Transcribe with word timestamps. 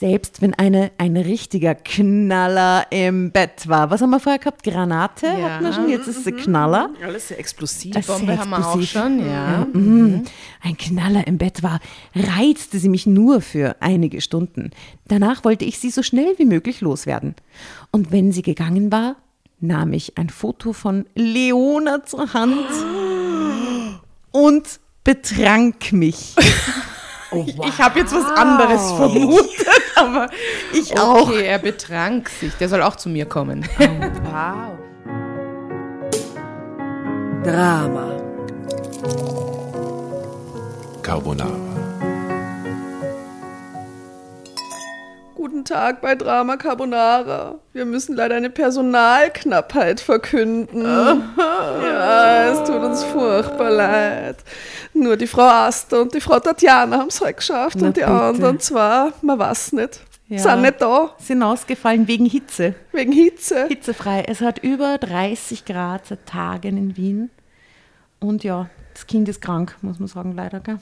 Selbst 0.00 0.40
wenn 0.42 0.54
eine, 0.54 0.92
ein 0.96 1.16
richtiger 1.16 1.74
Knaller 1.74 2.86
im 2.90 3.32
Bett 3.32 3.66
war. 3.66 3.90
Was 3.90 4.00
haben 4.00 4.10
wir 4.10 4.20
vorher 4.20 4.38
gehabt? 4.38 4.62
Granate 4.62 5.26
Ja. 5.26 5.50
hatten 5.50 5.64
wir 5.64 5.72
schon, 5.72 5.88
jetzt 5.88 6.06
ist 6.06 6.18
es 6.18 6.26
ein 6.28 6.36
Knaller. 6.36 6.90
Alles 7.02 7.26
sehr 7.26 7.40
explosiv. 7.40 7.94
Das 7.94 8.02
ist 8.04 8.06
Bombe 8.06 8.26
sehr 8.26 8.38
haben 8.38 8.50
wir 8.50 8.58
auch 8.58 8.80
explosiv. 8.80 8.90
schon, 8.92 9.28
ja. 9.28 9.66
Mhm. 9.72 10.22
Ein 10.62 10.76
Knaller 10.76 11.26
im 11.26 11.36
Bett 11.36 11.64
war, 11.64 11.80
reizte 12.14 12.78
sie 12.78 12.88
mich 12.88 13.08
nur 13.08 13.40
für 13.40 13.74
einige 13.80 14.20
Stunden. 14.20 14.70
Danach 15.08 15.42
wollte 15.42 15.64
ich 15.64 15.80
sie 15.80 15.90
so 15.90 16.04
schnell 16.04 16.32
wie 16.38 16.44
möglich 16.44 16.80
loswerden. 16.80 17.34
Und 17.90 18.12
wenn 18.12 18.30
sie 18.30 18.42
gegangen 18.42 18.92
war, 18.92 19.16
nahm 19.58 19.92
ich 19.94 20.16
ein 20.16 20.28
Foto 20.30 20.74
von 20.74 21.06
Leona 21.16 22.04
zur 22.04 22.32
Hand 22.34 22.66
und 24.30 24.78
betrank 25.02 25.92
mich. 25.92 26.36
Ich 27.30 27.78
habe 27.78 27.98
jetzt 27.98 28.14
was 28.14 28.24
anderes 28.24 28.90
vermutet, 28.92 29.66
aber 29.98 30.30
ich 30.72 30.98
auch. 30.98 31.28
Okay, 31.28 31.46
er 31.46 31.58
betrank 31.58 32.28
sich. 32.28 32.54
Der 32.54 32.68
soll 32.68 32.82
auch 32.82 32.96
zu 32.96 33.08
mir 33.08 33.26
kommen. 33.26 33.64
Wow. 33.78 34.78
Drama. 37.44 38.16
Carbonara. 41.02 41.67
Guten 45.38 45.64
Tag 45.64 46.00
bei 46.00 46.16
Drama 46.16 46.56
Carbonara. 46.56 47.60
Wir 47.72 47.84
müssen 47.84 48.16
leider 48.16 48.34
eine 48.34 48.50
Personalknappheit 48.50 50.00
verkünden. 50.00 50.82
ja, 50.82 52.48
es 52.50 52.68
tut 52.68 52.82
uns 52.82 53.04
furchtbar 53.04 53.70
leid. 53.70 54.36
Nur 54.94 55.16
die 55.16 55.28
Frau 55.28 55.44
Asta 55.44 56.00
und 56.00 56.12
die 56.12 56.20
Frau 56.20 56.40
Tatjana 56.40 56.98
haben 56.98 57.06
es 57.06 57.20
heute 57.20 57.34
geschafft 57.34 57.76
Na 57.80 57.86
und 57.86 57.96
die 57.96 58.00
bitte. 58.00 58.10
anderen 58.12 58.58
zwei, 58.58 59.10
man 59.22 59.38
weiß 59.38 59.74
nicht, 59.74 60.00
Ja. 60.26 60.38
sind 60.40 60.62
nicht 60.62 60.82
da, 60.82 61.14
Sind 61.18 61.40
ausgefallen 61.44 62.08
wegen 62.08 62.26
Hitze. 62.26 62.74
wegen 62.90 63.12
Hitze. 63.12 63.68
Hitzefrei. 63.68 64.24
Es 64.26 64.40
hat 64.40 64.58
über 64.64 64.98
30 64.98 65.64
Grad 65.64 66.04
seit 66.08 66.26
Tagen 66.26 66.76
in 66.76 66.96
Wien. 66.96 67.30
Und 68.18 68.42
ja, 68.42 68.68
das 68.92 69.06
Kind 69.06 69.28
ist 69.28 69.40
krank, 69.40 69.76
muss 69.82 70.00
man 70.00 70.08
sagen, 70.08 70.32
leider. 70.34 70.58
Gell? 70.58 70.80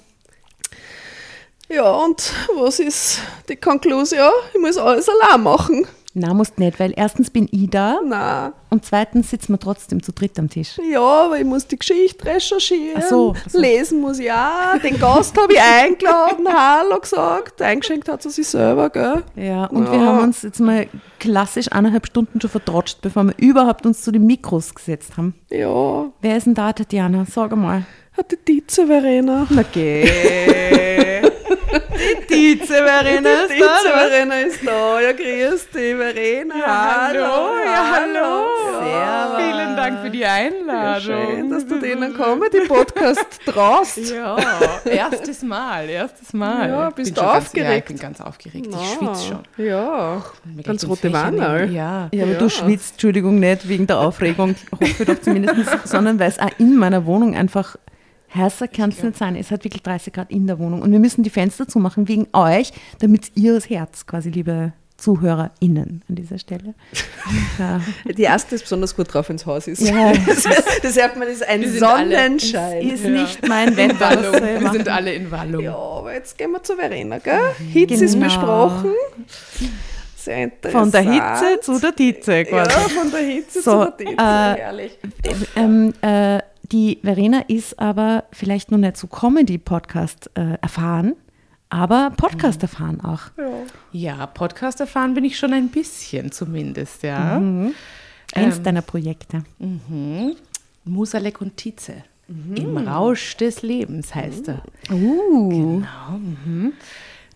Ja, 1.68 1.90
und 2.04 2.32
was 2.60 2.78
ist 2.78 3.20
die 3.48 3.56
Konklusion? 3.56 4.30
Ich 4.54 4.60
muss 4.60 4.76
alles 4.76 5.08
allein 5.08 5.42
machen. 5.42 5.86
Na, 6.18 6.32
musst 6.32 6.58
nicht, 6.58 6.80
weil 6.80 6.94
erstens 6.96 7.28
bin 7.28 7.46
ich 7.52 7.68
da 7.68 7.98
Na, 8.06 8.54
und 8.70 8.86
zweitens 8.86 9.28
sitzen 9.28 9.52
wir 9.52 9.58
trotzdem 9.58 10.02
zu 10.02 10.12
dritt 10.12 10.38
am 10.38 10.48
Tisch. 10.48 10.78
ja, 10.90 11.00
aber 11.00 11.38
ich 11.38 11.44
muss 11.44 11.66
die 11.66 11.78
Geschichte 11.78 12.24
recherchieren. 12.24 13.02
Ach 13.04 13.08
so, 13.08 13.34
ach 13.36 13.50
so. 13.50 13.58
Lesen 13.60 14.00
muss 14.00 14.18
ich 14.18 14.32
auch. 14.32 14.78
Den 14.82 14.98
Gast 14.98 15.36
habe 15.38 15.52
ich 15.52 15.60
eingeladen, 15.60 16.46
Hallo 16.50 17.00
gesagt. 17.00 17.60
Eingeschenkt 17.60 18.08
hat 18.08 18.22
sie 18.22 18.30
sich 18.30 18.46
selber, 18.48 18.88
gell? 18.88 19.24
Ja, 19.34 19.66
und 19.66 19.90
wir 19.90 19.98
Ja. 19.98 20.06
haben 20.06 20.20
uns 20.24 20.40
jetzt 20.40 20.60
mal 20.60 20.86
klassisch 21.20 21.70
eineinhalb 21.70 22.06
Stunden 22.06 22.40
schon 22.40 22.48
vertrotscht, 22.48 23.02
bevor 23.02 23.24
wir 23.24 23.34
überhaupt 23.36 23.84
uns 23.84 24.00
zu 24.00 24.10
den 24.10 24.24
Mikros 24.24 24.74
gesetzt 24.74 25.18
haben. 25.18 25.34
Ja, 25.50 26.06
Wer 26.22 26.36
ist 26.38 26.46
denn 26.46 26.54
da, 26.54 26.72
Tatjana? 26.72 27.26
Sag 27.30 27.54
mal. 27.54 27.84
hat 28.16 28.32
die 28.32 28.38
Dize 28.62 28.86
Verena. 28.86 29.46
Okay. 29.58 31.15
Die 32.28 32.56
Verena 32.56 33.30
Die 33.48 33.54
Dize 33.54 33.90
Verena 33.92 34.34
ist 34.40 34.66
da. 34.66 35.00
Ja, 35.00 35.12
grüß 35.12 35.70
dich, 35.70 35.94
Verena. 35.96 36.54
hallo, 36.54 37.56
ja, 37.64 37.84
hallo. 37.92 38.46
Servus. 38.80 39.42
Vielen 39.42 39.76
Dank 39.76 40.00
für 40.02 40.10
die 40.10 40.18
Ja, 40.20 40.32
Einladung. 40.34 41.00
schön, 41.02 41.50
dass 41.50 41.66
du 41.66 41.78
denen 41.80 42.14
Comedy-Podcast 42.14 43.26
traust. 43.46 43.98
Ja, 44.10 44.36
erstes 44.84 45.42
Mal, 45.42 45.88
erstes 45.88 46.32
Mal. 46.32 46.68
Ja, 46.68 46.90
bist 46.90 47.14
bin 47.14 47.14
du 47.14 47.20
schon 47.20 47.32
Ganz, 47.32 47.52
ja, 47.52 47.62
ich 47.62 47.66
aufgeregt? 47.68 47.88
bin 47.88 47.98
ganz 47.98 48.20
aufgeregt. 48.20 48.66
Ich 48.70 48.92
schwitze 48.98 49.26
schon. 49.28 49.64
Ja, 49.64 50.22
Mir 50.44 50.62
ganz 50.62 50.86
rote 50.86 51.12
Wanne. 51.12 51.62
im- 51.64 51.72
Ja. 51.72 52.08
Ja, 52.12 52.22
aber 52.24 52.32
Ja. 52.32 52.38
du 52.38 52.48
schwitzt, 52.48 52.92
Entschuldigung, 52.92 53.38
nicht 53.38 53.68
wegen 53.68 53.86
der 53.86 53.98
Aufregung, 54.00 54.54
hoffe 54.72 55.04
doch 55.04 55.20
zumindest, 55.20 55.70
sondern 55.88 56.18
weil 56.18 56.28
es 56.28 56.38
auch 56.38 56.50
in 56.58 56.76
meiner 56.76 57.06
Wohnung 57.06 57.34
einfach 57.36 57.76
heißer 58.34 58.68
kann 58.68 58.90
es 58.90 59.02
nicht 59.02 59.16
sein. 59.18 59.36
Es 59.36 59.50
hat 59.50 59.64
wirklich 59.64 59.82
30 59.82 60.12
Grad 60.12 60.30
in 60.30 60.46
der 60.46 60.58
Wohnung 60.58 60.82
und 60.82 60.92
wir 60.92 60.98
müssen 60.98 61.22
die 61.22 61.30
Fenster 61.30 61.66
zumachen 61.68 62.08
wegen 62.08 62.26
euch, 62.32 62.72
damit 63.00 63.32
ihr 63.34 63.54
das 63.54 63.68
Herz 63.70 64.06
quasi, 64.06 64.30
liebe 64.30 64.72
ZuhörerInnen 64.98 66.02
an 66.08 66.14
dieser 66.14 66.38
Stelle. 66.38 66.74
Ja, 67.58 67.80
Die 68.16 68.22
erste 68.22 68.54
ist 68.54 68.62
besonders 68.62 68.94
gut 68.94 69.12
drauf, 69.12 69.28
wenn 69.28 69.36
es 69.36 69.44
Haus 69.46 69.66
ist. 69.66 69.80
Ja. 69.82 70.12
Hört 70.12 71.16
man, 71.16 71.26
das 71.28 71.36
ist 71.38 71.48
ein 71.48 71.60
Wir 71.62 71.82
alle- 71.88 72.16
Sonnenschein. 72.16 72.88
ist 72.88 73.04
nicht 73.04 73.48
mein 73.48 73.76
Wetter. 73.76 74.32
Wir 74.42 74.60
machen? 74.60 74.76
sind 74.76 74.88
alle 74.88 75.12
in 75.14 75.30
Wallung. 75.30 75.62
Ja, 75.62 75.74
aber 75.76 76.14
jetzt 76.14 76.36
gehen 76.38 76.52
wir 76.52 76.62
zu 76.62 76.76
Verena, 76.76 77.18
gell? 77.18 77.40
Hitze 77.72 78.04
ist 78.04 78.12
Genau. 78.14 78.26
besprochen. 78.26 78.92
Sehr 80.16 80.44
interessant. 80.44 80.82
Von 80.82 80.90
der 80.92 81.12
Hitze 81.12 81.60
zu 81.60 81.78
der 81.80 81.94
Ja, 81.98 82.44
quasi. 82.44 82.90
von 82.90 83.10
der 83.10 83.20
Hitze 83.20 83.62
So, 83.62 83.84
zu 83.84 83.92
der 83.98 84.06
Hitze. 84.08 84.22
äh, 84.22 84.60
Herrlich. 84.60 84.98
Ähm, 85.56 85.94
äh, 86.02 86.40
die 86.72 86.98
Verena 87.02 87.40
ist 87.48 87.78
aber 87.78 88.24
vielleicht 88.32 88.70
noch 88.70 88.78
nicht 88.78 88.96
so 88.96 89.06
Comedy-Podcast 89.06 90.30
äh, 90.34 90.58
erfahren, 90.60 91.14
aber 91.68 92.12
Podcast 92.16 92.62
erfahren 92.62 93.00
auch. 93.00 93.22
Ja, 93.92 94.26
Podcast 94.26 94.80
erfahren 94.80 95.14
bin 95.14 95.24
ich 95.24 95.36
schon 95.38 95.52
ein 95.52 95.68
bisschen 95.68 96.30
zumindest, 96.32 97.02
ja. 97.02 97.36
Eins 98.34 98.58
Ähm, 98.58 98.62
deiner 98.62 98.82
Projekte. 98.82 99.44
Mhm. 99.58 100.36
Musalek 100.84 101.40
und 101.40 101.56
Tietze. 101.56 102.04
Im 102.28 102.76
Rausch 102.76 103.36
des 103.36 103.62
Lebens 103.62 104.12
heißt 104.12 104.48
er. 104.48 104.62
Uh. 104.90 105.48
Genau. 105.48 106.18
Mhm. 106.18 106.72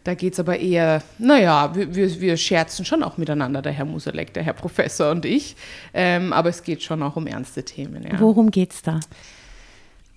Da 0.05 0.15
geht 0.15 0.33
es 0.33 0.41
aber 0.41 0.59
eher, 0.59 1.03
naja, 1.19 1.75
wir, 1.75 1.95
wir, 1.95 2.21
wir 2.21 2.37
scherzen 2.39 2.85
schon 2.87 3.03
auch 3.03 3.19
miteinander, 3.19 3.61
der 3.61 3.73
Herr 3.73 3.85
Musalek, 3.85 4.33
der 4.33 4.43
Herr 4.43 4.55
Professor 4.55 5.11
und 5.11 5.27
ich. 5.27 5.57
Ähm, 5.93 6.33
aber 6.33 6.49
es 6.49 6.63
geht 6.63 6.83
schon 6.83 7.03
auch 7.03 7.17
um 7.17 7.27
ernste 7.27 7.63
Themen. 7.65 8.05
Ja. 8.05 8.19
Worum 8.19 8.51
geht's 8.51 8.81
da? 8.81 9.01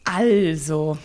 Also, 0.06 0.98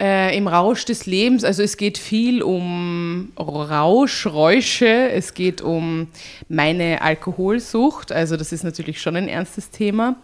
äh, 0.00 0.36
im 0.36 0.48
Rausch 0.48 0.84
des 0.84 1.06
Lebens, 1.06 1.44
also 1.44 1.62
es 1.62 1.76
geht 1.76 1.98
viel 1.98 2.42
um 2.42 3.32
Rausch, 3.38 4.26
Räusche, 4.26 5.10
es 5.10 5.34
geht 5.34 5.60
um 5.60 6.08
meine 6.48 7.02
Alkoholsucht, 7.02 8.12
also 8.12 8.36
das 8.36 8.52
ist 8.52 8.64
natürlich 8.64 9.00
schon 9.00 9.16
ein 9.16 9.28
ernstes 9.28 9.70
Thema, 9.70 10.16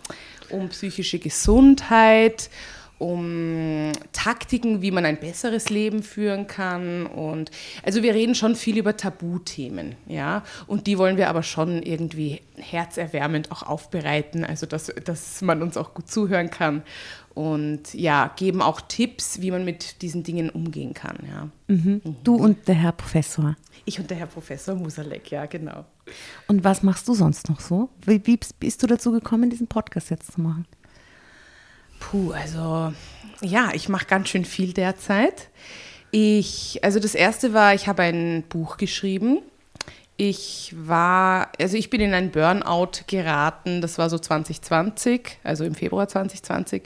um 0.50 0.68
psychische 0.68 1.18
Gesundheit, 1.18 2.50
um 2.98 3.92
Taktiken, 4.12 4.82
wie 4.82 4.90
man 4.90 5.04
ein 5.04 5.20
besseres 5.20 5.68
Leben 5.68 6.02
führen 6.02 6.46
kann 6.46 7.06
und 7.06 7.50
also 7.82 8.02
wir 8.02 8.14
reden 8.14 8.34
schon 8.34 8.56
viel 8.56 8.78
über 8.78 8.96
Tabuthemen, 8.96 9.96
ja, 10.06 10.42
und 10.66 10.86
die 10.86 10.98
wollen 10.98 11.16
wir 11.16 11.28
aber 11.28 11.42
schon 11.42 11.82
irgendwie 11.82 12.40
herzerwärmend 12.56 13.52
auch 13.52 13.62
aufbereiten, 13.62 14.44
also 14.44 14.66
dass, 14.66 14.86
dass 15.04 15.42
man 15.42 15.62
uns 15.62 15.76
auch 15.76 15.94
gut 15.94 16.10
zuhören 16.10 16.50
kann 16.50 16.82
und 17.34 17.92
ja, 17.92 18.32
geben 18.34 18.62
auch 18.62 18.80
Tipps, 18.80 19.42
wie 19.42 19.50
man 19.50 19.64
mit 19.66 20.00
diesen 20.00 20.22
Dingen 20.22 20.48
umgehen 20.48 20.94
kann, 20.94 21.18
ja. 21.28 21.48
Du 22.24 22.36
und 22.36 22.66
der 22.66 22.76
Herr 22.76 22.92
Professor. 22.92 23.56
Ich 23.84 24.00
und 24.00 24.08
der 24.08 24.16
Herr 24.16 24.26
Professor 24.26 24.74
Musalek, 24.74 25.30
ja, 25.30 25.44
genau. 25.44 25.84
Und 26.48 26.64
was 26.64 26.82
machst 26.82 27.06
du 27.08 27.14
sonst 27.14 27.50
noch 27.50 27.60
so? 27.60 27.90
Wie, 28.06 28.26
wie 28.26 28.38
bist 28.58 28.82
du 28.82 28.86
dazu 28.86 29.12
gekommen, 29.12 29.50
diesen 29.50 29.66
Podcast 29.66 30.10
jetzt 30.10 30.32
zu 30.32 30.40
machen? 30.40 30.66
Puh, 32.10 32.32
also 32.32 32.92
ja, 33.42 33.70
ich 33.74 33.88
mache 33.88 34.06
ganz 34.06 34.28
schön 34.28 34.44
viel 34.44 34.72
derzeit. 34.72 35.48
Ich, 36.12 36.78
also 36.82 37.00
das 37.00 37.14
erste 37.14 37.52
war, 37.52 37.74
ich 37.74 37.88
habe 37.88 38.02
ein 38.02 38.44
Buch 38.48 38.76
geschrieben. 38.76 39.40
Ich 40.16 40.72
war, 40.76 41.50
also 41.60 41.76
ich 41.76 41.90
bin 41.90 42.00
in 42.00 42.14
ein 42.14 42.30
Burnout 42.30 43.02
geraten, 43.06 43.80
das 43.80 43.98
war 43.98 44.08
so 44.08 44.18
2020, 44.18 45.38
also 45.42 45.64
im 45.64 45.74
Februar 45.74 46.08
2020 46.08 46.84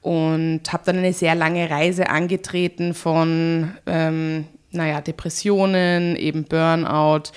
und 0.00 0.62
habe 0.72 0.82
dann 0.86 0.98
eine 0.98 1.12
sehr 1.12 1.34
lange 1.34 1.70
Reise 1.70 2.08
angetreten 2.08 2.94
von, 2.94 3.72
ähm, 3.86 4.46
naja, 4.72 5.00
Depressionen, 5.00 6.16
eben 6.16 6.44
Burnout. 6.44 7.30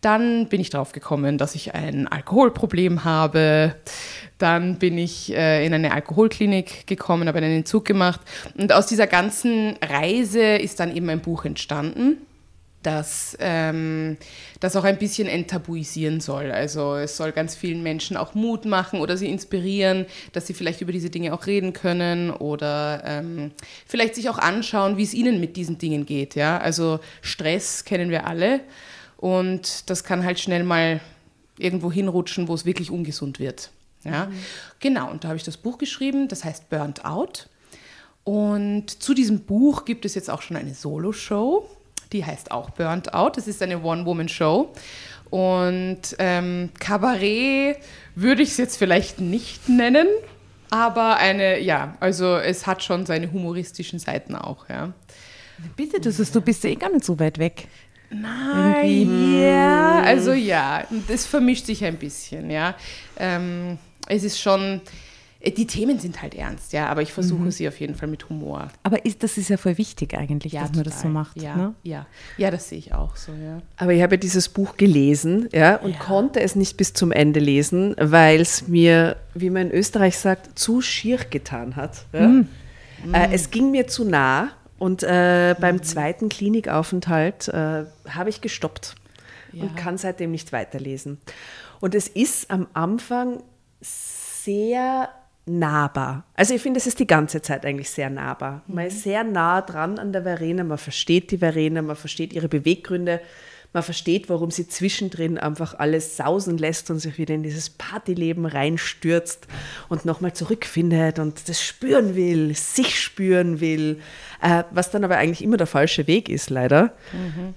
Dann 0.00 0.48
bin 0.48 0.60
ich 0.60 0.70
drauf 0.70 0.90
gekommen, 0.90 1.38
dass 1.38 1.54
ich 1.54 1.74
ein 1.74 2.08
Alkoholproblem 2.08 3.04
habe. 3.04 3.76
Dann 4.42 4.78
bin 4.78 4.98
ich 4.98 5.32
äh, 5.32 5.64
in 5.64 5.72
eine 5.72 5.92
Alkoholklinik 5.92 6.86
gekommen, 6.86 7.28
habe 7.28 7.38
einen 7.38 7.56
Entzug 7.56 7.84
gemacht. 7.84 8.20
Und 8.58 8.72
aus 8.72 8.86
dieser 8.86 9.06
ganzen 9.06 9.76
Reise 9.80 10.56
ist 10.56 10.80
dann 10.80 10.94
eben 10.94 11.08
ein 11.08 11.20
Buch 11.20 11.44
entstanden 11.44 12.18
das, 12.82 13.36
ähm, 13.40 14.16
das 14.60 14.76
auch 14.76 14.84
ein 14.84 14.98
bisschen 14.98 15.28
enttabuisieren 15.28 16.20
soll. 16.20 16.50
Also 16.50 16.96
es 16.96 17.16
soll 17.16 17.32
ganz 17.32 17.54
vielen 17.54 17.82
Menschen 17.82 18.16
auch 18.16 18.34
Mut 18.34 18.64
machen 18.64 19.00
oder 19.00 19.16
sie 19.16 19.28
inspirieren, 19.28 20.06
dass 20.32 20.46
sie 20.46 20.54
vielleicht 20.54 20.80
über 20.80 20.92
diese 20.92 21.10
Dinge 21.10 21.32
auch 21.32 21.46
reden 21.46 21.72
können 21.72 22.30
oder 22.30 23.02
ähm, 23.06 23.52
vielleicht 23.86 24.14
sich 24.14 24.28
auch 24.28 24.38
anschauen, 24.38 24.96
wie 24.96 25.04
es 25.04 25.14
ihnen 25.14 25.40
mit 25.40 25.56
diesen 25.56 25.78
Dingen 25.78 26.06
geht. 26.06 26.34
Ja? 26.34 26.58
Also 26.58 27.00
Stress 27.20 27.84
kennen 27.84 28.10
wir 28.10 28.26
alle 28.26 28.60
und 29.16 29.88
das 29.88 30.04
kann 30.04 30.24
halt 30.24 30.40
schnell 30.40 30.64
mal 30.64 31.00
irgendwo 31.58 31.92
hinrutschen, 31.92 32.48
wo 32.48 32.54
es 32.54 32.64
wirklich 32.64 32.90
ungesund 32.90 33.38
wird. 33.38 33.70
Ja? 34.04 34.28
Genau, 34.80 35.10
und 35.10 35.24
da 35.24 35.28
habe 35.28 35.36
ich 35.36 35.44
das 35.44 35.56
Buch 35.56 35.78
geschrieben, 35.78 36.28
das 36.28 36.44
heißt 36.44 36.68
Burnt 36.68 37.04
Out. 37.04 37.48
Und 38.24 39.02
zu 39.02 39.14
diesem 39.14 39.40
Buch 39.40 39.84
gibt 39.84 40.04
es 40.04 40.14
jetzt 40.14 40.30
auch 40.30 40.42
schon 40.42 40.56
eine 40.56 40.74
Solo-Show. 40.74 41.68
die 42.12 42.24
heißt 42.24 42.50
auch 42.50 42.70
Burnt 42.70 43.14
Out. 43.14 43.36
Das 43.36 43.48
ist 43.48 43.62
eine 43.62 43.82
One-Woman-Show. 43.82 44.72
Und 45.30 46.00
ähm, 46.18 46.68
Kabarett 46.78 47.78
würde 48.14 48.42
ich 48.42 48.50
es 48.50 48.58
jetzt 48.58 48.76
vielleicht 48.76 49.18
nicht 49.18 49.66
nennen, 49.66 50.06
aber 50.68 51.16
eine, 51.16 51.58
ja, 51.58 51.96
also 52.00 52.36
es 52.36 52.66
hat 52.66 52.82
schon 52.82 53.06
seine 53.06 53.32
humoristischen 53.32 53.98
Seiten 53.98 54.34
auch, 54.36 54.68
ja. 54.68 54.92
Bitte, 55.74 56.00
das 56.00 56.20
ist, 56.20 56.34
du 56.34 56.42
bist 56.42 56.64
eh 56.66 56.74
gar 56.74 56.90
nicht 56.90 57.04
so 57.04 57.18
weit 57.18 57.38
weg. 57.38 57.66
Nein, 58.10 59.40
ja, 59.40 60.00
also 60.02 60.32
ja, 60.32 60.84
das 61.08 61.24
vermischt 61.24 61.64
sich 61.64 61.82
ein 61.82 61.96
bisschen, 61.96 62.50
ja. 62.50 62.74
Ähm, 63.18 63.78
es 64.08 64.24
ist 64.24 64.40
schon, 64.40 64.80
die 65.44 65.66
Themen 65.66 65.98
sind 65.98 66.22
halt 66.22 66.34
ernst, 66.34 66.72
ja, 66.72 66.86
aber 66.86 67.02
ich 67.02 67.12
versuche 67.12 67.50
sie 67.50 67.66
auf 67.66 67.80
jeden 67.80 67.94
Fall 67.96 68.08
mit 68.08 68.28
Humor. 68.28 68.68
Aber 68.84 69.04
ist, 69.04 69.22
das 69.24 69.38
ist 69.38 69.48
ja 69.48 69.56
voll 69.56 69.76
wichtig 69.76 70.14
eigentlich, 70.14 70.52
dass 70.52 70.72
man 70.72 70.84
das 70.84 70.96
so 71.00 71.08
total. 71.08 71.12
macht. 71.12 71.42
Ja, 71.42 71.56
Ne? 71.56 71.74
ja, 71.82 72.06
ja, 72.36 72.50
das 72.50 72.68
sehe 72.68 72.78
ich 72.78 72.94
auch 72.94 73.16
so, 73.16 73.32
ja. 73.32 73.60
Aber 73.76 73.92
ich 73.92 74.02
habe 74.02 74.14
ja 74.14 74.20
dieses 74.20 74.48
Buch 74.48 74.76
gelesen 74.76 75.48
ja, 75.52 75.76
und 75.76 75.98
konnte 75.98 76.40
es 76.40 76.54
nicht 76.54 76.76
bis 76.76 76.92
zum 76.94 77.10
Ende 77.10 77.40
lesen, 77.40 77.96
weil 77.98 78.40
es 78.40 78.68
mir, 78.68 79.16
wie 79.34 79.50
man 79.50 79.70
in 79.70 79.72
Österreich 79.72 80.16
sagt, 80.16 80.58
zu 80.58 80.80
schier 80.80 81.18
getan 81.28 81.74
hat. 81.76 82.06
Ja. 82.12 82.44
Äh, 83.12 83.28
es 83.32 83.50
ging 83.50 83.72
mir 83.72 83.88
zu 83.88 84.04
nah 84.04 84.50
und 84.78 85.02
äh, 85.02 85.56
beim 85.60 85.82
zweiten 85.82 86.28
Klinikaufenthalt 86.28 87.48
äh, 87.48 87.84
habe 88.08 88.30
ich 88.30 88.40
gestoppt 88.40 88.94
und 89.52 89.76
kann 89.76 89.98
seitdem 89.98 90.30
nicht 90.30 90.52
weiterlesen. 90.52 91.18
Und 91.80 91.96
es 91.96 92.06
ist 92.06 92.50
am 92.50 92.68
Anfang 92.74 93.42
sehr 93.82 95.08
nahbar. 95.44 96.24
Also 96.34 96.54
ich 96.54 96.62
finde, 96.62 96.78
es 96.78 96.86
ist 96.86 97.00
die 97.00 97.06
ganze 97.06 97.42
Zeit 97.42 97.66
eigentlich 97.66 97.90
sehr 97.90 98.10
nahbar. 98.10 98.62
Man 98.66 98.86
ist 98.86 99.02
sehr 99.02 99.24
nah 99.24 99.60
dran 99.60 99.98
an 99.98 100.12
der 100.12 100.22
Verena, 100.22 100.62
man 100.62 100.78
versteht 100.78 101.30
die 101.30 101.38
Verena, 101.38 101.82
man 101.82 101.96
versteht 101.96 102.32
ihre 102.32 102.48
Beweggründe, 102.48 103.20
man 103.72 103.82
versteht, 103.82 104.28
warum 104.28 104.50
sie 104.50 104.68
zwischendrin 104.68 105.38
einfach 105.38 105.78
alles 105.78 106.16
sausen 106.16 106.58
lässt 106.58 106.90
und 106.90 106.98
sich 106.98 107.16
wieder 107.18 107.34
in 107.34 107.42
dieses 107.42 107.70
Partyleben 107.70 108.44
reinstürzt 108.44 109.46
und 109.88 110.04
nochmal 110.04 110.34
zurückfindet 110.34 111.18
und 111.18 111.48
das 111.48 111.62
spüren 111.62 112.14
will, 112.14 112.54
sich 112.54 113.00
spüren 113.00 113.60
will, 113.60 114.00
äh, 114.42 114.64
was 114.70 114.90
dann 114.90 115.04
aber 115.04 115.16
eigentlich 115.16 115.42
immer 115.42 115.56
der 115.56 115.66
falsche 115.66 116.06
Weg 116.06 116.28
ist, 116.28 116.50
leider. 116.50 116.92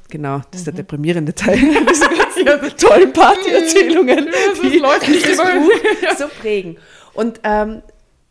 Genau, 0.09 0.41
das 0.51 0.61
ist 0.61 0.67
der 0.67 0.73
deprimierende 0.73 1.35
Teil 1.35 1.57
dieser 1.89 2.09
ganzen 2.45 2.77
tollen 2.77 3.11
Partyerzählungen, 3.11 4.29
die 4.63 4.79
läuft 4.79 5.09
nicht 5.09 5.27
immer. 5.27 5.59
Buch 5.59 6.17
so 6.17 6.27
prägen. 6.39 6.77
Und 7.13 7.41
ähm, 7.43 7.81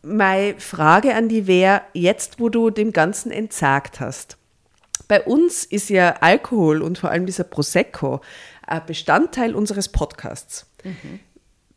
meine 0.01 0.55
Frage 0.59 1.15
an 1.15 1.29
die 1.29 1.47
wäre, 1.47 1.81
jetzt 1.93 2.39
wo 2.39 2.49
du 2.49 2.69
dem 2.69 2.93
Ganzen 2.93 3.31
entsagt 3.31 3.99
hast, 3.99 4.37
bei 5.07 5.21
uns 5.23 5.65
ist 5.65 5.89
ja 5.89 6.15
Alkohol 6.21 6.81
und 6.81 6.97
vor 6.97 7.11
allem 7.11 7.25
dieser 7.25 7.43
Prosecco 7.43 8.21
ein 8.65 8.85
Bestandteil 8.85 9.55
unseres 9.55 9.89
Podcasts. 9.89 10.65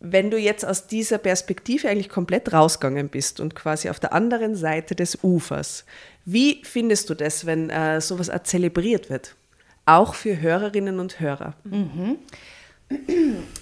Wenn 0.01 0.31
du 0.31 0.39
jetzt 0.39 0.65
aus 0.65 0.87
dieser 0.87 1.19
Perspektive 1.19 1.89
eigentlich 1.89 2.09
komplett 2.09 2.53
rausgegangen 2.53 3.09
bist 3.09 3.41
und 3.41 3.55
quasi 3.55 3.91
auf 3.91 3.99
der 3.99 4.13
anderen 4.13 4.55
Seite 4.55 4.95
des 4.95 5.19
Ufers, 5.23 5.85
wie 6.25 6.63
findest 6.63 7.11
du 7.11 7.15
das, 7.15 7.47
wenn 7.47 7.71
äh, 7.71 8.01
sowas 8.01 8.31
auch 8.31 8.43
zelebriert 8.43 9.11
wird? 9.11 9.35
Auch 9.87 10.15
für 10.15 10.41
Hörerinnen 10.41 11.01
und 11.01 11.21
Hörer. 11.21 11.55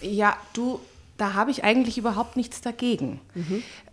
Ja, 0.02 0.36
du, 0.52 0.80
da 1.16 1.34
habe 1.34 1.50
ich 1.50 1.64
eigentlich 1.64 1.98
überhaupt 1.98 2.36
nichts 2.36 2.60
dagegen. 2.60 3.20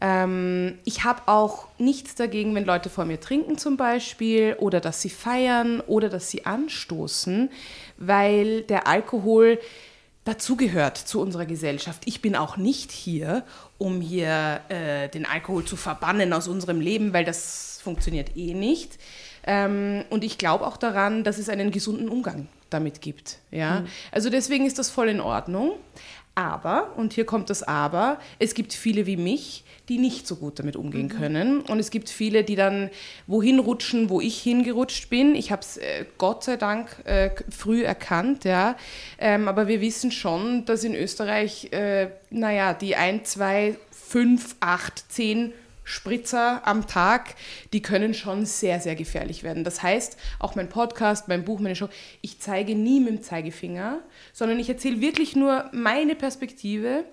Ähm, 0.02 0.78
ich 0.84 1.04
habe 1.04 1.22
auch 1.28 1.68
nichts 1.78 2.16
dagegen, 2.16 2.54
wenn 2.56 2.66
Leute 2.66 2.90
vor 2.90 3.06
mir 3.06 3.20
trinken 3.20 3.58
zum 3.58 3.78
Beispiel 3.78 4.56
oder 4.60 4.80
dass 4.80 5.02
sie 5.02 5.10
feiern 5.10 5.82
oder 5.82 6.10
dass 6.10 6.30
sie 6.30 6.46
anstoßen, 6.46 7.50
weil 7.98 8.64
der 8.64 8.88
Alkohol 8.88 9.60
dazugehört 10.26 10.98
zu 10.98 11.20
unserer 11.20 11.46
Gesellschaft. 11.46 12.04
Ich 12.06 12.22
bin 12.22 12.36
auch 12.36 12.58
nicht 12.58 12.92
hier, 12.92 13.44
um 13.78 14.00
hier 14.02 14.62
äh, 14.70 15.10
den 15.10 15.26
Alkohol 15.26 15.66
zu 15.66 15.76
verbannen 15.76 16.32
aus 16.34 16.48
unserem 16.48 16.80
Leben, 16.80 17.14
weil 17.14 17.26
das 17.26 17.80
funktioniert 17.84 18.38
eh 18.38 18.54
nicht. 18.54 18.98
Ähm, 19.46 20.06
und 20.10 20.24
ich 20.24 20.38
glaube 20.38 20.66
auch 20.66 20.78
daran, 20.78 21.24
dass 21.24 21.38
es 21.38 21.50
einen 21.50 21.72
gesunden 21.72 22.08
Umgang 22.08 22.48
damit 22.70 23.02
gibt. 23.02 23.40
Ja? 23.52 23.84
Also 24.12 24.30
deswegen 24.30 24.66
ist 24.66 24.80
das 24.80 24.90
voll 24.90 25.10
in 25.10 25.20
Ordnung. 25.20 25.74
Aber, 26.36 26.94
und 26.98 27.14
hier 27.14 27.26
kommt 27.26 27.50
das 27.50 27.62
Aber, 27.62 28.20
es 28.40 28.56
gibt 28.56 28.74
viele 28.74 29.06
wie 29.06 29.18
mich, 29.18 29.64
die 29.90 30.00
nicht 30.00 30.26
so 30.26 30.36
gut 30.36 30.60
damit 30.60 30.76
umgehen 30.76 31.10
können. 31.10 31.62
Und 31.62 31.80
es 31.80 31.92
gibt 31.92 32.10
viele, 32.10 32.44
die 32.44 32.56
dann 32.56 32.90
wohin 33.28 33.60
rutschen, 33.60 34.10
wo 34.10 34.20
ich 34.20 34.42
hingerutscht 34.42 35.10
bin. 35.10 35.36
Ich 35.36 35.52
habe 35.52 35.62
es 35.62 35.78
äh, 35.78 36.06
Gott 36.18 36.44
sei 36.44 36.56
Dank 36.56 37.04
äh, 37.06 37.32
früh 37.50 37.84
erkannt, 37.84 38.46
ja. 38.46 38.78
Ähm, 39.20 39.48
aber 39.48 39.68
wir 39.68 39.82
wissen 39.82 40.12
schon, 40.12 40.66
dass 40.66 40.84
in 40.84 40.96
Österreich, 40.96 41.72
äh, 41.72 42.10
naja, 42.30 42.74
die 42.74 42.96
1, 42.96 43.30
2, 43.30 43.78
5, 43.92 44.56
8, 44.60 45.12
10 45.12 45.54
Spritzer 45.84 46.62
am 46.66 46.88
Tag, 46.88 47.36
die 47.74 47.82
können 47.82 48.14
schon 48.14 48.46
sehr, 48.46 48.80
sehr 48.80 48.96
gefährlich 48.96 49.44
werden. 49.44 49.64
Das 49.64 49.84
heißt, 49.84 50.18
auch 50.40 50.56
mein 50.56 50.70
Podcast, 50.70 51.28
mein 51.28 51.46
Buch, 51.46 51.60
meine 51.60 51.76
Show, 51.76 51.90
ich 52.22 52.40
zeige 52.40 52.76
nie 52.76 53.00
mit 53.00 53.10
dem 53.10 53.22
Zeigefinger, 53.22 54.00
sondern 54.32 54.60
ich 54.60 54.70
erzähle 54.70 55.02
wirklich 55.02 55.36
nur 55.36 55.70
meine 55.72 56.16
Perspektive. 56.16 57.04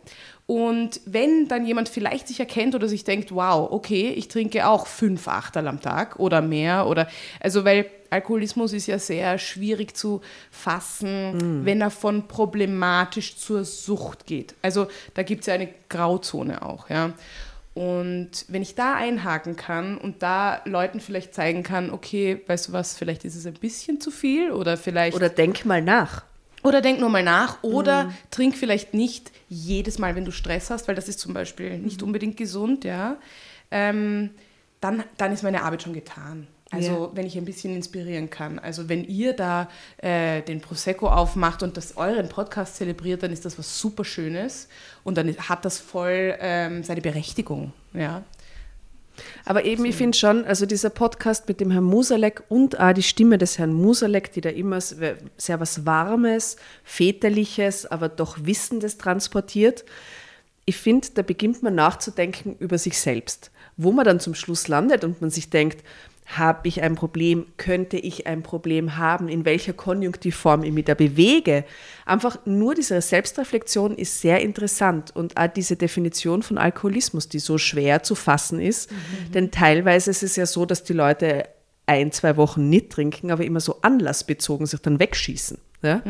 Und 0.47 1.01
wenn 1.05 1.47
dann 1.47 1.65
jemand 1.65 1.89
vielleicht 1.89 2.27
sich 2.27 2.41
erkennt 2.41 2.75
oder 2.75 2.89
sich 2.89 3.05
denkt, 3.05 3.33
wow, 3.33 3.71
okay, 3.71 4.09
ich 4.09 4.27
trinke 4.27 4.67
auch 4.67 4.89
fünf 4.89 5.29
Achtel 5.29 5.69
am 5.69 5.81
Tag 5.81 6.19
oder 6.19 6.43
mehr 6.43 6.89
oder, 6.89 7.09
also 7.39 7.65
weil 7.65 7.87
Alkoholismus 8.11 8.73
ist 8.73 8.89
ja 8.89 8.99
sehr 8.99 9.39
schwierig 9.39 9.97
zu 9.97 10.21
fassen, 10.51 11.63
wenn 11.65 11.81
er 11.81 11.91
von 11.91 12.27
problematisch 12.27 13.37
zur 13.37 13.65
Sucht 13.65 14.27
geht. 14.27 14.57
Also 14.63 14.89
da 15.15 15.23
gibt 15.23 15.43
es 15.43 15.47
ja 15.47 15.55
eine 15.55 15.69
Grauzone 15.89 16.63
auch, 16.63 16.91
ja. 16.91 17.13
Und 17.75 18.47
wenn 18.49 18.63
ich 18.63 18.75
da 18.75 18.95
einhaken 18.95 19.57
kann 19.57 19.97
und 19.97 20.23
da 20.23 20.61
Leuten 20.65 21.01
vielleicht 21.01 21.35
zeigen 21.35 21.63
kann, 21.63 21.91
okay, 21.91 22.43
weißt 22.47 22.69
du 22.69 22.73
was, 22.73 22.97
vielleicht 22.97 23.25
ist 23.25 23.37
es 23.37 23.47
ein 23.47 23.55
bisschen 23.55 24.01
zu 24.01 24.11
viel 24.11 24.51
oder 24.51 24.77
vielleicht. 24.77 25.17
Oder 25.17 25.29
denk 25.29 25.65
mal 25.65 25.81
nach. 25.81 26.25
Oder 26.63 26.83
denk 26.83 27.01
nur 27.01 27.09
mal 27.09 27.23
nach 27.23 27.63
oder 27.63 28.13
trink 28.31 28.55
vielleicht 28.55 28.93
nicht 28.93 29.33
jedes 29.49 29.99
Mal, 29.99 30.15
wenn 30.15 30.27
du 30.27 30.31
Stress 30.31 30.69
hast, 30.69 30.89
weil 30.89 30.95
das 30.95 31.09
ist 31.09 31.19
zum 31.19 31.33
Beispiel 31.33 31.79
nicht 31.79 32.03
unbedingt 32.03 32.37
gesund, 32.37 32.85
ja. 32.85 33.17
Ähm, 33.71 34.31
dann, 34.81 35.05
dann 35.17 35.33
ist 35.33 35.43
meine 35.43 35.63
Arbeit 35.63 35.83
schon 35.83 35.95
getan. 35.95 36.47
Also 36.71 37.11
wenn 37.15 37.27
ich 37.27 37.37
ein 37.37 37.45
bisschen 37.45 37.75
inspirieren 37.75 38.31
kann. 38.31 38.61
Also 38.61 38.89
wenn 38.89 39.05
ihr 39.05 39.33
da 39.33 39.69
äh, 39.99 40.41
den 40.43 40.61
Prosecco 40.61 41.09
aufmacht 41.09 41.65
und 41.65 41.77
das 41.77 41.97
euren 41.97 42.29
Podcast 42.29 42.77
zelebriert, 42.77 43.25
dann 43.25 43.33
ist 43.33 43.45
das 43.45 43.59
was 43.59 43.81
super 43.81 44.05
Schönes 44.05 44.69
und 45.03 45.19
dann 45.19 45.37
hat 45.37 45.65
das 45.65 45.79
voll 45.79 46.37
ähm, 46.41 46.85
seine 46.85 47.01
Berechtigung, 47.01 47.73
ja. 47.93 48.23
Aber 49.45 49.65
eben, 49.65 49.85
ich 49.85 49.97
finde 49.97 50.17
schon, 50.17 50.45
also 50.45 50.65
dieser 50.65 50.91
Podcast 50.91 51.49
mit 51.49 51.61
dem 51.61 51.71
Herrn 51.71 51.85
Musalek 51.85 52.43
und 52.49 52.79
auch 52.79 52.93
die 52.93 53.03
Stimme 53.03 53.37
des 53.37 53.59
Herrn 53.59 53.73
Musalek, 53.73 54.33
die 54.33 54.41
da 54.41 54.49
immer 54.51 54.81
sehr 54.81 55.61
was 55.61 55.85
Warmes, 55.85 56.57
Väterliches, 56.85 57.87
aber 57.87 58.09
doch 58.09 58.39
Wissendes 58.43 58.97
transportiert. 58.97 59.85
Ich 60.65 60.77
finde, 60.77 61.09
da 61.15 61.23
beginnt 61.23 61.63
man 61.63 61.75
nachzudenken 61.75 62.57
über 62.59 62.79
sich 62.79 62.99
selbst. 62.99 63.51
Wo 63.77 63.93
man 63.93 64.05
dann 64.05 64.21
zum 64.21 64.35
Schluss 64.35 64.69
landet 64.69 65.05
und 65.05 65.21
man 65.21 65.31
sich 65.31 65.51
denkt, 65.51 65.85
habe 66.37 66.69
ich 66.69 66.83
ein 66.83 66.95
Problem, 66.95 67.47
könnte 67.57 67.97
ich 67.97 68.27
ein 68.27 68.43
Problem 68.43 68.97
haben, 68.97 69.29
in 69.29 69.45
welcher 69.45 69.73
Konjunktivform 69.73 70.63
ich 70.63 70.73
mich 70.73 70.85
da 70.85 70.95
bewege. 70.95 71.65
Einfach 72.07 72.39
nur 72.47 72.75
diese 72.75 73.01
Selbstreflexion 73.01 73.97
ist 73.97 74.21
sehr 74.21 74.41
interessant 74.41 75.15
und 75.15 75.37
auch 75.37 75.49
diese 75.49 75.77
Definition 75.77 76.43
von 76.43 76.59
Alkoholismus, 76.59 77.29
die 77.29 77.39
so 77.39 77.59
schwer 77.59 78.03
zu 78.03 78.15
fassen 78.15 78.61
ist. 78.61 78.91
Denn 79.35 79.51
teilweise 79.51 80.11
ist 80.11 80.23
es 80.23 80.37
ja 80.37 80.47
so, 80.47 80.67
dass 80.67 80.85
die 80.85 80.93
Leute 80.93 81.49
ein, 81.87 82.13
zwei 82.13 82.37
Wochen 82.37 82.69
nicht 82.69 82.91
trinken, 82.91 83.33
aber 83.33 83.45
immer 83.45 83.61
so 83.61 83.81
anlassbezogen 83.83 84.67
sich 84.67 84.81
dann 84.81 85.01
wegschießen. 85.01 85.59
Ja? 85.83 86.03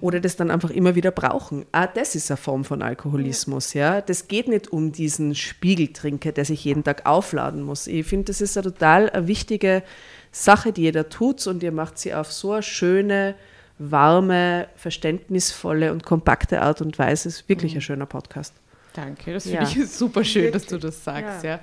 Oder 0.00 0.20
das 0.20 0.36
dann 0.36 0.50
einfach 0.50 0.70
immer 0.70 0.94
wieder 0.94 1.10
brauchen. 1.10 1.66
Ah, 1.72 1.86
das 1.88 2.14
ist 2.14 2.30
eine 2.30 2.36
Form 2.36 2.64
von 2.64 2.82
Alkoholismus. 2.82 3.74
Ja? 3.74 4.00
Das 4.00 4.28
geht 4.28 4.46
nicht 4.48 4.72
um 4.72 4.92
diesen 4.92 5.34
Spiegeltrinker, 5.34 6.30
der 6.32 6.44
sich 6.44 6.64
jeden 6.64 6.84
Tag 6.84 7.04
aufladen 7.04 7.62
muss. 7.62 7.86
Ich 7.88 8.06
finde, 8.06 8.26
das 8.26 8.40
ist 8.40 8.56
eine 8.56 8.64
total 8.72 9.10
eine 9.10 9.26
wichtige 9.26 9.82
Sache, 10.30 10.72
die 10.72 10.90
da 10.92 11.02
tut 11.02 11.44
und 11.48 11.62
ihr 11.62 11.72
macht 11.72 11.98
sie 11.98 12.14
auf 12.14 12.32
so 12.32 12.52
eine 12.52 12.62
schöne, 12.62 13.34
warme, 13.78 14.68
verständnisvolle 14.76 15.92
und 15.92 16.04
kompakte 16.04 16.62
Art 16.62 16.80
und 16.80 16.98
Weise. 16.98 17.28
Es 17.28 17.40
ist 17.40 17.48
wirklich 17.48 17.74
ein 17.74 17.80
schöner 17.80 18.06
Podcast. 18.06 18.54
Danke, 18.94 19.32
das 19.32 19.46
Ja. 19.46 19.64
finde 19.64 19.82
ich 19.84 19.90
super 19.90 20.22
schön, 20.22 20.52
dass 20.52 20.66
du 20.66 20.78
das 20.78 21.02
sagst, 21.02 21.42
ja. 21.44 21.58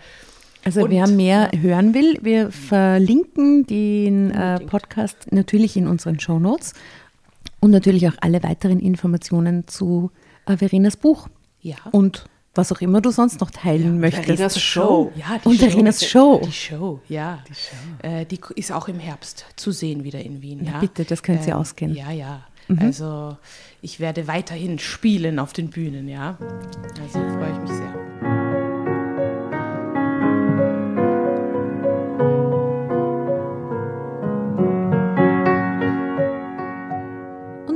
Also 0.65 0.81
Und- 0.83 0.91
wer 0.91 1.07
mehr 1.07 1.51
hören 1.57 1.93
will, 1.93 2.17
wir 2.21 2.51
verlinken 2.51 3.65
den 3.65 4.31
äh, 4.31 4.59
Podcast 4.59 5.31
natürlich 5.31 5.77
in 5.77 5.87
unseren 5.87 6.19
Shownotes 6.19 6.73
und 7.59 7.71
natürlich 7.71 8.07
auch 8.07 8.15
alle 8.21 8.41
weiteren 8.43 8.79
Informationen 8.79 9.67
zu 9.67 10.11
äh, 10.45 10.57
Verenas 10.57 10.97
Buch 10.97 11.27
Ja. 11.61 11.75
und 11.91 12.25
was 12.55 12.71
auch 12.71 12.81
immer 12.81 12.99
du 12.99 13.11
sonst 13.11 13.39
noch 13.41 13.51
teilen 13.51 13.99
möchtest. 13.99 14.25
Verinas 14.25 14.59
Show. 14.59 15.11
Ja, 15.15 15.37
die 15.37 15.47
Und 15.47 15.55
Show. 15.59 15.65
Verinas 15.69 16.05
Show. 16.05 16.41
Die 16.43 16.51
Show, 16.51 16.99
ja. 17.07 17.39
Die, 17.47 17.53
Show. 17.53 18.07
Äh, 18.07 18.25
die 18.25 18.39
ist 18.55 18.71
auch 18.71 18.87
im 18.87 18.99
Herbst 18.99 19.45
zu 19.55 19.71
sehen 19.71 20.03
wieder 20.03 20.19
in 20.19 20.41
Wien. 20.41 20.61
Na 20.63 20.71
ja. 20.71 20.79
bitte, 20.79 21.05
das 21.05 21.21
können 21.23 21.41
Sie 21.41 21.51
Ähm, 21.51 21.57
ausgehen. 21.57 21.93
Ja, 21.95 22.11
ja. 22.11 22.41
Also 22.79 23.35
ich 23.81 23.99
werde 23.99 24.27
weiterhin 24.27 24.77
spielen 24.77 25.39
auf 25.39 25.53
den 25.53 25.69
Bühnen, 25.71 26.07
ja. 26.07 26.37
Also 27.01 27.19
freue 27.19 27.51
ich 27.53 27.59
mich 27.61 27.71
sehr. 27.71 28.18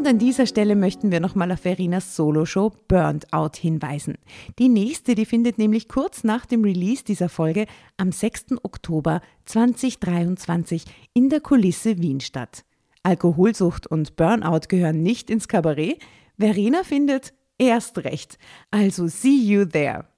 Und 0.03 0.09
an 0.09 0.19
dieser 0.19 0.47
Stelle 0.47 0.75
möchten 0.75 1.13
wir 1.13 1.21
nochmal 1.21 1.49
auf 1.53 1.61
Verinas 1.61 2.17
Solo-Show 2.17 2.73
Burned 2.89 3.31
Out 3.31 3.55
hinweisen. 3.55 4.17
Die 4.59 4.67
nächste, 4.67 5.15
die 5.15 5.25
findet 5.25 5.57
nämlich 5.57 5.87
kurz 5.87 6.25
nach 6.25 6.45
dem 6.45 6.65
Release 6.65 7.05
dieser 7.05 7.29
Folge 7.29 7.67
am 7.95 8.11
6. 8.11 8.57
Oktober 8.63 9.21
2023 9.45 10.83
in 11.13 11.29
der 11.29 11.39
Kulisse 11.39 11.99
Wien 11.99 12.19
statt. 12.19 12.65
Alkoholsucht 13.03 13.87
und 13.87 14.17
Burnout 14.17 14.67
gehören 14.67 15.03
nicht 15.03 15.29
ins 15.29 15.47
Kabarett. 15.47 15.99
Verena 16.37 16.83
findet 16.83 17.33
erst 17.57 17.99
recht. 17.99 18.37
Also 18.71 19.07
see 19.07 19.41
you 19.41 19.63
there. 19.63 20.12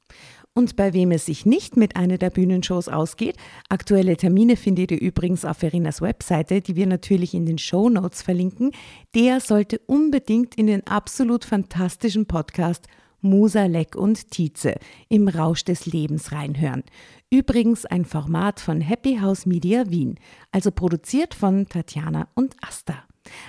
Und 0.57 0.77
bei 0.77 0.93
wem 0.93 1.11
es 1.11 1.25
sich 1.25 1.45
nicht 1.45 1.75
mit 1.75 1.97
einer 1.97 2.17
der 2.17 2.29
Bühnenshows 2.29 2.87
ausgeht, 2.87 3.35
aktuelle 3.67 4.15
Termine 4.15 4.55
findet 4.55 4.89
ihr 4.91 5.01
übrigens 5.01 5.43
auf 5.43 5.57
Verinas 5.57 6.01
Webseite, 6.01 6.61
die 6.61 6.77
wir 6.77 6.87
natürlich 6.87 7.33
in 7.33 7.45
den 7.45 7.57
Show 7.57 7.89
Notes 7.89 8.21
verlinken, 8.21 8.71
der 9.15 9.41
sollte 9.41 9.79
unbedingt 9.79 10.55
in 10.55 10.67
den 10.67 10.87
absolut 10.87 11.43
fantastischen 11.43 12.25
Podcast 12.25 12.87
Musa, 13.19 13.65
Leck 13.65 13.97
und 13.97 14.31
Tietze 14.31 14.75
im 15.09 15.27
Rausch 15.27 15.65
des 15.65 15.87
Lebens 15.87 16.31
reinhören. 16.31 16.83
Übrigens 17.29 17.85
ein 17.85 18.05
Format 18.05 18.61
von 18.61 18.79
Happy 18.79 19.17
House 19.17 19.45
Media 19.45 19.89
Wien, 19.89 20.15
also 20.53 20.71
produziert 20.71 21.33
von 21.33 21.67
Tatjana 21.67 22.29
und 22.33 22.55
Asta. 22.61 23.03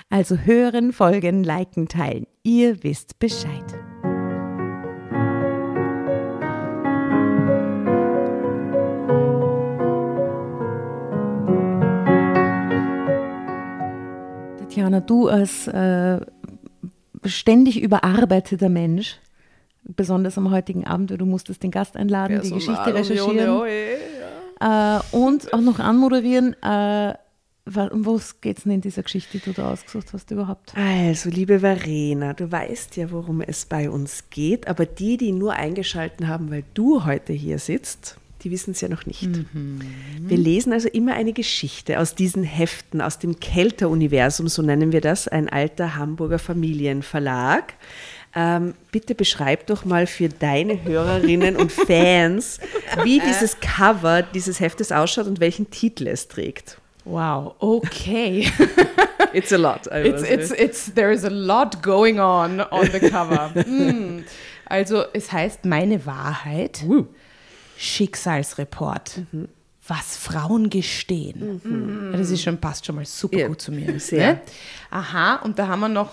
Also 0.08 0.38
hören, 0.38 0.92
folgen, 0.92 1.44
liken, 1.44 1.86
teilen. 1.86 2.26
Ihr 2.42 2.82
wisst 2.82 3.20
Bescheid. 3.20 3.86
Tatjana, 14.76 15.00
du 15.00 15.28
als 15.28 15.66
äh, 15.68 16.21
ständig 17.25 17.80
überarbeiteter 17.80 18.68
Mensch, 18.68 19.16
besonders 19.83 20.37
am 20.37 20.50
heutigen 20.50 20.87
Abend, 20.87 21.11
weil 21.11 21.18
du 21.18 21.25
musstest 21.25 21.62
den 21.62 21.71
Gast 21.71 21.97
einladen, 21.97 22.42
die 22.42 22.50
Geschichte 22.50 22.95
recherchieren 22.95 23.62
äh, 24.61 24.99
und 25.12 25.52
auch 25.54 25.61
noch 25.61 25.78
anmoderieren. 25.78 26.54
Äh, 26.62 27.14
um 27.90 28.06
was 28.06 28.40
geht 28.40 28.59
es 28.59 28.62
denn 28.62 28.75
in 28.75 28.80
dieser 28.80 29.02
Geschichte, 29.02 29.38
die 29.38 29.45
du 29.45 29.52
da 29.52 29.73
ausgesucht 29.73 30.12
hast 30.12 30.30
überhaupt? 30.30 30.73
Also, 30.76 31.30
liebe 31.30 31.61
Verena, 31.61 32.33
du 32.33 32.52
weißt 32.52 32.97
ja, 32.97 33.11
worum 33.11 33.40
es 33.40 33.64
bei 33.64 33.90
uns 33.90 34.25
geht, 34.30 34.68
aber 34.68 34.87
die, 34.87 35.16
die 35.16 35.33
nur 35.33 35.54
eingeschalten 35.54 36.28
haben, 36.28 36.50
weil 36.50 36.62
du 36.75 37.04
heute 37.04 37.33
hier 37.33 37.59
sitzt, 37.59 38.18
die 38.47 38.53
wissen 38.53 38.71
es 38.71 38.81
ja 38.81 38.87
noch 38.88 39.07
nicht. 39.07 39.29
Wir 40.21 40.37
lesen 40.37 40.73
also 40.73 40.87
immer 40.87 41.15
eine 41.15 41.33
Geschichte 41.33 41.99
aus 41.99 42.15
diesen 42.15 42.45
Heften, 42.45 43.00
aus 43.00 43.19
dem 43.19 43.41
Kelter-Universum, 43.41 44.47
so 44.47 44.62
nennen 44.62 44.93
wir 44.93 45.00
das, 45.00 45.26
ein 45.26 45.49
alter 45.49 45.97
Hamburger 45.97 46.38
Familienverlag. 46.38 47.75
Ähm, 48.37 48.75
bitte 48.93 49.17
beschreib 49.17 49.67
doch 49.67 49.85
mal 49.85 50.07
für 50.07 50.29
deine 50.29 50.85
Hörerinnen 50.85 51.57
und 51.57 51.73
Fans, 51.73 52.61
wie 53.03 53.19
dieses 53.19 53.59
Cover 53.59 54.23
dieses 54.23 54.61
Heftes 54.61 54.93
ausschaut 54.93 55.26
und 55.26 55.41
welchen 55.41 55.69
Titel 55.71 56.07
es 56.07 56.29
trägt. 56.29 56.79
Wow, 57.05 57.57
okay. 57.59 58.49
It's 59.33 59.53
a 59.53 59.57
lot. 59.57 59.88
It's, 59.88 60.23
it's, 60.23 60.53
it's, 60.53 60.95
there 60.95 61.11
is 61.11 61.25
a 61.25 61.31
lot 61.31 61.83
going 61.83 62.21
on 62.21 62.61
on 62.61 62.87
the 62.93 63.00
cover. 63.11 63.50
Mm. 63.67 64.23
Also 64.69 65.05
es 65.12 65.33
heißt 65.33 65.65
Meine 65.65 66.07
Wahrheit, 66.07 66.85
Schicksalsreport, 67.76 69.21
was 69.88 70.16
Frauen 70.16 70.71
gestehen. 70.71 72.11
Ja, 72.12 72.18
Das 72.18 72.30
ist 72.30 72.42
schon, 72.42 72.59
passt 72.59 72.87
schon 72.87 72.97
mal 72.97 73.04
super 73.06 73.38
Ja, 73.38 73.49
gut 73.49 73.61
zu 73.61 73.73
mir. 73.73 73.99
sehr. 74.00 74.35
Ne? 74.35 74.40
Aha, 74.90 75.37
und 75.37 75.59
da 75.59 75.68
haben 75.68 75.80
wir 75.80 75.88
noch 75.88 76.12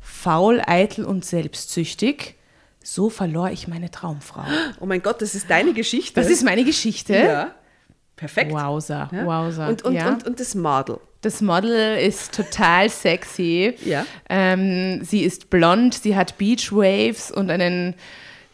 faul, 0.00 0.60
eitel 0.66 1.04
und 1.04 1.24
selbstsüchtig. 1.24 2.34
So 2.82 3.10
verlor 3.10 3.50
ich 3.50 3.66
meine 3.68 3.90
Traumfrau. 3.90 4.44
Oh 4.80 4.86
mein 4.86 5.02
Gott, 5.02 5.20
das 5.22 5.34
ist 5.34 5.50
deine 5.50 5.72
Geschichte. 5.72 6.20
Das 6.20 6.30
ist 6.30 6.44
meine 6.44 6.64
Geschichte. 6.64 7.14
ja. 7.16 7.54
Perfekt. 8.16 8.50
Wowser, 8.50 9.10
Ja. 9.12 9.26
wowser. 9.26 9.68
Und, 9.68 9.82
und, 9.82 9.94
ja. 9.94 10.08
und, 10.08 10.26
und 10.26 10.40
das 10.40 10.54
Model. 10.54 10.98
Das 11.20 11.42
Model 11.42 11.98
ist 11.98 12.32
total 12.34 12.88
sexy. 12.88 13.74
Ja. 13.84 14.06
Ähm, 14.30 15.04
sie 15.04 15.22
ist 15.22 15.50
blond, 15.50 15.92
sie 15.94 16.16
hat 16.16 16.38
Beach 16.38 16.72
Waves 16.72 17.30
und 17.30 17.50
einen 17.50 17.94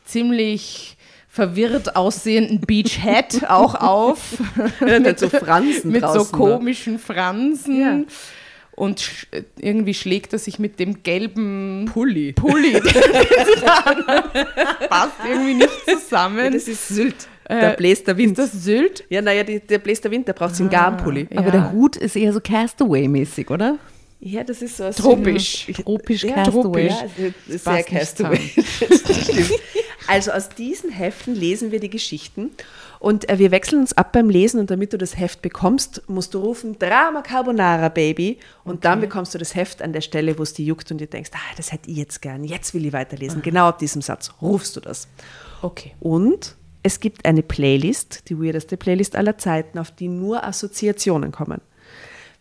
ziemlich 0.04 0.96
verwirrt 1.32 1.96
aussehenden 1.96 2.60
Beach 2.60 3.00
Hat 3.02 3.48
auch 3.48 3.74
auf. 3.74 4.18
Ja, 4.86 5.00
mit 5.00 5.18
so 5.18 5.30
Fransen 5.30 5.90
mit 5.90 6.02
so 6.02 6.08
draußen, 6.08 6.38
ne? 6.38 6.44
komischen 6.44 6.98
Fransen. 6.98 7.80
Ja. 7.80 8.00
Und 8.72 9.00
sch 9.00 9.26
irgendwie 9.58 9.94
schlägt 9.94 10.34
er 10.34 10.38
sich 10.38 10.58
mit 10.58 10.78
dem 10.78 11.02
gelben 11.02 11.88
Pulli. 11.90 12.32
Pulli. 12.32 12.78
Passt 14.88 15.16
irgendwie 15.26 15.54
nicht 15.54 15.70
zusammen. 15.86 16.52
Das 16.52 16.68
ist 16.68 16.88
Sylt. 16.88 17.28
Da 17.48 17.70
bläst 17.70 18.06
der 18.06 18.18
Wind. 18.18 18.38
Ist 18.38 18.52
das 18.54 18.64
Sylt? 18.64 19.04
ja, 19.08 19.22
naja, 19.22 19.42
der 19.42 19.78
bläst 19.78 20.04
der 20.04 20.10
Wind, 20.10 20.28
da 20.28 20.32
braucht 20.32 20.52
es 20.52 20.60
einen 20.60 20.70
Garnpulli. 20.70 21.28
Ja. 21.30 21.38
Aber 21.38 21.50
der 21.50 21.72
Hut 21.72 21.96
ist 21.96 22.14
eher 22.14 22.32
so 22.32 22.40
Castaway-mäßig, 22.40 23.50
oder? 23.50 23.78
Ja, 24.24 24.44
das 24.44 24.62
ist 24.62 24.76
so 24.76 24.84
ein 24.84 24.94
Tropisch. 24.94 25.66
Syn- 25.66 25.74
Tropisch 25.74 26.22
ja, 26.22 26.34
Castaway. 26.34 26.86
Ja, 26.86 27.00
also 27.00 27.14
das 27.46 27.54
ist 27.56 27.64
Passt 27.64 27.88
sehr 27.88 27.98
Castaway. 27.98 28.40
Also 30.08 30.32
aus 30.32 30.48
diesen 30.48 30.90
Heften 30.90 31.34
lesen 31.34 31.70
wir 31.70 31.78
die 31.78 31.88
Geschichten 31.88 32.50
und 32.98 33.28
äh, 33.28 33.38
wir 33.38 33.50
wechseln 33.52 33.80
uns 33.80 33.92
ab 33.96 34.12
beim 34.12 34.28
Lesen 34.28 34.58
und 34.58 34.70
damit 34.70 34.92
du 34.92 34.98
das 34.98 35.16
Heft 35.16 35.42
bekommst, 35.42 36.02
musst 36.08 36.34
du 36.34 36.40
rufen 36.40 36.76
Drama 36.78 37.22
Carbonara 37.22 37.88
Baby 37.88 38.38
und 38.64 38.84
dann 38.84 39.00
bekommst 39.00 39.32
du 39.32 39.38
das 39.38 39.54
Heft 39.54 39.80
an 39.80 39.92
der 39.92 40.00
Stelle, 40.00 40.38
wo 40.38 40.42
es 40.42 40.54
dir 40.54 40.64
juckt 40.64 40.90
und 40.90 41.00
du 41.00 41.06
denkst, 41.06 41.30
ah, 41.34 41.54
das 41.56 41.72
hätte 41.72 41.88
ich 41.88 41.96
jetzt 41.96 42.20
gern, 42.20 42.42
jetzt 42.44 42.74
will 42.74 42.84
ich 42.84 42.92
weiterlesen. 42.92 43.42
Genau 43.42 43.68
ab 43.68 43.78
diesem 43.78 44.02
Satz 44.02 44.32
rufst 44.42 44.76
du 44.76 44.80
das. 44.80 45.06
Okay. 45.62 45.92
Und 46.00 46.56
es 46.82 46.98
gibt 46.98 47.24
eine 47.24 47.42
Playlist, 47.42 48.28
die 48.28 48.38
weirdeste 48.38 48.76
Playlist 48.76 49.14
aller 49.14 49.38
Zeiten, 49.38 49.78
auf 49.78 49.92
die 49.92 50.08
nur 50.08 50.44
Assoziationen 50.44 51.30
kommen. 51.30 51.60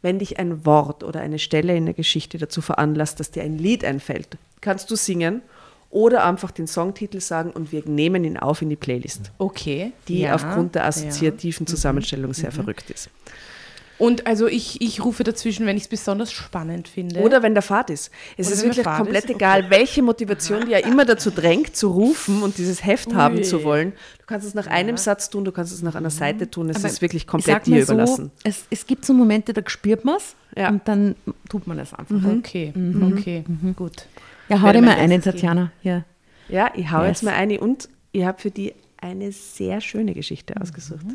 Wenn 0.02 0.20
dich 0.20 0.40
ein 0.40 0.66
Wort 0.66 1.04
oder 1.04 1.20
eine 1.22 1.40
Stelle 1.40 1.76
in 1.76 1.86
der 1.86 1.94
Geschichte 1.94 2.38
dazu 2.38 2.62
veranlasst, 2.62 3.20
dass 3.20 3.32
dir 3.32 3.44
ein 3.44 3.58
Lied 3.58 3.86
einfällt, 3.86 4.38
kannst 4.60 4.90
du 4.90 4.96
singen 4.96 5.42
oder 5.92 6.26
einfach 6.26 6.52
den 6.52 6.68
Songtitel 6.68 7.20
sagen 7.20 7.52
und 7.52 7.72
wir 7.72 7.84
nehmen 7.86 8.24
ihn 8.24 8.38
auf 8.38 8.62
in 8.62 8.70
die 8.70 8.76
Playlist, 8.76 9.32
Okay. 9.38 9.92
die 10.08 10.22
Ja, 10.22 10.36
aufgrund 10.36 10.76
der 10.76 10.84
ja. 10.84 10.88
assoziativen 10.88 11.68
Zusammenstellung 11.68 12.34
sehr 12.34 12.52
verrückt 12.52 12.90
ist. 12.90 13.10
Und 14.02 14.26
also 14.26 14.48
ich, 14.48 14.82
ich 14.82 15.06
rufe 15.06 15.24
dazwischen, 15.24 15.68
wenn 15.68 15.78
ich 15.78 15.84
es 15.84 15.88
besonders 15.88 16.32
spannend 16.32 16.88
finde. 16.88 17.20
Oder 17.20 17.44
wenn 17.44 17.54
der 17.54 17.62
Fahrt 17.62 17.92
ist. 17.92 18.10
Es 18.36 18.48
Oder 18.48 18.56
ist 18.56 18.64
wirklich 18.64 18.84
komplett 18.84 19.26
ist, 19.26 19.30
egal, 19.30 19.70
welche 19.70 20.02
Motivation 20.02 20.62
dir 20.66 20.80
ja 20.80 20.88
immer 20.88 21.06
dazu 21.06 21.30
drängt, 21.30 21.76
zu 21.76 21.90
rufen 21.90 22.42
und 22.42 22.58
dieses 22.58 22.84
Heft 22.84 23.14
haben 23.14 23.44
zu 23.44 23.64
wollen. 23.64 23.92
Du 24.18 24.26
kannst 24.26 24.48
es 24.48 24.56
nach 24.56 24.66
einem 24.66 24.98
Satz 24.98 25.30
tun, 25.30 25.46
du 25.46 25.52
kannst 25.52 25.72
es 25.72 25.84
nach 25.84 25.94
einer 25.94 26.10
Seite 26.10 26.50
tun. 26.50 26.72
Es 26.72 26.78
Aber 26.78 26.88
ist 26.88 27.04
wirklich 27.04 27.24
ich 27.24 27.28
komplett 27.28 27.58
sag 27.58 27.68
mal 27.68 27.76
dir 27.76 27.84
überlassen. 27.84 28.32
So, 28.34 28.50
es, 28.50 28.66
es 28.72 28.88
gibt 28.88 29.06
so 29.06 29.14
Momente, 29.14 29.54
da 29.54 29.62
spürt 29.68 30.04
man 30.04 30.16
es 30.16 30.36
Ja. 30.58 30.70
und 30.70 30.88
dann 30.88 31.16
tut 31.48 31.68
man 31.68 31.78
es 31.78 31.94
einfach. 31.94 32.16
Okay, 32.40 32.74
okay, 33.04 33.44
gut. 33.76 34.08
Ja, 34.50 34.64
hau 34.64 34.72
dir 34.72 34.82
mal 34.82 34.96
eine, 34.96 35.22
Tatjana. 35.22 35.72
Ja. 35.84 36.06
Ja, 36.50 36.72
ich 36.74 36.90
hau 36.90 37.02
Yes. 37.02 37.08
jetzt 37.08 37.24
mal 37.24 37.36
eine 37.36 37.60
und 37.60 37.88
ich 38.14 38.26
habe 38.26 38.42
für 38.42 38.50
die 38.50 38.74
eine 38.98 39.32
sehr 39.32 39.80
schöne 39.80 40.16
Geschichte 40.16 40.60
ausgesucht. 40.60 41.06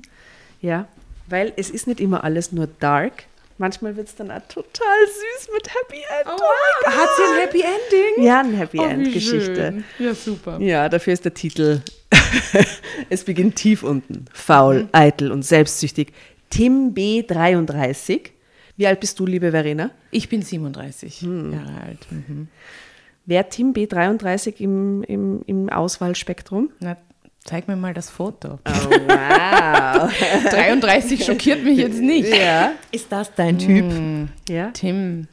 Ja, 0.60 0.86
weil 1.28 1.52
es 1.56 1.70
ist 1.70 1.86
nicht 1.86 2.00
immer 2.00 2.24
alles 2.24 2.52
nur 2.52 2.66
dark. 2.80 3.24
Manchmal 3.58 3.96
wird 3.96 4.08
es 4.08 4.14
dann 4.14 4.30
auch 4.30 4.42
total 4.48 5.06
süß 5.06 5.48
mit 5.54 5.68
Happy 5.68 5.96
End. 5.96 6.26
Oh 6.26 6.90
Hat 6.90 7.08
sie 7.16 7.22
ein 7.22 7.40
Happy 7.40 7.62
Ending? 7.62 8.24
Ja, 8.26 8.40
eine 8.40 8.56
Happy 8.56 8.78
Oh, 8.78 8.82
wie 8.84 8.90
End 8.90 9.12
Geschichte. 9.14 9.54
schön. 9.54 9.84
Ja, 9.98 10.14
super. 10.14 10.58
Ja, 10.60 10.88
dafür 10.90 11.14
ist 11.14 11.24
der 11.24 11.32
Titel 11.32 11.80
Es 13.10 13.24
beginnt 13.24 13.56
tief 13.56 13.82
unten. 13.82 14.26
Faul, 14.32 14.88
eitel 14.92 15.32
und 15.32 15.42
selbstsüchtig. 15.42 16.12
Tim 16.50 16.92
B33. 16.94 18.30
Wie 18.76 18.86
alt 18.86 19.00
bist 19.00 19.18
du, 19.18 19.24
liebe 19.26 19.50
Verena? 19.52 19.90
Ich 20.10 20.28
bin 20.28 20.42
37 20.42 21.22
Hm. 21.22 21.52
Jahre 21.54 21.80
alt. 21.86 22.06
Mhm. 22.10 22.48
Wer 23.24 23.48
Tim 23.48 23.72
B33 23.72 24.60
im, 24.60 25.02
im, 25.04 25.42
im 25.46 25.68
Auswahlspektrum? 25.70 26.70
Na, 26.80 26.96
zeig 27.46 27.68
mir 27.68 27.76
mal 27.76 27.94
das 27.94 28.10
Foto. 28.10 28.58
Oh, 28.66 28.70
wow. 28.70 30.12
33 30.50 31.24
schockiert 31.24 31.64
mich 31.64 31.78
jetzt 31.78 32.00
nicht. 32.00 32.34
ja. 32.34 32.72
Ist 32.90 33.10
das 33.10 33.32
dein 33.34 33.58
Typ? 33.58 33.86
ja. 34.48 34.70
Tim 34.72 35.28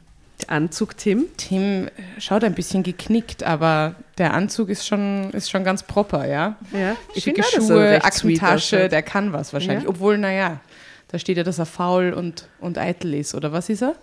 Anzug, 0.48 0.96
Tim? 0.96 1.26
Tim 1.36 1.88
schaut 2.18 2.44
ein 2.44 2.54
bisschen 2.54 2.82
geknickt, 2.82 3.42
aber 3.44 3.94
der 4.18 4.34
Anzug 4.34 4.68
ist 4.68 4.86
schon, 4.86 5.30
ist 5.30 5.50
schon 5.50 5.64
ganz 5.64 5.82
proper, 5.82 6.26
ja. 6.26 6.56
Ja, 6.72 6.96
ich 7.14 7.24
Schicke 7.24 7.42
Schuhe, 7.42 7.62
sweet 7.62 8.04
Aktentasche, 8.04 8.88
der 8.88 9.02
kann 9.02 9.32
was 9.32 9.52
wahrscheinlich. 9.52 9.84
Ja. 9.84 9.90
Obwohl, 9.90 10.18
naja, 10.18 10.60
da 11.08 11.18
steht 11.18 11.36
ja, 11.36 11.44
dass 11.44 11.58
er 11.58 11.66
faul 11.66 12.12
und, 12.12 12.48
und 12.60 12.78
eitel 12.78 13.14
ist, 13.14 13.34
oder 13.34 13.52
was 13.52 13.68
ist 13.68 13.82
er? 13.82 13.94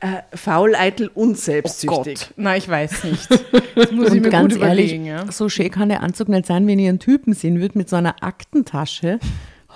Äh, 0.00 0.36
faul, 0.36 0.76
eitel 0.76 1.10
und 1.12 1.32
Oh 1.32 1.34
selbstsüchtig. 1.34 2.20
Gott, 2.20 2.34
na, 2.36 2.56
ich 2.56 2.68
weiß 2.68 3.04
nicht. 3.04 3.28
Das 3.74 3.92
muss 3.92 4.12
ich 4.12 4.20
mir 4.20 4.30
ganz 4.30 4.54
gut 4.54 4.62
ehrlich, 4.62 4.92
überlegen, 4.92 5.06
ja. 5.06 5.30
so 5.30 5.48
schön 5.48 5.70
kann 5.70 5.88
der 5.88 6.02
Anzug 6.02 6.28
nicht 6.28 6.46
sein, 6.46 6.66
wenn 6.66 6.80
ihr 6.80 6.88
einen 6.88 6.98
Typen 6.98 7.32
sehen 7.32 7.56
würdet 7.60 7.76
mit 7.76 7.88
so 7.88 7.96
einer 7.96 8.22
Aktentasche. 8.22 9.20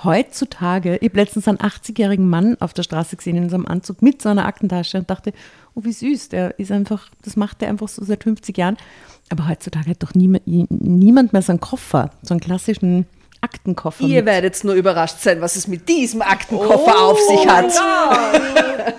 Heutzutage, 0.02 0.96
ich 0.96 1.10
habe 1.10 1.20
letztens 1.20 1.46
einen 1.46 1.58
80-jährigen 1.58 2.28
Mann 2.28 2.56
auf 2.60 2.72
der 2.72 2.82
Straße 2.82 3.16
gesehen 3.16 3.36
in 3.36 3.48
so 3.48 3.54
einem 3.54 3.66
Anzug 3.66 4.02
mit 4.02 4.20
so 4.20 4.28
einer 4.28 4.46
Aktentasche 4.46 4.98
und 4.98 5.08
dachte, 5.08 5.32
oh 5.74 5.84
wie 5.84 5.92
süß, 5.92 6.30
der 6.30 6.58
ist 6.58 6.72
einfach, 6.72 7.08
das 7.24 7.36
macht 7.36 7.62
er 7.62 7.68
einfach 7.68 7.88
so 7.88 8.04
seit 8.04 8.24
50 8.24 8.56
Jahren. 8.58 8.76
Aber 9.30 9.48
heutzutage 9.48 9.90
hat 9.90 10.02
doch 10.02 10.14
niemand, 10.14 10.46
niemand 10.46 11.32
mehr 11.32 11.42
so 11.42 11.52
einen 11.52 11.60
Koffer, 11.60 12.10
so 12.22 12.34
einen 12.34 12.40
klassischen 12.40 13.06
Aktenkoffer. 13.42 14.04
Ihr 14.04 14.22
mit. 14.22 14.26
werdet 14.26 14.64
nur 14.64 14.74
überrascht 14.74 15.18
sein, 15.18 15.40
was 15.40 15.56
es 15.56 15.66
mit 15.66 15.88
diesem 15.88 16.22
Aktenkoffer 16.22 16.98
auf 17.00 17.20
sich 17.20 17.46
hat. 17.46 17.72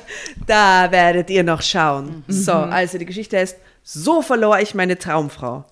da 0.45 0.91
werdet 0.91 1.29
ihr 1.29 1.43
noch 1.43 1.61
schauen. 1.61 2.23
So, 2.27 2.51
also 2.51 2.97
die 2.97 3.05
Geschichte 3.05 3.37
heißt, 3.37 3.57
so 3.83 4.21
verlor 4.21 4.59
ich 4.59 4.75
meine 4.75 4.97
Traumfrau. 4.97 5.65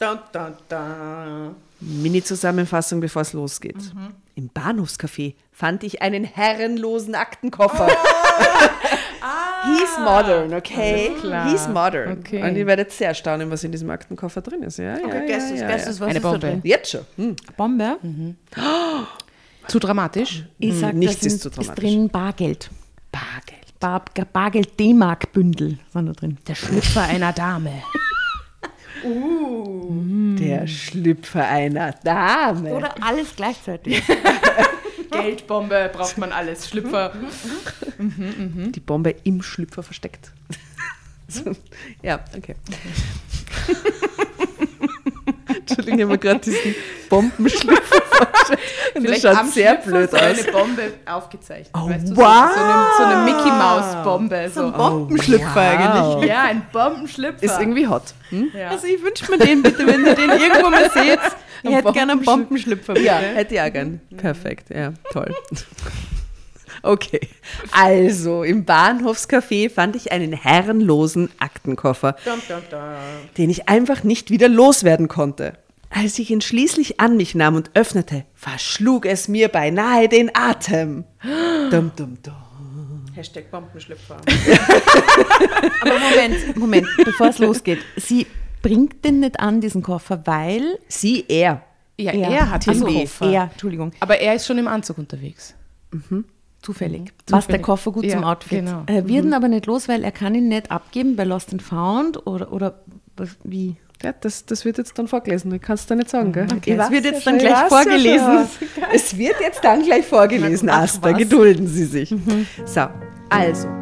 Mini-Zusammenfassung, 1.79 2.99
bevor 2.99 3.23
es 3.23 3.33
losgeht. 3.33 3.91
Im 4.35 4.49
Bahnhofscafé 4.49 5.35
fand 5.51 5.83
ich 5.83 6.01
einen 6.01 6.23
herrenlosen 6.23 7.15
Aktenkoffer. 7.15 7.89
He's 9.63 9.97
modern, 9.99 10.53
okay? 10.53 11.11
He's 11.51 11.67
modern. 11.67 12.19
Okay. 12.19 12.41
Und 12.43 12.55
ihr 12.55 12.65
werdet 12.65 12.91
sehr 12.91 13.13
staunen, 13.13 13.49
was 13.51 13.63
in 13.63 13.71
diesem 13.71 13.89
Aktenkoffer 13.89 14.41
drin 14.41 14.63
ist. 14.63 14.77
Ja, 14.77 14.97
ja, 14.97 15.07
ja, 15.07 15.25
Guess 15.25 15.51
es, 15.51 15.59
ja, 15.59 15.67
guess 15.67 15.85
ja. 15.85 15.91
was 15.91 16.01
Eine 16.01 16.13
ist 16.17 16.23
da 16.23 16.29
Bombe. 16.31 16.39
drin? 16.47 16.61
Jetzt 16.63 16.91
schon. 16.91 17.01
Hm. 17.17 17.35
Bombe? 17.57 17.97
Zu 19.67 19.79
dramatisch? 19.79 20.45
Ich 20.59 20.79
sag, 20.79 20.93
nichts 20.93 21.25
ist 21.25 21.41
zu 21.41 21.49
dramatisch. 21.49 21.75
drin 21.83 22.09
Bargeld. 22.09 22.69
Bargeld. 23.11 23.79
Bar, 23.79 24.03
Bargeld 24.31 24.79
D-Mark-Bündel 24.79 25.79
waren 25.93 26.05
da 26.07 26.13
drin. 26.13 26.37
Der 26.47 26.55
Schlüpfer 26.55 27.03
einer 27.03 27.33
Dame. 27.33 27.71
Der 30.39 30.67
Schlüpfer 30.67 31.47
einer 31.47 31.91
Dame. 32.03 32.73
Oder 32.73 32.93
alles 33.01 33.35
gleichzeitig. 33.35 34.03
Geldbombe 35.21 35.89
braucht 35.93 36.17
man 36.17 36.31
alles. 36.31 36.69
Schlüpfer. 36.69 37.13
die 37.97 38.79
Bombe 38.79 39.15
im 39.23 39.41
Schlüpfer 39.41 39.83
versteckt. 39.83 40.31
so, 41.27 41.51
ja, 42.01 42.23
okay. 42.35 42.55
Entschuldigung, 45.47 45.99
ich 45.99 46.03
habe 46.03 46.13
mir 46.13 46.17
gerade 46.17 46.39
diesen 46.39 46.75
Bombenschlüpfer 47.09 48.01
vorgestellt. 48.01 48.59
Und 48.95 49.09
das 49.09 49.21
schaut 49.21 49.47
sehr 49.51 49.75
blöd 49.75 50.11
so 50.11 50.17
aus. 50.17 50.23
eine 50.23 50.43
Bombe 50.51 50.93
aufgezeichnet. 51.05 51.71
Oh, 51.73 51.89
weißt 51.89 52.09
du, 52.09 52.17
wow. 52.17 52.49
so, 52.53 52.59
so, 52.59 52.65
eine, 52.65 52.85
so 52.97 53.03
eine 53.03 53.23
Mickey 53.23 53.49
Maus 53.49 54.03
Bombe. 54.03 54.51
So. 54.53 54.71
Bombenschlüpfer 54.71 55.61
eigentlich. 55.61 56.29
Ja, 56.29 56.43
ein 56.43 56.63
Bombenschlüpfer. 56.71 57.43
Ist 57.43 57.59
irgendwie 57.59 57.87
hot. 57.87 58.13
Hm? 58.29 58.51
ja. 58.57 58.69
Also 58.69 58.87
ich 58.87 59.01
wünsche 59.01 59.29
mir 59.31 59.37
den 59.37 59.61
bitte, 59.61 59.85
wenn 59.85 60.05
ihr 60.05 60.15
den 60.15 60.29
irgendwo 60.29 60.69
mal 60.69 60.89
seht. 60.93 61.19
Ich 61.63 61.69
Ein 61.69 61.75
hätte 61.75 61.91
gerne 61.91 62.13
einen 62.13 62.23
Bombenschlüpfer. 62.23 62.93
Bitte. 62.93 63.05
Ja, 63.05 63.17
hätte 63.17 63.55
ich 63.55 63.61
auch 63.61 63.71
gern. 63.71 64.01
Perfekt, 64.17 64.69
ja, 64.69 64.93
toll. 65.11 65.33
Okay, 66.83 67.19
also 67.71 68.43
im 68.43 68.65
Bahnhofscafé 68.65 69.69
fand 69.69 69.95
ich 69.95 70.11
einen 70.11 70.33
herrenlosen 70.33 71.29
Aktenkoffer, 71.37 72.15
den 73.37 73.49
ich 73.51 73.69
einfach 73.69 74.03
nicht 74.03 74.31
wieder 74.31 74.49
loswerden 74.49 75.07
konnte. 75.07 75.53
Als 75.93 76.17
ich 76.19 76.31
ihn 76.31 76.41
schließlich 76.41 76.99
an 77.01 77.17
mich 77.17 77.35
nahm 77.35 77.55
und 77.55 77.71
öffnete, 77.73 78.25
verschlug 78.33 79.05
es 79.05 79.27
mir 79.27 79.49
beinahe 79.49 80.07
den 80.07 80.31
Atem. 80.33 81.03
Dum, 81.69 81.91
dum, 81.95 82.17
dum. 82.23 82.33
Hashtag 83.13 83.51
Bombenschlüpfer. 83.51 84.15
Aber 85.81 85.99
Moment, 85.99 86.57
Moment, 86.57 86.87
bevor 87.03 87.27
es 87.27 87.39
losgeht. 87.39 87.79
Sie 87.97 88.25
bringt 88.61 89.03
den 89.03 89.19
nicht 89.19 89.39
an, 89.41 89.59
diesen 89.59 89.83
Koffer, 89.83 90.25
weil 90.25 90.79
Sie, 90.87 91.25
er. 91.27 91.61
Ja, 91.99 92.13
er, 92.13 92.49
hat 92.49 92.61
Ach 92.67 92.71
den 92.71 92.79
so, 92.79 92.85
Koffer. 92.85 93.29
Er, 93.29 93.43
Entschuldigung, 93.51 93.91
Aber 93.99 94.17
er 94.17 94.35
ist 94.35 94.47
schon 94.47 94.57
im 94.57 94.67
Anzug 94.67 94.97
unterwegs. 94.97 95.53
Zufällig. 96.61 97.11
Passt 97.25 97.31
der 97.31 97.39
Zufällig. 97.41 97.61
Koffer 97.63 97.91
gut 97.91 98.05
Ja, 98.05 98.15
zum 98.15 98.23
Outfit. 98.23 98.59
genau. 98.65 98.83
Er 98.85 99.07
wird 99.07 99.25
ihn 99.25 99.33
aber 99.33 99.47
nicht 99.47 99.65
los, 99.65 99.87
weil 99.87 100.03
er 100.03 100.11
kann 100.11 100.35
ihn 100.35 100.47
nicht 100.47 100.71
abgeben 100.71 101.15
bei 101.15 101.23
Lost 101.23 101.51
and 101.51 101.61
Found 101.61 102.25
oder, 102.27 102.51
oder 102.53 102.75
wie? 103.43 103.75
Ja, 104.03 104.13
das, 104.19 104.45
das 104.45 104.65
wird 104.65 104.79
jetzt 104.79 104.97
dann 104.97 105.07
vorgelesen. 105.07 105.53
Ich 105.53 105.61
kann 105.61 105.75
es 105.75 105.85
dir 105.85 105.95
nicht 105.95 106.09
sagen, 106.09 106.31
gell? 106.33 106.47
Okay, 106.55 106.75
es 106.79 106.89
wird 106.89 107.05
jetzt 107.05 107.25
dann 107.27 107.35
ich 107.35 107.43
gleich 107.43 107.57
vorgelesen. 107.67 108.47
Es 108.93 109.15
wird 109.17 109.35
jetzt 109.39 109.63
dann 109.63 109.83
gleich 109.83 110.05
vorgelesen, 110.05 110.69
Asta. 110.69 111.11
Gedulden 111.11 111.67
Sie 111.67 111.85
sich. 111.85 112.13
So, 112.65 112.87
also. 113.29 113.80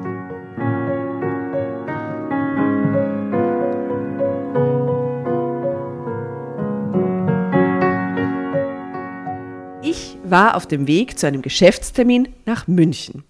War 10.31 10.55
auf 10.55 10.67
dem 10.67 10.87
Weg 10.87 11.17
zu 11.19 11.27
einem 11.27 11.41
Geschäftstermin 11.41 12.29
nach 12.45 12.67
München. 12.67 13.23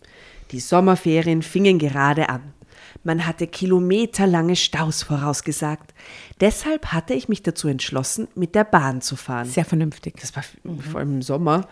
Die 0.52 0.60
Sommerferien 0.60 1.42
fingen 1.42 1.80
gerade 1.80 2.30
an. 2.30 2.54
Man 3.04 3.26
hatte 3.26 3.48
kilometerlange 3.48 4.56
Staus 4.56 5.04
vorausgesagt. 5.04 5.94
Deshalb 6.42 6.88
hatte 6.88 7.14
ich 7.14 7.30
mich 7.30 7.44
dazu 7.44 7.68
entschlossen, 7.68 8.28
mit 8.36 8.56
der 8.56 8.66
Bahn 8.66 9.02
zu 9.02 9.16
fahren. 9.16 9.48
Sehr 9.48 9.66
vernünftig. 9.66 10.16
Das 10.20 10.36
war 10.36 10.44
vor 10.92 11.00
allem 11.00 11.16
im 11.16 11.22
Sommer. 11.22 11.68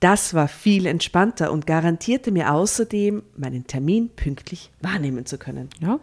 Das 0.00 0.34
war 0.34 0.48
viel 0.48 0.86
entspannter 0.86 1.52
und 1.52 1.66
garantierte 1.66 2.32
mir 2.32 2.52
außerdem, 2.52 3.22
meinen 3.36 3.66
Termin 3.66 4.10
pünktlich 4.10 4.70
wahrnehmen 4.80 5.26
zu 5.26 5.38
können. 5.38 5.68
Ja. 5.80 6.00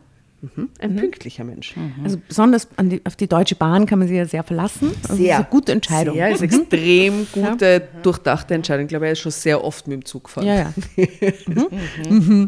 Mhm. 0.55 0.69
Ein 0.79 0.95
pünktlicher 0.95 1.43
Mensch. 1.43 1.75
Also 2.03 2.17
besonders 2.27 2.67
an 2.77 2.89
die, 2.89 3.01
auf 3.05 3.15
die 3.15 3.27
Deutsche 3.27 3.55
Bahn 3.55 3.85
kann 3.85 3.99
man 3.99 4.07
sich 4.07 4.17
ja 4.17 4.25
sehr 4.25 4.43
verlassen. 4.43 4.91
Also 5.03 5.15
das 5.15 5.19
ist 5.19 5.31
eine 5.31 5.47
gute 5.49 5.71
Entscheidung. 5.71 6.15
Sehr, 6.15 6.29
ist 6.29 6.41
extrem 6.41 7.27
gute, 7.31 7.87
durchdachte 8.03 8.53
Entscheidung. 8.53 8.85
Ich 8.85 8.89
glaube, 8.89 9.05
er 9.07 9.13
ist 9.13 9.19
schon 9.19 9.31
sehr 9.31 9.63
oft 9.63 9.87
mit 9.87 9.95
dem 9.95 10.05
Zug 10.05 10.25
gefahren. 10.25 10.45
Ja, 10.45 10.55
ja. 10.55 10.73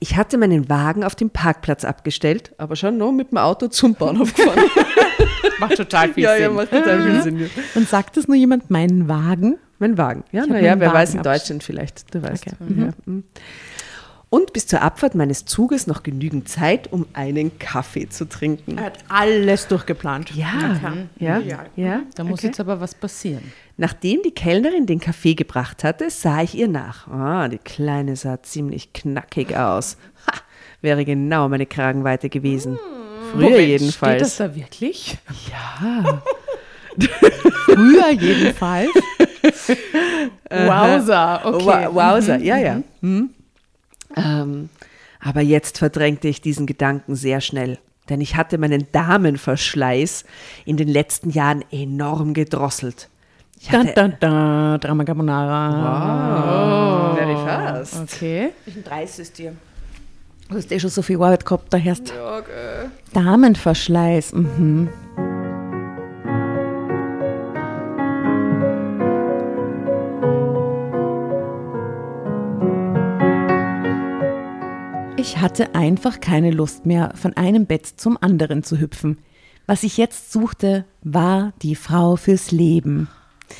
Ich 0.00 0.16
hatte 0.16 0.36
meinen 0.36 0.68
Wagen 0.68 1.02
auf 1.02 1.14
dem 1.14 1.30
Parkplatz 1.30 1.82
abgestellt, 1.82 2.52
aber 2.58 2.76
schon 2.76 2.98
noch 2.98 3.10
mit 3.10 3.30
dem 3.30 3.38
Auto 3.38 3.68
zum 3.68 3.94
Bahnhof 3.94 4.34
gefahren. 4.34 4.58
Macht 5.60 5.76
total 5.76 6.12
viel 6.12 6.24
ja, 6.24 6.36
ja, 6.36 6.48
Sinn. 6.48 6.56
macht 6.56 6.70
total 6.70 7.02
viel 7.02 7.22
Sinn. 7.22 7.38
Ja. 7.38 7.46
Und 7.74 7.88
sagt 7.88 8.16
es 8.16 8.28
nur 8.28 8.36
jemand, 8.36 8.70
meinen 8.70 9.08
Wagen? 9.08 9.56
Mein 9.78 9.96
Wagen. 9.96 10.24
Ja, 10.32 10.46
naja, 10.46 10.78
wer 10.78 10.88
Wagen 10.88 10.94
weiß 10.94 11.14
in. 11.14 11.22
Deutschland 11.22 11.62
vielleicht. 11.62 12.14
Du 12.14 12.22
weißt. 12.22 12.46
Okay. 12.46 12.56
Ja. 12.76 12.88
Mhm. 13.06 13.24
Und 14.34 14.52
bis 14.52 14.66
zur 14.66 14.82
Abfahrt 14.82 15.14
meines 15.14 15.44
Zuges 15.44 15.86
noch 15.86 16.02
genügend 16.02 16.48
Zeit, 16.48 16.92
um 16.92 17.06
einen 17.12 17.56
Kaffee 17.60 18.08
zu 18.08 18.28
trinken. 18.28 18.78
Er 18.78 18.86
hat 18.86 18.98
alles 19.08 19.68
durchgeplant. 19.68 20.34
Ja, 20.34 20.98
ja, 21.20 21.40
ja. 21.76 22.02
Da 22.16 22.24
muss 22.24 22.40
okay. 22.40 22.48
jetzt 22.48 22.58
aber 22.58 22.80
was 22.80 22.96
passieren. 22.96 23.52
Nachdem 23.76 24.22
die 24.24 24.32
Kellnerin 24.32 24.86
den 24.86 24.98
Kaffee 24.98 25.34
gebracht 25.34 25.84
hatte, 25.84 26.10
sah 26.10 26.42
ich 26.42 26.56
ihr 26.56 26.66
nach. 26.66 27.06
Ah, 27.06 27.46
die 27.46 27.58
Kleine 27.58 28.16
sah 28.16 28.42
ziemlich 28.42 28.92
knackig 28.92 29.56
aus. 29.56 29.98
Ha, 30.26 30.32
wäre 30.80 31.04
genau 31.04 31.48
meine 31.48 31.66
Kragenweite 31.66 32.28
gewesen. 32.28 32.76
Früher 33.30 33.50
Moment, 33.50 33.68
jedenfalls. 33.68 34.14
Steht 34.14 34.20
das 34.20 34.36
da 34.38 34.56
wirklich? 34.56 35.16
Früher 37.66 38.10
jedenfalls. 38.10 38.90
Wowza, 40.50 41.44
okay. 41.44 41.86
Wowza, 41.92 42.34
ja, 42.38 42.58
ja. 42.58 42.82
Mhm. 43.00 43.30
Ähm, 44.16 44.68
aber 45.20 45.40
jetzt 45.40 45.78
verdrängte 45.78 46.28
ich 46.28 46.40
diesen 46.40 46.66
Gedanken 46.66 47.14
sehr 47.14 47.40
schnell, 47.40 47.78
denn 48.08 48.20
ich 48.20 48.36
hatte 48.36 48.58
meinen 48.58 48.86
Damenverschleiß 48.92 50.24
in 50.66 50.76
den 50.76 50.88
letzten 50.88 51.30
Jahren 51.30 51.64
enorm 51.70 52.34
gedrosselt. 52.34 53.08
Ich 53.60 53.72
hatte, 53.72 53.94
dun, 53.94 54.14
dun, 54.20 54.80
Drama 54.80 55.04
Carbonara. 55.04 57.12
oh, 57.12 57.16
very 57.16 57.34
fast. 57.34 58.02
Okay. 58.02 58.50
Welchen 58.66 58.82
Preis 58.82 59.18
ist 59.18 59.38
dir? 59.38 59.54
Du 60.50 60.56
hast 60.56 60.70
eh 60.70 60.78
schon 60.78 60.90
so 60.90 61.00
viel 61.00 61.16
Arbeit 61.16 61.46
gehabt, 61.46 61.72
da 61.72 61.78
herrscht 61.78 62.12
Damenverschleiß. 63.14 64.34
Mhm. 64.34 64.90
Ich 75.26 75.38
hatte 75.38 75.74
einfach 75.74 76.20
keine 76.20 76.50
Lust 76.50 76.84
mehr, 76.84 77.14
von 77.16 77.34
einem 77.34 77.64
Bett 77.64 77.86
zum 77.86 78.18
anderen 78.20 78.62
zu 78.62 78.78
hüpfen. 78.78 79.16
Was 79.66 79.82
ich 79.82 79.96
jetzt 79.96 80.30
suchte, 80.32 80.84
war 81.02 81.54
die 81.62 81.76
Frau 81.76 82.16
fürs 82.16 82.50
Leben. 82.50 83.08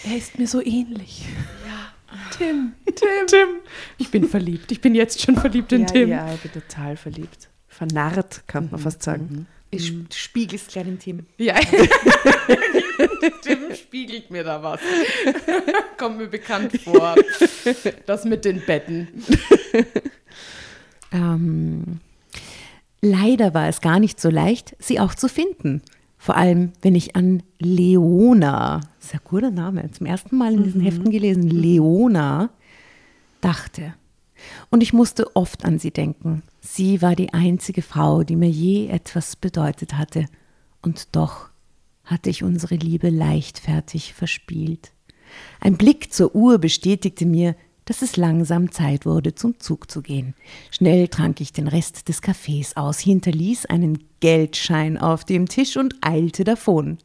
Er 0.07 0.19
ist 0.19 0.39
mir 0.39 0.47
so 0.47 0.61
ähnlich. 0.61 1.25
Ja. 1.67 2.27
Tim, 2.37 2.73
Tim, 2.85 3.09
Tim. 3.27 3.49
Ich 3.97 4.11
bin 4.11 4.29
verliebt. 4.29 4.71
Ich 4.73 4.83
bin 4.83 4.95
jetzt 4.95 5.23
schon 5.23 5.37
verliebt 5.37 5.73
in 5.73 5.81
Ja, 5.83 5.87
Tim. 5.87 6.09
ja, 6.11 6.35
ich 6.35 6.41
bin 6.41 6.53
total 6.53 6.99
verliebt. 6.99 7.49
Vernarrt, 7.67 8.43
kann 8.47 8.69
man 8.71 8.79
fast 8.79 9.03
sagen. 9.03 9.47
Ich 9.71 9.87
sp- 9.89 10.13
spiegelst 10.15 10.69
gleich 10.69 10.85
den 10.85 10.99
Themen. 10.99 11.27
Ja, 11.39 11.55
Tim 13.43 13.75
spiegelt 13.75 14.31
mir 14.31 14.45
da 14.45 14.63
was. 14.63 14.81
Kommt 15.97 16.19
mir 16.19 16.27
bekannt 16.29 16.79
vor. 16.83 17.15
Das 18.05 18.25
mit 18.27 18.45
den 18.45 18.61
Betten. 18.61 19.09
Ähm, 21.15 22.01
leider 23.01 23.55
war 23.55 23.69
es 23.69 23.81
gar 23.81 24.01
nicht 24.01 24.21
so 24.21 24.29
leicht, 24.29 24.77
sie 24.79 25.01
auch 25.01 25.15
zu 25.15 25.29
finden. 25.29 25.81
Vor 26.19 26.37
allem, 26.37 26.73
wenn 26.83 26.95
ich 26.95 27.17
an 27.17 27.43
Leona, 27.59 28.81
ein 29.13 29.21
guter 29.25 29.51
Name, 29.51 29.91
zum 29.93 30.07
ersten 30.07 30.37
Mal 30.37 30.55
in 30.55 30.65
diesen 30.65 30.81
Heften 30.81 31.11
gelesen, 31.11 31.49
Leona, 31.49 32.51
dachte. 33.41 33.95
Und 34.71 34.83
ich 34.83 34.93
musste 34.93 35.37
oft 35.37 35.65
an 35.65 35.79
sie 35.79 35.91
denken. 35.91 36.43
Sie 36.61 37.01
war 37.03 37.15
die 37.15 37.33
einzige 37.33 37.83
Frau, 37.83 38.25
die 38.25 38.37
mir 38.37 38.49
je 38.49 38.89
etwas 38.89 39.37
bedeutet 39.37 39.97
hatte. 39.97 40.27
Und 40.83 41.15
doch 41.15 41.51
hatte 42.05 42.31
ich 42.31 42.43
unsere 42.43 42.75
Liebe 42.75 43.11
leichtfertig 43.11 44.15
verspielt. 44.15 44.93
Ein 45.61 45.77
Blick 45.77 46.13
zur 46.13 46.35
Uhr 46.35 46.59
bestätigte 46.59 47.27
mir, 47.27 47.55
dass 47.85 48.03
es 48.03 48.17
langsam 48.17 48.71
Zeit 48.73 49.07
wurde, 49.07 49.35
zum 49.35 49.59
Zug 49.61 49.91
zu 49.91 50.03
gehen. 50.03 50.35
Schnell 50.71 51.09
trank 51.09 51.41
ich 51.41 51.53
den 51.53 51.69
Rest 51.69 52.09
des 52.09 52.23
Kaffees 52.23 52.77
aus, 52.77 52.99
hinterließ 52.99 53.67
einen 53.67 54.05
Geldschein 54.21 54.99
auf 54.99 55.25
dem 55.25 55.49
Tisch 55.49 55.77
und 55.77 55.97
eilte 56.01 56.45
davon. 56.45 56.99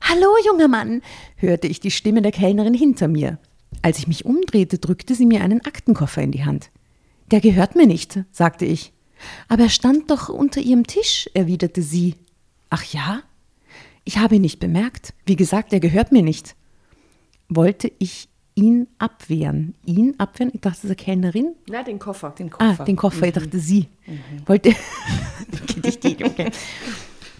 Hallo, 0.00 0.28
junger 0.46 0.68
Mann, 0.68 1.02
hörte 1.36 1.66
ich 1.66 1.80
die 1.80 1.90
Stimme 1.90 2.22
der 2.22 2.32
Kellnerin 2.32 2.74
hinter 2.74 3.08
mir. 3.08 3.38
Als 3.82 3.98
ich 3.98 4.06
mich 4.06 4.24
umdrehte, 4.24 4.78
drückte 4.78 5.14
sie 5.14 5.26
mir 5.26 5.42
einen 5.42 5.64
Aktenkoffer 5.64 6.22
in 6.22 6.30
die 6.30 6.44
Hand. 6.44 6.70
Der 7.30 7.40
gehört 7.40 7.74
mir 7.74 7.86
nicht, 7.86 8.20
sagte 8.30 8.64
ich. 8.64 8.92
Aber 9.48 9.64
er 9.64 9.70
stand 9.70 10.10
doch 10.10 10.28
unter 10.28 10.60
Ihrem 10.60 10.86
Tisch, 10.86 11.28
erwiderte 11.34 11.82
sie. 11.82 12.16
Ach 12.70 12.84
ja? 12.84 13.22
Ich 14.04 14.18
habe 14.18 14.36
ihn 14.36 14.42
nicht 14.42 14.60
bemerkt. 14.60 15.14
Wie 15.24 15.36
gesagt, 15.36 15.72
er 15.72 15.80
gehört 15.80 16.12
mir 16.12 16.22
nicht. 16.22 16.54
Wollte 17.48 17.90
ich 17.98 18.28
ihn 18.54 18.86
abwehren? 18.98 19.74
Ihn 19.84 20.14
abwehren? 20.18 20.50
Ich 20.54 20.60
dachte, 20.60 20.76
das 20.76 20.84
ist 20.84 20.90
eine 20.90 20.96
Kellnerin. 20.96 21.54
Na, 21.68 21.82
den 21.82 21.98
Koffer. 21.98 22.30
Den 22.30 22.50
Koffer. 22.50 22.76
Ah, 22.80 22.84
den 22.84 22.96
Koffer, 22.96 23.26
ich 23.26 23.32
dachte 23.32 23.58
sie. 23.58 23.88
Wollte. 24.46 24.74
Gedichtig, 25.66 26.24
okay. 26.24 26.50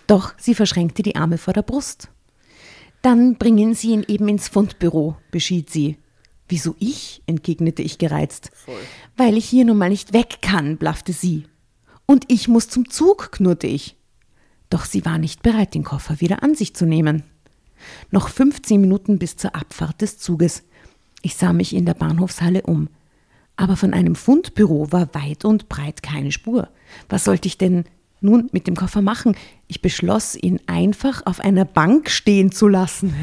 Doch 0.07 0.35
sie 0.39 0.55
verschränkte 0.55 1.03
die 1.03 1.17
Arme 1.17 1.39
vor 1.39 1.55
der 1.55 1.63
Brust. 1.63 2.09
Dann 3.03 3.37
bringen 3.37 3.75
Sie 3.75 3.91
ihn 3.91 4.05
eben 4.09 4.29
ins 4.29 4.49
Fundbüro, 4.49 5.17
beschied 5.31 5.69
sie. 5.69 5.99
Wieso 6.49 6.75
ich? 6.79 7.23
entgegnete 7.27 7.83
ich 7.83 7.99
gereizt. 7.99 8.51
Weil 9.17 9.37
ich 9.37 9.45
hier 9.45 9.65
nun 9.65 9.77
mal 9.79 9.91
nicht 9.91 10.13
weg 10.15 10.39
kann, 10.41 10.79
blaffte 10.79 11.13
sie. 11.13 11.45
Und 12.07 12.25
ich 12.29 12.49
muss 12.49 12.69
zum 12.69 12.89
Zug, 12.89 13.33
knurrte 13.33 13.67
ich. 13.67 13.97
Doch 14.71 14.85
sie 14.85 15.05
war 15.05 15.19
nicht 15.19 15.43
bereit, 15.43 15.75
den 15.75 15.85
Koffer 15.85 16.21
wieder 16.21 16.43
an 16.43 16.55
sich 16.55 16.75
zu 16.75 16.87
nehmen. 16.87 17.25
Noch 18.11 18.29
15 18.29 18.81
Minuten 18.81 19.19
bis 19.19 19.37
zur 19.37 19.55
Abfahrt 19.55 20.01
des 20.01 20.19
Zuges. 20.19 20.63
Ich 21.25 21.37
sah 21.37 21.55
mich 21.55 21.75
in 21.75 21.87
der 21.87 21.95
Bahnhofshalle 21.95 22.65
um. 22.65 22.91
Aber 23.57 23.79
von 23.79 23.95
einem 23.95 24.15
Fundbüro 24.15 24.93
war 24.93 25.15
weit 25.15 25.47
und 25.47 25.71
breit 25.71 26.03
keine 26.03 26.31
Spur. 26.31 26.69
Was 27.09 27.25
sollte 27.25 27.49
ich 27.49 27.57
denn 27.57 27.87
nun 28.21 28.51
mit 28.53 28.67
dem 28.67 28.77
Koffer 28.77 29.01
machen? 29.01 29.35
Ich 29.67 29.81
beschloss, 29.81 30.37
ihn 30.37 30.61
einfach 30.67 31.25
auf 31.25 31.41
einer 31.41 31.65
Bank 31.65 32.11
stehen 32.11 32.53
zu 32.53 32.69
lassen. 32.69 33.15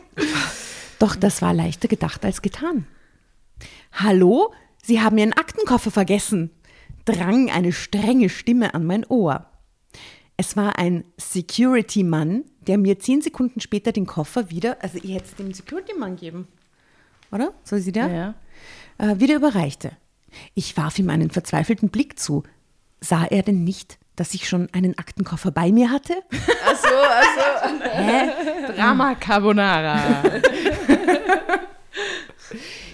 Doch 1.00 1.16
das 1.16 1.42
war 1.42 1.52
leichter 1.52 1.88
gedacht 1.88 2.24
als 2.24 2.42
getan. 2.42 2.86
Hallo, 3.92 4.54
Sie 4.80 5.00
haben 5.00 5.18
Ihren 5.18 5.32
Aktenkoffer 5.32 5.90
vergessen, 5.90 6.50
drang 7.06 7.50
eine 7.50 7.72
strenge 7.72 8.28
Stimme 8.28 8.72
an 8.72 8.86
mein 8.86 9.04
Ohr. 9.04 9.46
Es 10.36 10.56
war 10.56 10.78
ein 10.78 11.02
Security-Mann, 11.16 12.44
der 12.68 12.78
mir 12.78 13.00
zehn 13.00 13.20
Sekunden 13.20 13.60
später 13.60 13.90
den 13.90 14.06
Koffer 14.06 14.48
wieder, 14.50 14.80
also 14.80 14.98
ich 15.02 15.12
hätte 15.12 15.24
es 15.24 15.34
dem 15.34 15.52
Security-Mann 15.52 16.14
geben, 16.14 16.46
oder? 17.32 17.52
Soll 17.64 17.80
sie 17.80 17.92
der? 17.92 18.08
Ja. 18.08 18.34
Äh, 18.98 19.20
wieder 19.20 19.36
überreichte. 19.36 19.92
Ich 20.54 20.76
warf 20.76 20.98
ihm 20.98 21.10
einen 21.10 21.30
verzweifelten 21.30 21.88
Blick 21.90 22.18
zu. 22.18 22.42
Sah 23.00 23.24
er 23.24 23.42
denn 23.42 23.64
nicht, 23.64 23.98
dass 24.16 24.34
ich 24.34 24.48
schon 24.48 24.68
einen 24.72 24.98
Aktenkoffer 24.98 25.50
bei 25.50 25.72
mir 25.72 25.90
hatte? 25.90 26.14
Ach 26.66 26.76
so, 26.76 26.88
ach 26.88 27.24
so. 27.34 28.72
Drama 28.74 29.14
Carbonara. 29.14 30.22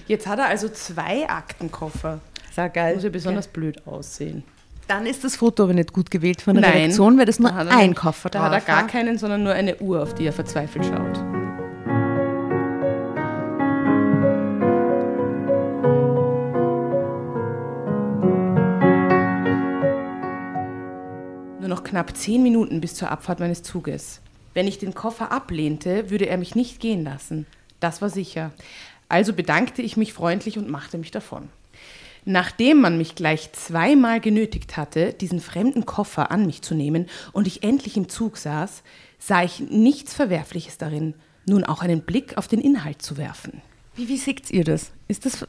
Jetzt 0.07 0.27
hat 0.27 0.39
er 0.39 0.47
also 0.47 0.69
zwei 0.69 1.29
Aktenkoffer. 1.29 2.21
Sah 2.55 2.69
geil. 2.69 2.95
Muss 2.95 3.05
ja 3.05 3.11
besonders 3.11 3.49
blöd 3.49 3.87
aussehen. 3.87 4.45
Dann 4.87 5.05
ist 5.05 5.25
das 5.25 5.35
Foto 5.37 5.65
aber 5.65 5.75
nicht 5.75 5.93
gut 5.93 6.11
gewählt 6.13 6.41
von 6.41 6.55
der 6.55 6.63
Nein. 6.63 6.83
Redaktion, 6.83 7.19
weil 7.19 7.27
das 7.27 7.41
nur 7.41 7.51
Da 7.51 7.65
er 7.65 7.77
ein 7.77 7.95
Koffer 7.97 8.31
Da 8.31 8.39
drauf 8.39 8.49
hat 8.51 8.69
er 8.69 8.75
gar 8.75 8.87
keinen, 8.87 9.19
sondern 9.19 9.43
nur 9.43 9.53
eine 9.53 9.77
Uhr, 9.79 10.01
auf 10.03 10.15
die 10.15 10.27
er 10.27 10.33
verzweifelt 10.33 10.87
schaut. 10.87 11.36
Nur 21.67 21.75
noch 21.75 21.83
knapp 21.83 22.17
zehn 22.17 22.45
Minuten 22.45 22.81
bis 22.81 22.95
zur 22.95 23.11
Abfahrt 23.11 23.41
meines 23.41 23.65
Zuges. 23.65 24.21
Wenn 24.55 24.69
ich 24.69 24.79
den 24.79 24.95
Koffer 24.95 25.33
ablehnte, 25.33 26.11
würde 26.11 26.29
er 26.29 26.39
mich 26.39 26.55
nicht 26.55 26.79
gehen 26.79 27.03
lassen. 27.03 27.45
Das 27.81 28.01
war 28.01 28.09
sicher. 28.09 28.53
Also 29.09 29.33
bedankte 29.33 29.83
ich 29.83 29.97
mich 29.97 30.13
freundlich 30.13 30.59
und 30.59 30.69
machte 30.69 30.97
mich 30.97 31.11
davon. 31.11 31.49
Nachdem 32.25 32.81
man 32.81 32.97
mich 32.97 33.17
gleich 33.17 33.51
zweimal 33.51 34.21
genötigt 34.21 34.77
hatte, 34.77 35.13
diesen 35.13 35.41
fremden 35.41 35.87
Koffer 35.87 36.31
an 36.31 36.47
mich 36.47 36.63
zu 36.63 36.77
nehmen 36.77 37.09
und 37.33 37.49
ich 37.49 37.65
endlich 37.65 37.97
im 37.97 38.09
Zug 38.09 38.37
saß, 38.37 38.85
sah 39.19 39.43
ich 39.43 39.59
nichts 39.59 40.15
Verwerfliches 40.15 40.79
darin, 40.79 41.15
nun 41.47 41.65
auch 41.65 41.83
einen 41.83 42.03
Blick 42.03 42.39
auf 42.39 42.47
den 42.47 42.61
Inhalt 42.61 43.03
zu 43.03 43.17
werfen. 43.17 43.61
Wie, 43.97 44.09
wie 44.09 44.17
seht 44.19 44.51
ihr 44.51 44.65
das? 44.65 44.93
Ist 45.09 45.25
das, 45.25 45.47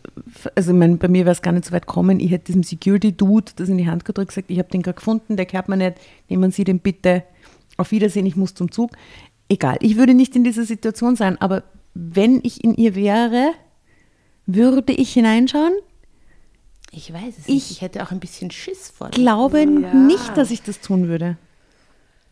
also 0.56 0.72
ich 0.72 0.78
meine, 0.78 0.96
bei 0.96 1.08
mir 1.10 1.26
wäre 1.26 1.34
es 1.34 1.42
gar 1.42 1.52
nicht 1.52 1.66
so 1.66 1.72
weit 1.74 1.86
kommen. 1.86 2.20
Ich 2.20 2.32
hätte 2.32 2.46
diesem 2.46 2.64
Security-Dude 2.64 3.52
das 3.56 3.70
in 3.70 3.78
die 3.78 3.88
Hand 3.88 4.06
gedrückt, 4.06 4.30
gesagt, 4.30 4.50
ich 4.50 4.58
habe 4.58 4.70
den 4.70 4.82
gerade 4.82 4.96
gefunden, 4.96 5.36
der 5.36 5.46
gehört 5.46 5.68
mir 5.68 5.78
nicht, 5.78 5.98
nehmen 6.30 6.52
Sie 6.52 6.64
den 6.64 6.80
bitte. 6.80 7.24
Auf 7.76 7.92
Wiedersehen, 7.92 8.26
ich 8.26 8.36
muss 8.36 8.54
zum 8.54 8.72
Zug. 8.72 8.92
Egal, 9.50 9.78
ich 9.82 9.98
würde 9.98 10.14
nicht 10.14 10.36
in 10.36 10.44
dieser 10.44 10.64
Situation 10.64 11.16
sein, 11.16 11.40
aber 11.42 11.64
wenn 11.94 12.40
ich 12.44 12.64
in 12.64 12.74
ihr 12.76 12.96
wäre, 12.96 13.52
würde 14.46 14.94
ich 14.94 15.14
hineinschauen? 15.14 15.74
Ich 16.92 17.12
weiß 17.12 17.38
es 17.38 17.48
nicht. 17.48 17.70
Ich 17.70 17.82
hätte 17.82 18.02
auch 18.02 18.12
ein 18.12 18.20
bisschen 18.20 18.50
Schiss 18.50 18.90
vor. 18.90 19.10
Glaube 19.10 19.66
nicht, 19.66 20.38
dass 20.38 20.52
ich 20.52 20.64
das 20.64 20.80
tun 20.80 21.08
würde. 21.08 21.38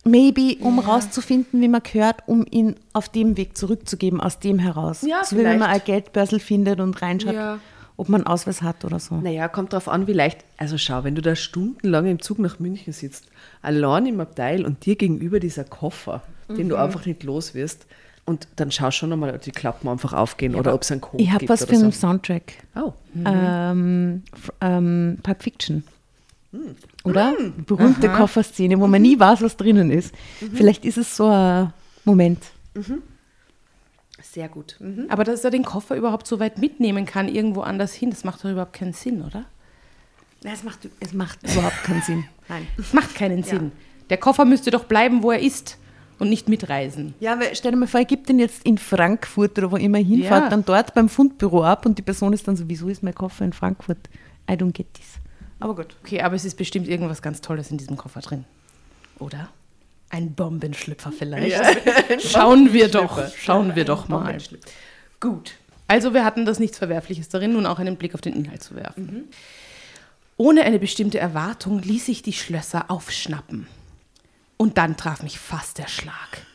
Maybe, 0.08 0.58
um 0.62 0.78
rauszufinden, 0.80 1.62
wie 1.62 1.68
man 1.68 1.82
gehört, 1.82 2.18
um 2.28 2.46
ihn 2.50 2.76
auf 2.94 3.10
dem 3.10 3.38
Weg 3.38 3.58
zurückzugeben, 3.58 4.22
aus 4.22 4.38
dem 4.39 4.60
heraus. 4.60 5.02
Ja, 5.02 5.24
so 5.24 5.36
wie 5.36 5.44
wenn 5.44 5.58
man 5.60 5.63
ein 5.63 5.82
vielleicht. 5.82 5.86
Geldbörsel 5.86 6.39
findet 6.39 6.80
und 6.80 7.02
reinschaut, 7.02 7.34
Ja. 7.34 7.58
ob 7.98 8.08
man 8.10 8.22
einen 8.22 8.28
Ausweis 8.28 8.62
hat 8.62 8.86
oder 8.86 9.00
so. 9.00 9.15
Naja, 9.15 9.48
kommt 9.48 9.74
drauf 9.74 9.88
an, 9.89 10.06
wie 10.06 10.13
leicht. 10.13 10.46
Also 10.58 10.78
schau, 10.78 11.04
wenn 11.04 11.15
du 11.15 11.24
da 11.24 11.36
stundenlang 11.36 12.06
im 12.06 12.22
Zug 12.22 12.38
nach 12.38 12.60
München 12.60 12.94
sitzt, 12.94 13.26
allein 13.63 14.06
im 14.06 14.20
Abteil 14.20 14.63
und 14.63 14.86
dir 14.86 14.96
gegenüber 14.96 15.39
dieser 15.39 15.63
Koffer, 15.63 16.22
den 16.50 16.70
du 16.70 16.76
einfach 16.76 17.06
nicht 17.08 17.24
los 17.24 17.56
wirst, 17.56 17.88
und 18.28 18.48
dann 18.56 18.72
schau 18.72 18.89
schon 18.91 19.12
einmal, 19.13 19.34
ob 19.36 19.41
die 19.41 19.52
Klappen 19.52 19.88
einfach 19.88 20.13
aufgehen 20.13 20.56
oder 20.56 20.74
ob 20.74 20.82
es 20.84 20.91
einen 20.91 21.02
Code 21.02 21.22
Ich 21.22 21.30
habe 21.30 21.39
gibt 21.39 21.50
was 21.50 21.65
für 21.65 21.74
einen 21.76 21.91
so. 21.91 22.00
Soundtrack. 22.08 22.54
Oh. 22.76 22.94
Ähm, 23.24 24.24
f- 24.34 24.52
ähm, 24.62 25.18
Pulp 25.22 25.44
Fiction. 25.44 25.84
Oder? 27.06 27.34
Berühmte 27.65 28.10
Kofferszene, 28.10 28.80
wo 28.80 28.88
man 28.88 29.02
nie 29.02 29.20
weiß, 29.20 29.41
was 29.41 29.56
drinnen 29.58 29.91
ist. 29.91 30.13
Vielleicht 30.54 30.84
ist 30.86 30.98
es 30.98 31.15
so 31.15 31.28
ein 31.28 31.72
Moment. 32.04 32.39
Sehr 34.22 34.50
gut. 34.50 34.78
Aber 35.10 35.24
dass 35.24 35.44
er 35.44 35.52
den 35.52 35.63
Koffer 35.63 35.96
überhaupt 35.96 36.28
so 36.28 36.39
weit 36.39 36.58
mitnehmen 36.58 37.06
kann, 37.06 37.28
irgendwo 37.30 37.62
anders 37.62 37.94
hin, 37.94 38.10
das 38.10 38.24
macht 38.24 38.44
doch 38.44 38.50
überhaupt 38.52 38.74
keinen 38.74 38.94
Sinn, 38.94 39.22
oder? 39.22 39.46
Na, 40.44 40.52
Es 40.52 40.63
macht, 40.63 40.88
es 41.00 41.13
macht 41.13 41.39
überhaupt 41.44 41.84
keinen 41.84 42.02
Sinn. 42.02 42.26
Nein. 42.50 42.68
Das 42.78 42.94
macht 42.94 43.15
keinen 43.15 43.44
Sinn. 43.44 43.72
Der 44.10 44.18
Koffer 44.18 44.46
müsste 44.46 44.72
doch 44.72 44.86
bleiben, 44.86 45.24
wo 45.24 45.32
er 45.32 45.39
ist 45.39 45.78
und 46.20 46.30
nicht 46.30 46.48
mitreisen. 46.50 47.13
Ja, 47.20 47.39
weil 47.39 47.56
stell 47.56 47.72
dir 47.72 47.78
mal 47.78 47.88
vor, 47.88 48.00
ich 48.02 48.08
gebe 48.08 48.24
den 48.24 48.39
jetzt 48.39 48.63
in 48.65 48.78
Frankfurt 48.78 49.58
oder 49.58 49.72
wo 49.72 49.76
immer 49.78 49.98
hinfahrt, 49.98 50.44
Ja. 50.44 50.50
dann 50.50 50.63
dort 50.65 50.94
beim 50.94 51.10
Fundbüro 51.10 51.63
ab 51.63 51.86
und 51.86 51.98
die 51.98 52.02
Person 52.04 52.32
ist 52.34 52.48
dann 52.48 52.56
so, 52.56 52.65
wieso 52.68 52.88
ist 52.88 53.04
mein 53.04 53.15
Koffer 53.15 53.44
in 53.46 53.54
Frankfurt? 53.54 53.98
I 54.50 54.54
don't 54.54 54.72
get 54.72 54.94
this. 54.94 55.06
Aber 55.60 55.76
gut. 55.76 55.96
Okay, 56.04 56.22
aber 56.22 56.36
es 56.36 56.46
ist 56.46 56.58
bestimmt 56.58 56.88
irgendwas 56.88 57.22
ganz 57.22 57.41
Tolles 57.41 57.72
in 57.72 57.78
diesem 57.78 57.98
Koffer 57.98 58.22
drin. 58.22 58.46
Oder? 59.20 59.50
Ein 60.10 60.34
Bombenschlüpfer 60.34 61.12
vielleicht. 61.12 61.62
Schauen 62.22 62.74
wir 62.74 62.89
doch, 62.89 63.22
schauen 63.36 63.76
wir 63.76 63.86
doch 63.86 64.08
mal. 64.08 64.38
Gut. 65.20 65.54
Also 65.88 66.13
wir 66.13 66.26
hatten 66.26 66.46
das 66.46 66.60
nichts 66.60 66.78
Verwerfliches 66.78 67.30
darin, 67.30 67.54
nun 67.54 67.65
auch 67.65 67.80
einen 67.80 67.98
Blick 67.98 68.15
auf 68.15 68.22
den 68.22 68.34
Inhalt 68.34 68.63
zu 68.63 68.76
werfen. 68.76 69.30
Ohne 70.38 70.63
eine 70.63 70.80
bestimmte 70.80 71.20
Erwartung 71.20 71.80
ließ 71.80 72.10
ich 72.10 72.22
die 72.22 72.34
Schlösser 72.34 72.91
aufschnappen. 72.91 73.68
Und 74.58 74.78
dann 74.78 74.98
traf 74.98 75.24
mich 75.24 75.39
fast 75.39 75.78
der 75.78 75.88
Schlag. 75.88 76.46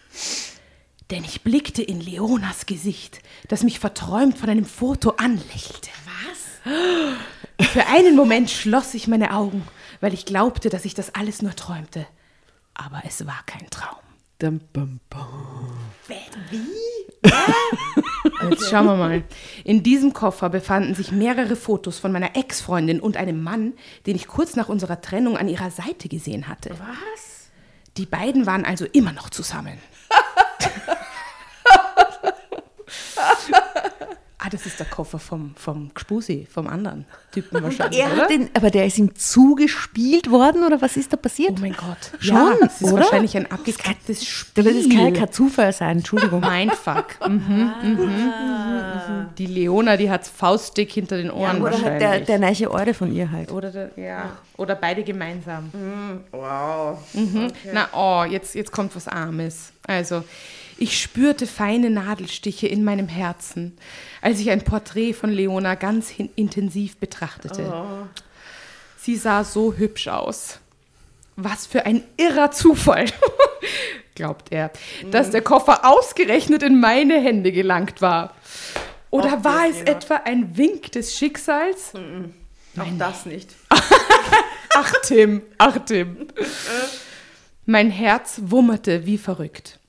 Denn 1.10 1.24
ich 1.24 1.42
blickte 1.42 1.82
in 1.82 2.00
Leonas 2.00 2.66
Gesicht, 2.66 3.20
das 3.48 3.62
mich 3.62 3.78
verträumt 3.80 4.38
von 4.38 4.48
einem 4.48 4.64
Foto 4.64 5.10
anlächelte. 5.16 5.90
Was? 6.04 6.72
Für 7.62 7.86
einen 7.86 8.16
Moment 8.16 8.50
schloss 8.50 8.94
ich 8.94 9.06
meine 9.06 9.34
Augen, 9.34 9.66
weil 10.00 10.14
ich 10.14 10.24
glaubte, 10.24 10.70
dass 10.70 10.84
ich 10.84 10.94
das 10.94 11.14
alles 11.14 11.42
nur 11.42 11.54
träumte. 11.54 12.06
Aber 12.74 13.02
es 13.06 13.26
war 13.26 13.42
kein 13.46 13.68
Traum. 13.70 13.98
Dum, 14.38 14.60
bum, 14.72 15.00
bum. 15.10 15.78
Jetzt 18.50 18.64
schauen 18.70 18.86
wir 18.86 18.96
mal. 18.96 19.22
In 19.64 19.82
diesem 19.82 20.14
Koffer 20.14 20.48
befanden 20.48 20.94
sich 20.94 21.12
mehrere 21.12 21.56
Fotos 21.56 21.98
von 21.98 22.10
meiner 22.10 22.36
Ex-Freundin 22.36 23.00
und 23.00 23.16
einem 23.16 23.42
Mann, 23.42 23.74
den 24.06 24.16
ich 24.16 24.26
kurz 24.26 24.56
nach 24.56 24.68
unserer 24.68 25.02
Trennung 25.02 25.36
an 25.36 25.48
ihrer 25.48 25.70
Seite 25.70 26.08
gesehen 26.08 26.48
hatte. 26.48 26.70
Was? 26.70 27.50
Die 27.96 28.06
beiden 28.06 28.46
waren 28.46 28.64
also 28.64 28.86
immer 28.86 29.12
noch 29.12 29.30
zusammen. 29.30 29.78
ah, 34.42 34.48
das 34.50 34.66
ist 34.66 34.78
der 34.78 34.86
Koffer 34.86 35.18
vom, 35.18 35.54
vom 35.56 35.92
Gspusi, 35.94 36.46
vom 36.50 36.66
anderen 36.66 37.04
Typen 37.32 37.62
wahrscheinlich, 37.62 38.00
Er 38.00 38.12
oder? 38.12 38.22
hat 38.22 38.30
den, 38.30 38.48
aber 38.54 38.70
der 38.70 38.86
ist 38.86 38.98
ihm 38.98 39.14
zugespielt 39.14 40.30
worden 40.30 40.64
oder 40.64 40.80
was 40.80 40.96
ist 40.96 41.12
da 41.12 41.16
passiert? 41.16 41.54
Oh 41.58 41.60
mein 41.60 41.74
Gott. 41.74 42.10
Schon, 42.18 42.34
ja, 42.36 42.54
das 42.60 42.80
ist 42.80 42.92
oder? 42.92 43.02
wahrscheinlich 43.02 43.36
ein 43.36 43.50
abgekacktes 43.50 44.24
Spiel. 44.26 44.64
Das 44.64 44.88
kann 44.88 45.14
ja 45.14 45.20
kein 45.20 45.32
Zufall 45.32 45.72
sein, 45.72 45.98
Entschuldigung. 45.98 46.40
Mindfuck. 46.40 47.16
Mhm, 47.28 47.72
mhm, 47.82 47.98
mhm. 48.00 49.26
Die 49.38 49.46
Leona, 49.46 49.96
die 49.96 50.10
hat 50.10 50.26
Faustdick 50.26 50.90
hinter 50.92 51.16
den 51.16 51.30
Ohren 51.30 51.60
oder 51.60 51.72
wahrscheinlich. 51.72 52.08
hat 52.08 52.28
der, 52.28 52.38
der 52.38 52.38
neue 52.38 52.70
Eure 52.70 52.94
von 52.94 53.12
ihr 53.12 53.30
halt. 53.30 53.50
oder, 53.52 53.70
der, 53.70 53.90
ja. 53.96 54.36
oder 54.56 54.74
beide 54.74 55.02
gemeinsam. 55.02 55.70
Wow. 56.32 56.98
Mhm. 57.12 57.52
Na, 57.72 57.88
oh, 57.92 58.24
jetzt, 58.24 58.54
jetzt 58.54 58.72
kommt 58.72 58.94
was 58.96 59.06
Armes. 59.06 59.72
Also, 59.86 60.24
ich 60.80 61.00
spürte 61.00 61.46
feine 61.46 61.90
Nadelstiche 61.90 62.66
in 62.66 62.82
meinem 62.82 63.06
Herzen, 63.06 63.76
als 64.22 64.40
ich 64.40 64.50
ein 64.50 64.64
Porträt 64.64 65.12
von 65.12 65.30
Leona 65.30 65.74
ganz 65.74 66.10
intensiv 66.36 66.96
betrachtete. 66.96 68.08
Sie 68.96 69.16
sah 69.16 69.44
so 69.44 69.74
hübsch 69.74 70.08
aus. 70.08 70.58
Was 71.36 71.66
für 71.66 71.84
ein 71.84 72.02
irrer 72.16 72.50
Zufall, 72.50 73.06
glaubt 74.14 74.52
er, 74.52 74.70
dass 75.10 75.30
der 75.30 75.42
Koffer 75.42 75.84
ausgerechnet 75.84 76.62
in 76.62 76.80
meine 76.80 77.20
Hände 77.20 77.52
gelangt 77.52 78.00
war. 78.00 78.34
Oder 79.10 79.44
war 79.44 79.68
es 79.68 79.82
etwa 79.82 80.16
ein 80.24 80.56
Wink 80.56 80.92
des 80.92 81.16
Schicksals? 81.16 81.92
Auch 82.78 82.98
das 82.98 83.26
nicht. 83.26 83.50
Ach 84.74 84.92
Tim, 85.02 85.42
ach 85.58 85.78
Tim. 85.84 86.28
Mein 87.66 87.90
Herz 87.90 88.40
wummerte 88.44 89.04
wie 89.04 89.18
verrückt. 89.18 89.79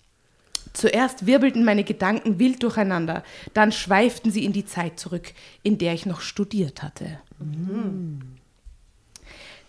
Zuerst 0.74 1.26
wirbelten 1.26 1.66
meine 1.66 1.84
Gedanken 1.84 2.40
wild 2.40 2.64
durcheinander, 2.64 3.24
dann 3.54 3.72
schweiften 3.72 4.32
sie 4.32 4.46
in 4.46 4.54
die 4.54 4.66
Zeit 4.66 5.00
zurück, 5.00 5.34
in 5.64 5.78
der 5.78 5.94
ich 5.94 6.06
noch 6.06 6.22
studiert 6.22 6.82
hatte. 6.82 7.20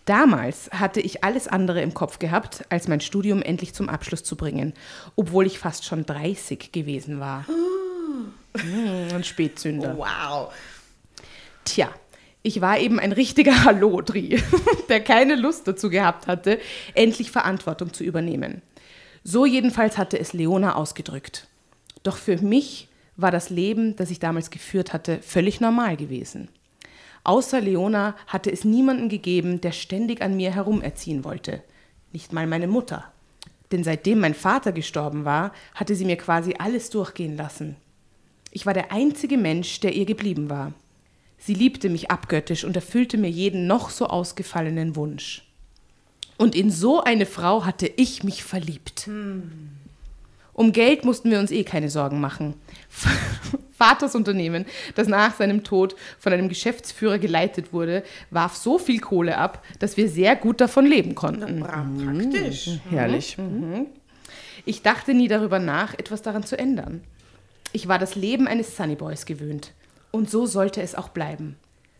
Damals 0.04 0.70
hatte 0.72 1.00
ich 1.00 1.22
alles 1.22 1.46
andere 1.46 1.80
im 1.80 1.94
Kopf 1.94 2.18
gehabt, 2.18 2.64
als 2.70 2.88
mein 2.88 3.00
Studium 3.00 3.40
endlich 3.40 3.72
zum 3.72 3.88
Abschluss 3.88 4.24
zu 4.24 4.36
bringen, 4.36 4.74
obwohl 5.14 5.46
ich 5.46 5.58
fast 5.58 5.84
schon 5.84 6.04
30 6.06 6.72
gewesen 6.72 7.20
war. 7.20 7.46
Hm, 7.46 9.08
Ein 9.14 9.24
Spätzünder. 9.24 9.96
Wow. 9.96 10.52
Tja, 11.64 11.88
ich 12.42 12.60
war 12.60 12.78
eben 12.80 12.98
ein 12.98 13.12
richtiger 13.12 13.64
Hallodri, 13.64 14.42
der 14.88 15.00
keine 15.00 15.36
Lust 15.36 15.68
dazu 15.68 15.88
gehabt 15.88 16.26
hatte, 16.26 16.58
endlich 16.94 17.30
Verantwortung 17.30 17.92
zu 17.92 18.02
übernehmen. 18.02 18.62
So 19.24 19.46
jedenfalls 19.46 19.98
hatte 19.98 20.18
es 20.18 20.32
Leona 20.32 20.74
ausgedrückt. 20.74 21.46
Doch 22.02 22.16
für 22.16 22.37
mich 22.38 22.88
war 23.16 23.30
das 23.30 23.50
Leben, 23.50 23.94
das 23.96 24.11
ich 24.11 24.18
damals 24.18 24.50
geführt 24.50 24.92
hatte, 24.92 25.20
völlig 25.22 25.61
normal 25.61 25.96
gewesen. 25.96 26.48
Außer 27.24 27.61
Leona 27.61 28.16
hatte 28.26 28.50
es 28.50 28.64
niemanden 28.64 29.08
gegeben, 29.08 29.61
der 29.61 29.72
ständig 29.72 30.22
an 30.22 30.37
mir 30.37 30.52
herumerziehen 30.52 31.24
wollte. 31.24 31.62
Nicht 32.12 32.32
mal 32.32 32.46
meine 32.46 32.66
Mutter. 32.66 33.12
Denn 33.70 33.85
seitdem 33.85 34.20
mein 34.20 34.35
Vater 34.35 34.72
gestorben 34.72 35.24
war, 35.24 35.52
hatte 35.74 35.94
sie 35.94 36.04
mir 36.04 36.16
quasi 36.16 36.56
alles 36.58 36.90
durchgehen 36.90 37.37
lassen. 37.37 37.76
Ich 38.50 38.66
war 38.66 38.74
der 38.74 38.92
einzige 38.92 39.38
Mensch, 39.38 39.80
der 39.80 39.94
ihr 39.94 40.04
geblieben 40.04 40.50
war. 40.50 40.72
Sie 41.38 41.54
liebte 41.54 41.88
mich 41.88 42.11
abgöttisch 42.11 42.64
und 42.64 42.76
erfüllte 42.76 43.18
mir 43.18 43.30
jeden 43.30 43.66
noch 43.66 43.90
so 43.90 44.06
ausgefallenen 44.06 44.94
Wunsch. 44.96 45.42
Und 46.42 46.57
in 46.57 46.72
so 46.72 47.00
eine 47.00 47.24
Frau 47.24 47.64
hatte 47.64 47.87
ich 47.87 48.24
mich 48.24 48.42
verliebt. 48.42 49.09
Um 50.52 50.72
Geld 50.72 51.05
mussten 51.05 51.31
wir 51.31 51.38
uns 51.38 51.52
eh 51.52 51.62
keine 51.62 51.88
Sorgen 51.88 52.20
machen. 52.20 52.55
Vaters 53.78 54.16
Unternehmen, 54.16 54.66
das 54.96 55.07
nach 55.07 55.37
seinem 55.37 55.62
Tod 55.62 55.94
von 56.18 56.33
einem 56.33 56.48
Geschäftsführer 56.48 57.20
geleitet 57.20 57.72
wurde, 57.72 58.02
warf 58.31 58.57
so 58.57 58.78
viel 58.78 58.98
Kohle 58.98 59.38
ab, 59.38 59.64
dass 59.78 59.96
wir 59.96 60.09
sehr 60.09 60.35
gut 60.35 60.61
davon 60.61 60.85
leben 60.85 61.14
konnten. 61.14 61.61
Praktisch. 61.61 62.70
Herrlich. 62.90 63.37
Ich 64.66 64.83
dachte 64.83 65.14
nie 65.14 65.28
darüber 65.28 65.61
nach, 65.61 65.94
etwas 65.94 66.22
daran 66.22 66.42
zu 66.42 66.59
ändern. 66.59 67.02
Ich 67.72 67.87
war 67.87 68.00
das 68.00 68.16
Leben 68.16 68.48
eines 68.48 68.76
Sunnyboys 68.76 69.26
gewöhnt. 69.26 69.74
Und 70.11 70.28
so 70.28 70.46
sollte 70.46 70.83
es 70.83 70.96
auch 70.96 71.11
bleiben. 71.11 71.55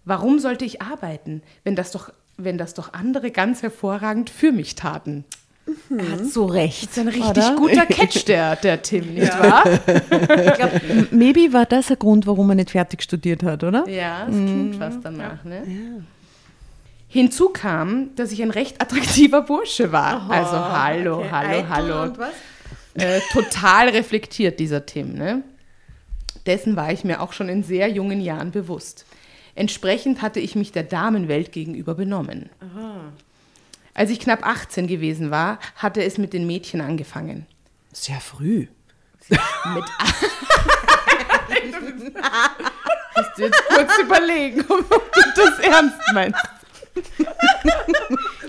Warum 0.05 0.41
sollte 0.41 0.65
ich 0.65 0.83
arbeiten, 0.83 1.43
wenn 1.63 1.77
das 1.77 1.93
doch, 1.93 2.13
wenn 2.37 2.59
das 2.59 2.75
doch 2.75 2.93
andere 2.93 3.31
ganz 3.31 3.63
hervorragend 3.63 4.31
für 4.31 4.53
mich 4.53 4.75
taten? 4.75 5.25
Er 5.97 6.13
hat 6.13 6.27
so 6.27 6.47
recht. 6.47 6.83
Das 6.85 6.97
ist 6.97 6.99
ein 6.99 7.09
richtig 7.09 7.31
oder? 7.31 7.57
guter 7.57 7.87
Catch, 7.87 8.25
der, 8.25 8.57
der 8.57 8.83
Tim, 8.83 9.15
nicht 9.15 9.33
wahr? 9.39 9.65
Maybe 11.11 11.53
war 11.53 11.67
das 11.67 11.91
ein 11.91 11.99
Grund, 11.99 12.27
warum 12.27 12.51
er 12.51 12.57
nicht 12.57 12.71
fertig 12.71 13.03
studiert 13.03 13.43
hat, 13.45 13.63
oder? 13.63 13.89
Ja, 13.89 14.27
es 14.27 14.35
klingt 14.35 14.77
fast 14.77 14.99
danach, 15.03 15.45
ne? 15.45 16.05
Hinzu 17.07 17.51
kam, 17.51 18.15
dass 18.17 18.33
ich 18.33 18.43
ein 18.43 18.51
recht 18.51 18.81
attraktiver 18.81 19.43
Bursche 19.43 19.93
war. 19.93 20.31
also 20.31 20.59
hallo, 20.59 21.25
hallo, 21.31 21.69
hallo. 21.69 22.13
Äh, 22.95 23.21
total 23.31 23.91
reflektiert, 23.91 24.59
dieser 24.59 24.85
Tim. 24.87 25.15
Ne? 25.15 25.43
Dessen 26.47 26.75
war 26.75 26.91
ich 26.91 27.05
mir 27.05 27.21
auch 27.21 27.33
schon 27.33 27.49
in 27.49 27.63
sehr 27.63 27.89
jungen 27.89 28.21
Jahren 28.21 28.51
bewusst. 28.51 29.05
Entsprechend 29.55 30.23
hatte 30.23 30.41
ich 30.41 30.55
mich 30.55 30.73
der 30.73 30.83
Damenwelt 30.83 31.53
gegenüber 31.53 31.95
benommen. 31.95 32.49
Als 33.95 34.11
ich 34.11 34.21
knapp 34.21 34.47
18 34.47 34.87
gewesen 34.87 35.31
war, 35.31 35.59
hatte 35.77 36.03
es 36.03 36.17
mit 36.17 36.33
den 36.33 36.47
Mädchen 36.47 36.81
angefangen. 36.81 37.47
Sehr 37.93 38.21
früh. 38.21 38.69
Mit 39.29 39.85
Musst 43.15 43.31
du 43.37 43.43
jetzt 43.43 43.63
kurz 43.69 43.99
überlegen, 44.01 44.61
ob 44.69 44.89
du 44.89 45.21
das 45.37 45.59
ernst 45.59 45.99
meinst. 46.15 46.39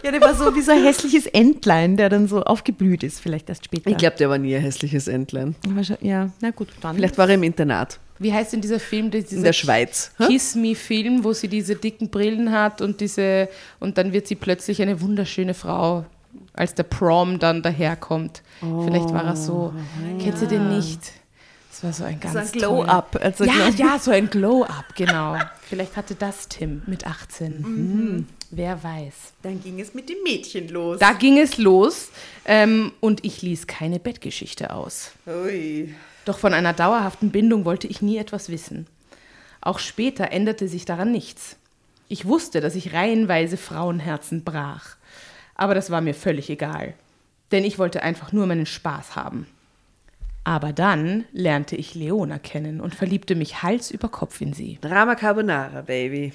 Ja, 0.04 0.12
der 0.12 0.22
war 0.22 0.36
so 0.36 0.56
wie 0.56 0.62
so 0.62 0.72
ein 0.72 0.84
hässliches 0.84 1.26
Entlein, 1.28 1.98
der 1.98 2.10
dann 2.10 2.28
so 2.28 2.44
aufgeblüht 2.44 3.04
ist, 3.04 3.20
vielleicht 3.20 3.50
erst 3.50 3.66
später. 3.66 3.90
Ich 3.90 3.98
glaube, 3.98 4.16
der 4.18 4.30
war 4.30 4.38
nie 4.38 4.56
ein 4.56 4.62
hässliches 4.62 5.08
Entlein. 5.08 5.56
Ja, 6.02 6.30
na 6.42 6.52
gut, 6.52 6.70
dann. 6.82 6.96
Vielleicht 6.96 7.18
war 7.18 7.28
er 7.28 7.36
im 7.36 7.44
Internat 7.44 8.00
Wie 8.20 8.32
heißt 8.32 8.54
denn 8.54 8.62
dieser 8.62 8.80
Film, 8.80 9.12
dieser 9.12 9.38
in 9.38 9.44
der 9.44 9.54
Schweiz. 9.54 10.12
Kiss 10.28 10.56
Me 10.56 10.76
Film, 10.76 11.24
wo 11.24 11.34
sie 11.34 11.48
diese 11.48 11.76
dicken 11.76 12.10
Brillen 12.10 12.52
hat 12.52 12.82
und 12.82 13.02
diese 13.02 13.50
und 13.80 13.98
dann 13.98 14.14
wird 14.14 14.28
sie 14.28 14.36
plötzlich 14.36 14.82
eine 14.82 15.02
wunderschöne 15.02 15.54
Frau, 15.54 16.06
als 16.54 16.76
der 16.76 16.84
Prom 16.84 17.40
dann 17.40 17.62
daherkommt. 17.64 18.42
Vielleicht 18.60 19.12
war 19.14 19.26
er 19.26 19.36
so. 19.36 19.74
Kennst 20.22 20.42
du 20.44 20.48
den 20.48 20.70
nicht? 20.78 21.00
Das 21.72 21.84
war 21.84 21.92
so 21.94 22.04
ein 22.04 22.20
ganz 22.20 22.34
so 22.34 22.40
ein 22.40 22.52
Glow-Up. 22.52 23.20
Also 23.22 23.46
Ja, 23.46 23.52
Glow- 23.72 23.76
ja, 23.86 24.00
so 24.00 24.12
ein 24.12 24.30
Glow-Up, 24.30 24.96
genau. 24.96 25.36
Vielleicht 25.68 25.98
hatte 25.98 26.14
das 26.14 26.48
Tim 26.48 26.84
mit 26.86 27.08
18. 27.08 27.62
Mhm. 27.62 28.28
Wer 28.52 28.84
weiß. 28.84 29.14
Dann 29.42 29.60
ging 29.62 29.80
es 29.82 29.96
mit 29.96 30.08
dem 30.08 30.18
Mädchen 30.24 30.70
los. 30.70 31.00
Da 31.00 31.14
ging 31.14 31.40
es 31.40 31.58
los 31.58 32.10
ähm, 32.46 32.92
und 33.00 33.26
ich 33.26 33.42
ließ 33.42 33.66
keine 33.66 34.00
Bettgeschichte 34.00 34.72
aus. 34.72 35.12
Ui. 35.26 35.96
Doch 36.26 36.38
von 36.38 36.54
einer 36.54 36.74
dauerhaften 36.74 37.32
Bindung 37.32 37.66
wollte 37.66 37.88
ich 37.88 38.02
nie 38.02 38.18
etwas 38.18 38.50
wissen. 38.50 38.88
Auch 39.62 39.80
später 39.80 40.32
änderte 40.32 40.68
sich 40.68 40.86
daran 40.86 41.12
nichts. 41.12 41.58
Ich 42.08 42.26
wusste, 42.26 42.62
dass 42.62 42.76
ich 42.76 42.94
reihenweise 42.94 43.58
Frauenherzen 43.58 44.44
brach. 44.44 44.98
Aber 45.56 45.74
das 45.76 45.90
war 45.90 46.02
mir 46.02 46.14
völlig 46.14 46.50
egal. 46.50 46.94
Denn 47.52 47.64
ich 47.64 47.80
wollte 47.80 48.04
einfach 48.04 48.32
nur 48.32 48.46
meinen 48.46 48.66
Spaß 48.66 49.16
haben. 49.16 49.48
Aber 50.44 50.74
dann 50.74 51.24
lernte 51.32 51.76
ich 51.76 51.96
Leona 51.96 52.38
kennen 52.38 52.82
und 52.82 52.96
verliebte 52.96 53.36
mich 53.36 53.64
Hals 53.64 53.92
über 53.92 54.10
Kopf 54.10 54.42
in 54.42 54.54
sie. 54.54 54.78
Drama 54.82 55.16
Carbonara, 55.16 55.82
Baby. 55.82 56.34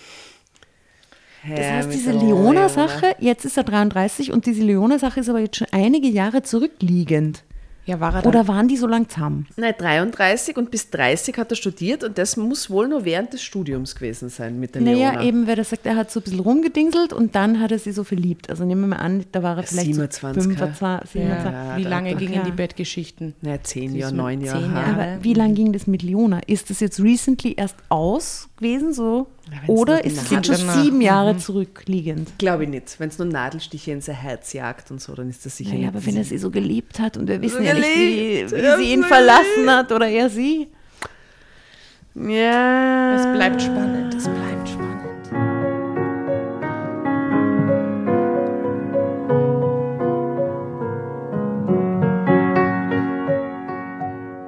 Das 1.47 1.67
heißt, 1.67 1.93
diese 1.93 2.13
Leona-Sache, 2.13 3.15
jetzt 3.21 3.45
ist 3.45 3.57
er 3.57 3.65
33 3.65 4.33
und 4.33 4.47
diese 4.47 4.63
Leona-Sache 4.63 5.21
ist 5.21 5.29
aber 5.29 5.41
jetzt 5.41 5.57
schon 5.57 5.69
einige 5.71 6.09
Jahre 6.09 6.43
zurückliegend. 6.43 7.45
Ja, 7.89 8.01
war 8.01 8.15
er 8.15 8.23
da? 8.23 8.29
Oder 8.29 8.47
waren 8.49 8.69
die 8.69 8.77
so 8.77 8.87
lang 8.87 9.09
zusammen? 9.09 9.47
Nein, 9.57 9.75
33 9.79 10.57
und 10.59 10.71
bis 10.71 10.91
30 10.91 11.37
hat 11.39 11.51
er 11.51 11.57
studiert 11.57 12.05
und 12.05 12.19
das 12.19 12.37
muss 12.37 12.69
wohl 12.69 12.87
nur 12.87 13.05
während 13.07 13.33
des 13.33 13.43
Studiums 13.43 13.95
gewesen 13.95 14.29
sein 14.29 14.61
mit 14.61 14.75
der 14.75 14.83
Naja, 14.83 15.11
Leona. 15.13 15.25
eben, 15.25 15.47
weil 15.47 15.57
er 15.59 15.65
sagt, 15.65 15.87
er 15.87 15.97
hat 15.97 16.11
so 16.11 16.21
ein 16.21 16.23
bisschen 16.25 16.41
rumgedingselt 16.41 17.13
und 17.15 17.35
dann 17.35 17.61
hat 17.61 17.73
er 17.73 17.79
sie 17.79 17.93
so 17.93 18.05
verliebt. 18.05 18.51
Also 18.51 18.65
nehmen 18.65 18.83
wir 18.83 18.89
mal 18.89 18.97
an, 18.97 19.25
da 19.33 19.43
war 19.43 19.57
er 19.57 19.63
vielleicht 19.63 19.87
27, 19.87 20.43
so 20.43 20.49
gell? 20.51 20.59
25, 20.59 21.11
27. 21.13 21.53
Ja, 21.73 21.77
Wie 21.79 21.83
lange 21.85 22.13
da- 22.13 22.19
gingen 22.19 22.35
ja. 22.35 22.43
die 22.43 22.53
Bettgeschichten? 22.53 23.35
Naja, 23.41 23.59
zehn 23.63 23.95
Jahre, 23.97 24.13
mit 24.13 24.19
neun 24.23 24.41
Jahre. 24.43 24.61
zehn 24.61 24.73
ha. 24.75 24.81
Jahren. 24.83 24.95
Aber 25.17 25.25
wie 25.25 25.35
lange 25.35 25.55
ging 25.55 25.73
das 25.73 25.87
mit 25.87 26.03
Leona? 26.03 26.41
Ist 26.47 26.69
das 26.69 26.81
jetzt 26.81 27.01
recently 27.01 27.55
erst 27.57 27.77
gewesen? 28.59 28.93
So? 28.93 29.27
Ja, 29.51 29.59
Oder 29.69 30.05
ist 30.05 30.21
es 30.23 30.31
jetzt 30.31 30.47
schon 30.47 30.57
sieben 30.83 31.01
Jahre 31.01 31.37
zurückliegend? 31.39 32.39
Glaube 32.39 32.65
ich 32.65 32.69
nicht. 32.71 33.01
Wenn 33.01 33.09
es 33.09 33.19
nur 33.19 33.27
Nadelstiche 33.29 33.93
in 33.93 34.01
sein 34.01 34.17
Herz 34.17 34.53
jagt 34.53 34.91
und 34.91 35.01
so, 35.01 35.15
dann 35.15 35.31
ist 35.31 35.47
das 35.47 35.57
sicher 35.57 35.71
Naja, 35.71 35.87
nicht. 35.87 35.97
aber 35.97 36.07
wenn 36.07 36.17
er 36.17 36.25
sie 36.25 36.39
so 36.39 36.51
geliebt 36.51 37.01
hat 37.01 37.17
und 37.17 37.27
wir 37.29 37.41
wissen 37.41 37.65
ja 37.65 37.73
geliebt, 37.73 38.53
nicht, 38.53 38.53
wie, 38.53 38.57
wie 38.63 38.85
sie 38.85 38.93
ihn 38.93 39.05
verlassen 39.05 39.69
hat 39.71 39.91
oder 39.93 40.07
er 40.09 40.29
sie. 40.29 40.69
ja. 42.15 43.15
Es 43.17 43.33
bleibt 43.37 43.63
spannend, 43.63 44.15
es 44.15 44.25
bleibt 44.25 44.69
spannend. 44.69 44.99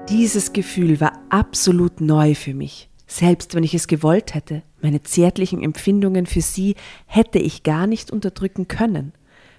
Dieses 0.08 0.52
Gefühl 0.52 1.00
war 1.00 1.12
absolut 1.30 2.00
neu 2.00 2.34
für 2.34 2.52
mich. 2.54 2.89
Selbst 3.10 3.56
wenn 3.56 3.64
ich 3.64 3.74
es 3.74 3.88
gewollt 3.88 4.34
hätte, 4.34 4.62
meine 4.80 5.02
zärtlichen 5.02 5.60
Empfindungen 5.64 6.26
für 6.26 6.42
sie 6.42 6.76
hätte 7.06 7.40
ich 7.40 7.64
gar 7.64 7.88
nicht 7.88 8.12
unterdrücken 8.12 8.68
können. 8.68 9.12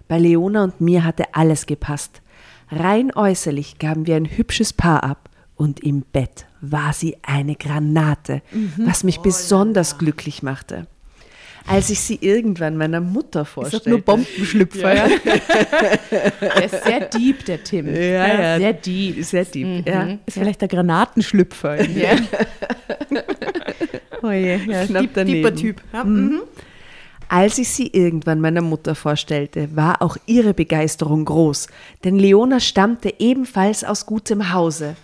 Bei 0.08 0.18
Leona 0.18 0.64
und 0.64 0.80
mir 0.80 1.04
hatte 1.04 1.36
alles 1.36 1.66
gepasst. 1.66 2.22
Rein 2.70 3.14
äußerlich 3.14 3.78
gaben 3.78 4.08
wir 4.08 4.16
ein 4.16 4.38
hübsches 4.38 4.72
Paar 4.72 5.04
ab 5.04 5.30
und 5.58 5.82
im 5.82 6.04
Bett 6.04 6.46
war 6.62 6.94
sie 6.94 7.18
eine 7.24 7.56
Granate, 7.56 8.42
was 8.78 9.04
mich 9.04 9.20
besonders 9.20 9.98
glücklich 9.98 10.44
machte. 10.44 10.88
Als 11.68 11.90
ich 11.90 12.00
sie 12.00 12.18
irgendwann 12.22 12.76
meiner 12.76 13.00
Mutter 13.00 13.42
Ist 13.42 13.50
vorstellte, 13.50 13.90
nur 13.90 14.02
Bombenschlüpfer, 14.02 14.96
ja. 14.96 15.08
Der 16.42 16.66
ist 16.66 16.84
sehr 16.84 17.02
deep, 17.02 17.46
der 17.46 17.64
Tim. 17.64 17.88
Ja, 17.88 18.28
ja. 18.28 18.58
Sehr 18.58 18.74
deep. 18.74 19.24
sehr 19.24 19.46
deep, 19.46 19.88
ja, 19.88 20.18
Ist 20.26 20.38
vielleicht 20.38 20.62
der 20.62 20.68
Granatenschlüpfer. 20.68 21.82
Ja. 21.88 22.16
Oh 24.24 24.30
je, 24.30 24.58
ja, 24.68 24.86
Knapp 24.86 25.02
deep, 25.02 25.14
daneben. 25.16 25.56
Typ. 25.56 25.82
Ja, 25.92 26.04
mhm. 26.04 26.42
Als 27.28 27.58
ich 27.58 27.70
sie 27.70 27.88
irgendwann 27.88 28.42
meiner 28.42 28.62
Mutter 28.62 28.94
vorstellte, 28.94 29.76
war 29.76 30.02
auch 30.02 30.18
ihre 30.26 30.54
Begeisterung 30.54 31.26
groß, 31.26 31.68
denn 32.04 32.20
Leona 32.20 32.60
stammte 32.60 33.14
ebenfalls 33.20 33.84
aus 33.84 34.06
gutem 34.06 34.54
Hause. 34.54 34.96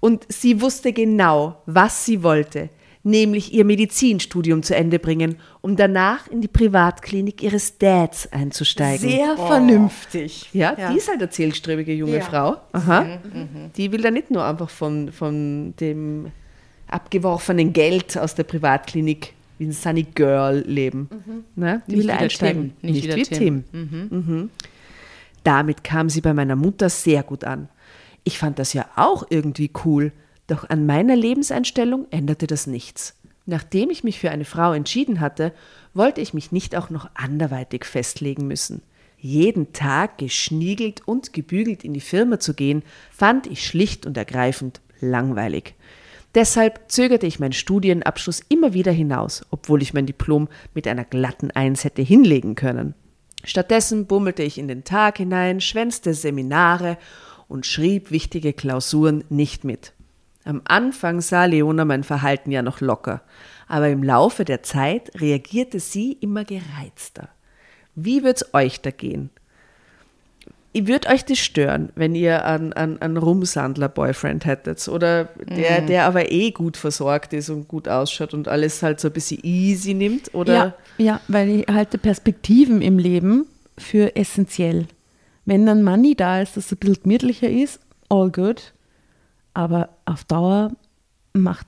Und 0.00 0.24
sie 0.28 0.60
wusste 0.60 0.92
genau, 0.92 1.62
was 1.66 2.04
sie 2.04 2.22
wollte, 2.22 2.70
nämlich 3.06 3.54
ihr 3.54 3.64
Medizinstudium 3.64 4.64
zu 4.64 4.74
Ende 4.74 4.98
bringen, 4.98 5.36
um 5.60 5.76
danach 5.76 6.26
in 6.26 6.40
die 6.40 6.48
Privatklinik 6.48 7.40
ihres 7.40 7.78
Dads 7.78 8.30
einzusteigen. 8.32 9.08
Sehr 9.08 9.36
vernünftig. 9.36 10.48
ja, 10.52 10.74
die 10.74 10.96
ist 10.98 11.08
halt 11.08 11.20
eine 11.20 11.30
zielstrebige 11.30 11.94
junge 11.94 12.16
Ja. 12.16 12.20
Frau. 12.22 12.56
Aha. 12.72 13.20
Die 13.76 13.92
will 13.92 14.02
da 14.02 14.10
nicht 14.10 14.30
nur 14.32 14.44
einfach 14.44 14.68
von, 14.70 15.12
von 15.12 15.74
dem 15.78 16.32
abgeworfenen 16.88 17.72
Geld 17.72 18.18
aus 18.18 18.34
der 18.34 18.44
Privatklinik 18.44 19.34
wie 19.58 19.66
ein 19.66 19.72
Sunny 19.72 20.02
Girl 20.02 20.64
leben. 20.66 21.08
Ne? 21.54 21.82
Die 21.86 21.96
Nicht 21.96 22.04
will 22.04 22.10
einsteigen. 22.10 22.74
Tim. 22.80 22.90
Nicht 22.90 23.04
wie 23.04 23.06
der 23.08 23.16
wie 23.16 23.22
Tim. 23.22 23.64
Tim. 23.70 24.08
Mhm. 24.10 24.50
Damit 25.44 25.84
kam 25.84 26.10
sie 26.10 26.20
bei 26.20 26.34
meiner 26.34 26.56
Mutter 26.56 26.90
sehr 26.90 27.22
gut 27.22 27.44
an. 27.44 27.68
Ich 28.24 28.38
fand 28.38 28.58
das 28.58 28.72
ja 28.72 28.86
auch 28.96 29.24
irgendwie 29.30 29.70
cool, 29.84 30.10
doch 30.46 30.68
an 30.68 30.86
meiner 30.86 31.16
Lebenseinstellung 31.16 32.06
änderte 32.10 32.46
das 32.46 32.66
nichts. 32.66 33.14
Nachdem 33.46 33.90
ich 33.90 34.04
mich 34.04 34.18
für 34.18 34.30
eine 34.30 34.44
Frau 34.44 34.72
entschieden 34.72 35.20
hatte, 35.20 35.52
wollte 35.94 36.20
ich 36.20 36.34
mich 36.34 36.52
nicht 36.52 36.76
auch 36.76 36.90
noch 36.90 37.08
anderweitig 37.14 37.84
festlegen 37.84 38.46
müssen. 38.46 38.82
Jeden 39.18 39.72
Tag 39.72 40.18
geschniegelt 40.18 41.06
und 41.06 41.32
gebügelt 41.32 41.84
in 41.84 41.94
die 41.94 42.00
Firma 42.00 42.38
zu 42.38 42.54
gehen, 42.54 42.82
fand 43.10 43.46
ich 43.46 43.66
schlicht 43.66 44.04
und 44.04 44.16
ergreifend 44.16 44.80
langweilig. 45.00 45.74
Deshalb 46.34 46.90
zögerte 46.90 47.26
ich 47.26 47.38
meinen 47.38 47.52
Studienabschluss 47.52 48.42
immer 48.48 48.74
wieder 48.74 48.92
hinaus, 48.92 49.46
obwohl 49.50 49.80
ich 49.80 49.94
mein 49.94 50.06
Diplom 50.06 50.48
mit 50.74 50.86
einer 50.86 51.04
glatten 51.04 51.50
Eins 51.50 51.84
hätte 51.84 52.02
hinlegen 52.02 52.56
können. 52.56 52.94
Stattdessen 53.42 54.06
bummelte 54.06 54.42
ich 54.42 54.58
in 54.58 54.68
den 54.68 54.84
Tag 54.84 55.16
hinein, 55.16 55.60
schwänzte 55.60 56.12
Seminare 56.12 56.98
und 57.48 57.64
schrieb 57.64 58.10
wichtige 58.10 58.52
Klausuren 58.52 59.24
nicht 59.30 59.64
mit. 59.64 59.92
Am 60.46 60.62
Anfang 60.64 61.20
sah 61.20 61.44
Leona 61.44 61.84
mein 61.84 62.04
Verhalten 62.04 62.50
ja 62.52 62.62
noch 62.62 62.80
locker, 62.80 63.20
aber 63.68 63.88
im 63.88 64.02
Laufe 64.02 64.44
der 64.44 64.62
Zeit 64.62 65.10
reagierte 65.20 65.80
sie 65.80 66.12
immer 66.20 66.44
gereizter. 66.44 67.28
Wie 67.94 68.22
wird's 68.22 68.54
euch 68.54 68.80
da 68.80 68.90
gehen? 68.90 69.30
Würde 70.78 71.08
euch 71.08 71.24
das 71.24 71.38
stören, 71.38 71.90
wenn 71.94 72.14
ihr 72.14 72.44
einen, 72.44 72.74
einen, 72.74 73.00
einen 73.00 73.16
Rumsandler-Boyfriend 73.16 74.44
hättet 74.44 74.86
oder 74.88 75.24
der, 75.48 75.80
Mhm. 75.82 75.86
der 75.86 76.04
aber 76.04 76.30
eh 76.30 76.50
gut 76.50 76.76
versorgt 76.76 77.32
ist 77.32 77.48
und 77.48 77.66
gut 77.66 77.88
ausschaut 77.88 78.34
und 78.34 78.46
alles 78.46 78.82
halt 78.82 79.00
so 79.00 79.08
ein 79.08 79.14
bisschen 79.14 79.40
easy 79.42 79.94
nimmt? 79.94 80.34
Oder? 80.34 80.54
Ja, 80.54 80.74
ja, 80.98 81.20
weil 81.28 81.48
ich 81.48 81.66
halte 81.68 81.96
Perspektiven 81.96 82.82
im 82.82 82.98
Leben 82.98 83.46
für 83.78 84.16
essentiell. 84.16 84.86
Wenn 85.46 85.64
dann 85.64 85.82
Money 85.82 86.14
da 86.14 86.42
ist, 86.42 86.58
dass 86.58 86.66
es 86.66 86.72
ein 86.72 86.76
bisschen 86.78 87.02
gemütlicher 87.04 87.48
ist, 87.48 87.80
all 88.10 88.30
good. 88.30 88.74
Aber 89.56 89.88
auf 90.04 90.22
Dauer 90.24 90.72
macht 91.32 91.66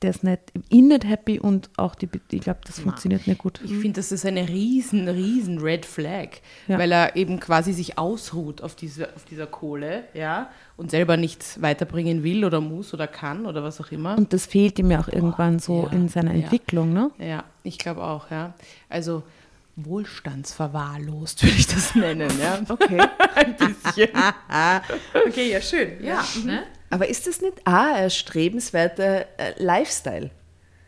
das 0.00 0.24
nicht, 0.24 0.40
ihn 0.70 0.88
nicht 0.88 1.04
happy 1.04 1.38
und 1.38 1.70
auch 1.76 1.94
die, 1.94 2.08
ich 2.32 2.40
glaube, 2.40 2.58
das 2.66 2.80
funktioniert 2.80 3.28
nicht 3.28 3.38
gut. 3.38 3.60
Ich 3.64 3.70
finde, 3.70 3.92
das 3.92 4.10
ist 4.10 4.26
eine 4.26 4.48
riesen, 4.48 5.08
riesen 5.08 5.60
Red 5.60 5.86
Flag, 5.86 6.30
Ja. 6.66 6.78
weil 6.80 6.90
er 6.90 7.14
eben 7.14 7.38
quasi 7.38 7.72
sich 7.72 7.96
ausruht 7.96 8.60
auf, 8.60 8.74
diese, 8.74 9.14
auf 9.14 9.24
dieser 9.24 9.46
Kohle, 9.46 10.02
ja, 10.14 10.50
und 10.76 10.90
selber 10.90 11.16
nichts 11.16 11.62
weiterbringen 11.62 12.24
will 12.24 12.44
oder 12.44 12.60
muss 12.60 12.92
oder 12.92 13.06
kann 13.06 13.46
oder 13.46 13.62
was 13.62 13.80
auch 13.80 13.92
immer. 13.92 14.18
Und 14.18 14.32
das 14.32 14.46
fehlt 14.46 14.80
ihm 14.80 14.90
ja 14.90 14.98
auch 14.98 15.08
irgendwann 15.08 15.60
so 15.60 15.84
ja, 15.84 15.92
in 15.92 16.08
seiner 16.08 16.34
ja. 16.34 16.42
Entwicklung, 16.42 16.92
ne? 16.92 17.12
ja, 17.18 17.44
ich 17.62 17.78
glaube 17.78 18.02
auch, 18.02 18.32
ja. 18.32 18.54
Also 18.88 19.22
wohlstandsverwahrlost 19.76 21.44
würde 21.44 21.56
ich 21.56 21.68
das 21.68 21.94
nennen, 21.94 22.32
ja. 22.40 22.58
Okay. 22.68 22.98
Ein 23.36 23.56
bisschen. 23.56 24.08
okay, 25.26 25.52
ja, 25.52 25.60
schön. 25.60 26.02
Ja. 26.02 26.24
Ne? 26.44 26.64
Aber 26.90 27.08
ist 27.08 27.26
das 27.26 27.40
nicht 27.40 27.54
auch 27.66 27.72
ein 27.72 27.96
erstrebenswerter 28.04 29.20
äh, 29.38 29.52
Lifestyle? 29.58 30.30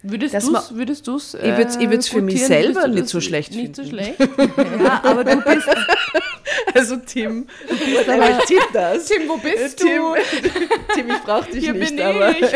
Würdest 0.02 0.32
du 0.34 0.56
es 0.56 0.74
würdest 0.74 1.06
du's, 1.06 1.34
Ich 1.34 1.42
würd's- 1.42 1.76
ich 1.78 1.90
würd's 1.90 2.08
für 2.08 2.22
mich 2.22 2.42
selber 2.46 2.84
du 2.88 2.94
nicht 2.94 3.08
so 3.08 3.20
schlecht 3.20 3.54
Nicht 3.54 3.76
so 3.76 3.82
finden. 3.82 3.98
schlecht. 3.98 4.18
Ja, 4.82 5.02
aber 5.04 5.24
du 5.24 5.36
bist, 5.42 5.68
Also 6.74 6.96
Tim, 7.04 7.46
whatever 7.68 8.38
Tim 8.46 8.58
das. 8.72 9.04
Tim, 9.06 9.28
wo 9.28 9.36
bist 9.36 9.76
Tim, 9.78 9.88
du? 9.98 10.14
Tim, 10.94 11.10
ich 11.10 11.18
brauche 11.22 11.50
dich 11.50 11.64
Hier 11.64 11.74
nicht, 11.74 11.96
bin 11.96 12.04
aber 12.04 12.30
ich. 12.30 12.46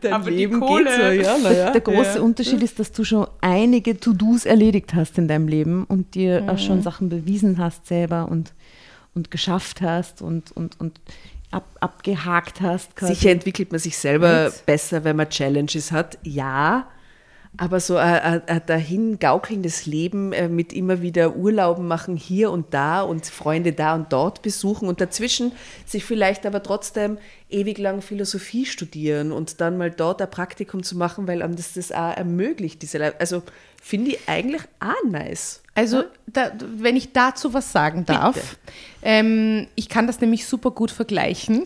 dein 0.00 0.12
Aber 0.12 0.28
die 0.30 0.36
Leben 0.38 0.58
Kohle. 0.60 0.84
geht 1.12 1.24
so. 1.24 1.30
Ja, 1.30 1.36
na 1.40 1.52
ja. 1.52 1.70
der 1.70 1.80
große 1.82 2.20
Unterschied 2.20 2.62
ist, 2.64 2.80
dass 2.80 2.90
du 2.90 3.04
schon 3.04 3.28
einige 3.40 3.98
To-Dos 4.00 4.44
erledigt 4.44 4.94
hast 4.94 5.18
in 5.18 5.28
deinem 5.28 5.46
Leben 5.46 5.84
und 5.84 6.16
dir 6.16 6.44
auch 6.48 6.58
schon 6.58 6.82
Sachen 6.82 7.08
bewiesen 7.10 7.58
hast 7.58 7.86
selber 7.86 8.26
und, 8.28 8.52
und 9.14 9.30
geschafft 9.30 9.82
hast 9.82 10.20
und, 10.20 10.50
und, 10.52 10.80
und 10.80 11.00
ab, 11.50 11.66
abgehakt 11.80 12.60
hast. 12.60 12.96
quasi. 12.96 13.14
Sicher 13.14 13.30
entwickelt 13.30 13.70
man 13.72 13.80
sich 13.80 13.96
selber 13.96 14.44
Jetzt. 14.44 14.66
besser, 14.66 15.04
wenn 15.04 15.16
man 15.16 15.28
Challenges 15.28 15.92
hat. 15.92 16.18
Ja, 16.22 16.88
aber 17.56 17.80
so 17.80 17.96
ein, 17.96 18.14
ein, 18.14 18.42
ein 18.48 18.62
dahin 18.66 19.18
gaukelndes 19.18 19.86
Leben 19.86 20.32
äh, 20.32 20.48
mit 20.48 20.72
immer 20.72 21.02
wieder 21.02 21.36
Urlauben 21.36 21.86
machen 21.86 22.16
hier 22.16 22.50
und 22.50 22.72
da 22.72 23.02
und 23.02 23.26
Freunde 23.26 23.72
da 23.72 23.94
und 23.94 24.12
dort 24.12 24.42
besuchen 24.42 24.88
und 24.88 25.00
dazwischen 25.00 25.52
sich 25.84 26.04
vielleicht 26.04 26.46
aber 26.46 26.62
trotzdem 26.62 27.18
ewig 27.48 27.78
lang 27.78 28.02
Philosophie 28.02 28.66
studieren 28.66 29.32
und 29.32 29.60
dann 29.60 29.76
mal 29.76 29.90
dort 29.90 30.22
ein 30.22 30.30
Praktikum 30.30 30.82
zu 30.82 30.96
machen, 30.96 31.26
weil 31.26 31.42
einem 31.42 31.56
das 31.56 31.74
das 31.74 31.90
auch 31.90 32.16
ermöglicht. 32.16 32.82
Diese, 32.82 33.18
also 33.18 33.42
finde 33.82 34.12
ich 34.12 34.28
eigentlich 34.28 34.62
auch 34.78 35.10
nice. 35.10 35.60
Also, 35.74 36.04
da, 36.26 36.52
wenn 36.76 36.96
ich 36.96 37.12
dazu 37.12 37.54
was 37.54 37.72
sagen 37.72 38.04
darf, 38.04 38.58
ähm, 39.02 39.66
ich 39.76 39.88
kann 39.88 40.06
das 40.06 40.20
nämlich 40.20 40.46
super 40.46 40.70
gut 40.72 40.90
vergleichen. 40.90 41.64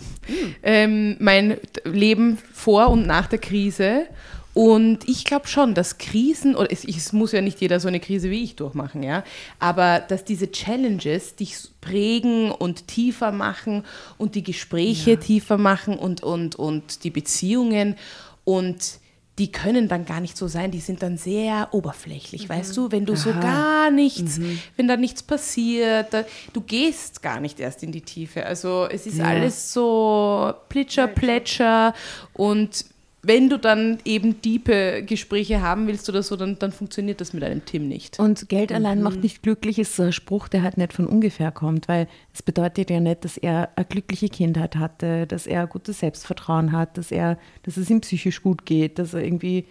Ähm, 0.63 1.17
mein 1.19 1.59
Leben 1.85 2.39
vor 2.53 2.89
und 2.89 3.07
nach 3.07 3.27
der 3.27 3.39
Krise. 3.39 4.07
Und 4.55 5.09
ich 5.09 5.25
glaube 5.25 5.49
schon, 5.49 5.75
dass 5.75 5.99
Krisen, 5.99 6.55
oder 6.55 6.71
es, 6.71 6.85
es 6.85 7.13
muss 7.13 7.33
ja 7.33 7.41
nicht 7.41 7.61
jeder 7.61 7.81
so 7.81 7.89
eine 7.89 7.99
Krise 7.99 8.31
wie 8.31 8.45
ich 8.45 8.55
durchmachen, 8.55 9.03
ja, 9.03 9.25
aber 9.59 9.99
dass 9.99 10.25
diese 10.25 10.51
Challenges 10.51 11.35
dich 11.35 11.57
prägen 11.81 12.53
und 12.53 12.87
tiefer 12.87 13.33
machen 13.33 13.85
und 14.17 14.37
die 14.37 14.45
Gespräche 14.45 15.19
tiefer 15.19 15.59
machen 15.59 15.99
und, 15.99 16.23
und, 16.23 16.55
und 16.55 17.03
die 17.03 17.11
Beziehungen. 17.11 17.97
Und 18.45 19.01
die 19.39 19.51
können 19.51 19.89
dann 19.89 20.05
gar 20.05 20.21
nicht 20.21 20.37
so 20.37 20.47
sein, 20.47 20.71
die 20.71 20.79
sind 20.79 21.03
dann 21.03 21.17
sehr 21.17 21.69
oblechlich, 21.73 22.49
weißt 22.49 22.77
du, 22.77 22.93
wenn 22.93 23.05
du 23.05 23.17
so 23.17 23.33
gar 23.33 23.91
nichts, 23.91 24.39
wenn 24.77 24.87
da 24.87 24.97
nichts 24.97 25.25
passiert, 25.25 26.15
da, 26.15 26.25
du 26.53 26.61
gehst 26.61 27.21
gar 27.21 27.41
nicht 27.41 27.59
erst 27.59 27.83
in 27.83 27.91
die 27.91 28.03
Tiefe. 28.03 28.47
Also 28.47 28.87
es 28.89 29.07
ist 29.07 29.21
alles 29.21 29.73
so 29.73 30.55
plitscher, 30.69 31.09
plätscher 31.09 31.95
und 32.33 32.85
wenn 33.27 33.49
du 33.49 33.59
dann 33.59 33.99
eben 34.05 34.41
tiefe 34.41 35.03
Gespräche 35.07 35.61
haben 35.61 35.87
willst 35.87 36.09
oder 36.09 36.23
so, 36.23 36.37
dann, 36.37 36.59
dann 36.59 36.73
funktioniert 36.73 37.21
das 37.21 37.33
mit 37.33 37.43
einem 37.45 37.65
Tim 37.65 37.89
nicht. 37.89 38.19
Und 38.19 38.49
Geld 38.49 38.73
allein 38.73 39.03
macht 39.03 39.23
nicht 39.23 39.43
glücklich, 39.43 39.79
ist 39.79 39.97
so 39.97 40.03
ein 40.05 40.13
Spruch, 40.13 40.49
der 40.49 40.63
halt 40.63 40.77
nicht 40.79 40.93
von 40.93 41.07
ungefähr 41.07 41.51
kommt, 41.53 41.89
weil 41.89 42.09
es 42.33 42.43
bedeutet 42.43 42.91
ja 42.91 43.01
nicht, 43.01 43.25
dass 43.25 43.37
er 43.37 43.71
eine 43.77 43.87
glückliche 43.87 44.29
Kindheit 44.29 44.77
hatte, 44.77 45.27
dass 45.27 45.47
er 45.47 45.67
gutes 45.67 46.01
Selbstvertrauen 46.01 46.73
hat, 46.73 46.99
dass 46.99 47.11
er, 47.11 47.39
dass 47.63 47.77
es 47.77 47.91
ihm 47.91 48.01
psychisch 48.01 48.43
gut 48.43 48.67
geht, 48.67 48.99
dass 48.99 49.15
er 49.15 49.23
irgendwie 49.23 49.67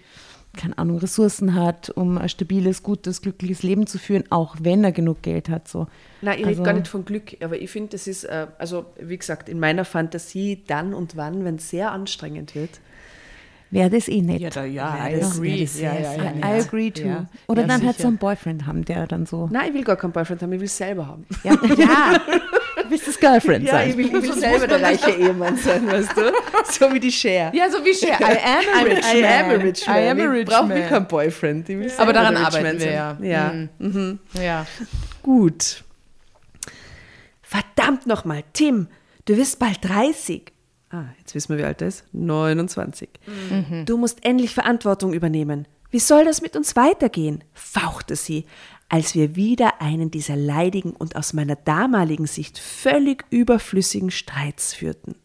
keine 0.55 0.77
Ahnung, 0.77 0.99
Ressourcen 0.99 1.55
hat, 1.55 1.89
um 1.89 2.17
ein 2.17 2.29
stabiles, 2.29 2.83
gutes, 2.83 3.21
glückliches 3.21 3.63
Leben 3.63 3.87
zu 3.87 3.97
führen, 3.97 4.23
auch 4.29 4.55
wenn 4.59 4.83
er 4.83 4.91
genug 4.91 5.23
Geld 5.23 5.49
hat. 5.49 5.67
So. 5.67 5.87
Nein, 6.21 6.39
ich 6.39 6.45
Also- 6.45 6.61
rede 6.61 6.63
gar 6.71 6.73
nicht 6.77 6.87
von 6.87 7.05
Glück, 7.05 7.37
aber 7.41 7.59
ich 7.59 7.71
finde, 7.71 7.89
das 7.89 8.05
ist, 8.05 8.23
äh, 8.25 8.47
also 8.59 8.85
wie 8.99 9.17
gesagt, 9.17 9.49
in 9.49 9.59
meiner 9.59 9.83
Fantasie 9.83 10.63
dann 10.67 10.93
und 10.93 11.15
wann, 11.15 11.43
wenn 11.43 11.55
es 11.55 11.69
sehr 11.69 11.91
anstrengend 11.91 12.53
wird. 12.53 12.81
Wäre 13.73 13.89
das 13.89 14.07
eh 14.07 14.21
nett. 14.21 14.39
Ja, 14.39 14.49
da, 14.51 14.63
ja, 14.65 14.97
Ja, 14.97 15.09
I 15.09 15.19
das- 15.19 15.35
agree. 15.37 15.55
ja, 15.55 15.61
das 15.63 15.79
Ja, 15.79 15.93
ja, 15.93 16.13
ja, 16.23 16.31
I. 16.35 16.39
I 16.39 16.61
agree 16.61 16.91
too. 16.91 17.07
Ja. 17.07 17.25
Oder 17.47 17.61
Ja, 17.63 17.67
dann 17.67 17.85
halt 17.85 17.97
so 17.97 18.07
einen 18.07 18.17
Boyfriend 18.17 18.65
haben, 18.67 18.85
der 18.85 19.07
dann 19.07 19.25
so. 19.25 19.47
Nein, 19.51 19.69
ich 19.69 19.73
will 19.73 19.83
gar 19.83 19.95
keinen 19.95 20.11
Boyfriend 20.11 20.41
haben, 20.43 20.53
ich 20.53 20.59
will 20.59 20.65
es 20.65 20.77
selber 20.77 21.07
haben. 21.07 21.25
Ja, 21.43 21.53
ja. 21.75 22.19
du 22.83 22.89
willst 22.89 23.07
das 23.07 23.19
Girlfriend 23.19 23.67
sein. 23.67 23.89
ich 23.89 23.97
will, 23.97 24.05
ich 24.07 24.13
will 24.13 24.33
selber 24.33 24.67
der 24.67 24.81
reiche 24.81 25.09
Ehemann 25.11 25.57
sein, 25.57 25.87
weißt 25.87 26.15
du? 26.15 26.21
So 26.71 26.93
wie 26.93 26.99
die 26.99 27.11
Cher. 27.11 27.51
Ja, 27.53 27.69
so 27.69 27.83
wie 27.83 27.93
Cher. 27.93 28.19
I 28.19 28.23
am 28.23 28.75
a 28.75 28.81
rich 28.85 29.05
I 29.13 29.21
man. 29.21 29.31
am 29.31 29.49
a 29.49 29.53
rich 29.63 29.87
man. 29.87 29.95
I 29.97 30.07
am 30.09 30.19
a 30.19 30.23
ich 30.23 30.29
rich 30.29 30.45
brauche 30.47 30.67
man. 30.67 30.77
mir 30.77 30.87
keinen 30.87 31.07
Boyfriend. 31.07 31.69
Ich 31.69 31.77
will 31.79 31.91
Aber 31.97 32.13
daran 32.13 32.37
arbeiten 32.37 32.63
Man 32.67 32.79
wir 32.79 32.91
ja. 32.91 33.17
Ja. 33.21 33.53
Mhm. 33.79 34.19
Ja. 34.41 34.65
Gut. 35.23 35.83
Verdammt 37.41 38.07
nochmal, 38.07 38.43
Tim, 38.53 38.87
du 39.25 39.37
wirst 39.37 39.59
bald 39.59 39.79
30. 39.83 40.51
Ah, 40.93 41.05
jetzt 41.17 41.33
wissen 41.33 41.49
wir, 41.49 41.63
wie 41.63 41.67
alt 41.67 41.81
er 41.81 41.87
ist. 41.87 42.05
29. 42.13 43.09
Du 43.85 43.97
musst 43.97 44.23
endlich 44.23 44.53
Verantwortung 44.53 45.11
übernehmen. 45.11 45.67
Wie 45.89 45.99
soll 45.99 46.23
das 46.23 46.41
mit 46.41 46.55
uns 46.55 46.75
weitergehen? 46.75 47.43
fauchte 47.53 48.15
sie, 48.15 48.45
als 48.89 49.15
wir 49.15 49.35
wieder 49.35 49.81
einen 49.81 50.11
dieser 50.11 50.35
leidigen 50.35 50.91
und 50.91 51.15
aus 51.15 51.33
meiner 51.33 51.55
damaligen 51.55 52.27
Sicht 52.27 52.59
völlig 52.59 53.25
überflüssigen 53.31 54.11
Streits 54.11 54.75
führten. 54.75 55.15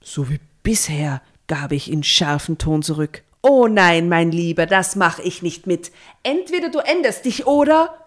So 0.00 0.30
wie 0.30 0.40
bisher, 0.62 1.20
gab 1.46 1.72
ich 1.72 1.92
in 1.92 2.02
scharfem 2.02 2.56
Ton 2.56 2.82
zurück. 2.82 3.22
Oh 3.42 3.68
nein, 3.68 4.08
mein 4.08 4.30
Lieber, 4.30 4.64
das 4.64 4.96
mach 4.96 5.18
ich 5.18 5.42
nicht 5.42 5.66
mit. 5.66 5.92
Entweder 6.22 6.70
du 6.70 6.78
änderst 6.78 7.26
dich 7.26 7.46
oder. 7.46 7.98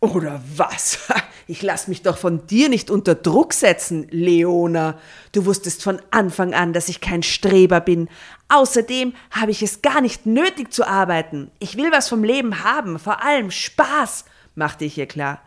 Oder 0.00 0.42
was? 0.56 0.98
Ich 1.48 1.62
lass 1.62 1.86
mich 1.86 2.02
doch 2.02 2.18
von 2.18 2.44
dir 2.48 2.68
nicht 2.68 2.90
unter 2.90 3.14
Druck 3.14 3.52
setzen, 3.52 4.08
Leona. 4.10 4.98
Du 5.30 5.46
wusstest 5.46 5.82
von 5.84 6.00
Anfang 6.10 6.54
an, 6.54 6.72
dass 6.72 6.88
ich 6.88 7.00
kein 7.00 7.22
Streber 7.22 7.80
bin. 7.80 8.08
Außerdem 8.48 9.14
habe 9.30 9.52
ich 9.52 9.62
es 9.62 9.80
gar 9.80 10.00
nicht 10.00 10.26
nötig 10.26 10.72
zu 10.72 10.84
arbeiten. 10.86 11.52
Ich 11.60 11.76
will 11.76 11.92
was 11.92 12.08
vom 12.08 12.24
Leben 12.24 12.64
haben, 12.64 12.98
vor 12.98 13.22
allem 13.22 13.52
Spaß, 13.52 14.24
machte 14.56 14.84
ich 14.84 14.98
ihr 14.98 15.06
klar. 15.06 15.40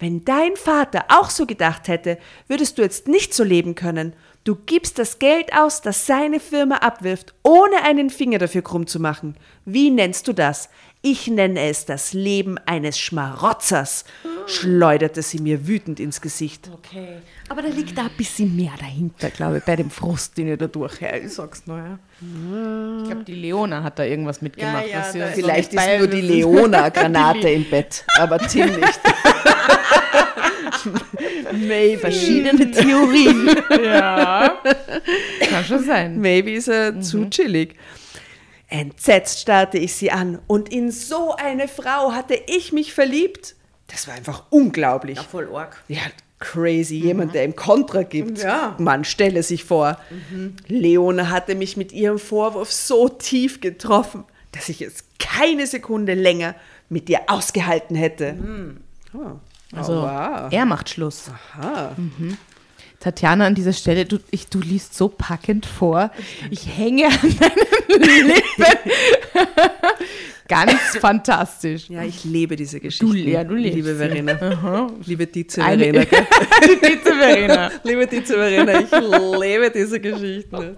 Wenn 0.00 0.24
dein 0.24 0.56
Vater 0.56 1.04
auch 1.08 1.30
so 1.30 1.46
gedacht 1.46 1.86
hätte, 1.86 2.18
würdest 2.48 2.76
du 2.76 2.82
jetzt 2.82 3.06
nicht 3.06 3.32
so 3.32 3.44
leben 3.44 3.76
können. 3.76 4.12
Du 4.44 4.54
gibst 4.54 4.98
das 4.98 5.18
Geld 5.18 5.52
aus, 5.54 5.82
das 5.82 6.06
seine 6.06 6.38
Firma 6.38 6.76
abwirft, 6.76 7.32
ohne 7.42 7.82
einen 7.82 8.10
Finger 8.10 8.38
dafür 8.38 8.62
krumm 8.62 8.86
zu 8.86 9.00
machen. 9.00 9.36
Wie 9.64 9.90
nennst 9.90 10.28
du 10.28 10.32
das? 10.32 10.68
Ich 11.08 11.28
nenne 11.28 11.60
es 11.68 11.84
das 11.84 12.14
Leben 12.14 12.58
eines 12.66 12.98
Schmarotzers, 12.98 14.04
schleuderte 14.48 15.22
sie 15.22 15.38
mir 15.38 15.68
wütend 15.68 16.00
ins 16.00 16.20
Gesicht. 16.20 16.68
Okay. 16.72 17.18
Aber 17.48 17.62
da 17.62 17.68
liegt 17.68 17.96
da 17.96 18.02
ein 18.06 18.10
bisschen 18.16 18.56
mehr 18.56 18.72
dahinter, 18.76 19.30
glaube 19.30 19.58
ich, 19.58 19.62
bei 19.64 19.76
dem 19.76 19.88
Frust, 19.88 20.36
den 20.36 20.50
ich 20.52 20.58
da 20.58 20.66
durchhöre. 20.66 21.20
Ich 21.20 21.32
sag's 21.34 21.62
nur, 21.66 21.76
ja. 21.78 21.98
Ich 23.02 23.08
glaube, 23.08 23.22
die 23.24 23.34
Leona 23.34 23.84
hat 23.84 24.00
da 24.00 24.04
irgendwas 24.04 24.42
mitgemacht. 24.42 24.88
Ja, 24.88 25.06
ja, 25.14 25.26
da- 25.26 25.32
Vielleicht 25.32 25.74
ist 25.74 25.76
bei- 25.76 25.98
nur 25.98 26.08
die 26.08 26.22
Leona 26.22 26.88
Granate 26.96 27.50
im 27.50 27.70
Bett, 27.70 28.04
aber 28.18 28.38
Tim 28.38 28.66
nicht. 28.66 29.00
Maybe. 31.52 31.98
Verschiedene 32.00 32.70
Theorien. 32.70 33.48
Ja. 33.84 34.58
Kann 35.50 35.64
schon 35.64 35.84
sein. 35.84 36.20
Maybe 36.20 36.52
ist 36.52 36.68
er 36.68 37.00
zu 37.00 37.28
chillig. 37.30 37.74
Entsetzt 38.68 39.40
starrte 39.40 39.78
ich 39.78 39.94
sie 39.94 40.10
an 40.10 40.40
und 40.46 40.72
in 40.72 40.90
so 40.90 41.34
eine 41.36 41.68
Frau 41.68 42.12
hatte 42.12 42.34
ich 42.46 42.72
mich 42.72 42.92
verliebt. 42.92 43.54
Das 43.86 44.08
war 44.08 44.14
einfach 44.14 44.44
unglaublich. 44.50 45.20
voll 45.20 45.54
arg. 45.54 45.82
Ja, 45.86 46.00
crazy, 46.40 46.96
jemand, 46.96 47.34
der 47.34 47.44
ihm 47.44 47.54
Kontra 47.54 48.02
gibt. 48.02 48.38
Ja. 48.38 48.74
Man 48.78 49.04
stelle 49.04 49.42
sich 49.42 49.64
vor. 49.64 49.98
Leone 50.66 51.30
hatte 51.30 51.54
mich 51.54 51.76
mit 51.76 51.92
ihrem 51.92 52.18
Vorwurf 52.18 52.72
so 52.72 53.08
tief 53.08 53.60
getroffen, 53.60 54.24
dass 54.52 54.68
ich 54.68 54.82
es 54.82 55.04
keine 55.18 55.66
Sekunde 55.66 56.14
länger 56.14 56.56
mit 56.88 57.08
dir 57.08 57.20
ausgehalten 57.28 57.96
hätte. 57.96 58.36
Oh. 59.14 59.38
Also, 59.76 59.94
oh, 59.94 60.02
wow. 60.02 60.52
er 60.52 60.64
macht 60.64 60.90
Schluss. 60.90 61.30
Aha. 61.54 61.96
Tatjana, 63.06 63.46
an 63.46 63.54
dieser 63.54 63.72
Stelle, 63.72 64.04
du, 64.04 64.18
ich, 64.32 64.48
du 64.48 64.58
liest 64.60 64.94
so 64.96 65.08
packend 65.08 65.64
vor. 65.64 66.10
Ich 66.50 66.66
hänge 66.76 67.06
an 67.06 67.36
deinen 67.38 68.26
Lippen. 68.26 68.64
Ganz 70.48 70.72
fantastisch. 71.00 71.88
Ja, 71.88 72.02
ich 72.02 72.24
liebe 72.24 72.56
diese 72.56 72.80
Geschichte. 72.80 73.06
Du, 73.06 73.14
ja, 73.14 73.44
du 73.44 73.54
lebst 73.54 73.76
Liebe. 73.76 73.94
Verena. 73.94 74.90
Liebe 75.04 75.26
Dize 75.28 75.62
Eine- 75.62 75.84
Verena. 75.84 76.04
gell? 76.04 76.26
Die 76.68 76.76
Pizza 76.76 77.14
Verena. 77.14 77.70
Liebe 77.84 78.06
Dize 78.08 78.34
Verena, 78.34 78.80
ich 78.80 78.90
liebe 78.90 79.70
diese 79.70 80.00
Geschichten. 80.00 80.76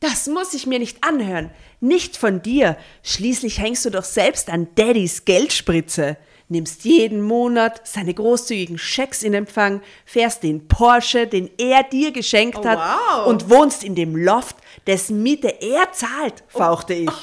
Das 0.00 0.26
muss 0.26 0.52
ich 0.54 0.66
mir 0.66 0.80
nicht 0.80 0.98
anhören. 1.04 1.50
Nicht 1.80 2.16
von 2.16 2.42
dir. 2.42 2.76
Schließlich 3.04 3.60
hängst 3.60 3.84
du 3.84 3.90
doch 3.90 4.04
selbst 4.04 4.50
an 4.50 4.66
Daddys 4.74 5.24
Geldspritze. 5.24 6.16
Nimmst 6.48 6.84
jeden 6.84 7.22
Monat 7.22 7.80
seine 7.84 8.12
großzügigen 8.12 8.76
Schecks 8.76 9.22
in 9.22 9.32
Empfang, 9.32 9.80
fährst 10.04 10.42
den 10.42 10.68
Porsche, 10.68 11.26
den 11.26 11.50
er 11.56 11.82
dir 11.84 12.12
geschenkt 12.12 12.66
hat 12.66 12.78
wow. 12.78 13.26
und 13.26 13.48
wohnst 13.48 13.82
in 13.82 13.94
dem 13.94 14.14
Loft, 14.14 14.56
dessen 14.86 15.22
Miete 15.22 15.48
er 15.62 15.90
zahlt, 15.92 16.44
fauchte 16.48 16.92
ich. 16.92 17.08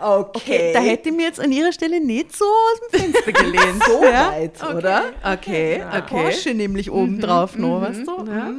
okay. 0.00 0.72
Da 0.74 0.80
hätte 0.80 1.08
ich 1.08 1.14
mir 1.14 1.24
jetzt 1.24 1.40
an 1.40 1.50
ihrer 1.52 1.72
Stelle 1.72 2.00
nicht 2.00 2.36
so 2.36 2.44
aus 2.44 2.80
dem 2.90 3.00
Fenster 3.00 3.32
gelehnt. 3.32 3.82
so 3.86 4.04
ja? 4.04 4.32
weit, 4.32 4.62
oder? 4.62 5.04
Okay, 5.22 5.82
okay. 5.88 6.02
Porsche 6.06 6.54
nämlich 6.54 6.90
oben 6.90 7.18
drauf 7.20 7.56
noch, 7.56 7.80
weißt 7.80 8.06
du? 8.06 8.24
Ja, 8.26 8.34
ja, 8.34 8.50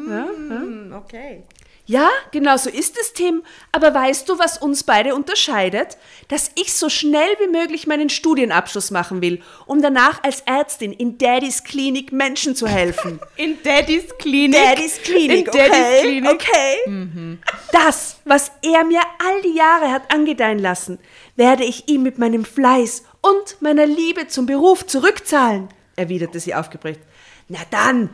ja. 0.49 0.59
Mm, 0.59 0.93
Okay. 0.93 1.43
Ja, 1.89 2.09
genau 2.31 2.57
so 2.57 2.69
ist 2.69 2.97
es, 2.99 3.13
Tim. 3.13 3.43
Aber 3.71 3.93
weißt 3.93 4.27
du, 4.27 4.37
was 4.37 4.57
uns 4.57 4.83
beide 4.83 5.15
unterscheidet? 5.15 5.97
Dass 6.27 6.51
ich 6.55 6.73
so 6.73 6.89
schnell 6.89 7.29
wie 7.39 7.47
möglich 7.47 7.87
meinen 7.87 8.09
Studienabschluss 8.09 8.91
machen 8.91 9.21
will, 9.21 9.41
um 9.65 9.81
danach 9.81 10.21
als 10.21 10.41
Ärztin 10.41 10.91
in 10.91 11.17
Daddys 11.17 11.63
Klinik 11.63 12.11
Menschen 12.11 12.57
zu 12.57 12.67
helfen. 12.67 13.21
In 13.37 13.57
Daddys 13.63 14.03
Klinik. 14.19 14.61
Daddys 14.61 15.01
Klinik, 15.01 15.47
In 15.47 15.53
Daddys 15.53 15.71
okay? 15.71 16.01
Klinik. 16.01 16.31
Okay. 16.31 17.37
Das, 17.71 18.17
was 18.25 18.51
er 18.61 18.83
mir 18.83 19.01
all 19.25 19.41
die 19.43 19.55
Jahre 19.55 19.89
hat 19.89 20.13
angedeihen 20.13 20.59
lassen, 20.59 20.99
werde 21.37 21.63
ich 21.63 21.87
ihm 21.87 22.03
mit 22.03 22.17
meinem 22.17 22.43
Fleiß 22.43 23.05
und 23.21 23.61
meiner 23.61 23.85
Liebe 23.85 24.27
zum 24.27 24.45
Beruf 24.45 24.85
zurückzahlen, 24.85 25.69
erwiderte 25.95 26.41
sie 26.41 26.53
aufgebracht. 26.53 26.99
Na 27.47 27.59
dann, 27.71 28.09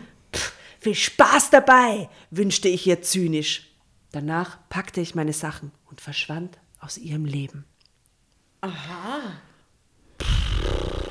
viel 0.84 0.96
Spaß 0.96 1.50
dabei, 1.50 2.10
wünschte 2.30 2.68
ich 2.68 2.86
ihr 2.86 3.02
zynisch. 3.02 3.70
Danach 4.12 4.58
packte 4.70 5.02
ich 5.02 5.16
meine 5.16 5.34
Sachen 5.34 5.72
und 5.90 6.02
verschwand 6.02 6.60
aus 6.80 6.98
ihrem 6.98 7.26
Leben. 7.26 7.66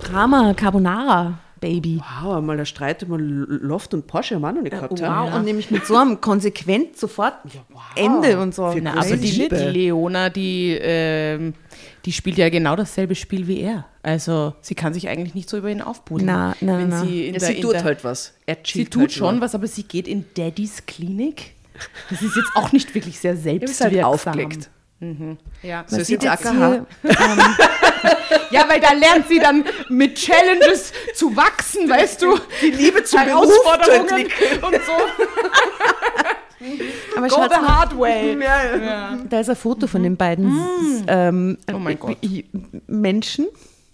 Drama, 0.04 0.54
Carbonara, 0.54 1.38
Baby. 1.62 2.00
Wow, 2.20 2.42
mal 2.42 2.56
der 2.56 2.64
Streit 2.64 3.02
über 3.02 3.16
Loft 3.18 3.94
und 3.94 4.06
Porsche 4.06 4.34
haben 4.34 4.42
wir 4.42 4.48
auch 4.48 4.54
noch 4.54 4.62
nicht 4.62 4.72
gehabt. 4.72 5.00
Wow, 5.00 5.00
haben. 5.00 5.32
und 5.32 5.44
nämlich 5.44 5.70
mit 5.70 5.86
so 5.86 5.96
einem 5.96 6.20
konsequent 6.20 6.98
sofort 6.98 7.34
Ende 7.94 8.38
und 8.40 8.54
so. 8.54 8.74
Na, 8.80 8.94
aber 8.94 9.16
die, 9.16 9.48
die. 9.48 9.54
Leona, 9.54 10.28
die, 10.28 10.76
ähm, 10.80 11.54
die 12.04 12.12
spielt 12.12 12.36
ja 12.38 12.48
genau 12.48 12.74
dasselbe 12.76 13.14
Spiel 13.14 13.46
wie 13.46 13.60
er. 13.60 13.86
Also 14.02 14.54
sie 14.60 14.74
kann 14.74 14.92
sich 14.94 15.08
eigentlich 15.08 15.34
nicht 15.34 15.48
so 15.48 15.56
über 15.58 15.70
ihn 15.70 15.80
aufbudeln. 15.82 16.26
Na, 16.26 16.56
na, 16.60 16.78
Wenn 16.78 16.88
na. 16.88 17.04
Sie, 17.04 17.26
in 17.28 17.34
Ja, 17.34 17.38
der, 17.40 17.48
sie 17.48 17.54
in 17.56 17.62
tut 17.62 17.74
der, 17.74 17.84
halt 17.84 18.04
was. 18.04 18.34
Er 18.46 18.56
Sie 18.56 18.62
cheat 18.62 18.90
tut 18.90 19.02
halt 19.02 19.12
schon 19.12 19.34
nur. 19.36 19.44
was, 19.44 19.54
aber 19.54 19.66
sie 19.68 19.84
geht 19.84 20.08
in 20.08 20.24
Daddys 20.36 20.84
Klinik. 20.86 21.52
Das 22.10 22.20
ist 22.22 22.36
jetzt 22.36 22.50
auch 22.54 22.72
nicht 22.72 22.94
wirklich 22.94 23.18
sehr 23.20 23.32
halt 23.34 23.42
selbstwirksam. 23.42 24.04
aufgelegt. 24.04 24.70
Ja. 25.62 25.84
So 25.88 26.00
sieht 26.04 26.22
jetzt 26.22 26.42
hier, 26.42 26.52
ähm, 26.52 26.86
ja, 28.52 28.68
weil 28.68 28.80
da 28.80 28.92
lernt 28.92 29.26
sie 29.28 29.40
dann 29.40 29.64
mit 29.88 30.14
Challenges 30.14 30.92
zu 31.14 31.34
wachsen, 31.34 31.90
weißt 31.90 32.22
du? 32.22 32.38
Die 32.62 32.70
Liebe 32.70 33.02
zum 33.02 33.18
Herausforderungen 33.20 34.06
zu 34.08 34.66
und 34.66 34.74
so. 34.74 34.92
aber 37.16 37.28
Go 37.28 37.36
the 37.48 37.66
hard 37.66 37.98
way. 37.98 38.36
Ja. 38.40 39.18
da 39.28 39.40
ist 39.40 39.48
ein 39.50 39.56
Foto 39.56 39.86
von 39.86 40.02
den 40.02 40.16
beiden 40.16 40.54
ähm, 41.06 41.58
Oh 41.72 41.78
mein 41.78 41.98
Gott. 41.98 42.16
Menschen. 42.86 43.46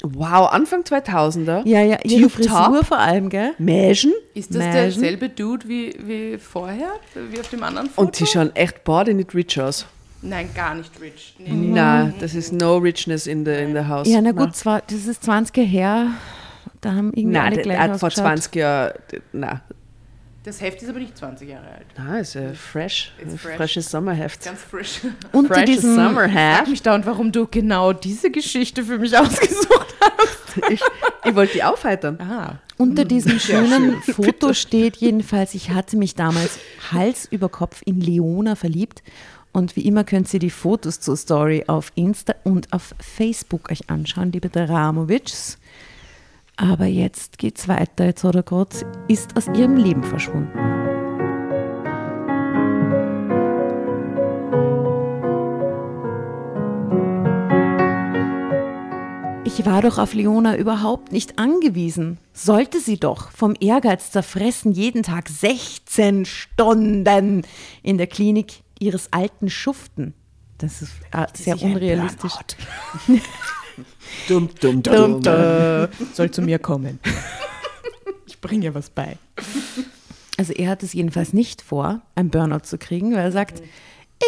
Wow, 0.05 0.49
Anfang 0.53 0.83
2000er. 0.83 1.67
Ja, 1.67 1.83
ja, 1.83 1.99
ihre 2.05 2.23
Tube 2.23 2.31
Frisur 2.31 2.77
Top. 2.77 2.87
vor 2.87 2.99
allem, 2.99 3.29
gell? 3.31 3.53
Mägen. 3.59 4.13
Ist 4.33 4.51
das 4.51 4.59
Mägen. 4.59 4.73
derselbe 4.73 5.29
Dude 5.29 5.69
wie, 5.69 5.93
wie 5.99 6.39
vorher? 6.39 6.91
Wie 7.33 7.41
auf 7.41 7.49
dem 7.51 7.65
anderen 7.65 7.89
Foto? 7.89 8.07
Und 8.07 8.19
die 8.21 8.27
schauen 8.27 8.55
echt 8.55 8.85
beide 8.85 9.13
nicht 9.13 9.35
rich 9.35 9.61
aus. 9.61 9.87
Nein, 10.23 10.51
gar 10.55 10.75
nicht 10.77 10.93
rich. 11.01 11.35
Nee, 11.39 11.51
Mhm. 11.51 11.61
nee. 11.61 11.71
Na, 11.75 12.13
das 12.21 12.35
ist 12.35 12.53
no 12.53 12.77
richness 12.77 13.27
in 13.27 13.45
the, 13.45 13.51
in 13.53 13.73
the 13.75 13.87
house. 13.89 14.09
Ja, 14.09 14.21
na 14.21 14.31
gut, 14.31 14.55
zwar, 14.55 14.83
das 14.89 15.07
ist 15.07 15.25
20 15.25 15.57
Jahre 15.57 15.69
her. 15.69 16.07
Da 16.81 16.91
haben 16.91 17.09
irgendwie 17.13 17.37
Nein, 17.37 17.53
alle 17.55 17.63
gleich 17.63 17.79
hat 17.79 17.99
vor 17.99 18.07
ausgeschaut. 18.07 18.25
20 18.25 18.55
Jahren, 18.55 18.93
na, 19.33 19.61
Das 20.49 20.63
Heft 20.63 20.81
ist 20.81 20.89
aber 20.89 20.99
nicht 20.99 21.15
20 21.15 21.47
Jahre 21.47 21.67
alt. 21.67 21.87
Ah, 21.99 22.21
ist 22.21 22.35
ein 22.35 22.55
fresh, 22.55 23.13
fresh. 23.37 23.57
freshes 23.57 23.91
Sommerheft. 23.91 24.47
Ganz 24.47 24.63
frisch. 24.63 25.01
Unter 25.33 25.57
Fresh 25.57 25.67
diesem, 25.67 25.95
Frag 25.95 26.09
Summerheft. 26.09 26.69
mich 26.69 26.83
dauernd, 26.83 27.05
warum 27.05 27.31
du 27.33 27.47
genau 27.47 27.93
diese 27.93 28.31
Geschichte 28.31 28.83
für 28.83 28.97
mich 28.99 29.15
ausgesucht 29.17 29.95
hast. 30.01 30.39
Ich, 30.71 30.81
ich 31.25 31.35
wollte 31.37 31.53
die 31.53 31.63
aufheitern. 31.63 32.19
Ah. 32.21 32.57
unter 32.79 33.05
diesem 33.05 33.39
schönen 33.39 34.03
Foto 34.03 34.55
steht 34.55 34.97
jedenfalls, 34.97 35.55
ich 35.55 35.71
hatte 35.71 35.97
mich 35.97 36.17
damals 36.17 36.59
Hals 36.91 37.29
über 37.31 37.49
Kopf 37.49 37.83
in 37.85 38.01
Leona 38.01 38.57
verliebt. 38.57 39.03
Und 39.53 39.77
wie 39.77 39.83
immer 39.83 40.03
könnt 40.03 40.33
ihr 40.33 40.41
die 40.41 40.51
Fotos 40.51 41.01
zur 41.01 41.17
Story 41.17 41.65
auf 41.67 41.93
Insta 41.95 42.35
und 42.43 42.73
auf 42.73 42.95
Facebook 42.99 43.71
euch 43.71 43.89
anschauen, 43.91 44.33
liebe 44.33 44.49
Dramovics. 44.49 45.58
Aber 46.61 46.87
jetzt 46.87 47.39
geht's 47.39 47.69
weiter. 47.69 48.07
Jetzt 48.07 48.25
hat 48.25 48.35
er 48.35 48.43
gerade, 48.43 48.77
ist 49.07 49.37
aus 49.37 49.47
ihrem 49.57 49.77
Leben 49.77 50.03
verschwunden. 50.03 50.59
Ich 59.45 59.65
war 59.65 59.83
doch 59.83 59.99
auf 59.99 60.15
Leona 60.15 60.57
überhaupt 60.57 61.13
nicht 61.13 61.39
angewiesen. 61.39 62.19
Sollte 62.33 62.81
sie 62.81 62.99
doch 62.99 63.31
vom 63.31 63.55
Ehrgeiz 63.61 64.11
zerfressen 64.11 64.73
jeden 64.73 65.05
Tag 65.05 65.29
16 65.29 66.25
Stunden 66.25 67.45
in 67.85 67.99
der 67.99 68.09
Klinik 68.09 68.65
ihres 68.81 69.13
alten 69.13 69.49
schuften. 69.49 70.13
Das 70.59 70.83
ist 70.83 70.93
äh, 71.13 71.27
sehr 71.35 71.63
unrealistisch. 71.63 72.33
Dumm, 74.29 74.49
dumm, 74.61 74.83
Dum, 74.83 75.23
dum. 75.23 75.89
Soll 76.15 76.31
zu 76.31 76.43
mir 76.43 76.59
kommen. 76.59 77.01
Ich 78.27 78.41
bringe 78.41 78.67
ihr 78.67 78.75
was 78.75 78.91
bei. 78.91 79.19
Also 80.37 80.53
er 80.53 80.71
hat 80.71 80.83
es 80.83 80.93
jedenfalls 80.93 81.33
nicht 81.33 81.63
vor, 81.63 82.01
ein 82.15 82.31
Burnout 82.31 82.61
zu 82.61 82.79
kriegen, 82.79 83.13
weil 83.13 83.25
er 83.25 83.33
sagt, 83.33 83.63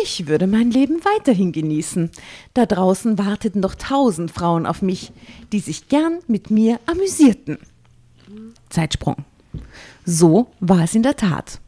ich 0.02 0.26
würde 0.26 0.46
mein 0.46 0.70
Leben 0.70 1.00
weiterhin 1.04 1.52
genießen. 1.52 2.10
Da 2.54 2.66
draußen 2.66 3.18
warteten 3.18 3.62
doch 3.62 3.74
tausend 3.74 4.30
Frauen 4.30 4.66
auf 4.66 4.82
mich, 4.82 5.12
die 5.52 5.60
sich 5.60 5.88
gern 5.88 6.18
mit 6.26 6.50
mir 6.50 6.78
amüsierten. 6.86 7.58
Zeitsprung. 8.68 9.16
So 10.04 10.48
war 10.60 10.84
es 10.84 10.94
in 10.94 11.02
der 11.02 11.16
Tat. 11.16 11.60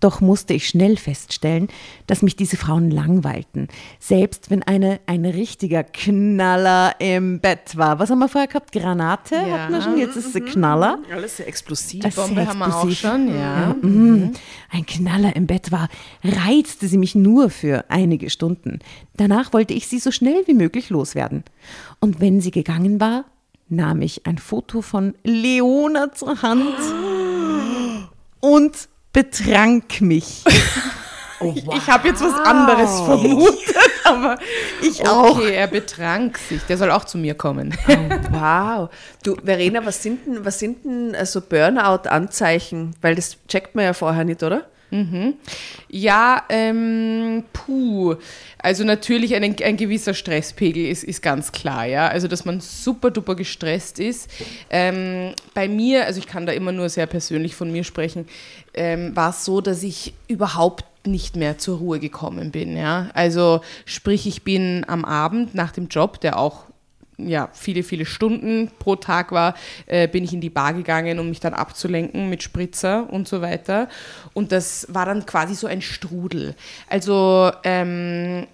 Doch 0.00 0.20
musste 0.20 0.54
ich 0.54 0.66
schnell 0.66 0.96
feststellen, 0.96 1.68
dass 2.06 2.22
mich 2.22 2.34
diese 2.34 2.56
Frauen 2.56 2.90
langweilten. 2.90 3.68
Selbst 3.98 4.50
wenn 4.50 4.62
eine 4.62 4.98
ein 5.06 5.24
richtiger 5.26 5.84
Knaller 5.84 6.94
im 6.98 7.40
Bett 7.40 7.76
war. 7.76 7.98
Was 7.98 8.10
haben 8.10 8.18
wir 8.18 8.28
vorher 8.28 8.48
gehabt? 8.48 8.72
Granate 8.72 9.34
Ja. 9.34 9.58
hatten 9.58 9.74
wir 9.74 9.82
schon, 9.82 9.98
jetzt 9.98 10.16
ist 10.16 10.26
es 10.28 10.34
ein 10.36 10.46
Knaller. 10.46 10.98
Alles 11.12 11.36
sehr 11.36 11.46
explosiv. 11.48 12.02
Das 12.02 12.14
Bombe 12.14 12.40
ist 12.40 12.48
haben 12.48 12.58
wir 12.58 12.66
auch 12.66 12.88
explosiv. 12.88 12.98
schon, 13.00 13.28
ja. 13.28 13.76
Mhm. 13.82 14.32
Ein 14.70 14.86
Knaller 14.86 15.36
im 15.36 15.46
Bett 15.46 15.70
war, 15.70 15.88
reizte 16.24 16.88
sie 16.88 16.98
mich 16.98 17.14
nur 17.14 17.50
für 17.50 17.84
einige 17.90 18.30
Stunden. 18.30 18.78
Danach 19.16 19.52
wollte 19.52 19.74
ich 19.74 19.86
sie 19.86 19.98
so 19.98 20.10
schnell 20.10 20.42
wie 20.46 20.54
möglich 20.54 20.88
loswerden. 20.90 21.44
Und 22.00 22.20
wenn 22.20 22.40
sie 22.40 22.50
gegangen 22.52 23.00
war, 23.00 23.26
nahm 23.68 24.00
ich 24.02 24.26
ein 24.26 24.38
Foto 24.38 24.80
von 24.82 25.14
Leona 25.24 26.12
zur 26.12 26.40
Hand 26.42 26.74
und 28.40 28.88
betrank 29.12 30.00
mich. 30.00 30.44
Ich 31.42 31.88
habe 31.88 32.08
jetzt 32.08 32.22
was 32.22 32.34
anderes 32.34 33.00
vermutet, 33.00 33.74
aber 34.04 34.38
ich 34.82 35.06
auch. 35.08 35.38
Okay, 35.38 35.54
er 35.54 35.68
betrank 35.68 36.36
sich. 36.36 36.62
Der 36.64 36.76
soll 36.76 36.90
auch 36.90 37.04
zu 37.04 37.16
mir 37.16 37.34
kommen. 37.34 37.74
Wow. 38.30 38.90
Du, 39.22 39.36
Verena, 39.42 39.84
was 39.84 40.02
sind 40.02 40.26
denn, 40.26 40.44
was 40.44 40.58
sind 40.58 40.84
denn 40.84 41.14
also 41.14 41.40
Burnout-Anzeichen? 41.40 42.94
Weil 43.00 43.14
das 43.14 43.38
checkt 43.48 43.74
man 43.74 43.86
ja 43.86 43.92
vorher 43.94 44.24
nicht, 44.24 44.42
oder? 44.42 44.66
Ja, 45.88 46.44
ähm, 46.48 47.44
puh. 47.52 48.16
Also 48.58 48.84
natürlich 48.84 49.34
ein, 49.34 49.56
ein 49.62 49.76
gewisser 49.76 50.14
Stresspegel 50.14 50.86
ist, 50.86 51.04
ist 51.04 51.22
ganz 51.22 51.52
klar, 51.52 51.86
ja. 51.86 52.08
Also 52.08 52.26
dass 52.26 52.44
man 52.44 52.60
super 52.60 53.10
duper 53.10 53.36
gestresst 53.36 54.00
ist. 54.00 54.28
Ähm, 54.68 55.32
bei 55.54 55.68
mir, 55.68 56.06
also 56.06 56.18
ich 56.18 56.26
kann 56.26 56.44
da 56.44 56.52
immer 56.52 56.72
nur 56.72 56.88
sehr 56.88 57.06
persönlich 57.06 57.54
von 57.54 57.70
mir 57.70 57.84
sprechen, 57.84 58.26
ähm, 58.74 59.14
war 59.16 59.30
es 59.30 59.44
so, 59.44 59.60
dass 59.60 59.82
ich 59.82 60.14
überhaupt 60.28 60.84
nicht 61.06 61.36
mehr 61.36 61.58
zur 61.58 61.78
Ruhe 61.78 61.98
gekommen 61.98 62.50
bin, 62.50 62.76
ja. 62.76 63.08
Also 63.14 63.60
sprich, 63.84 64.26
ich 64.26 64.42
bin 64.42 64.84
am 64.86 65.04
Abend 65.04 65.54
nach 65.54 65.72
dem 65.72 65.88
Job, 65.88 66.20
der 66.20 66.38
auch 66.38 66.64
ja, 67.26 67.48
viele, 67.52 67.82
viele 67.82 68.06
Stunden 68.06 68.70
pro 68.78 68.96
Tag 68.96 69.32
war, 69.32 69.54
äh, 69.86 70.08
bin 70.08 70.24
ich 70.24 70.32
in 70.32 70.40
die 70.40 70.50
Bar 70.50 70.72
gegangen, 70.72 71.18
um 71.18 71.28
mich 71.28 71.40
dann 71.40 71.54
abzulenken 71.54 72.30
mit 72.30 72.42
Spritzer 72.42 73.10
und 73.10 73.28
so 73.28 73.42
weiter. 73.42 73.88
Und 74.32 74.52
das 74.52 74.86
war 74.90 75.06
dann 75.06 75.26
quasi 75.26 75.54
so 75.54 75.66
ein 75.66 75.82
Strudel. 75.82 76.54
Also 76.88 77.52
ähm, 77.64 78.46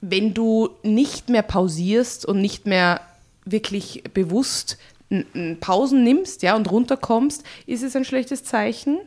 wenn 0.00 0.34
du 0.34 0.70
nicht 0.82 1.28
mehr 1.28 1.42
pausierst 1.42 2.26
und 2.26 2.40
nicht 2.40 2.66
mehr 2.66 3.00
wirklich 3.44 4.04
bewusst 4.14 4.78
Pausen 5.60 6.04
nimmst 6.04 6.42
ja, 6.42 6.54
und 6.54 6.70
runterkommst, 6.70 7.42
ist 7.66 7.82
es 7.82 7.96
ein 7.96 8.04
schlechtes 8.04 8.44
Zeichen. 8.44 8.98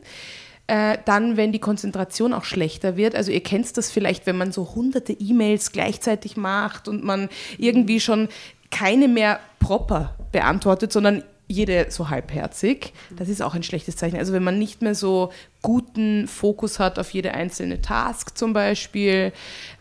Äh, 0.66 0.98
dann, 1.04 1.36
wenn 1.36 1.52
die 1.52 1.58
Konzentration 1.58 2.32
auch 2.32 2.44
schlechter 2.44 2.96
wird, 2.96 3.14
also 3.14 3.30
ihr 3.30 3.42
kennt 3.42 3.76
das 3.76 3.90
vielleicht, 3.90 4.26
wenn 4.26 4.38
man 4.38 4.50
so 4.50 4.74
hunderte 4.74 5.12
E-Mails 5.12 5.72
gleichzeitig 5.72 6.38
macht 6.38 6.88
und 6.88 7.04
man 7.04 7.28
irgendwie 7.58 8.00
schon 8.00 8.28
keine 8.70 9.06
mehr 9.06 9.40
proper 9.58 10.14
beantwortet, 10.32 10.90
sondern 10.90 11.22
jede 11.46 11.86
so 11.90 12.08
halbherzig. 12.08 12.92
Das 13.16 13.28
ist 13.28 13.42
auch 13.42 13.54
ein 13.54 13.62
schlechtes 13.62 13.96
Zeichen. 13.96 14.16
Also 14.16 14.32
wenn 14.32 14.42
man 14.42 14.58
nicht 14.58 14.82
mehr 14.82 14.94
so 14.94 15.30
guten 15.62 16.26
Fokus 16.26 16.78
hat 16.78 16.98
auf 16.98 17.10
jede 17.10 17.34
einzelne 17.34 17.80
Task 17.80 18.36
zum 18.36 18.52
Beispiel, 18.52 19.32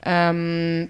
ähm, 0.06 0.90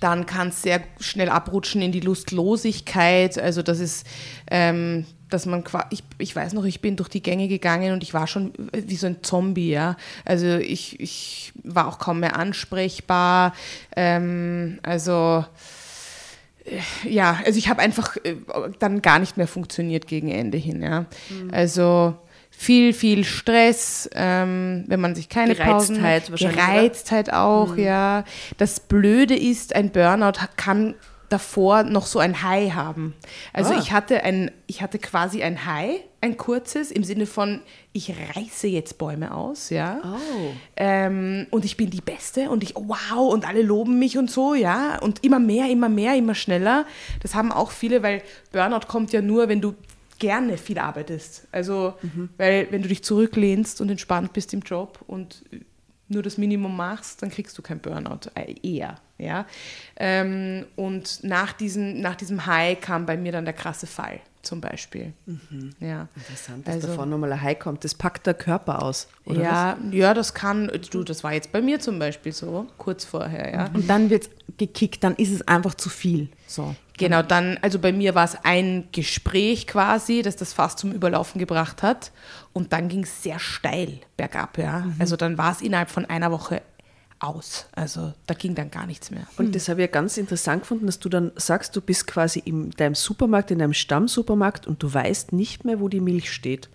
dann 0.00 0.26
kann 0.26 0.48
es 0.48 0.62
sehr 0.62 0.80
schnell 1.00 1.28
abrutschen 1.28 1.82
in 1.82 1.92
die 1.92 2.00
Lustlosigkeit. 2.00 3.38
Also 3.38 3.62
das 3.62 3.80
ist, 3.80 4.06
ähm, 4.50 5.06
dass 5.32 5.46
man, 5.46 5.64
ich, 5.90 6.02
ich 6.18 6.34
weiß 6.34 6.52
noch, 6.52 6.64
ich 6.64 6.80
bin 6.80 6.96
durch 6.96 7.08
die 7.08 7.22
Gänge 7.22 7.48
gegangen 7.48 7.92
und 7.92 8.02
ich 8.02 8.14
war 8.14 8.26
schon 8.26 8.52
wie 8.72 8.96
so 8.96 9.06
ein 9.06 9.22
Zombie, 9.22 9.70
ja. 9.70 9.96
Also 10.24 10.56
ich, 10.56 11.00
ich 11.00 11.52
war 11.62 11.88
auch 11.88 11.98
kaum 11.98 12.20
mehr 12.20 12.36
ansprechbar. 12.36 13.54
Ähm, 13.96 14.78
also 14.82 15.44
äh, 16.64 17.08
ja, 17.08 17.40
also 17.44 17.58
ich 17.58 17.68
habe 17.68 17.80
einfach 17.80 18.16
äh, 18.24 18.36
dann 18.78 19.02
gar 19.02 19.18
nicht 19.18 19.36
mehr 19.36 19.48
funktioniert 19.48 20.06
gegen 20.06 20.28
Ende 20.28 20.58
hin, 20.58 20.82
ja. 20.82 21.06
Also 21.50 22.16
viel, 22.50 22.92
viel 22.92 23.24
Stress, 23.24 24.08
ähm, 24.14 24.84
wenn 24.86 25.00
man 25.00 25.14
sich 25.14 25.28
keine 25.28 25.54
Pausen 25.54 25.96
Gereiztheit 25.96 26.30
wahrscheinlich, 26.30 26.58
oder? 26.58 26.66
Gereiztheit 26.66 27.32
auch, 27.32 27.76
ja. 27.76 28.24
Das 28.58 28.80
Blöde 28.80 29.36
ist, 29.36 29.74
ein 29.74 29.90
Burnout 29.90 30.38
kann 30.56 30.94
davor 31.32 31.82
noch 31.82 32.06
so 32.06 32.18
ein 32.18 32.42
High 32.42 32.72
haben. 32.74 33.14
Also 33.52 33.72
Ah. 33.74 33.78
ich 33.80 33.92
hatte 33.92 34.22
ein, 34.24 34.50
ich 34.66 34.82
hatte 34.82 34.98
quasi 34.98 35.42
ein 35.42 35.64
High, 35.66 36.00
ein 36.20 36.36
kurzes, 36.36 36.90
im 36.90 37.02
Sinne 37.02 37.26
von, 37.26 37.60
ich 37.92 38.12
reiße 38.36 38.68
jetzt 38.68 38.98
Bäume 38.98 39.34
aus, 39.34 39.70
ja. 39.70 40.00
Oh. 40.04 40.52
Ähm, 40.76 41.46
und 41.50 41.64
ich 41.64 41.76
bin 41.76 41.90
die 41.90 42.00
Beste 42.00 42.48
und 42.50 42.62
ich, 42.62 42.74
wow, 42.76 43.32
und 43.32 43.46
alle 43.48 43.62
loben 43.62 43.98
mich 43.98 44.18
und 44.18 44.30
so, 44.30 44.54
ja. 44.54 44.98
Und 45.00 45.24
immer 45.24 45.40
mehr, 45.40 45.68
immer 45.68 45.88
mehr, 45.88 46.14
immer 46.16 46.34
schneller. 46.34 46.86
Das 47.20 47.34
haben 47.34 47.50
auch 47.50 47.70
viele, 47.72 48.02
weil 48.02 48.22
Burnout 48.52 48.86
kommt 48.86 49.12
ja 49.12 49.20
nur, 49.22 49.48
wenn 49.48 49.60
du 49.60 49.74
gerne 50.18 50.56
viel 50.58 50.78
arbeitest. 50.78 51.48
Also, 51.50 51.94
weil 52.38 52.68
wenn 52.70 52.82
du 52.82 52.88
dich 52.88 53.02
zurücklehnst 53.02 53.80
und 53.80 53.90
entspannt 53.90 54.32
bist 54.32 54.54
im 54.54 54.60
Job 54.60 55.00
und 55.08 55.42
nur 56.12 56.22
das 56.22 56.38
Minimum 56.38 56.76
machst, 56.76 57.22
dann 57.22 57.30
kriegst 57.30 57.56
du 57.58 57.62
kein 57.62 57.80
Burnout, 57.80 58.30
äh, 58.34 58.54
eher. 58.62 58.96
Ja? 59.18 59.46
Ähm, 59.96 60.66
und 60.76 61.24
nach 61.24 61.52
diesem, 61.52 62.00
nach 62.00 62.14
diesem 62.16 62.46
High 62.46 62.80
kam 62.80 63.06
bei 63.06 63.16
mir 63.16 63.32
dann 63.32 63.44
der 63.44 63.54
krasse 63.54 63.86
Fall, 63.86 64.20
zum 64.42 64.60
Beispiel. 64.60 65.12
Ja. 65.80 66.08
Interessant, 66.16 66.66
dass 66.66 66.74
Also- 66.76 66.88
davon 66.88 67.10
nochmal 67.10 67.32
ein 67.32 67.42
High 67.42 67.58
kommt. 67.58 67.84
Das 67.84 67.94
packt 67.94 68.26
der 68.26 68.34
Körper 68.34 68.82
aus, 68.82 69.08
oder 69.24 69.40
was? 69.40 69.44
ja, 69.44 69.78
ja, 69.90 70.14
das 70.14 70.34
kann, 70.34 70.70
du, 70.90 71.04
das 71.04 71.22
war 71.24 71.32
jetzt 71.32 71.52
bei 71.52 71.60
mir 71.60 71.80
zum 71.80 71.98
Beispiel 71.98 72.32
so, 72.32 72.66
kurz 72.78 73.04
vorher, 73.04 73.52
ja. 73.52 73.64
Und 73.72 73.88
dann 73.88 74.10
wird 74.10 74.28
gekickt, 74.58 75.02
dann 75.04 75.14
ist 75.16 75.30
es 75.32 75.46
einfach 75.48 75.74
zu 75.74 75.88
viel. 75.88 76.28
So. 76.46 76.74
Genau, 76.98 77.22
dann, 77.22 77.58
also 77.62 77.78
bei 77.78 77.92
mir 77.92 78.14
war 78.14 78.24
es 78.24 78.36
ein 78.44 78.88
Gespräch 78.92 79.66
quasi, 79.66 80.22
das 80.22 80.36
das 80.36 80.52
fast 80.52 80.78
zum 80.78 80.92
Überlaufen 80.92 81.38
gebracht 81.38 81.82
hat. 81.82 82.12
Und 82.52 82.72
dann 82.72 82.88
ging 82.88 83.02
es 83.04 83.22
sehr 83.22 83.38
steil 83.38 83.98
bergab, 84.16 84.58
ja. 84.58 84.86
Also 84.98 85.16
dann 85.16 85.38
war 85.38 85.52
es 85.52 85.62
innerhalb 85.62 85.90
von 85.90 86.04
einer 86.04 86.30
Woche 86.30 86.60
aus. 87.18 87.66
Also 87.72 88.12
da 88.26 88.34
ging 88.34 88.54
dann 88.54 88.70
gar 88.70 88.86
nichts 88.86 89.10
mehr. 89.10 89.26
Und 89.38 89.54
das 89.54 89.68
habe 89.68 89.80
ich 89.80 89.86
ja 89.86 89.92
ganz 89.92 90.16
interessant 90.18 90.62
gefunden, 90.62 90.86
dass 90.86 90.98
du 90.98 91.08
dann 91.08 91.32
sagst, 91.36 91.74
du 91.74 91.80
bist 91.80 92.06
quasi 92.06 92.40
in 92.40 92.70
deinem 92.72 92.94
Supermarkt, 92.94 93.50
in 93.50 93.58
deinem 93.60 93.74
Stammsupermarkt 93.74 94.66
und 94.66 94.82
du 94.82 94.92
weißt 94.92 95.32
nicht 95.32 95.64
mehr, 95.64 95.80
wo 95.80 95.88
die 95.88 96.00
Milch 96.00 96.30
steht. 96.32 96.68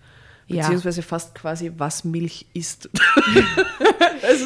Ja. 0.48 0.62
Beziehungsweise 0.62 1.02
fast 1.02 1.34
quasi, 1.34 1.70
was 1.76 2.04
Milch 2.04 2.46
ist. 2.54 2.88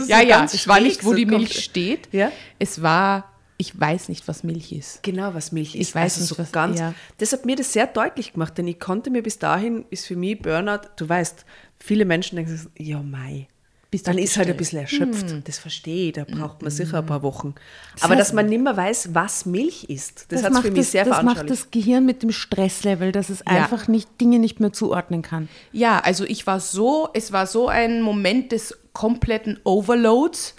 Ja, 0.07 0.21
ja, 0.21 0.39
ganz 0.39 0.55
es 0.55 0.69
war 0.69 0.81
nicht, 0.81 1.05
wo 1.05 1.15
die 1.15 1.25
kommt- 1.25 1.39
Milch 1.39 1.65
steht. 1.65 2.09
Ja? 2.13 2.31
Es 2.59 2.83
war 2.83 3.32
ich 3.63 3.79
weiß 3.79 4.09
nicht, 4.09 4.27
was 4.27 4.43
Milch 4.43 4.73
ist. 4.73 5.05
Genau, 5.05 5.35
was 5.35 5.53
Milch 5.53 5.77
ist. 5.77 5.89
Ich 5.89 5.95
weiß 5.95 6.19
also 6.19 6.21
nicht, 6.21 6.29
so 6.31 6.39
was- 6.39 6.51
ganz. 6.51 6.81
ja. 6.81 6.95
Das 7.19 7.33
hat 7.33 7.47
mir 7.47 7.55
das 7.55 7.73
sehr 7.73 7.87
deutlich 7.87 8.33
gemacht, 8.33 8.59
denn 8.59 8.67
ich 8.67 8.81
konnte 8.81 9.09
mir 9.11 9.23
bis 9.23 9.39
dahin, 9.39 9.85
ist 9.91 10.07
für 10.07 10.17
mich 10.17 10.43
Burnout, 10.43 10.89
du 10.97 11.09
weißt, 11.09 11.45
viele 11.79 12.05
Menschen 12.05 12.37
denken, 12.37 12.71
ja, 12.77 13.01
Mai. 13.01 13.47
Bist 13.93 14.09
dann 14.09 14.17
ist 14.19 14.37
halt 14.39 14.49
ein 14.49 14.57
bisschen 14.57 14.81
erschöpft. 14.81 15.47
Das 15.47 15.59
verstehe 15.59 16.09
ich, 16.09 16.13
da 16.15 16.25
braucht 16.25 16.63
man 16.63 16.71
sicher 16.71 17.01
ein 17.01 17.07
paar 17.07 17.23
Wochen. 17.23 17.55
Aber 18.01 18.15
heißt- 18.15 18.17
dass 18.17 18.33
man 18.33 18.47
nicht 18.47 18.63
mehr 18.63 18.75
weiß, 18.77 19.11
was 19.15 19.45
Milch 19.47 19.85
ist, 19.85 20.27
das, 20.33 20.41
Das, 20.41 20.43
hat 20.45 20.49
es 20.49 20.55
macht, 20.55 20.65
für 20.65 20.71
mich 20.71 20.81
das, 20.81 20.91
sehr 20.93 21.05
das 21.05 21.23
macht 21.23 21.51
das 21.51 21.71
Gehirn 21.71 22.07
mit 22.07 22.23
dem 22.23 22.33
Stresslevel, 22.33 23.13
dass 23.13 23.29
es 23.29 23.47
einfach 23.47 23.89
nicht 23.89 24.09
Dinge 24.21 24.39
nicht 24.39 24.61
mehr 24.61 24.73
zuordnen 24.73 25.21
kann. 25.23 25.49
Ja, 25.73 26.01
also 26.01 26.25
ich 26.25 26.47
war 26.47 26.59
so, 26.59 27.11
es 27.13 27.33
war 27.33 27.47
so 27.47 27.69
ein 27.69 28.01
Moment 28.03 28.51
des 28.53 28.77
kompletten 28.95 29.61
Overloads, 29.63 30.55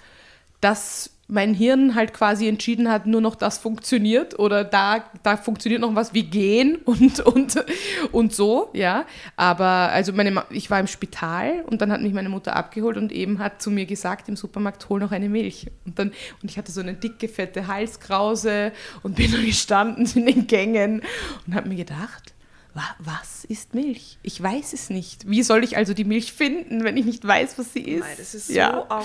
dass 0.60 1.10
mein 1.26 1.54
Hirn 1.54 1.94
halt 1.94 2.12
quasi 2.12 2.46
entschieden 2.48 2.90
hat, 2.90 3.06
nur 3.06 3.20
noch 3.22 3.34
das 3.34 3.56
funktioniert 3.58 4.38
oder 4.38 4.62
da, 4.62 5.04
da 5.22 5.36
funktioniert 5.38 5.80
noch 5.80 5.94
was 5.94 6.12
wie 6.12 6.24
gehen 6.24 6.76
und, 6.84 7.20
und, 7.20 7.64
und 8.12 8.34
so, 8.34 8.70
ja. 8.74 9.06
Aber 9.36 9.64
also 9.64 10.12
meine, 10.12 10.44
ich 10.50 10.70
war 10.70 10.80
im 10.80 10.86
Spital 10.86 11.64
und 11.66 11.80
dann 11.80 11.90
hat 11.90 12.02
mich 12.02 12.12
meine 12.12 12.28
Mutter 12.28 12.54
abgeholt 12.56 12.96
und 12.98 13.10
eben 13.10 13.38
hat 13.38 13.62
zu 13.62 13.70
mir 13.70 13.86
gesagt 13.86 14.28
im 14.28 14.36
Supermarkt, 14.36 14.88
hol 14.88 15.00
noch 15.00 15.12
eine 15.12 15.28
Milch. 15.28 15.68
Und 15.86 15.98
dann, 15.98 16.08
und 16.42 16.50
ich 16.50 16.58
hatte 16.58 16.72
so 16.72 16.80
eine 16.80 16.94
dicke, 16.94 17.28
fette 17.28 17.66
Halskrause 17.66 18.72
und 19.02 19.16
bin 19.16 19.32
dann 19.32 19.44
gestanden 19.46 20.06
in 20.14 20.26
den 20.26 20.46
Gängen 20.46 21.02
und 21.46 21.54
habe 21.54 21.68
mir 21.68 21.76
gedacht, 21.76 22.34
Wa- 22.74 22.96
Was 22.98 23.44
ist 23.44 23.72
Milch? 23.72 24.18
Ich 24.24 24.42
weiß 24.42 24.72
es 24.72 24.90
nicht. 24.90 25.30
Wie 25.30 25.44
soll 25.44 25.62
ich 25.62 25.76
also 25.76 25.94
die 25.94 26.02
Milch 26.04 26.32
finden, 26.32 26.82
wenn 26.82 26.96
ich 26.96 27.04
nicht 27.04 27.24
weiß, 27.24 27.56
was 27.56 27.72
sie 27.72 27.82
ist? 27.82 28.00
Mei, 28.00 28.14
das 28.18 28.34
ist 28.34 28.48
so 28.48 28.52
ja. 28.52 28.84
arm. 28.90 29.04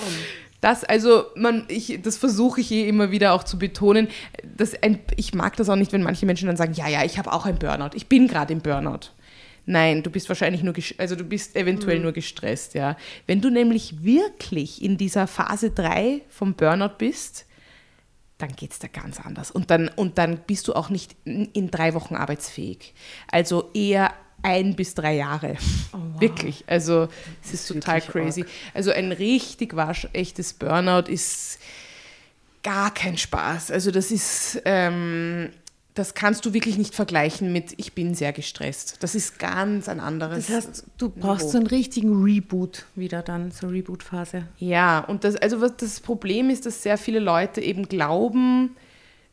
Das, 0.60 0.84
also, 0.84 1.24
man, 1.36 1.64
ich, 1.68 2.00
das 2.02 2.18
versuche 2.18 2.60
ich 2.60 2.70
eh 2.70 2.88
immer 2.88 3.10
wieder 3.10 3.32
auch 3.32 3.44
zu 3.44 3.58
betonen. 3.58 4.08
Dass 4.56 4.74
ein, 4.82 5.00
ich 5.16 5.34
mag 5.34 5.56
das 5.56 5.68
auch 5.68 5.76
nicht, 5.76 5.92
wenn 5.92 6.02
manche 6.02 6.26
Menschen 6.26 6.46
dann 6.46 6.56
sagen, 6.56 6.74
ja, 6.74 6.88
ja, 6.88 7.04
ich 7.04 7.18
habe 7.18 7.32
auch 7.32 7.46
ein 7.46 7.58
Burnout. 7.58 7.90
Ich 7.94 8.08
bin 8.08 8.28
gerade 8.28 8.52
im 8.52 8.60
Burnout. 8.60 9.10
Nein, 9.66 10.02
du 10.02 10.10
bist 10.10 10.28
wahrscheinlich 10.28 10.62
nur, 10.62 10.74
also 10.98 11.14
du 11.14 11.24
bist 11.24 11.54
eventuell 11.54 12.00
nur 12.00 12.12
gestresst, 12.12 12.74
ja. 12.74 12.96
Wenn 13.26 13.40
du 13.40 13.50
nämlich 13.50 14.02
wirklich 14.02 14.82
in 14.82 14.96
dieser 14.96 15.26
Phase 15.26 15.70
3 15.70 16.22
vom 16.28 16.54
Burnout 16.54 16.96
bist, 16.98 17.46
dann 18.38 18.56
geht 18.56 18.72
es 18.72 18.78
da 18.78 18.88
ganz 18.88 19.20
anders. 19.20 19.50
Und 19.50 19.70
dann, 19.70 19.88
und 19.88 20.18
dann 20.18 20.40
bist 20.46 20.66
du 20.68 20.72
auch 20.74 20.88
nicht 20.88 21.14
in 21.24 21.70
drei 21.70 21.94
Wochen 21.94 22.16
arbeitsfähig. 22.16 22.94
Also 23.30 23.70
eher 23.74 24.12
ein 24.42 24.76
bis 24.76 24.94
drei 24.94 25.16
Jahre. 25.16 25.56
Wirklich. 26.18 26.64
Also 26.66 27.08
es 27.42 27.54
ist, 27.54 27.68
total 27.68 27.96
wirklich 27.96 28.10
crazy. 28.10 28.44
Also 28.74 28.90
ein 28.90 29.12
richtig 29.12 29.76
waschechtes 29.76 30.52
Burnout 30.52 31.10
ist 31.10 31.58
gar 32.62 32.92
kein 32.92 33.16
Spaß. 33.16 33.70
Also 33.70 33.90
das 33.90 34.10
ist, 34.10 34.60
ähm, 34.64 35.50
das 35.94 36.14
kannst 36.14 36.44
du 36.44 36.52
wirklich 36.52 36.78
nicht 36.78 36.94
vergleichen 36.94 37.52
mit, 37.52 37.74
ich 37.76 37.94
bin 37.94 38.14
sehr 38.14 38.32
gestresst. 38.32 38.96
Das 39.00 39.14
ist 39.14 39.38
ganz 39.38 39.88
ein 39.88 40.00
anderes. 40.00 40.46
Das 40.46 40.56
heißt, 40.56 40.84
du 40.98 41.08
brauchst 41.08 41.46
Niveau. 41.46 41.52
so 41.52 41.58
einen 41.58 41.66
richtigen 41.66 42.22
Reboot 42.22 42.86
wieder 42.94 43.22
dann, 43.22 43.50
so 43.50 43.68
Reboot-Phase. 43.68 44.44
Ja, 44.58 45.00
und 45.00 45.24
das, 45.24 45.36
also 45.36 45.60
was 45.60 45.76
das 45.76 46.00
Problem 46.00 46.50
ist, 46.50 46.66
dass 46.66 46.82
sehr 46.82 46.98
viele 46.98 47.18
Leute 47.18 47.60
eben 47.60 47.88
glauben, 47.88 48.76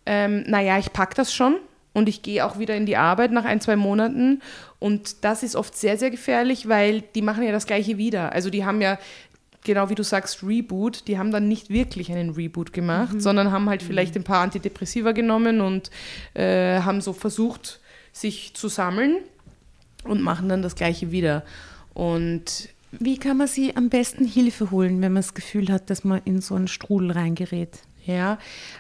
ähm, 0.06 0.44
naja, 0.48 0.78
ich 0.80 0.94
packe 0.94 1.16
das 1.16 1.34
schon 1.34 1.58
und 1.98 2.08
ich 2.08 2.22
gehe 2.22 2.46
auch 2.46 2.60
wieder 2.60 2.76
in 2.76 2.86
die 2.86 2.96
Arbeit 2.96 3.32
nach 3.32 3.44
ein, 3.44 3.60
zwei 3.60 3.76
Monaten. 3.76 4.44
Und 4.78 5.24
das 5.26 5.42
ist 5.42 5.56
oft 5.56 5.76
sehr, 5.76 5.98
sehr 5.98 6.12
gefährlich, 6.12 6.70
weil 6.70 7.02
die 7.02 7.24
machen 7.24 7.44
ja 7.44 7.52
das 7.52 7.66
Gleiche 7.66 7.98
wieder. 7.98 8.34
Also 8.34 8.52
die 8.52 8.66
haben 8.66 8.82
ja, 8.82 9.00
genau 9.64 9.90
wie 9.90 9.96
du 9.96 10.04
sagst, 10.04 10.44
Reboot, 10.44 11.08
die 11.08 11.18
haben 11.18 11.32
dann 11.32 11.48
nicht 11.48 11.72
wirklich 11.72 12.12
einen 12.12 12.30
Reboot 12.30 12.72
gemacht, 12.72 13.20
sondern 13.20 13.52
haben 13.52 13.68
halt 13.68 13.82
vielleicht 13.82 14.16
ein 14.16 14.24
paar 14.24 14.44
Antidepressiva 14.44 15.12
genommen 15.12 15.60
und 15.60 15.90
äh, 16.36 16.82
haben 16.82 17.02
so 17.02 17.14
versucht, 17.14 17.80
sich 18.12 18.54
zu 18.54 18.68
sammeln 18.68 19.18
und 20.04 20.22
machen 20.22 20.50
dann 20.50 20.62
das 20.62 20.76
Gleiche 20.76 21.10
wieder. 21.10 21.44
Und 21.96 22.70
Wie 22.92 23.18
kann 23.18 23.38
man 23.38 23.48
sie 23.48 23.76
am 23.76 23.90
besten 23.90 24.26
Hilfe 24.26 24.70
holen, 24.70 25.02
wenn 25.02 25.14
man 25.14 25.24
das 25.24 25.34
Gefühl 25.34 25.70
hat, 25.70 25.90
dass 25.90 26.04
man 26.04 26.22
in 26.26 26.42
so 26.42 26.54
einen 26.54 26.68
Strudel 26.68 27.12
reingerät? 27.12 27.80
Ja, 28.06 28.38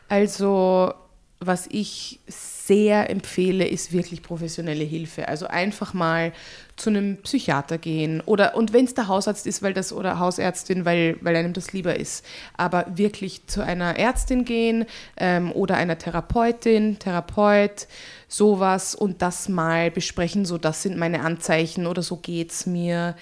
also 0.07 0.93
was 1.39 1.67
ich 1.69 2.19
sehr 2.27 3.09
empfehle, 3.09 3.65
ist 3.65 3.93
wirklich 3.93 4.23
professionelle 4.23 4.83
Hilfe. 4.83 5.27
Also 5.27 5.47
einfach 5.47 5.93
mal 5.93 6.33
zu 6.75 6.89
einem 6.89 7.17
Psychiater 7.17 7.77
gehen 7.77 8.21
oder 8.21 8.55
und 8.55 8.73
wenn 8.73 8.85
es 8.85 8.93
der 8.93 9.07
Hausarzt 9.07 9.47
ist, 9.47 9.61
weil 9.61 9.73
das 9.73 9.93
oder 9.93 10.19
Hausärztin, 10.19 10.83
weil, 10.83 11.17
weil 11.21 11.35
einem 11.35 11.53
das 11.53 11.73
lieber 11.73 11.95
ist, 11.95 12.25
aber 12.55 12.85
wirklich 12.95 13.47
zu 13.47 13.61
einer 13.61 13.97
Ärztin 13.97 14.45
gehen 14.45 14.85
ähm, 15.17 15.51
oder 15.51 15.77
einer 15.77 15.97
Therapeutin, 15.97 16.99
Therapeut, 16.99 17.88
sowas 18.27 18.95
und 18.95 19.21
das 19.21 19.47
mal 19.47 19.91
besprechen. 19.91 20.45
So, 20.45 20.57
das 20.57 20.81
sind 20.81 20.97
meine 20.97 21.21
Anzeichen 21.21 21.88
oder 21.88 22.01
so 22.01 22.17
geht's 22.17 22.65
mir. 22.65 23.15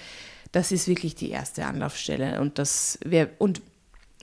Das 0.52 0.72
ist 0.72 0.88
wirklich 0.88 1.16
die 1.16 1.32
erste 1.32 1.66
Anlaufstelle 1.66 2.40
und 2.40 2.60
das 2.60 2.98
wär, 3.04 3.30
und 3.40 3.62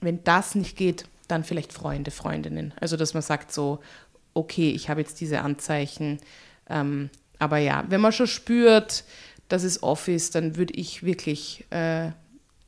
wenn 0.01 0.24
das 0.24 0.55
nicht 0.55 0.76
geht, 0.76 1.05
dann 1.33 1.45
vielleicht 1.45 1.72
Freunde, 1.72 2.11
Freundinnen. 2.11 2.72
Also, 2.80 2.97
dass 2.97 3.14
man 3.14 3.22
sagt 3.22 3.53
so, 3.53 3.80
okay, 4.35 4.70
ich 4.70 4.89
habe 4.89 5.01
jetzt 5.01 5.20
diese 5.20 5.41
Anzeichen. 5.41 6.18
Ähm, 6.68 7.11
aber 7.39 7.59
ja, 7.59 7.85
wenn 7.89 8.01
man 8.01 8.12
schon 8.12 8.28
spürt, 8.28 9.05
dass 9.49 9.64
es 9.64 9.83
off 9.83 10.09
ist, 10.09 10.35
dann 10.35 10.57
würde 10.57 10.74
ich 10.74 11.03
wirklich 11.03 11.64
äh, 11.70 12.11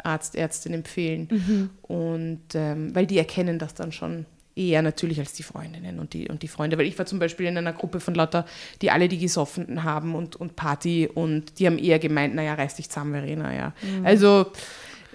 Arzt, 0.02 0.34
Ärztin 0.34 0.74
empfehlen. 0.74 1.70
Und 1.82 2.42
ähm, 2.54 2.94
weil 2.94 3.06
die 3.06 3.18
erkennen 3.18 3.58
das 3.58 3.74
dann 3.74 3.92
schon 3.92 4.26
eher 4.56 4.82
natürlich 4.82 5.18
als 5.18 5.32
die 5.32 5.42
Freundinnen 5.42 5.98
und 5.98 6.12
die, 6.12 6.28
und 6.28 6.42
die 6.42 6.48
Freunde. 6.48 6.78
Weil 6.78 6.86
ich 6.86 6.98
war 6.98 7.06
zum 7.06 7.18
Beispiel 7.18 7.46
in 7.46 7.56
einer 7.56 7.72
Gruppe 7.72 8.00
von 8.00 8.14
lauter, 8.14 8.46
die 8.82 8.90
alle 8.90 9.08
die 9.08 9.18
gesoffen 9.18 9.82
haben 9.82 10.14
und, 10.14 10.36
und 10.36 10.56
Party 10.56 11.08
und 11.12 11.58
die 11.58 11.66
haben 11.66 11.78
eher 11.78 11.98
gemeint, 11.98 12.34
naja, 12.34 12.54
reiß 12.54 12.76
dich 12.76 12.88
zusammen, 12.88 13.12
Verena, 13.12 13.54
ja. 13.54 13.72
Also 14.04 14.52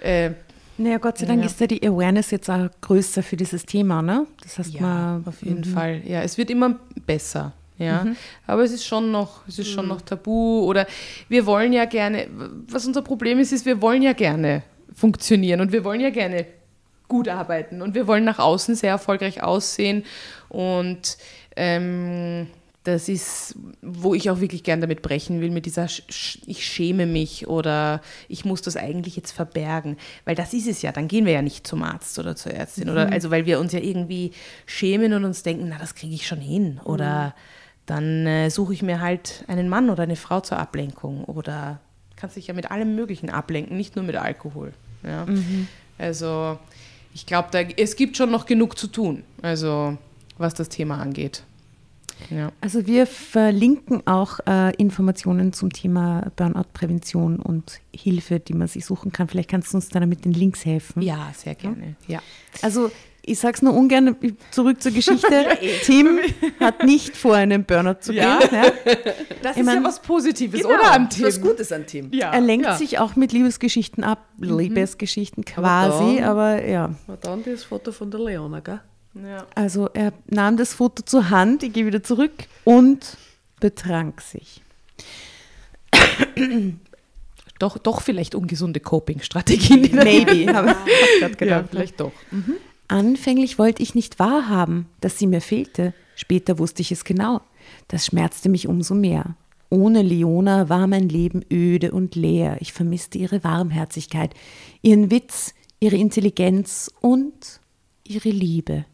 äh, 0.00 0.32
Naja, 0.80 0.96
Gott 0.96 1.18
sei 1.18 1.26
Dank 1.26 1.40
Ja. 1.40 1.46
ist 1.46 1.60
ja 1.60 1.66
die 1.66 1.86
Awareness 1.86 2.30
jetzt 2.30 2.48
auch 2.48 2.68
größer 2.80 3.22
für 3.22 3.36
dieses 3.36 3.66
Thema, 3.66 4.00
ne? 4.00 4.26
Das 4.42 4.58
heißt, 4.58 4.72
Ja, 4.72 4.80
man, 4.80 5.24
auf 5.26 5.42
jeden 5.42 5.62
Fall. 5.64 6.00
Ja, 6.06 6.22
es 6.22 6.38
wird 6.38 6.48
immer 6.50 6.76
besser. 7.04 7.52
Ja, 7.76 8.06
aber 8.46 8.62
es 8.62 8.72
ist 8.72 8.84
schon 8.84 9.10
noch, 9.10 9.46
es 9.48 9.58
ist 9.58 9.68
schon 9.68 9.88
noch 9.88 10.02
tabu 10.02 10.64
oder 10.66 10.86
wir 11.30 11.46
wollen 11.46 11.72
ja 11.72 11.86
gerne, 11.86 12.26
was 12.68 12.86
unser 12.86 13.00
Problem 13.00 13.38
ist, 13.38 13.52
ist, 13.52 13.64
wir 13.64 13.80
wollen 13.80 14.02
ja 14.02 14.12
gerne 14.12 14.62
funktionieren 14.94 15.62
und 15.62 15.72
wir 15.72 15.82
wollen 15.82 16.00
ja 16.02 16.10
gerne 16.10 16.44
gut 17.08 17.26
arbeiten 17.28 17.80
und 17.80 17.94
wir 17.94 18.06
wollen 18.06 18.24
nach 18.24 18.38
außen 18.38 18.74
sehr 18.74 18.90
erfolgreich 18.90 19.42
aussehen 19.42 20.04
und 20.50 21.16
ähm, 21.56 22.48
das 22.84 23.10
ist, 23.10 23.56
wo 23.82 24.14
ich 24.14 24.30
auch 24.30 24.40
wirklich 24.40 24.62
gern 24.62 24.80
damit 24.80 25.02
brechen 25.02 25.40
will, 25.42 25.50
mit 25.50 25.66
dieser 25.66 25.84
Sch- 25.84 26.38
ich 26.46 26.64
schäme 26.64 27.04
mich 27.04 27.46
oder 27.46 28.00
ich 28.28 28.46
muss 28.46 28.62
das 28.62 28.76
eigentlich 28.76 29.16
jetzt 29.16 29.32
verbergen, 29.32 29.98
weil 30.24 30.34
das 30.34 30.54
ist 30.54 30.66
es 30.66 30.80
ja, 30.80 30.90
dann 30.90 31.06
gehen 31.06 31.26
wir 31.26 31.32
ja 31.34 31.42
nicht 31.42 31.66
zum 31.66 31.82
Arzt 31.82 32.18
oder 32.18 32.36
zur 32.36 32.52
Ärztin 32.52 32.88
oder 32.88 33.12
also 33.12 33.30
weil 33.30 33.44
wir 33.44 33.60
uns 33.60 33.72
ja 33.74 33.80
irgendwie 33.80 34.32
schämen 34.64 35.12
und 35.12 35.24
uns 35.26 35.42
denken, 35.42 35.66
na 35.68 35.78
das 35.78 35.94
kriege 35.94 36.14
ich 36.14 36.26
schon 36.26 36.40
hin 36.40 36.80
oder 36.84 37.34
dann 37.84 38.26
äh, 38.26 38.48
suche 38.50 38.72
ich 38.72 38.82
mir 38.82 39.00
halt 39.00 39.44
einen 39.48 39.68
Mann 39.68 39.90
oder 39.90 40.04
eine 40.04 40.16
Frau 40.16 40.40
zur 40.40 40.58
Ablenkung 40.58 41.24
oder 41.24 41.80
kannst 42.16 42.36
dich 42.36 42.46
ja 42.46 42.54
mit 42.54 42.70
allem 42.70 42.94
Möglichen 42.94 43.28
ablenken, 43.28 43.76
nicht 43.76 43.94
nur 43.96 44.04
mit 44.06 44.16
Alkohol. 44.16 44.72
Ja? 45.02 45.26
Also 45.98 46.58
ich 47.12 47.26
glaube, 47.26 47.48
da, 47.50 47.60
es 47.60 47.96
gibt 47.96 48.16
schon 48.16 48.30
noch 48.30 48.46
genug 48.46 48.78
zu 48.78 48.86
tun, 48.86 49.22
also 49.42 49.98
was 50.38 50.54
das 50.54 50.70
Thema 50.70 50.98
angeht. 50.98 51.42
Ja. 52.30 52.52
Also 52.60 52.86
wir 52.86 53.06
verlinken 53.06 54.06
auch 54.06 54.38
äh, 54.46 54.74
Informationen 54.76 55.52
zum 55.52 55.72
Thema 55.72 56.30
Burnout-Prävention 56.36 57.38
und 57.38 57.80
Hilfe, 57.94 58.40
die 58.40 58.54
man 58.54 58.68
sich 58.68 58.84
suchen 58.84 59.12
kann. 59.12 59.28
Vielleicht 59.28 59.50
kannst 59.50 59.72
du 59.72 59.78
uns 59.78 59.88
dann 59.88 60.08
mit 60.08 60.24
den 60.24 60.32
Links 60.32 60.64
helfen. 60.64 61.02
ja, 61.02 61.30
sehr 61.36 61.54
gerne. 61.54 61.96
Ja. 62.06 62.20
Also 62.62 62.90
ich 63.22 63.38
sage 63.38 63.54
es 63.54 63.62
nur 63.62 63.74
ungern, 63.74 64.16
zurück 64.50 64.80
zur 64.82 64.92
Geschichte. 64.92 65.28
Tim 65.84 66.18
hat 66.58 66.84
nicht 66.84 67.16
vor, 67.16 67.34
einen 67.36 67.64
Burnout 67.64 68.00
zu 68.00 68.12
Ja. 68.14 68.38
gehen. 68.38 68.48
Ja. 68.52 68.72
Das 69.42 69.56
Ich 69.58 69.62
mein- 69.62 69.84
was 69.84 70.00
Positives, 70.00 70.62
Genau, 70.62 70.74
oder 70.74 70.92
am 70.94 71.08
Tim? 71.10 71.26
Was 71.26 71.40
Gutes 71.40 71.70
an 71.70 71.86
Tim. 71.86 72.08
Ja. 72.12 72.32
Er 72.32 72.40
lenkt 72.40 72.64
ja. 72.66 72.76
sich 72.76 72.98
auch 72.98 73.16
mit 73.16 73.32
Liebesgeschichten 73.32 74.04
ab, 74.04 74.26
Liebesgeschichten 74.38 75.44
quasi, 75.44 76.16
dann- 76.16 76.24
aber 76.24 76.64
ja. 76.66 76.94
Na 77.06 77.16
dann 77.16 77.42
das 77.44 77.64
Foto 77.64 77.92
von 77.92 78.10
der 78.10 78.20
Leona, 78.20 78.60
gell? 78.60 78.80
Ja. 79.14 79.46
Also 79.54 79.88
er 79.92 80.12
nahm 80.28 80.56
das 80.56 80.74
Foto 80.74 81.02
zur 81.02 81.30
Hand, 81.30 81.62
ich 81.62 81.72
gehe 81.72 81.86
wieder 81.86 82.02
zurück 82.02 82.32
und 82.64 83.16
betrank 83.58 84.20
sich. 84.20 84.62
Doch, 87.58 87.76
doch 87.76 88.00
vielleicht 88.00 88.34
ungesunde 88.34 88.80
Coping-Strategien. 88.80 89.90
Maybe, 89.94 90.52
habe 90.52 90.74
ich 91.16 91.22
hab 91.22 91.32
grad 91.38 91.40
Ja, 91.48 91.56
gedacht. 91.58 91.64
vielleicht 91.70 92.00
doch. 92.00 92.12
Anfänglich 92.88 93.58
wollte 93.58 93.82
ich 93.82 93.94
nicht 93.94 94.18
wahrhaben, 94.18 94.86
dass 95.00 95.18
sie 95.18 95.26
mir 95.26 95.40
fehlte. 95.40 95.92
Später 96.16 96.58
wusste 96.58 96.82
ich 96.82 96.90
es 96.92 97.04
genau. 97.04 97.40
Das 97.88 98.06
schmerzte 98.06 98.48
mich 98.48 98.66
umso 98.66 98.94
mehr. 98.94 99.36
Ohne 99.68 100.02
Leona 100.02 100.68
war 100.68 100.86
mein 100.86 101.08
Leben 101.08 101.44
öde 101.52 101.92
und 101.92 102.14
leer. 102.16 102.56
Ich 102.60 102.72
vermisste 102.72 103.18
ihre 103.18 103.44
Warmherzigkeit, 103.44 104.34
ihren 104.82 105.10
Witz, 105.10 105.54
ihre 105.78 105.96
Intelligenz 105.96 106.90
und 107.00 107.60
ihre 108.04 108.30
Liebe. 108.30 108.84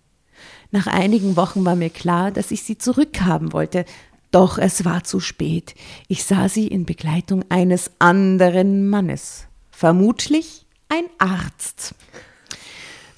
Nach 0.76 0.88
einigen 0.88 1.36
Wochen 1.36 1.64
war 1.64 1.74
mir 1.74 1.88
klar, 1.88 2.30
dass 2.30 2.50
ich 2.50 2.62
sie 2.62 2.76
zurückhaben 2.76 3.54
wollte. 3.54 3.86
Doch 4.30 4.58
es 4.58 4.84
war 4.84 5.04
zu 5.04 5.20
spät. 5.20 5.74
Ich 6.06 6.24
sah 6.24 6.50
sie 6.50 6.66
in 6.66 6.84
Begleitung 6.84 7.46
eines 7.48 7.92
anderen 7.98 8.90
Mannes. 8.90 9.46
Vermutlich 9.70 10.66
ein 10.90 11.04
Arzt. 11.16 11.94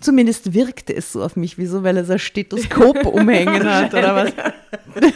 Zumindest 0.01 0.55
wirkte 0.55 0.94
es 0.94 1.12
so 1.12 1.22
auf 1.22 1.34
mich. 1.36 1.59
Wieso? 1.59 1.82
Weil 1.82 1.96
er 1.96 2.05
so 2.05 2.12
ein 2.12 2.18
Stethoskop 2.18 3.05
umhängen 3.07 3.64
hat 3.64 3.92
oder 3.92 4.14
was? 4.14 4.32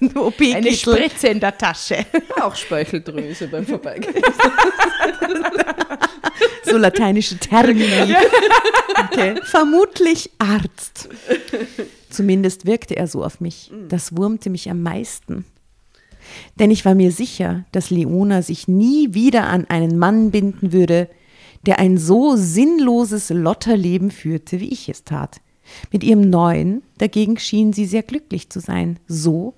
Ein 0.00 0.64
Eine. 0.64 0.72
Spritze 0.72 1.28
in 1.28 1.40
der 1.40 1.56
Tasche. 1.56 2.04
Auch 2.40 2.54
Speicheldrüse 2.54 3.48
beim 3.48 3.66
Vorbeigehen. 3.66 4.14
So 6.64 6.78
lateinische 6.78 7.36
Termini. 7.38 8.16
Okay. 9.04 9.36
Vermutlich 9.44 10.30
Arzt. 10.38 11.08
Zumindest 12.08 12.66
wirkte 12.66 12.96
er 12.96 13.06
so 13.06 13.22
auf 13.22 13.40
mich. 13.40 13.70
Das 13.88 14.16
wurmte 14.16 14.50
mich 14.50 14.70
am 14.70 14.82
meisten. 14.82 15.44
Denn 16.58 16.70
ich 16.70 16.84
war 16.84 16.94
mir 16.94 17.12
sicher, 17.12 17.64
dass 17.70 17.90
Leona 17.90 18.42
sich 18.42 18.66
nie 18.66 19.14
wieder 19.14 19.44
an 19.44 19.66
einen 19.68 19.98
Mann 19.98 20.30
binden 20.30 20.72
würde, 20.72 21.08
der 21.66 21.78
ein 21.78 21.98
so 21.98 22.36
sinnloses 22.36 23.30
Lotterleben 23.30 24.10
führte, 24.10 24.60
wie 24.60 24.68
ich 24.68 24.88
es 24.88 25.04
tat. 25.04 25.40
Mit 25.90 26.04
ihrem 26.04 26.28
neuen 26.28 26.82
dagegen 26.98 27.38
schien 27.38 27.72
sie 27.72 27.86
sehr 27.86 28.02
glücklich 28.02 28.50
zu 28.50 28.60
sein, 28.60 28.98
so 29.08 29.54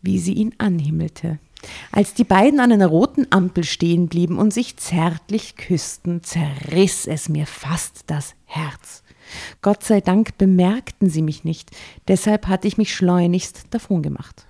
wie 0.00 0.18
sie 0.18 0.32
ihn 0.32 0.54
anhimmelte. 0.58 1.38
Als 1.92 2.14
die 2.14 2.24
beiden 2.24 2.58
an 2.58 2.72
einer 2.72 2.88
roten 2.88 3.26
Ampel 3.30 3.64
stehen 3.64 4.08
blieben 4.08 4.38
und 4.38 4.52
sich 4.52 4.76
zärtlich 4.78 5.56
küssten, 5.56 6.22
zerriss 6.22 7.06
es 7.06 7.28
mir 7.28 7.46
fast 7.46 8.04
das 8.08 8.34
Herz. 8.46 9.02
Gott 9.60 9.84
sei 9.84 10.00
Dank 10.00 10.36
bemerkten 10.38 11.08
sie 11.08 11.22
mich 11.22 11.44
nicht, 11.44 11.70
deshalb 12.08 12.48
hatte 12.48 12.66
ich 12.66 12.78
mich 12.78 12.94
schleunigst 12.94 13.66
davongemacht. 13.70 14.46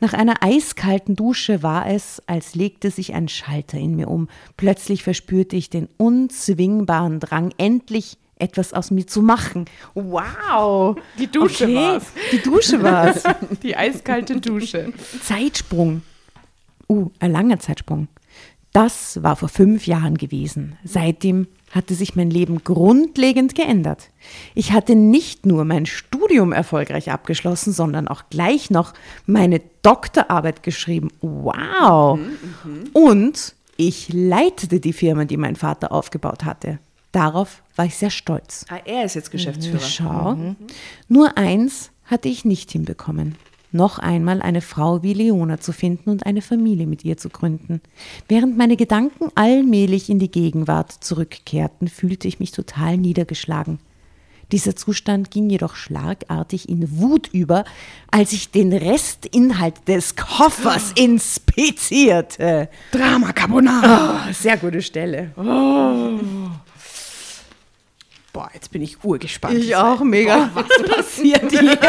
Nach 0.00 0.12
einer 0.12 0.42
eiskalten 0.42 1.16
Dusche 1.16 1.62
war 1.62 1.88
es, 1.88 2.22
als 2.26 2.54
legte 2.54 2.90
sich 2.90 3.14
ein 3.14 3.28
Schalter 3.28 3.78
in 3.78 3.96
mir 3.96 4.08
um. 4.08 4.28
Plötzlich 4.56 5.02
verspürte 5.02 5.56
ich 5.56 5.70
den 5.70 5.88
unzwingbaren 5.96 7.20
Drang, 7.20 7.52
endlich 7.58 8.18
etwas 8.38 8.72
aus 8.72 8.90
mir 8.90 9.06
zu 9.06 9.22
machen. 9.22 9.64
Wow! 9.94 10.96
Die 11.18 11.30
Dusche 11.30 11.64
okay. 11.64 11.74
war's. 11.74 12.04
Die 12.32 12.42
Dusche 12.42 12.82
war's. 12.82 13.22
Die 13.62 13.76
eiskalte 13.76 14.40
Dusche. 14.40 14.92
Zeitsprung. 15.22 16.02
Uh, 16.88 17.10
ein 17.18 17.32
langer 17.32 17.58
Zeitsprung. 17.58 18.08
Das 18.72 19.22
war 19.22 19.36
vor 19.36 19.48
fünf 19.48 19.86
Jahren 19.86 20.18
gewesen. 20.18 20.76
Seitdem 20.84 21.48
hatte 21.70 21.94
sich 21.94 22.16
mein 22.16 22.30
Leben 22.30 22.62
grundlegend 22.64 23.54
geändert. 23.54 24.10
Ich 24.54 24.72
hatte 24.72 24.94
nicht 24.94 25.46
nur 25.46 25.64
mein 25.64 25.86
Studium 25.86 26.52
erfolgreich 26.52 27.10
abgeschlossen, 27.10 27.72
sondern 27.72 28.08
auch 28.08 28.24
gleich 28.30 28.70
noch 28.70 28.94
meine 29.26 29.60
Doktorarbeit 29.82 30.62
geschrieben. 30.62 31.10
Wow! 31.20 32.18
Und 32.92 33.54
ich 33.76 34.12
leitete 34.12 34.80
die 34.80 34.92
Firma, 34.92 35.24
die 35.24 35.36
mein 35.36 35.56
Vater 35.56 35.92
aufgebaut 35.92 36.44
hatte. 36.44 36.78
Darauf 37.12 37.62
war 37.76 37.86
ich 37.86 37.96
sehr 37.96 38.10
stolz. 38.10 38.64
Ah, 38.68 38.80
er 38.84 39.04
ist 39.04 39.14
jetzt 39.14 39.30
Geschäftsführer. 39.30 39.80
Schau. 39.80 40.36
Nur 41.08 41.36
eins 41.36 41.90
hatte 42.04 42.28
ich 42.28 42.44
nicht 42.44 42.70
hinbekommen. 42.70 43.36
Noch 43.76 43.98
einmal 43.98 44.40
eine 44.40 44.62
Frau 44.62 45.02
wie 45.02 45.12
Leona 45.12 45.60
zu 45.60 45.70
finden 45.72 46.08
und 46.08 46.24
eine 46.24 46.40
Familie 46.40 46.86
mit 46.86 47.04
ihr 47.04 47.18
zu 47.18 47.28
gründen. 47.28 47.82
Während 48.26 48.56
meine 48.56 48.76
Gedanken 48.76 49.28
allmählich 49.34 50.08
in 50.08 50.18
die 50.18 50.30
Gegenwart 50.30 50.92
zurückkehrten, 50.92 51.88
fühlte 51.88 52.26
ich 52.26 52.40
mich 52.40 52.52
total 52.52 52.96
niedergeschlagen. 52.96 53.78
Dieser 54.50 54.76
Zustand 54.76 55.30
ging 55.30 55.50
jedoch 55.50 55.74
schlagartig 55.74 56.70
in 56.70 56.98
Wut 57.00 57.28
über, 57.32 57.64
als 58.10 58.32
ich 58.32 58.50
den 58.50 58.72
Restinhalt 58.72 59.74
des 59.88 60.16
Koffers 60.16 60.92
inspizierte. 60.94 62.70
Drama 62.92 63.32
Carbonara. 63.34 64.24
Ah, 64.28 64.32
sehr 64.32 64.56
gute 64.56 64.80
Stelle. 64.80 65.32
Boah, 68.32 68.50
jetzt 68.54 68.70
bin 68.70 68.80
ich 68.80 69.04
urgespannt. 69.04 69.58
Ich 69.58 69.76
auch 69.76 70.00
mega. 70.02 70.48
was 70.54 70.66
passiert 70.88 71.52
jetzt? 71.52 71.82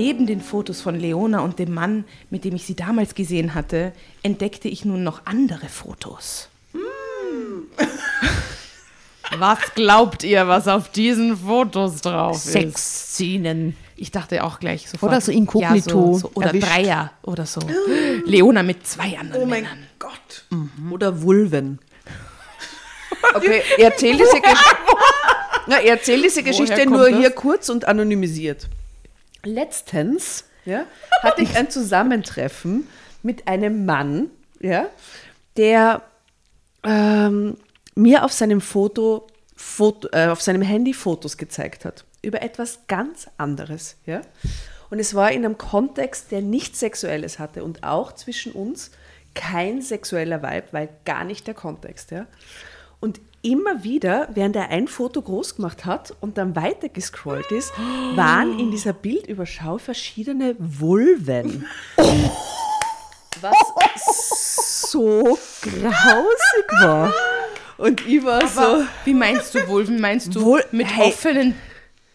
Neben 0.00 0.24
den 0.26 0.40
Fotos 0.40 0.80
von 0.80 0.98
Leona 0.98 1.40
und 1.40 1.58
dem 1.58 1.74
Mann, 1.74 2.04
mit 2.30 2.44
dem 2.46 2.56
ich 2.56 2.64
sie 2.64 2.74
damals 2.74 3.14
gesehen 3.14 3.54
hatte, 3.54 3.92
entdeckte 4.22 4.66
ich 4.66 4.86
nun 4.86 5.04
noch 5.04 5.26
andere 5.26 5.68
Fotos. 5.68 6.48
Was 9.38 9.58
glaubt 9.74 10.24
ihr, 10.24 10.48
was 10.48 10.66
auf 10.68 10.88
diesen 10.88 11.36
Fotos 11.36 12.00
drauf 12.00 12.34
ist? 12.36 12.50
Sexszenen. 12.50 13.76
Ich 13.94 14.10
dachte 14.10 14.42
auch 14.42 14.58
gleich 14.58 14.88
sofort. 14.88 15.12
Oder 15.12 15.20
so 15.20 15.30
inkognito 15.30 15.72
Ja, 15.74 15.84
so, 15.84 16.14
so, 16.18 16.30
oder 16.34 16.46
erwischt. 16.48 16.66
Dreier 16.66 17.12
oder 17.22 17.44
so. 17.44 17.60
Leona 18.24 18.62
mit 18.62 18.86
zwei 18.86 19.18
anderen 19.18 19.42
Oh 19.42 19.46
mein 19.46 19.64
Männern. 19.64 19.86
Gott. 19.98 20.46
Oder 20.90 21.20
Vulven. 21.22 21.78
Okay, 23.34 23.62
erzähl 23.78 24.16
diese, 24.16 24.40
Gesch 24.40 24.64
Na, 25.66 25.76
erzähl 25.80 26.22
diese 26.22 26.42
Geschichte 26.42 26.74
kommt 26.84 26.90
nur 26.90 27.10
das? 27.10 27.18
hier 27.18 27.30
kurz 27.30 27.68
und 27.68 27.84
anonymisiert. 27.86 28.66
Letztens 29.44 30.44
ja, 30.64 30.84
hatte 31.22 31.42
ich 31.42 31.56
ein 31.56 31.70
Zusammentreffen 31.70 32.86
mit 33.22 33.48
einem 33.48 33.84
Mann, 33.84 34.30
ja, 34.60 34.86
der 35.56 36.02
ähm, 36.82 37.56
mir 37.94 38.24
auf 38.24 38.32
seinem 38.32 38.60
Foto, 38.60 39.26
Foto 39.56 40.08
äh, 40.12 40.28
auf 40.28 40.40
seinem 40.40 40.62
Handy 40.62 40.94
Fotos 40.94 41.36
gezeigt 41.36 41.84
hat 41.84 42.04
über 42.22 42.42
etwas 42.42 42.80
ganz 42.86 43.28
anderes, 43.36 43.96
ja. 44.06 44.20
Und 44.90 44.98
es 44.98 45.14
war 45.14 45.30
in 45.30 45.44
einem 45.44 45.56
Kontext, 45.56 46.32
der 46.32 46.42
nichts 46.42 46.80
Sexuelles 46.80 47.38
hatte 47.38 47.62
und 47.62 47.84
auch 47.84 48.12
zwischen 48.12 48.52
uns 48.52 48.90
kein 49.34 49.80
sexueller 49.82 50.42
Vibe, 50.42 50.66
weil 50.72 50.88
gar 51.04 51.24
nicht 51.24 51.46
der 51.46 51.54
Kontext, 51.54 52.10
ja. 52.10 52.26
Und 52.98 53.20
immer 53.42 53.82
wieder, 53.84 54.28
während 54.34 54.56
er 54.56 54.68
ein 54.70 54.86
Foto 54.88 55.22
groß 55.22 55.56
gemacht 55.56 55.84
hat 55.84 56.14
und 56.20 56.36
dann 56.38 56.54
weiter 56.56 56.88
gescrollt 56.88 57.50
ist, 57.52 57.72
waren 58.14 58.58
in 58.58 58.70
dieser 58.70 58.92
Bildüberschau 58.92 59.78
verschiedene 59.78 60.56
Vulven. 60.58 61.66
Was 63.40 63.56
so 64.90 65.38
grausig 65.62 66.82
war. 66.82 67.12
Und 67.78 68.06
ich 68.06 68.22
war 68.24 68.46
so. 68.46 68.60
Aber 68.60 68.86
wie 69.04 69.14
meinst 69.14 69.54
du 69.54 69.66
Vulven? 69.66 70.00
Meinst 70.00 70.34
du 70.34 70.40
Vul- 70.40 70.64
mit 70.72 70.88
hey. 70.94 71.06
offenen 71.08 71.54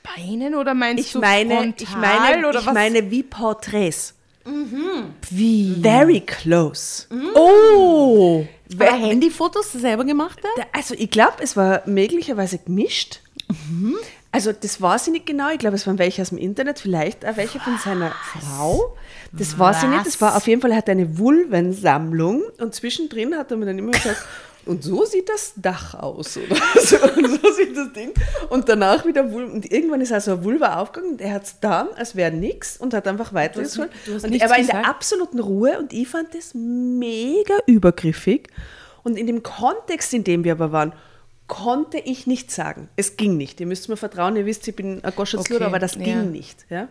Beinen 0.03 0.53
oder 0.53 0.73
meinst 0.75 1.05
Ich 1.05 1.11
du 1.13 1.19
meine, 1.19 1.55
frontal 1.55 1.73
ich 1.79 1.95
meine, 1.95 2.47
oder 2.47 2.59
ich 2.59 2.65
was? 2.67 2.73
meine 2.73 3.09
wie 3.09 3.23
Porträts. 3.23 4.14
Wie? 5.29 5.75
Very 5.81 6.21
close. 6.21 7.05
Oh! 7.33 8.45
Wer 8.69 8.93
Handyfotos 8.93 9.71
selber 9.71 10.05
gemacht 10.05 10.39
hat? 10.39 10.51
Da- 10.57 10.67
Also 10.77 10.95
ich 10.97 11.09
glaube, 11.09 11.35
es 11.41 11.55
war 11.57 11.81
möglicherweise 11.85 12.57
gemischt. 12.59 13.21
Also 14.31 14.51
das 14.51 14.81
weiß 14.81 15.07
ich 15.07 15.13
nicht 15.13 15.25
genau. 15.25 15.49
Ich 15.51 15.59
glaube, 15.59 15.75
es 15.75 15.85
waren 15.87 15.97
welche 15.97 16.21
aus 16.21 16.29
dem 16.29 16.37
Internet, 16.37 16.79
vielleicht 16.79 17.25
auch 17.25 17.37
welche 17.37 17.59
von 17.59 17.77
seiner 17.77 18.11
Frau. 18.11 18.95
Das 19.31 19.57
weiß 19.57 19.83
ich 19.83 19.89
nicht. 19.89 20.05
Das 20.05 20.19
war 20.21 20.35
auf 20.35 20.47
jeden 20.47 20.61
Fall, 20.61 20.71
er 20.71 20.77
hat 20.77 20.89
eine 20.89 21.17
Vulvensammlung 21.17 22.43
und 22.59 22.73
zwischendrin 22.75 23.35
hat 23.35 23.51
er 23.51 23.57
mir 23.57 23.65
dann 23.65 23.77
immer 23.79 23.91
gesagt, 23.91 24.23
und 24.65 24.83
so 24.83 25.05
sieht 25.05 25.29
das 25.29 25.53
Dach 25.55 25.93
aus. 25.93 26.37
Oder 26.37 26.55
so, 26.81 26.97
und 26.97 27.41
so 27.41 27.51
sieht 27.51 27.77
das 27.77 27.93
Ding. 27.93 28.11
Und 28.49 28.67
danach 28.67 29.05
wieder 29.05 29.31
Vulven. 29.31 29.53
Und 29.53 29.71
irgendwann 29.71 30.01
ist 30.01 30.11
also 30.11 30.43
Vulva 30.43 30.79
aufgegangen 30.79 31.13
und 31.13 31.21
er 31.21 31.33
hat 31.33 31.43
es 31.43 31.59
dann, 31.59 31.89
als 31.95 32.15
wäre 32.15 32.31
nichts 32.31 32.77
und 32.77 32.93
hat 32.93 33.07
einfach 33.07 33.33
hast 33.33 33.77
Und 33.77 34.31
nichts 34.31 34.43
er 34.43 34.49
war 34.49 34.57
in 34.57 34.65
der 34.65 34.75
gesagt? 34.75 34.87
absoluten 34.87 35.39
Ruhe 35.39 35.77
und 35.79 35.93
ich 35.93 36.07
fand 36.07 36.33
das 36.33 36.53
mega 36.53 37.55
übergriffig. 37.67 38.49
Und 39.03 39.17
in 39.17 39.27
dem 39.27 39.43
Kontext, 39.43 40.13
in 40.13 40.23
dem 40.23 40.43
wir 40.43 40.53
aber 40.53 40.71
waren, 40.71 40.93
konnte 41.47 41.99
ich 41.99 42.25
nicht 42.25 42.51
sagen. 42.51 42.89
Es 42.95 43.17
ging 43.17 43.37
nicht. 43.37 43.59
Ihr 43.59 43.67
müsst 43.67 43.87
mir 43.87 43.97
vertrauen, 43.97 44.35
ihr 44.35 44.45
wisst, 44.45 44.67
ich 44.67 44.75
bin 44.75 45.03
ein 45.03 45.13
Goschazlur, 45.15 45.57
Okay, 45.57 45.65
aber 45.65 45.79
das 45.79 45.95
ja. 45.95 46.01
ging 46.01 46.31
nicht. 46.31 46.65
Ja? 46.69 46.87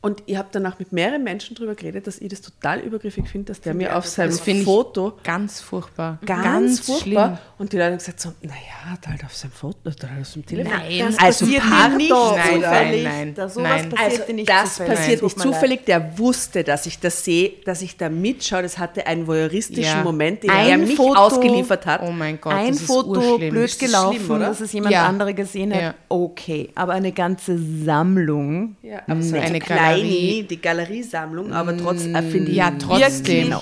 Und 0.00 0.22
ich 0.26 0.36
habe 0.36 0.46
danach 0.52 0.78
mit 0.78 0.92
mehreren 0.92 1.24
Menschen 1.24 1.56
darüber 1.56 1.74
geredet, 1.74 2.06
dass 2.06 2.20
ich 2.20 2.28
das 2.28 2.40
total 2.40 2.78
übergriffig 2.78 3.26
finde, 3.28 3.46
dass 3.46 3.60
der 3.60 3.74
mir 3.74 3.96
auf 3.96 4.06
seinem 4.06 4.30
das 4.30 4.38
finde 4.38 4.60
ich 4.60 4.64
Foto 4.64 5.14
ganz 5.24 5.60
furchtbar. 5.60 6.18
ganz, 6.24 6.78
furchtbar. 6.86 7.26
schlimm. 7.26 7.38
Und 7.58 7.72
die 7.72 7.78
Leute 7.78 7.90
haben 7.90 7.98
gesagt 7.98 8.20
so, 8.20 8.32
naja, 8.40 8.54
hat 8.92 9.08
halt 9.08 9.24
auf 9.24 9.34
seinem 9.34 9.50
Foto, 9.50 9.90
hat 9.90 10.00
halt 10.08 10.20
auf 10.20 10.28
seinem 10.28 10.46
Telefon. 10.46 10.72
Nein, 10.72 10.98
das 11.00 11.18
also 11.18 11.44
passiert 11.46 11.62
pardon, 11.68 11.96
nicht 11.96 12.10
nein, 12.10 12.58
oder? 12.58 12.70
nein, 12.70 13.02
nein, 13.02 13.34
Da 13.34 13.48
sowas 13.48 13.70
nein. 13.70 13.88
passiert 13.90 14.20
Also 14.20 14.32
nicht 14.34 14.48
das 14.48 14.70
zufällig. 14.76 14.94
passiert 14.96 15.22
nicht 15.24 15.40
zufällig. 15.40 15.84
Der 15.86 16.18
wusste, 16.18 16.62
dass 16.62 16.86
ich 16.86 17.00
das 17.00 17.24
sehe, 17.24 17.52
dass 17.64 17.82
ich 17.82 17.96
da 17.96 18.08
mitschaue. 18.08 18.62
Das 18.62 18.78
hatte 18.78 19.04
einen 19.04 19.26
voyeuristischen 19.26 19.82
Ja. 19.82 20.04
Moment, 20.04 20.44
den 20.44 20.50
Ein 20.50 20.68
er 20.68 20.78
mich 20.78 20.94
Foto- 20.94 21.18
ausgeliefert 21.18 21.86
hat. 21.86 22.02
Oh 22.04 22.12
mein 22.12 22.40
Gott, 22.40 22.52
ein 22.54 22.68
das 22.68 22.76
ist 22.82 22.86
Foto 22.86 23.18
urschlimm. 23.32 23.50
blöd 23.50 23.64
Das 23.64 23.72
ist 23.72 23.78
gelaufen, 23.80 24.24
schlimm, 24.26 24.38
dass 24.40 24.60
es 24.60 24.72
jemand 24.72 24.92
Ja. 24.92 25.06
anderer 25.08 25.32
gesehen 25.32 25.74
hat. 25.74 25.82
Ja. 25.82 25.94
Okay, 26.08 26.70
aber 26.76 26.92
eine 26.92 27.10
ganze 27.10 27.58
Sammlung. 27.84 28.76
Ja, 28.82 29.02
aber 29.08 29.20
so 29.22 29.34
Eine 29.34 29.44
eine 29.46 29.58
kleine 29.58 29.87
Galerie. 29.96 30.42
die 30.44 30.60
Galeriesammlung, 30.60 31.52
aber 31.52 31.76
trotzdem 31.76 32.14
äh, 32.14 32.22
finde 32.22 32.50
ich 32.50 32.56
Ja, 32.56 32.70
trotzdem. 32.78 33.48
wirklich 33.50 33.54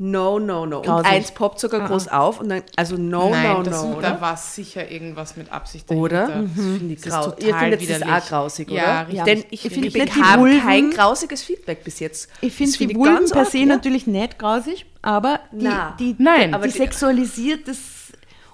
No, 0.00 0.38
no, 0.38 0.64
no. 0.64 0.76
Und 0.78 0.86
Grausig. 0.86 1.10
eins 1.10 1.32
poppt 1.32 1.58
sogar 1.58 1.88
groß 1.88 2.06
auf 2.06 2.38
und 2.40 2.50
dann, 2.50 2.62
also 2.76 2.96
no, 2.96 3.30
Nein, 3.30 3.52
no, 3.52 3.62
das, 3.64 3.82
no, 3.82 3.90
da 3.94 3.96
oder? 4.12 4.20
war 4.20 4.36
sicher 4.36 4.88
irgendwas 4.88 5.36
mit 5.36 5.50
Absicht 5.50 5.90
Oder? 5.90 6.28
dahinter. 6.28 6.50
Das 6.54 6.64
finde 6.64 6.94
ich 6.94 7.00
Das 7.00 7.12
grau. 7.12 7.34
Ihr 7.40 7.54
findet 7.56 7.80
das 7.80 7.88
widerlich. 7.88 8.08
auch 8.08 8.28
grausig, 8.28 8.70
oder? 8.70 8.76
Ja, 8.80 9.00
richtig. 9.02 9.24
Denn 9.24 9.38
ich, 9.50 9.64
Ich 9.64 9.72
finde, 9.72 9.90
find 9.90 10.04
ich 10.06 10.12
die 10.14 10.22
habe 10.22 10.42
Vulven- 10.42 10.60
kein 10.62 10.90
grausiges 10.92 11.42
Feedback 11.42 11.82
bis 11.82 11.98
jetzt. 11.98 12.30
Ich 12.42 12.52
finde 12.54 12.72
find 12.78 12.90
die 12.92 12.96
Vulven 12.96 13.14
ganz 13.16 13.32
per 13.32 13.44
se 13.44 13.58
ja. 13.58 13.66
natürlich 13.66 14.06
nicht 14.06 14.38
grausig, 14.38 14.86
aber 15.02 15.40
die, 15.50 15.64
Na. 15.64 15.96
die, 15.98 16.14
Nein. 16.18 16.50
die, 16.50 16.54
Aber 16.54 16.66
die 16.68 16.72
die- 16.74 16.78
sexualisiert 16.78 17.66
das 17.66 17.76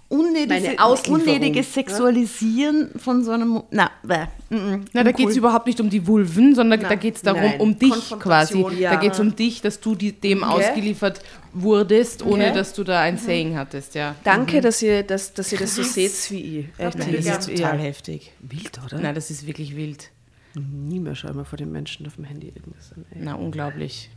unnötige, 0.09 0.49
Meine 0.49 0.79
Auslieferung, 0.85 1.21
unnötige 1.21 1.57
ja. 1.59 1.63
Sexualisieren 1.63 2.91
von 2.97 3.25
so 3.25 3.33
einem. 3.33 3.63
Na, 3.71 3.91
bäh, 4.03 4.27
mm, 4.51 4.55
mm, 4.57 4.85
Na, 4.93 5.03
da 5.05 5.13
geht 5.13 5.29
es 5.29 5.37
überhaupt 5.37 5.67
nicht 5.67 5.81
um 5.81 5.91
die 5.91 6.07
Vulven, 6.07 6.55
sondern 6.55 6.81
da 6.81 6.95
geht 6.95 7.17
es 7.17 7.23
darum, 7.23 7.43
Nein. 7.43 7.61
um 7.61 7.79
dich 7.79 8.11
quasi. 8.19 8.65
ja. 8.79 8.93
Da 8.95 9.01
geht 9.01 9.13
es 9.13 9.21
um 9.21 9.35
dich, 9.35 9.61
dass 9.61 9.81
du 9.81 9.95
die, 9.95 10.13
dem 10.13 10.45
ausgeliefert 10.45 11.21
wurdest, 11.53 12.25
ohne 12.25 12.45
Okay. 12.47 12.55
dass 12.55 12.73
du 12.75 12.85
da 12.85 13.01
ein 13.01 13.17
Saying 13.19 13.57
hattest, 13.57 13.95
ja. 13.95 14.15
Danke, 14.25 14.61
dass, 14.61 14.83
ihr 14.83 15.03
das, 15.03 15.33
dass 15.35 15.53
ihr 15.53 15.59
das 15.59 15.75
so 15.75 15.83
seht 15.83 16.13
wie 16.31 16.59
ich. 16.61 16.67
Echt, 16.79 16.99
Nein, 16.99 17.13
das 17.17 17.27
ist 17.27 17.49
total 17.57 17.77
ja. 17.79 17.83
heftig. 17.85 18.33
wild, 18.41 18.81
oder? 18.85 18.99
Nein, 19.01 19.15
das 19.15 19.31
ist 19.31 19.47
wirklich 19.47 19.77
wild. 19.77 20.11
Nie 20.57 21.01
mehr 21.01 21.15
schau 21.17 21.33
mal 21.33 21.45
vor 21.45 21.57
den 21.57 21.73
Menschen 21.73 22.07
auf 22.07 22.15
dem 22.17 22.25
Handy 22.25 22.49
irgendwas 22.49 22.93
an. 22.95 23.05
ey. 23.11 23.19
Na, 23.23 23.35
unglaublich. 23.35 24.11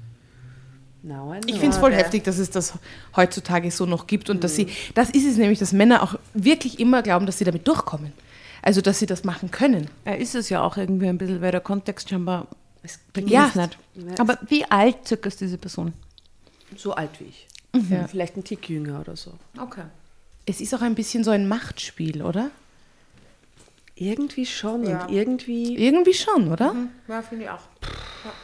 Ich 1.45 1.56
finde 1.60 1.70
es 1.70 1.78
voll 1.78 1.93
heftig, 1.93 2.24
dass 2.24 2.38
es 2.38 2.50
das 2.50 2.74
heutzutage 3.16 3.72
so 3.72 3.86
noch 3.86 4.08
gibt 4.08 4.30
und 4.30 4.43
dass 4.43 4.56
sie, 4.56 4.68
das 4.93 5.10
ist 5.10 5.26
es 5.26 5.38
nämlich, 5.38 5.60
dass 5.60 5.72
Männer 5.72 6.04
auch 6.04 6.16
wirklich 6.34 6.80
immer 6.80 7.02
glauben, 7.02 7.26
dass 7.26 7.38
sie 7.38 7.45
damit 7.45 7.68
durchkommen. 7.68 8.12
Also, 8.62 8.82
dass 8.82 9.00
sie 9.00 9.06
das 9.06 9.24
machen 9.24 9.50
können. 9.52 9.89
Ja, 10.06 10.14
ist 10.14 10.36
es 10.36 10.50
ja 10.50 10.62
auch 10.62 10.76
irgendwie 10.76 11.08
ein 11.08 11.18
bisschen, 11.18 11.41
weil 11.41 11.52
der 11.52 11.62
Kontext 11.62 12.10
scheinbar. 12.10 12.48
Geht 13.14 13.30
Ja. 13.30 13.48
es 13.48 13.56
nicht. 13.56 13.78
Aber 14.20 14.38
wie 14.48 14.66
alt 14.66 15.08
circa 15.08 15.28
ist 15.30 15.39
diese 15.39 15.58
Person? 15.58 15.93
So 16.76 16.93
alt 16.93 17.12
wie 17.20 17.26
ich. 17.26 17.48
Ja. 17.89 18.08
Vielleicht 18.08 18.36
ein 18.36 18.43
Tick 18.43 18.68
jünger 18.70 19.00
oder 19.00 19.16
so. 19.16 19.34
Okay. 19.58 19.84
Es 20.45 20.60
ist 20.60 20.74
auch 20.74 20.82
ein 20.82 20.95
bisschen 20.95 21.24
so 21.24 21.32
ein 21.32 21.48
Machtspiel, 21.48 22.22
oder? 22.24 22.50
Irgendwie 23.95 24.45
schon 24.45 24.86
und 24.86 25.10
irgendwie 25.12 25.76
Irgendwie 25.78 26.14
schon, 26.14 26.52
oder? 26.52 26.76
Ja, 27.08 27.22
finde 27.22 27.45
ich 27.45 27.50
auch. 27.50 27.62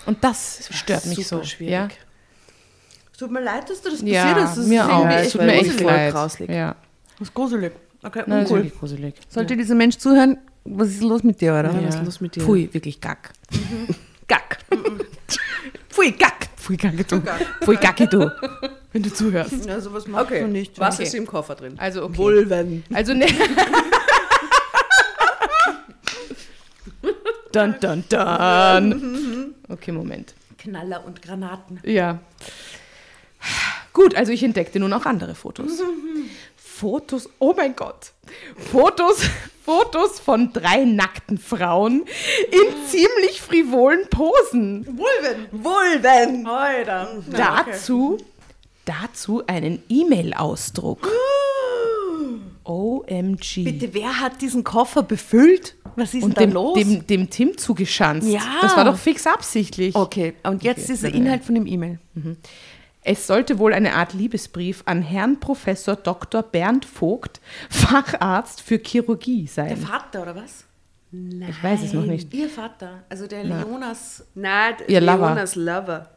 Und 0.06 0.24
das 0.24 0.68
stört 0.72 1.06
mich 1.06 1.28
super 1.28 1.44
so. 1.44 1.50
schwierig. 1.50 1.72
Ja, 1.74 1.90
Es 3.14 3.18
tut 3.20 3.32
mir 3.32 3.42
leid, 3.42 3.70
dass 3.70 3.82
dir 3.82 3.92
das 3.92 4.02
ja 4.02 4.24
passiert 4.26 4.50
ist. 4.50 4.58
Das 4.58 4.66
mir 4.68 4.82
ist 4.82 4.90
auch. 4.90 5.00
irgendwie 5.00 5.16
Es 5.16 5.22
echt 5.22 5.32
tut 5.34 5.42
mir 5.42 5.54
echt 5.54 5.80
leid. 5.82 6.12
grauslig. 6.14 6.50
Ja, 6.50 6.76
Das 7.20 7.28
ist 7.30 7.34
gruselig. 7.34 7.72
Okay, 8.04 8.24
Nein, 8.26 8.30
das 8.30 8.38
ist 8.46 8.52
uncool. 8.52 8.58
wirklich 8.66 8.80
gruselig. 8.80 9.14
Sollte 9.30 9.56
dieser 9.56 9.76
Mensch 9.76 9.98
zuhören, 9.98 10.38
was 10.66 10.90
ist 10.90 11.02
los 11.04 11.24
mit 11.24 11.40
dir, 11.40 11.52
oder? 11.54 11.72
Ja. 11.72 11.88
was 11.88 11.96
ist 11.96 12.04
los 12.06 12.20
mit 12.22 12.36
dir? 12.36 12.42
Pfui, 12.44 12.70
wirklich 12.74 13.00
gack. 13.00 13.32
Gack. 14.28 14.58
Pfui, 15.90 16.12
gack. 16.12 16.50
Pfui, 16.58 16.76
gacke 16.78 17.04
du. 17.04 17.22
Pfui, 17.62 17.76
gacke 17.78 18.08
du. 18.08 18.32
Wenn 18.94 19.04
du 19.04 19.14
zuhörst. 19.14 19.66
Ja, 19.66 19.80
sowas 19.80 20.08
machst 20.08 20.26
Okay, 20.32 20.42
du 20.42 20.48
nicht. 20.48 20.80
was 20.80 20.96
Okay. 20.96 21.04
ist 21.04 21.14
im 21.16 21.26
Koffer 21.28 21.56
drin? 21.56 21.76
Also, 21.78 22.04
okay. 22.06 22.18
Vulven. 22.18 22.84
Also, 22.94 23.14
ne. 23.14 23.26
dun, 27.52 27.76
dun, 27.80 28.04
dun. 28.10 29.56
Okay, 29.70 29.92
Moment. 29.92 30.34
Knaller 30.58 31.06
und 31.06 31.22
Granaten. 31.22 31.80
Ja. 31.84 32.20
Gut, 33.94 34.16
also 34.16 34.32
ich 34.32 34.44
entdeckte 34.44 34.80
nun 34.80 34.92
auch 34.94 35.06
andere 35.06 35.36
Fotos. 35.36 35.72
Fotos, 36.56 37.30
oh 37.40 37.54
mein 37.56 37.76
Gott. 37.76 38.12
Fotos, 38.72 39.22
Fotos 39.64 40.20
von 40.20 40.52
drei 40.52 40.84
nackten 40.86 41.38
Frauen 41.38 42.04
in 42.52 42.88
ziemlich 42.88 43.42
frivolen 43.42 44.08
Posen. 44.10 44.86
Vulven! 44.88 45.48
Vulven! 45.52 46.48
Alter. 46.48 47.08
Dazu, 47.32 48.18
dazu 48.86 49.44
einen 49.48 49.84
E-Mail-Ausdruck. 49.88 51.08
OMG. 52.66 53.64
Bitte, 53.66 53.94
wer 53.94 54.20
hat 54.22 54.42
diesen 54.42 54.64
Koffer 54.64 55.04
befüllt? 55.04 55.76
Was 55.96 56.14
ist 56.14 56.24
Und 56.24 56.38
denn 56.38 56.50
dem, 56.50 56.54
da 56.56 56.60
los? 56.62 56.74
dem, 56.80 57.06
dem 57.06 57.30
Tim 57.30 57.58
zugeschanzt. 57.58 58.28
Ja. 58.28 58.42
Das 58.62 58.76
war 58.76 58.86
doch 58.86 58.98
fix 58.98 59.28
absichtlich. 59.28 59.94
okay, 59.96 60.34
und 60.44 60.64
jetzt 60.64 60.86
Okay, 60.86 60.94
ist 60.94 61.04
der. 61.04 61.14
Inhalt 61.14 61.44
von 61.44 61.56
dem 61.56 61.68
E-Mail. 61.68 62.00
Es 63.04 63.28
sollte 63.28 63.60
wohl 63.60 63.74
eine 63.74 63.94
Art 63.96 64.14
Liebesbrief 64.14 64.84
an 64.86 65.02
Herrn 65.02 65.40
Professor 65.40 65.96
Dr. 65.96 66.42
Bernd 66.42 66.86
Vogt, 66.86 67.42
Facharzt 67.70 68.62
für 68.62 68.78
Chirurgie 68.78 69.48
sein. 69.48 69.78
Vater, 69.78 70.22
oder 70.22 70.36
was? 70.36 70.66
Ich 71.12 71.64
weiß 71.64 71.84
es 71.84 71.94
noch 71.94 72.06
nicht. 72.06 72.34
Ihr 72.34 72.50
Vater, 72.50 73.04
also 73.08 73.28
der 73.28 73.44
Leonas. 73.44 74.26
Nein, 74.34 74.76
Ihr 74.88 75.00
Lover. 75.00 75.28
Leonas 75.28 75.56
Lover. 75.56 76.10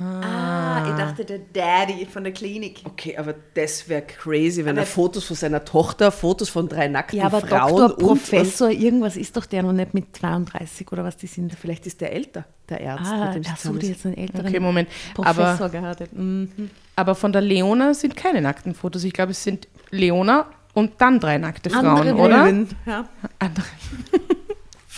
Ah, 0.00 0.84
ich 0.88 0.94
dachte 0.96 1.24
der 1.24 1.38
Daddy 1.52 2.06
von 2.06 2.22
der 2.24 2.32
Klinik. 2.32 2.82
Okay, 2.84 3.16
aber 3.16 3.34
das 3.54 3.88
wäre 3.88 4.02
crazy, 4.02 4.64
wenn 4.64 4.76
er 4.76 4.86
Fotos 4.86 5.24
von 5.24 5.36
seiner 5.36 5.64
Tochter, 5.64 6.12
Fotos 6.12 6.48
von 6.48 6.68
drei 6.68 6.86
nackten 6.88 7.18
Ja, 7.18 7.26
aber 7.26 7.40
Frauen 7.40 7.76
Doktor, 7.88 7.98
und, 7.98 8.18
Professor, 8.20 8.70
irgendwas 8.70 9.16
ist 9.16 9.36
doch 9.36 9.46
der 9.46 9.62
noch 9.62 9.72
nicht 9.72 9.94
mit 9.94 10.16
32 10.16 10.90
oder 10.92 11.04
was 11.04 11.16
die 11.16 11.26
sind. 11.26 11.44
und 11.50 11.58
vielleicht 11.58 11.86
ist 11.86 12.00
der 12.00 12.12
älter, 12.12 12.44
der 12.68 12.92
Arzt, 12.92 13.10
Ah, 13.12 13.26
mit 13.34 13.44
dem 13.44 13.52
hast 13.52 13.64
du 13.64 13.74
jetzt 13.78 14.06
einen 14.06 14.16
älteren 14.16 14.46
Okay, 14.46 14.60
Moment. 14.60 14.88
Professor 15.14 15.44
Aber, 15.46 15.68
geheiratet? 15.68 16.10
Mhm. 16.12 16.70
aber 16.94 17.14
von 17.14 17.32
der 17.32 17.42
Leona 17.42 17.92
sind 17.94 18.16
keine 18.16 18.40
nackten 18.40 18.74
Fotos. 18.74 19.02
Ich 19.04 19.12
glaube, 19.12 19.32
es 19.32 19.42
sind 19.42 19.66
Leona 19.90 20.46
und 20.74 20.92
dann 20.98 21.18
drei 21.18 21.38
nackte 21.38 21.70
Frauen, 21.70 21.86
Andere 21.86 22.14
oder? 22.14 22.40
Vulven, 22.44 22.68
Ja. 22.86 23.08
Andere. 23.40 23.64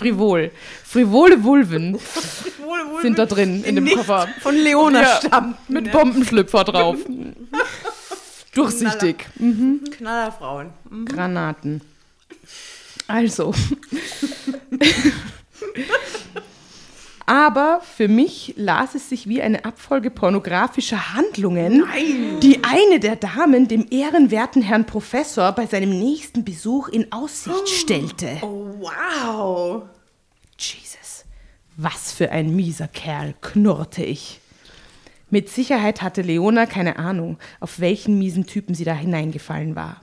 Frivol. 0.00 0.50
Frivole 0.82 1.44
Vulven 1.44 1.98
sind 3.02 3.18
da 3.18 3.26
drin 3.26 3.62
in 3.64 3.74
dem 3.74 3.86
Koffer. 3.86 4.28
Von 4.40 4.56
Leona 4.56 5.02
Ja, 5.02 5.20
stammt. 5.22 5.68
Mit 5.68 5.92
Bombenschlüpfer 5.92 6.64
drauf. 6.64 6.96
Durchsichtig. 8.54 9.26
Knallerfrauen. 9.98 10.70
Granaten. 11.04 11.82
Also. 13.06 13.52
Aber 17.30 17.80
für 17.82 18.08
mich 18.08 18.54
las 18.56 18.96
es 18.96 19.08
sich 19.08 19.28
wie 19.28 19.40
eine 19.40 19.64
Abfolge 19.64 20.10
pornografischer 20.10 21.14
Handlungen, 21.14 21.84
die 22.42 22.64
eine 22.64 22.98
der 22.98 23.14
Damen 23.14 23.68
dem 23.68 23.86
ehrenwerten 23.88 24.62
Herrn 24.62 24.84
Professor 24.84 25.52
bei 25.52 25.66
seinem 25.66 25.96
nächsten 25.96 26.44
Besuch 26.44 26.88
in 26.88 27.12
Aussicht 27.12 27.68
stellte. 27.68 28.38
Wow. 28.42 29.84
Jesus, 30.58 31.24
was 31.76 32.10
für 32.10 32.32
ein 32.32 32.56
mieser 32.56 32.88
Kerl, 32.88 33.34
knurrte 33.40 34.02
ich. 34.02 34.40
Mit 35.30 35.50
Sicherheit 35.50 36.02
hatte 36.02 36.22
Leona 36.22 36.66
keine 36.66 36.98
Ahnung, 36.98 37.38
auf 37.60 37.78
welchen 37.78 38.18
miesen 38.18 38.46
Typen 38.46 38.74
sie 38.74 38.82
da 38.82 38.94
hineingefallen 38.94 39.76
war. 39.76 40.02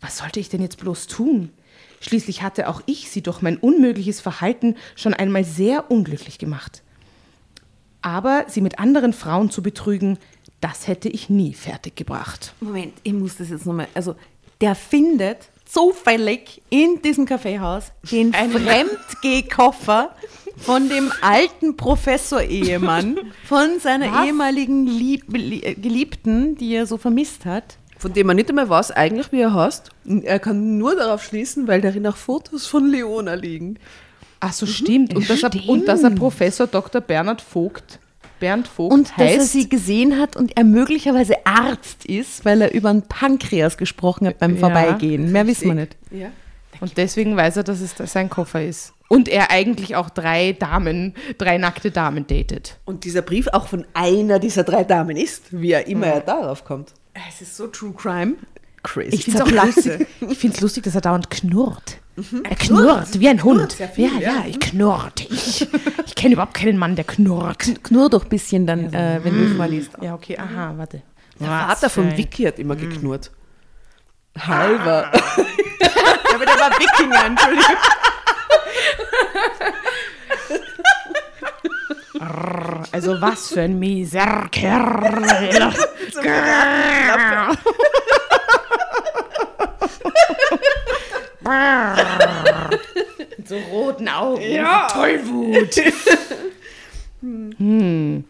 Was 0.00 0.16
sollte 0.16 0.40
ich 0.40 0.48
denn 0.48 0.62
jetzt 0.62 0.78
bloß 0.78 1.06
tun? 1.06 1.50
Schließlich 2.06 2.42
hatte 2.42 2.68
auch 2.68 2.82
ich 2.86 3.10
sie 3.10 3.20
durch 3.22 3.42
mein 3.42 3.56
unmögliches 3.56 4.20
Verhalten 4.20 4.76
schon 4.94 5.12
einmal 5.12 5.42
sehr 5.44 5.90
unglücklich 5.90 6.38
gemacht. 6.38 6.82
Aber 8.00 8.44
sie 8.46 8.60
mit 8.60 8.78
anderen 8.78 9.12
Frauen 9.12 9.50
zu 9.50 9.62
betrügen, 9.62 10.18
das 10.60 10.86
hätte 10.86 11.08
ich 11.08 11.28
nie 11.28 11.52
fertiggebracht. 11.52 12.54
Moment, 12.60 12.92
ich 13.02 13.12
muss 13.12 13.36
das 13.36 13.50
jetzt 13.50 13.66
nochmal. 13.66 13.88
Also, 13.94 14.14
der 14.60 14.74
findet 14.76 15.48
zufällig 15.64 16.62
in 16.70 17.02
diesem 17.02 17.26
Kaffeehaus 17.26 17.90
den 18.10 18.32
Fremdgehkoffer 18.32 20.14
von 20.56 20.88
dem 20.88 21.12
alten 21.20 21.76
Professor-Ehemann, 21.76 23.18
von 23.44 23.80
seiner 23.80 24.24
ehemaligen 24.24 24.86
Lieb 24.86 25.24
Lie- 25.36 25.74
Geliebten, 25.74 26.54
die 26.56 26.72
er 26.74 26.86
so 26.86 26.96
vermisst 26.98 27.44
hat. 27.44 27.76
Von 27.98 28.12
dem 28.12 28.26
man 28.26 28.36
nicht 28.36 28.48
einmal 28.50 28.68
weiß 28.68 28.90
eigentlich, 28.92 29.32
wie 29.32 29.40
er 29.40 29.54
heißt. 29.54 29.90
Er 30.22 30.38
kann 30.38 30.78
nur 30.78 30.96
darauf 30.96 31.22
schließen, 31.22 31.66
weil 31.66 31.80
darin 31.80 32.06
auch 32.06 32.16
Fotos 32.16 32.66
von 32.66 32.88
Leona 32.90 33.34
liegen. 33.34 33.78
Ach 34.40 34.52
so, 34.52 34.66
stimmt. 34.66 35.14
Und, 35.14 35.28
dass 35.30 35.42
er, 35.42 35.50
und 35.68 35.88
dass 35.88 36.02
er 36.02 36.10
Professor 36.10 36.66
Dr. 36.66 37.00
Bernhard 37.00 37.40
Vogt, 37.40 37.98
Bernd 38.38 38.68
Vogt 38.68 38.92
Und 38.92 39.08
dass 39.10 39.16
heißt. 39.16 39.36
er 39.38 39.44
sie 39.44 39.68
gesehen 39.68 40.18
hat 40.20 40.36
und 40.36 40.56
er 40.56 40.64
möglicherweise 40.64 41.34
Arzt 41.46 42.04
ist, 42.04 42.44
weil 42.44 42.60
er 42.60 42.74
über 42.74 42.90
ein 42.90 43.02
Pankreas 43.02 43.78
gesprochen 43.78 44.26
hat 44.26 44.38
beim 44.38 44.54
Ja, 44.54 44.60
Vorbeigehen. 44.60 45.32
Mehr 45.32 45.46
wissen 45.46 45.68
wir 45.68 45.74
nicht. 45.74 45.96
Ja. 46.10 46.28
Und 46.80 46.98
deswegen 46.98 47.34
weiß 47.34 47.56
er, 47.56 47.62
dass 47.64 47.80
es 47.80 47.94
sein 48.12 48.28
Koffer 48.28 48.62
ist. 48.62 48.92
Und 49.08 49.28
er 49.28 49.50
eigentlich 49.50 49.96
auch 49.96 50.10
drei 50.10 50.52
Damen, 50.52 51.14
drei 51.38 51.56
nackte 51.58 51.90
Damen 51.90 52.26
datet. 52.26 52.76
Und 52.84 53.04
dieser 53.04 53.22
Brief 53.22 53.46
auch 53.48 53.68
von 53.68 53.86
einer 53.94 54.38
dieser 54.38 54.64
drei 54.64 54.84
Damen 54.84 55.16
ist, 55.16 55.44
wie 55.50 55.70
er 55.70 55.86
immer 55.86 56.06
er 56.06 56.20
darauf 56.20 56.64
kommt. 56.64 56.92
Es 57.28 57.40
ist 57.40 57.56
so 57.56 57.66
True 57.68 57.92
Crime. 57.92 58.34
Crazy. 58.82 59.14
Ich 59.16 59.24
finde 59.24 59.42
es 59.42 59.44
auch 59.44 59.66
lustig. 59.66 60.06
Ich 60.28 60.38
finde 60.38 60.56
es 60.56 60.60
lustig, 60.60 60.84
dass 60.84 60.94
er 60.94 61.00
dauernd 61.00 61.30
knurrt. 61.30 61.98
Er 62.44 62.56
knurrt, 62.56 63.20
wie 63.20 63.28
ein 63.28 63.42
Hund. 63.42 63.76
ja, 63.96 64.08
ja, 64.20 64.44
ich 64.46 64.58
knurrt. 64.58 65.26
Ich, 65.30 65.66
ich 66.06 66.14
kenne 66.14 66.34
überhaupt 66.34 66.54
keinen 66.54 66.78
Mann, 66.78 66.96
der 66.96 67.04
knurrt. 67.04 67.82
Knurr 67.82 68.08
doch 68.08 68.24
ein 68.24 68.28
bisschen 68.28 68.66
dann, 68.66 68.92
äh, 68.94 69.20
wenn 69.22 69.34
du 69.36 69.44
es 69.44 69.56
mal 69.56 69.68
liest. 69.68 69.90
Ja, 70.00 70.14
okay, 70.14 70.38
aha, 70.38 70.74
warte. 70.76 71.02
Der 71.38 71.48
Vater 71.48 71.90
von 71.90 72.16
Vicky 72.16 72.44
hat 72.44 72.58
immer 72.58 72.76
geknurrt. 72.76 73.30
Halber. 74.38 75.10
Aber 76.34 76.44
der 76.44 76.54
war 76.54 76.70
Wikinger, 76.78 77.26
Entschuldigung. 77.26 77.76
Also 82.92 83.20
was 83.20 83.48
für 83.48 83.62
ein 83.62 83.78
mieser 83.78 84.48
Kerl. 84.50 85.20
Mit 93.36 93.48
so 93.48 93.56
roten 93.70 94.08
Augen. 94.08 94.42
Ja. 94.42 94.88
Tollwut. 94.88 95.76
hm. 97.20 98.24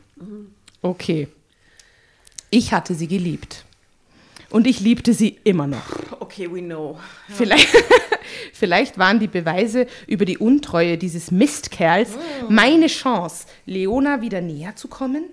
Okay. 0.82 1.28
Ich 2.50 2.72
hatte 2.72 2.94
sie 2.94 3.08
geliebt. 3.08 3.65
Und 4.56 4.66
ich 4.66 4.80
liebte 4.80 5.12
sie 5.12 5.38
immer 5.44 5.66
noch. 5.66 5.84
Okay, 6.18 6.50
we 6.50 6.62
know. 6.62 6.98
Vielleicht, 7.28 7.68
vielleicht 8.54 8.96
waren 8.96 9.20
die 9.20 9.26
Beweise 9.26 9.86
über 10.06 10.24
die 10.24 10.38
Untreue 10.38 10.96
dieses 10.96 11.30
Mistkerls 11.30 12.12
meine 12.48 12.86
Chance, 12.86 13.48
Leona 13.66 14.22
wieder 14.22 14.40
näher 14.40 14.74
zu 14.74 14.88
kommen. 14.88 15.24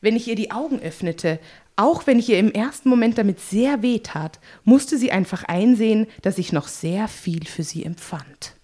Wenn 0.00 0.14
ich 0.14 0.28
ihr 0.28 0.36
die 0.36 0.52
Augen 0.52 0.78
öffnete, 0.78 1.40
auch 1.74 2.06
wenn 2.06 2.20
ich 2.20 2.28
ihr 2.28 2.38
im 2.38 2.52
ersten 2.52 2.88
Moment 2.88 3.18
damit 3.18 3.40
sehr 3.40 3.82
weh 3.82 3.98
tat, 3.98 4.38
musste 4.62 4.96
sie 4.96 5.10
einfach 5.10 5.42
einsehen, 5.42 6.06
dass 6.22 6.38
ich 6.38 6.52
noch 6.52 6.68
sehr 6.68 7.08
viel 7.08 7.46
für 7.46 7.64
sie 7.64 7.84
empfand. 7.84 8.54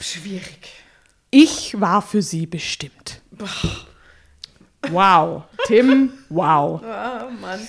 Schwierig. 0.00 0.72
Ich 1.30 1.80
war 1.80 2.02
für 2.02 2.20
sie 2.20 2.46
bestimmt. 2.46 3.22
Wow, 4.90 5.44
Tim, 5.68 6.12
wow. 6.30 6.82
Ah, 6.82 7.28
Mann. 7.40 7.60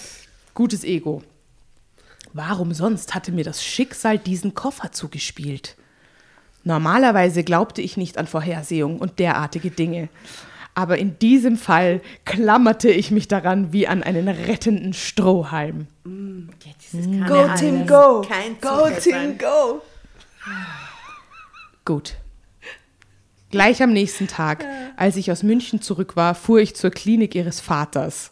Gutes 0.53 0.83
Ego. 0.83 1.23
Warum 2.33 2.73
sonst 2.73 3.13
hatte 3.15 3.31
mir 3.31 3.43
das 3.43 3.63
Schicksal 3.63 4.17
diesen 4.17 4.53
Koffer 4.53 4.91
zugespielt? 4.91 5.75
Normalerweise 6.63 7.43
glaubte 7.43 7.81
ich 7.81 7.97
nicht 7.97 8.17
an 8.17 8.27
Vorhersehung 8.27 8.99
und 8.99 9.19
derartige 9.19 9.69
Dinge. 9.71 10.09
Aber 10.75 10.97
in 10.97 11.19
diesem 11.19 11.57
Fall 11.57 12.01
klammerte 12.25 12.89
ich 12.89 13.11
mich 13.11 13.27
daran 13.27 13.73
wie 13.73 13.87
an 13.87 14.01
einen 14.01 14.27
rettenden 14.27 14.93
Strohhalm. 14.93 15.87
Go, 16.03 17.47
Tim, 17.57 17.85
go. 17.85 18.21
Kein 18.27 18.59
Go, 18.59 18.89
Tim, 18.99 19.13
sein. 19.13 19.37
go. 19.37 19.81
Gut. 21.85 22.15
Gleich 23.51 23.83
am 23.83 23.93
nächsten 23.93 24.27
Tag, 24.27 24.65
als 24.97 25.15
ich 25.15 25.31
aus 25.31 25.43
München 25.43 25.79
zurück 25.81 26.15
war, 26.15 26.33
fuhr 26.33 26.59
ich 26.59 26.75
zur 26.75 26.89
Klinik 26.89 27.35
ihres 27.35 27.59
Vaters. 27.59 28.31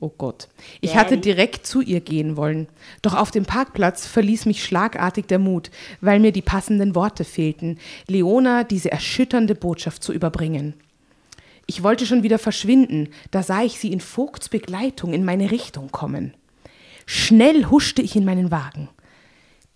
Oh 0.00 0.12
Gott. 0.16 0.48
Ich 0.80 0.96
hatte 0.96 1.18
direkt 1.18 1.66
zu 1.66 1.80
ihr 1.80 2.00
gehen 2.00 2.36
wollen. 2.36 2.68
Doch 3.02 3.14
auf 3.14 3.32
dem 3.32 3.44
Parkplatz 3.44 4.06
verließ 4.06 4.46
mich 4.46 4.62
schlagartig 4.62 5.26
der 5.26 5.40
Mut, 5.40 5.70
weil 6.00 6.20
mir 6.20 6.30
die 6.30 6.42
passenden 6.42 6.94
Worte 6.94 7.24
fehlten, 7.24 7.78
Leona 8.06 8.62
diese 8.62 8.92
erschütternde 8.92 9.56
Botschaft 9.56 10.04
zu 10.04 10.12
überbringen. 10.12 10.74
Ich 11.66 11.82
wollte 11.82 12.06
schon 12.06 12.22
wieder 12.22 12.38
verschwinden, 12.38 13.08
da 13.32 13.42
sah 13.42 13.62
ich 13.62 13.80
sie 13.80 13.92
in 13.92 14.00
Vogts 14.00 14.48
Begleitung 14.48 15.12
in 15.12 15.24
meine 15.24 15.50
Richtung 15.50 15.90
kommen. 15.90 16.32
Schnell 17.04 17.64
huschte 17.66 18.00
ich 18.00 18.14
in 18.14 18.24
meinen 18.24 18.50
Wagen. 18.50 18.88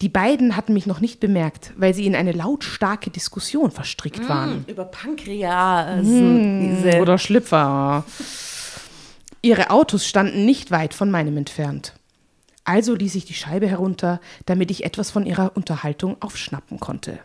Die 0.02 0.08
beiden 0.08 0.56
hatten 0.56 0.72
mich 0.72 0.86
noch 0.86 1.00
nicht 1.00 1.20
bemerkt, 1.20 1.72
weil 1.76 1.94
sie 1.94 2.06
in 2.06 2.16
eine 2.16 2.32
lautstarke 2.32 3.10
Diskussion 3.10 3.70
verstrickt 3.70 4.28
waren. 4.28 4.64
Über 4.66 4.84
Pankreas. 4.84 6.02
Diese 6.02 7.00
Oder 7.00 7.18
Schlüpfer. 7.18 8.04
Ihre 9.42 9.70
Autos 9.70 10.06
standen 10.06 10.44
nicht 10.44 10.70
weit 10.70 10.94
von 10.94 11.10
meinem 11.10 11.36
entfernt. 11.36 11.94
Also 12.64 12.94
ließ 12.94 13.16
ich 13.16 13.24
die 13.24 13.34
Scheibe 13.34 13.66
herunter, 13.66 14.20
damit 14.46 14.70
ich 14.70 14.84
etwas 14.84 15.10
von 15.10 15.26
ihrer 15.26 15.56
Unterhaltung 15.56 16.16
aufschnappen 16.22 16.78
konnte. 16.78 17.18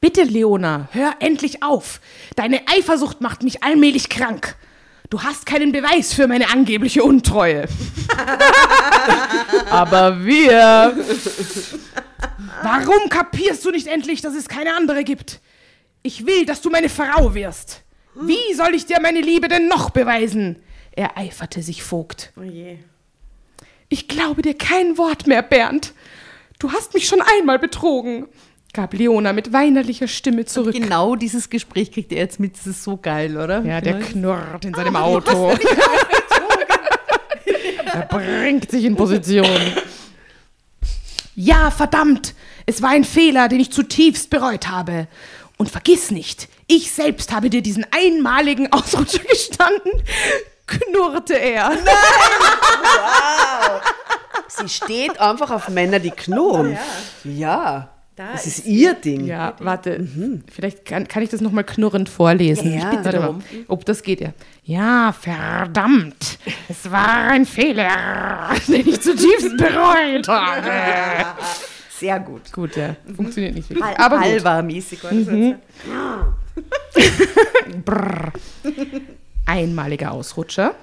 Bitte, 0.00 0.24
Leona, 0.24 0.88
hör 0.90 1.14
endlich 1.20 1.62
auf. 1.62 2.00
Deine 2.34 2.62
Eifersucht 2.66 3.20
macht 3.20 3.44
mich 3.44 3.62
allmählich 3.62 4.08
krank. 4.08 4.56
Du 5.10 5.22
hast 5.22 5.46
keinen 5.46 5.70
Beweis 5.70 6.12
für 6.12 6.26
meine 6.26 6.50
angebliche 6.50 7.04
Untreue. 7.04 7.68
Aber 9.70 10.24
wir. 10.24 10.96
Warum 12.62 13.08
kapierst 13.10 13.64
du 13.64 13.70
nicht 13.70 13.86
endlich, 13.86 14.22
dass 14.22 14.34
es 14.34 14.48
keine 14.48 14.74
andere 14.74 15.04
gibt? 15.04 15.40
Ich 16.02 16.26
will, 16.26 16.46
dass 16.46 16.62
du 16.62 16.70
meine 16.70 16.88
Frau 16.88 17.34
wirst. 17.34 17.82
Wie 18.14 18.54
soll 18.54 18.74
ich 18.74 18.86
dir 18.86 19.00
meine 19.00 19.20
Liebe 19.20 19.48
denn 19.48 19.68
noch 19.68 19.90
beweisen? 19.90 20.56
Ereiferte 20.92 21.62
sich 21.62 21.82
Vogt. 21.82 22.32
Oh 22.38 22.42
je. 22.42 22.78
Ich 23.88 24.08
glaube 24.08 24.42
dir 24.42 24.54
kein 24.54 24.98
Wort 24.98 25.26
mehr, 25.26 25.42
Bernd. 25.42 25.92
Du 26.58 26.72
hast 26.72 26.94
mich 26.94 27.06
schon 27.06 27.22
einmal 27.38 27.58
betrogen, 27.58 28.26
gab 28.72 28.94
Leona 28.94 29.32
mit 29.32 29.52
weinerlicher 29.52 30.08
Stimme 30.08 30.44
zurück. 30.44 30.74
Genau 30.74 31.16
dieses 31.16 31.50
Gespräch 31.50 31.92
kriegt 31.92 32.12
ihr 32.12 32.18
jetzt 32.18 32.38
mit. 32.40 32.56
Das 32.56 32.66
ist 32.66 32.84
so 32.84 32.96
geil, 32.96 33.36
oder? 33.36 33.62
Ja, 33.64 33.80
der 33.80 34.00
knurrt 34.00 34.64
in 34.64 34.74
seinem 34.74 34.96
Auto. 34.96 35.50
er 37.92 38.06
bringt 38.06 38.70
sich 38.70 38.84
in 38.84 38.96
Position. 38.96 39.46
Ja, 41.34 41.70
verdammt! 41.70 42.34
Es 42.64 42.80
war 42.82 42.90
ein 42.90 43.04
Fehler, 43.04 43.48
den 43.48 43.60
ich 43.60 43.72
zutiefst 43.72 44.30
bereut 44.30 44.68
habe. 44.68 45.08
Und 45.56 45.70
vergiss 45.70 46.10
nicht, 46.10 46.48
ich 46.76 46.90
selbst 46.92 47.32
habe 47.32 47.50
dir 47.50 47.62
diesen 47.62 47.86
einmaligen 47.90 48.72
Ausrutscher 48.72 49.22
gestanden, 49.24 49.92
knurrte 50.66 51.34
er. 51.34 51.72
Sie 54.48 54.68
steht 54.68 55.20
einfach 55.20 55.50
auf 55.50 55.68
Männer, 55.68 55.98
die 55.98 56.10
knurren. 56.10 56.78
Ja. 57.24 57.88
das 58.16 58.46
ist 58.46 58.66
ihr 58.66 58.94
Ding. 58.94 59.26
Ja, 59.26 59.54
warte, 59.58 60.06
vielleicht 60.50 60.84
kann, 60.84 61.08
kann 61.08 61.22
ich 61.22 61.28
das 61.28 61.40
nochmal 61.40 61.64
knurrend 61.64 62.08
vorlesen. 62.08 62.72
Ja, 62.72 62.78
ich 62.78 62.84
bitte 62.84 63.04
warte 63.04 63.18
darum. 63.18 63.42
Ob 63.68 63.84
das 63.84 64.02
geht, 64.02 64.20
ja. 64.20 64.30
Ja, 64.64 65.12
verdammt. 65.12 66.38
Es 66.68 66.90
war 66.90 67.28
ein 67.28 67.44
Fehler, 67.44 68.50
den 68.68 68.88
ich 68.88 69.00
zutiefst 69.00 69.56
bereut 69.56 70.28
habe. 70.28 70.70
Sehr 71.98 72.18
gut. 72.20 72.52
Gut, 72.52 72.76
ja. 72.76 72.96
Funktioniert 73.14 73.54
nicht 73.54 73.68
wirklich. 73.68 73.86
Hal 73.86 73.96
Aber 73.96 74.16
gut. 74.16 74.26
Halvar-mäßig. 74.26 75.00
Brrr. 77.84 78.32
Einmaliger 79.46 80.12
Ausrutscher. 80.12 80.74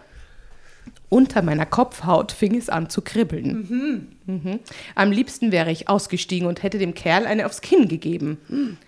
Unter 1.09 1.41
meiner 1.41 1.65
Kopfhaut 1.65 2.31
fing 2.31 2.55
es 2.55 2.69
an 2.69 2.89
zu 2.89 3.01
kribbeln. 3.01 4.07
Mhm. 4.27 4.59
Am 4.93 5.11
liebsten 5.11 5.51
wäre 5.51 5.71
ich 5.71 5.89
ausgestiegen 5.89 6.47
und 6.47 6.61
hätte 6.61 6.77
dem 6.77 6.93
Kerl 6.93 7.25
eine 7.25 7.47
aufs 7.47 7.61
Kinn 7.61 7.87
gegeben. 7.87 8.37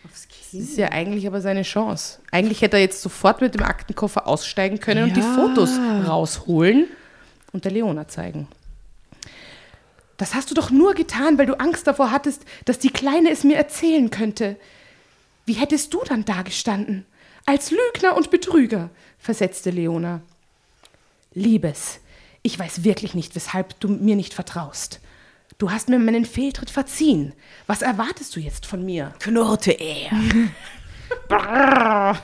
Das 0.04 0.28
ist 0.54 0.78
ja 0.78 0.91
eigentlich 0.91 1.26
aber 1.26 1.41
seine 1.41 1.64
Chance. 1.64 2.20
Eigentlich 2.32 2.62
hätte 2.62 2.78
er 2.78 2.84
jetzt 2.84 3.02
sofort 3.02 3.41
mit 3.41 3.56
dem 3.56 3.64
Aktenkoffer 3.64 4.28
aussteigen 4.28 4.80
können 4.80 5.06
und 5.06 5.18
die 5.18 5.22
Fotos 5.22 5.72
rausholen 6.06 6.88
und 7.54 7.66
der 7.66 7.72
Leona 7.72 8.08
zeigen. 8.08 8.47
Das 10.18 10.36
hast 10.36 10.52
du 10.52 10.54
doch 10.54 10.70
nur 10.70 10.93
getan, 10.93 11.39
weil 11.39 11.47
du 11.47 11.60
Angst 11.60 11.88
davor 11.88 12.12
hattest, 12.12 12.45
dass 12.66 12.78
die 12.78 12.91
Kleine 12.91 13.32
es 13.32 13.43
mir 13.43 13.58
erzählen 13.58 14.12
könnte. 14.12 14.58
Wie 15.46 15.54
hättest 15.54 15.94
du 15.94 16.02
dann 16.06 16.26
dagestanden? 16.26 17.06
Als 17.46 17.72
Lügner 17.72 18.16
und 18.16 18.30
Betrüger, 18.30 18.89
versetzte 19.18 19.72
Leona. 19.72 20.22
Liebes, 21.34 22.00
ich 22.44 22.58
weiß 22.58 22.84
wirklich 22.84 23.14
nicht, 23.14 23.36
weshalb 23.36 23.80
du 23.80 23.88
mir 23.88 24.16
nicht 24.16 24.34
vertraust. 24.34 25.00
Du 25.58 25.72
hast 25.72 25.89
mir 25.89 26.00
meinen 26.00 26.26
Fehltritt 26.26 26.70
verziehen. 26.72 27.34
Was 27.68 27.82
erwartest 27.82 28.36
du 28.36 28.39
jetzt 28.39 28.66
von 28.66 28.84
mir? 28.84 29.14
Knurrte 29.20 29.72
er. 29.72 30.10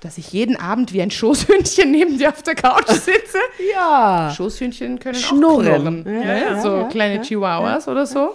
Dass 0.00 0.16
ich 0.16 0.32
jeden 0.32 0.56
Abend 0.56 0.92
wie 0.92 1.02
ein 1.02 1.10
Schoßhündchen 1.10 1.90
neben 1.90 2.18
dir 2.18 2.30
auf 2.30 2.42
der 2.42 2.54
Couch 2.54 2.88
sitze? 2.88 3.38
Ja. 3.72 4.32
Schoßhündchen 4.34 4.98
können 5.00 5.16
Schnurren. 5.16 5.68
auch 5.68 5.80
knurren. 5.80 6.04
Ja, 6.06 6.12
ne? 6.12 6.40
ja, 6.40 6.62
so 6.62 6.76
ja, 6.78 6.84
kleine 6.84 7.20
Chihuahuas 7.20 7.88
oder 7.88 8.06
so. 8.06 8.34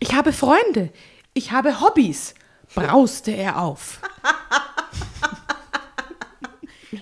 Ich 0.00 0.14
habe 0.14 0.32
Freunde. 0.32 0.88
Ich 1.34 1.50
habe 1.52 1.80
Hobbys. 1.80 2.34
Brauste 2.74 3.32
er 3.32 3.60
auf. 3.60 4.00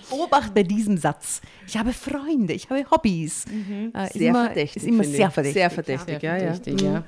Obacht 0.09 0.53
bei 0.53 0.63
diesem 0.63 0.97
Satz. 0.97 1.41
Ich 1.67 1.77
habe 1.77 1.93
Freunde, 1.93 2.53
ich 2.53 2.69
habe 2.69 2.85
Hobbys. 2.89 3.45
Äh, 3.93 4.05
ist 4.05 4.13
Sehr 4.13 4.29
immer, 4.29 4.45
verdächtig. 4.45 4.83
Ist 4.83 4.89
immer 4.89 5.03
sehr 5.03 5.31
verdächtig. 5.31 5.61
Sehr 5.61 5.69
verdächtig, 5.69 6.21
ja, 6.21 6.37
ja. 6.37 6.51
Richtig, 6.51 6.81
ja. 6.81 7.03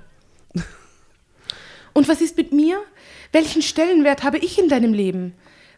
Und 1.93 2.07
was 2.07 2.21
ist 2.21 2.37
mit 2.37 2.51
mir? 2.51 2.81
Welchen 3.31 3.61
Stellenwert 3.61 4.23
habe 4.23 4.37
ich 4.39 4.59
in 4.59 4.67
deinem 4.67 4.93
Leben? 4.93 5.33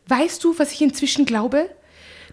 Weißt 0.08 0.44
du, 0.44 0.58
was 0.58 0.72
ich 0.72 0.82
inzwischen 0.82 1.26
glaube? 1.26 1.70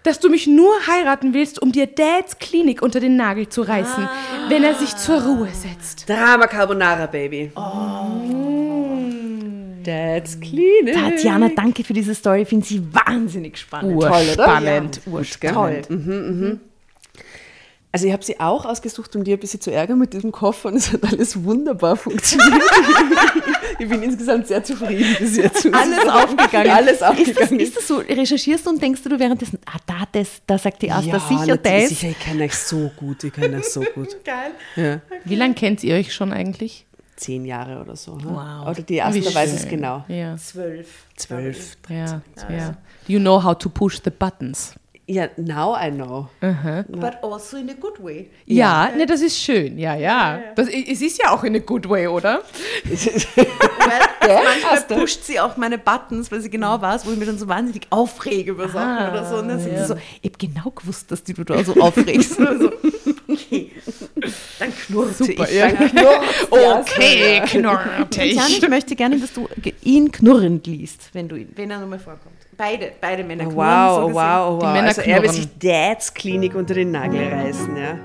Dass 0.05 0.21
du 0.21 0.29
mich 0.29 0.47
nur 0.47 0.73
heiraten 0.87 1.33
willst, 1.33 1.61
um 1.63 1.73
dir 1.73 1.87
Dads 1.87 2.39
Klinik 2.39 2.83
unter 2.83 3.01
den 3.01 3.17
Nagel 3.17 3.49
zu 3.49 3.63
reißen, 3.63 4.09
wenn 4.49 4.65
er 4.65 4.75
sich 4.75 4.97
zur 4.97 5.23
Ruhe 5.23 5.49
setzt. 5.53 6.09
Drama 6.09 6.47
Carbonara, 6.47 7.07
Baby. 7.07 7.53
That's 9.85 10.39
clean. 10.41 10.87
Tatjana, 10.93 11.51
danke 11.55 11.85
für 11.85 11.93
diese 11.93 12.15
Story. 12.15 12.43
Ich 12.43 12.49
finde 12.49 12.67
sie 12.67 12.83
wahnsinnig 12.93 13.57
spannend. 13.59 13.97
Urspannend, 13.97 15.01
Ja. 15.07 15.13
urspannend. 15.13 15.89
Toll. 15.89 16.61
Also 17.95 18.07
ich 18.07 18.13
habe 18.15 18.25
sie 18.25 18.41
auch 18.41 18.65
ausgesucht, 18.65 19.15
um 19.17 19.23
dir 19.23 19.37
ein 19.37 19.39
bisschen 19.39 19.61
zu 19.61 19.71
ärgern 19.71 19.99
mit 19.99 20.15
diesem 20.15 20.33
Koffer 20.33 20.71
und 20.71 20.77
es 20.77 20.95
hat 20.95 21.05
alles 21.05 21.45
wunderbar 21.45 21.95
funktioniert. 21.97 22.63
ich 23.79 23.87
bin 23.87 24.03
insgesamt 24.03 24.47
sehr 24.47 24.65
zufrieden 24.65 25.15
bis 25.19 25.37
jetzt. 25.37 25.67
Alles 25.75 26.09
aufgegangen. 26.09 26.71
Alles 26.71 26.93
Ist 26.93 27.01
das, 27.03 27.11
aufgegangen. 27.11 27.61
ist 27.61 27.77
das 27.77 27.87
so, 27.87 27.99
recherchierst 27.99 28.65
du 28.65 28.71
und 28.71 28.81
denkst 28.81 29.03
du, 29.03 29.11
du 29.11 29.19
währenddessen, 29.19 29.59
ah, 29.67 29.77
da, 29.85 30.05
das, 30.11 30.41
da 30.47 30.57
sagt 30.57 30.81
die 30.81 30.91
Asta 30.91 31.21
sicher 31.21 31.47
natürlich, 31.49 31.81
das. 31.83 31.89
sicher, 31.91 32.09
ich 32.09 32.19
kenne 32.19 32.45
euch 32.45 32.55
so 32.55 32.91
gut, 32.97 33.25
ich 33.25 33.33
kenne 33.35 33.59
euch 33.59 33.65
so 33.69 33.83
gut. 33.95 34.17
Geil. 34.25 34.53
Ja. 34.77 35.01
Wie 35.27 35.35
lange 35.37 35.53
kennt 35.53 35.85
ihr 35.85 35.95
euch 35.97 36.15
schon 36.15 36.33
eigentlich? 36.33 36.87
Zehn 37.23 37.45
Jahre 37.45 37.81
oder 37.81 37.95
so. 37.95 38.15
hm? 38.15 38.35
Wow. 38.35 38.69
Oder 38.69 38.83
die 38.83 38.97
erste 38.97 39.33
weiß 39.35 39.53
es 39.53 39.69
genau. 39.69 40.05
Ja. 40.09 40.37
Zwölf. 40.37 41.07
Zwölf. 41.17 41.77
Ja, 41.89 42.21
ja. 42.51 42.77
You 43.07 43.21
know 43.21 43.43
how 43.43 43.57
to 43.57 43.69
push 43.69 44.01
the 44.03 44.11
buttons. 44.11 44.75
Ja, 45.07 45.29
now 45.37 45.77
I 45.77 45.91
know. 45.91 46.29
But 46.41 47.23
also 47.23 47.57
in 47.57 47.69
a 47.71 47.75
good 47.75 48.03
way. 48.03 48.31
Ja, 48.47 48.89
ne, 48.97 49.05
das 49.05 49.21
ist 49.21 49.37
schön. 49.39 49.79
Ja, 49.79 49.95
ja. 49.95 50.41
Das, 50.55 50.69
es 50.69 51.03
ist 51.03 51.21
ja 51.23 51.31
auch 51.33 51.45
in 51.45 51.57
a 51.57 51.59
good 51.59 51.89
way, 51.89 52.07
oder? 52.07 52.43
Manchmal 54.21 54.99
pusht 54.99 55.25
sie 55.25 55.41
auch 55.41 55.57
meine 55.57 55.77
Buttons, 55.79 56.31
weil 56.31 56.41
sie 56.41 56.51
genau 56.51 56.81
weiß, 56.81 57.05
wo 57.05 57.11
ich 57.11 57.19
mich 57.19 57.27
dann 57.29 57.39
so 57.39 57.49
wahnsinnig 57.49 57.87
aufrege 57.91 58.53
über 58.53 58.69
Sachen 58.69 59.11
oder 59.11 59.25
so. 59.29 59.37
Und 59.37 59.49
dann 59.49 59.61
sind 59.61 59.77
sie 59.77 59.85
so, 59.85 59.97
ich 60.23 60.31
hab 60.31 60.39
genau 60.39 60.71
gewusst, 60.71 61.11
dass 61.11 61.23
die 61.25 61.35
du 61.35 61.45
da 61.45 61.63
so 61.65 61.75
aufregst. 61.81 62.39
Also, 62.53 62.71
okay. 63.29 63.71
Knurrte 64.93 65.25
Super, 65.25 65.49
ich. 65.49 65.55
ja. 65.55 65.69
Okay, 66.81 67.43
knurrte 67.47 68.07
Tiziana, 68.11 68.49
ich 68.49 68.69
möchte 68.69 68.95
gerne, 68.95 69.19
dass 69.19 69.33
du 69.33 69.49
ihn 69.83 70.13
knurrend 70.13 70.67
liest, 70.67 71.09
wenn, 71.15 71.29
du 71.29 71.37
ihn, 71.37 71.49
wenn 71.57 71.71
er 71.71 71.81
nochmal 71.81 71.99
vorkommt. 71.99 72.37
Beide, 72.59 72.93
beide 73.01 73.25
Männer 73.25 73.45
knurren. 73.45 73.57
Wow, 73.57 73.97
so 73.97 74.07
gesehen. 74.09 74.15
wow, 74.15 74.51
oh, 74.51 74.59
Die 74.59 74.67
wow. 74.67 74.73
Männer 74.73 74.89
also 74.89 75.01
er 75.01 75.23
will 75.23 75.31
sich 75.31 75.49
Dads 75.59 76.13
Klinik 76.13 76.55
unter 76.55 76.75
den 76.75 76.91
Nagel 76.91 77.27
reißen, 77.27 77.77
ja. 77.77 77.99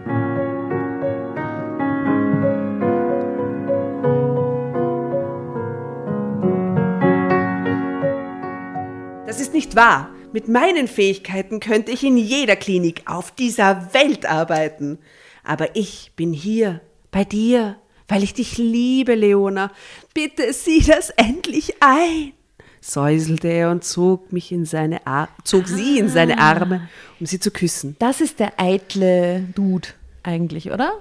Das 9.26 9.42
ist 9.42 9.54
nicht 9.54 9.76
wahr. 9.76 10.10
Mit 10.32 10.48
meinen 10.48 10.88
Fähigkeiten 10.88 11.60
könnte 11.60 11.92
ich 11.92 12.04
in 12.04 12.16
jeder 12.16 12.56
Klinik 12.56 13.04
auf 13.06 13.32
dieser 13.32 13.94
Welt 13.94 14.26
arbeiten. 14.26 15.00
Aber 15.48 15.76
ich 15.76 16.12
bin 16.16 16.34
hier, 16.34 16.82
bei 17.10 17.24
dir, 17.24 17.78
weil 18.08 18.22
ich 18.24 18.34
dich 18.34 18.58
liebe, 18.58 19.16
Leona. 19.16 19.72
Bitte 20.14 20.54
sieh 20.54 20.84
das 20.84 21.10
endlich 21.12 21.76
ein 21.80 22.34
säuselte 22.80 23.48
er 23.50 23.72
und 23.72 23.84
zog 23.84 24.32
mich 24.32 24.52
in 24.52 24.66
seine 24.66 25.06
Ar 25.06 25.30
zog 25.44 25.68
sie 25.68 26.00
in 26.00 26.10
seine 26.10 26.38
Arme, 26.40 26.90
um 27.20 27.26
sie 27.26 27.40
zu 27.40 27.52
küssen. 27.52 27.96
Das 28.00 28.22
ist 28.22 28.40
der 28.40 28.54
eitle 28.58 29.44
Dude 29.56 29.90
eigentlich, 30.24 30.72
oder? 30.72 30.94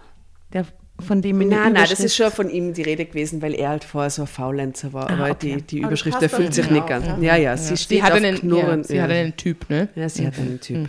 Der, 0.53 0.67
von 0.99 1.23
dem 1.23 1.41
in 1.41 1.49
Nein, 1.49 1.75
nein, 1.75 1.87
das 1.89 2.01
ist 2.01 2.17
schon 2.17 2.31
von 2.31 2.51
ihm 2.51 2.73
die 2.73 2.83
Rede 2.83 3.05
gewesen, 3.05 3.43
weil 3.43 3.55
er 3.55 3.69
halt 3.69 3.85
vorher 3.85 4.11
so 4.11 4.23
ein 4.23 4.29
Faulenzer 4.29 4.93
war. 4.93 5.11
Aber 5.11 5.31
okay. 5.31 5.57
die, 5.57 5.63
die 5.63 5.79
Aber 5.79 5.89
Überschrift 5.89 6.21
erfüllt 6.23 6.55
sich 6.55 6.71
nicht 6.71 6.87
ganz. 6.87 7.07
ja. 7.07 7.19
Ja, 7.21 7.37
ja, 7.37 7.57
sie 7.57 7.77
steht 7.77 7.99
Sie 7.99 8.03
hat 8.03 8.13
auf 8.13 8.19
einen, 8.19 8.37
Knurren. 8.37 8.81
ja, 8.81 8.85
sie 8.85 8.97
ja. 8.97 9.03
hat 9.03 9.11
einen 9.11 9.37
Typ, 9.37 9.69
ne? 9.71 9.89
ja, 9.95 10.09
sie 10.09 10.27
hat 10.27 10.39
einen 10.39 10.61
Typ. 10.61 10.89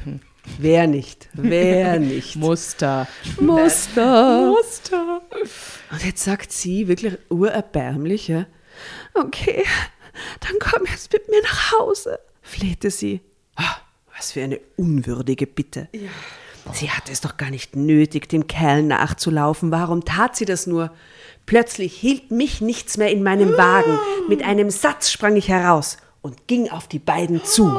Wer 0.57 0.87
nicht? 0.87 1.29
Wer 1.33 1.99
nicht? 1.99 2.35
Muster. 2.35 3.07
Muster. 3.39 4.47
Muster. 4.47 5.21
Und 5.91 6.05
jetzt 6.05 6.23
sagt 6.23 6.51
sie 6.51 6.87
wirklich 6.87 7.17
urerbärmlich, 7.29 8.27
ja, 8.27 8.45
okay, 9.13 9.63
dann 10.39 10.57
komm 10.59 10.85
jetzt 10.89 11.11
mit 11.13 11.29
mir 11.29 11.41
nach 11.43 11.71
Hause, 11.79 12.19
flehte 12.41 12.91
sie. 12.91 13.21
Ah, 13.55 13.75
was 14.15 14.31
für 14.31 14.43
eine 14.43 14.59
unwürdige 14.77 15.47
Bitte. 15.47 15.89
Sie 16.73 16.91
hatte 16.91 17.11
es 17.11 17.21
doch 17.21 17.37
gar 17.37 17.49
nicht 17.49 17.75
nötig, 17.75 18.27
dem 18.27 18.47
Kerl 18.47 18.83
nachzulaufen. 18.83 19.71
Warum 19.71 20.03
tat 20.03 20.35
sie 20.35 20.45
das 20.45 20.67
nur? 20.67 20.91
Plötzlich 21.45 21.93
hielt 21.93 22.29
mich 22.29 22.59
nichts 22.59 22.97
mehr 22.97 23.09
in 23.09 23.23
meinem 23.23 23.55
Wagen. 23.57 23.97
Mit 24.27 24.43
einem 24.43 24.69
Satz 24.69 25.09
sprang 25.09 25.37
ich 25.37 25.47
heraus 25.47 25.97
und 26.21 26.47
ging 26.47 26.69
auf 26.69 26.87
die 26.87 26.99
beiden 26.99 27.43
zu. 27.45 27.73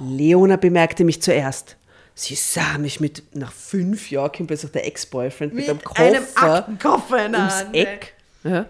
Leona 0.00 0.56
bemerkte 0.56 1.04
mich 1.04 1.22
zuerst. 1.22 1.76
Sie 2.14 2.34
sah 2.34 2.76
mich 2.78 3.00
mit, 3.00 3.22
nach 3.34 3.52
fünf 3.52 4.10
Jahren 4.10 4.32
kommt 4.32 4.48
plötzlich 4.48 4.72
der 4.72 4.86
Ex-Boyfriend 4.86 5.54
mit, 5.54 5.68
einem 5.68 5.82
Koffer 5.82 6.02
einem 6.02 6.24
Aktenkoffer 6.34 7.24
in 7.26 7.32
der 7.32 7.40
ums 7.40 7.54
Hand. 7.54 7.74
Eck. 7.76 8.14
Ja. 8.44 8.66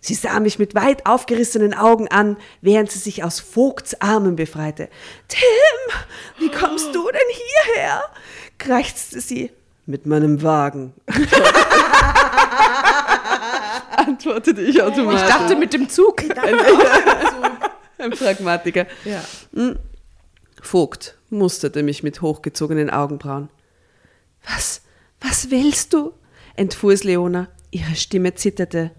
Sie 0.00 0.14
sah 0.14 0.38
mich 0.40 0.58
mit 0.58 0.74
weit 0.74 1.04
aufgerissenen 1.06 1.74
Augen 1.74 2.08
an, 2.08 2.36
während 2.60 2.90
sie 2.90 2.98
sich 3.00 3.24
aus 3.24 3.40
Vogts 3.40 4.00
Armen 4.00 4.36
befreite. 4.36 4.88
Tim, 5.26 5.40
wie 6.38 6.50
kommst 6.50 6.94
du 6.94 7.10
denn 7.10 7.20
hierher? 7.74 8.02
krächzte 8.58 9.20
sie. 9.20 9.50
Mit 9.86 10.06
meinem 10.06 10.42
Wagen. 10.42 10.92
Antwortete 13.96 14.60
ich 14.60 14.76
Ich 14.76 14.82
automatisch. 14.82 15.28
dachte 15.28 15.56
mit 15.56 15.72
dem 15.72 15.88
Zug. 15.88 16.22
Ein 17.98 18.10
Pragmatiker. 18.10 18.86
Ja. 19.04 19.22
Vogt 20.62 21.18
musterte 21.30 21.82
mich 21.82 22.02
mit 22.02 22.22
hochgezogenen 22.22 22.90
Augenbrauen. 22.90 23.48
Was, 24.44 24.82
was 25.20 25.50
willst 25.50 25.92
du? 25.92 26.12
entfuhr 26.56 26.92
es 26.92 27.04
Leona. 27.04 27.48
Ihre 27.70 27.94
Stimme 27.94 28.34
zitterte. 28.34 28.90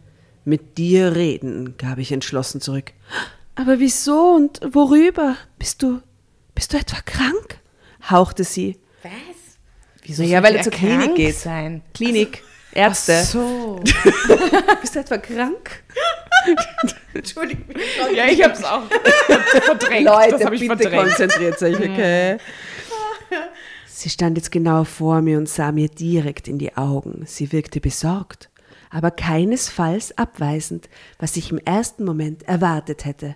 Mit 0.45 0.77
dir 0.77 1.15
reden, 1.15 1.75
gab 1.77 1.97
ich 1.97 2.11
entschlossen 2.11 2.61
zurück. 2.61 2.93
Aber 3.55 3.79
wieso 3.79 4.35
und 4.35 4.61
worüber? 4.71 5.35
Bist 5.57 5.83
du, 5.83 6.01
bist 6.55 6.73
du 6.73 6.77
etwa 6.77 7.01
krank? 7.01 7.59
hauchte 8.09 8.43
sie. 8.43 8.79
Wieso 10.03 10.23
Ja, 10.23 10.41
weil 10.41 10.55
er 10.55 10.63
zur 10.63 10.71
Klinik 10.71 11.15
geht. 11.15 11.35
Sein? 11.35 11.83
Klinik, 11.93 12.43
Ärzte. 12.73 13.23
So. 13.23 13.79
Bist 14.81 14.95
du 14.95 14.99
etwa 14.99 15.17
krank? 15.17 15.83
Ja, 18.15 18.27
ich 18.27 18.41
hab's 18.43 18.63
auch 18.63 18.83
verdrängt. 19.65 20.05
Leute, 20.05 20.45
hab 20.45 20.53
ich 20.53 20.61
bitte 20.61 20.77
verdrängt. 20.77 21.03
konzentriert 21.03 21.61
euch, 21.61 21.75
okay? 21.75 22.37
Sie 23.85 24.09
stand 24.09 24.37
jetzt 24.37 24.51
genau 24.51 24.85
vor 24.85 25.21
mir 25.21 25.37
und 25.37 25.49
sah 25.49 25.71
mir 25.71 25.89
direkt 25.89 26.47
in 26.47 26.57
die 26.57 26.77
Augen. 26.77 27.23
Sie 27.25 27.51
wirkte 27.51 27.81
besorgt, 27.81 28.49
aber 28.89 29.11
keinesfalls 29.11 30.17
abweisend, 30.17 30.87
was 31.19 31.35
ich 31.35 31.51
im 31.51 31.57
ersten 31.59 32.05
Moment 32.05 32.43
erwartet 32.43 33.03
hätte. 33.05 33.35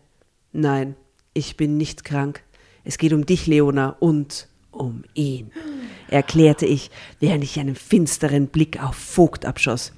Nein, 0.53 0.95
ich 1.33 1.57
bin 1.57 1.75
nicht 1.77 2.05
krank. 2.05 2.41
Es 2.85 2.97
geht 2.97 3.11
um 3.11 3.25
dich, 3.25 3.47
Leona, 3.47 3.97
und 3.99 4.47
um 4.71 5.03
ihn, 5.13 5.51
erklärte 6.09 6.65
ich, 6.65 6.91
während 7.19 7.43
ich 7.43 7.59
einen 7.59 7.75
finsteren 7.75 8.47
Blick 8.47 8.81
auf 8.81 8.95
Vogt 8.95 9.45
abschoss. 9.45 9.93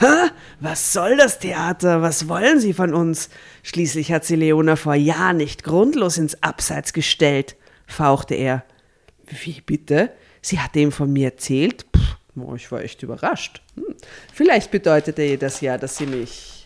Hä? 0.00 0.30
Was 0.60 0.92
soll 0.92 1.16
das 1.16 1.38
Theater? 1.38 2.02
Was 2.02 2.28
wollen 2.28 2.60
Sie 2.60 2.74
von 2.74 2.92
uns? 2.92 3.30
Schließlich 3.62 4.12
hat 4.12 4.24
sie 4.24 4.36
Leona 4.36 4.76
vor 4.76 4.94
Jahren 4.94 5.38
nicht 5.38 5.64
grundlos 5.64 6.18
ins 6.18 6.42
Abseits 6.42 6.92
gestellt, 6.92 7.56
fauchte 7.86 8.34
er. 8.34 8.64
Wie 9.42 9.60
bitte? 9.60 10.10
Sie 10.42 10.60
hatte 10.60 10.80
ihm 10.80 10.92
von 10.92 11.12
mir 11.12 11.26
erzählt? 11.26 11.86
Pff, 11.96 12.54
ich 12.54 12.70
war 12.70 12.82
echt 12.82 13.02
überrascht. 13.02 13.62
Hm. 13.76 13.94
Vielleicht 14.32 14.70
bedeutete 14.70 15.22
ihr 15.22 15.38
das 15.38 15.60
ja, 15.60 15.78
dass 15.78 15.96
sie 15.96 16.06
mich 16.06 16.57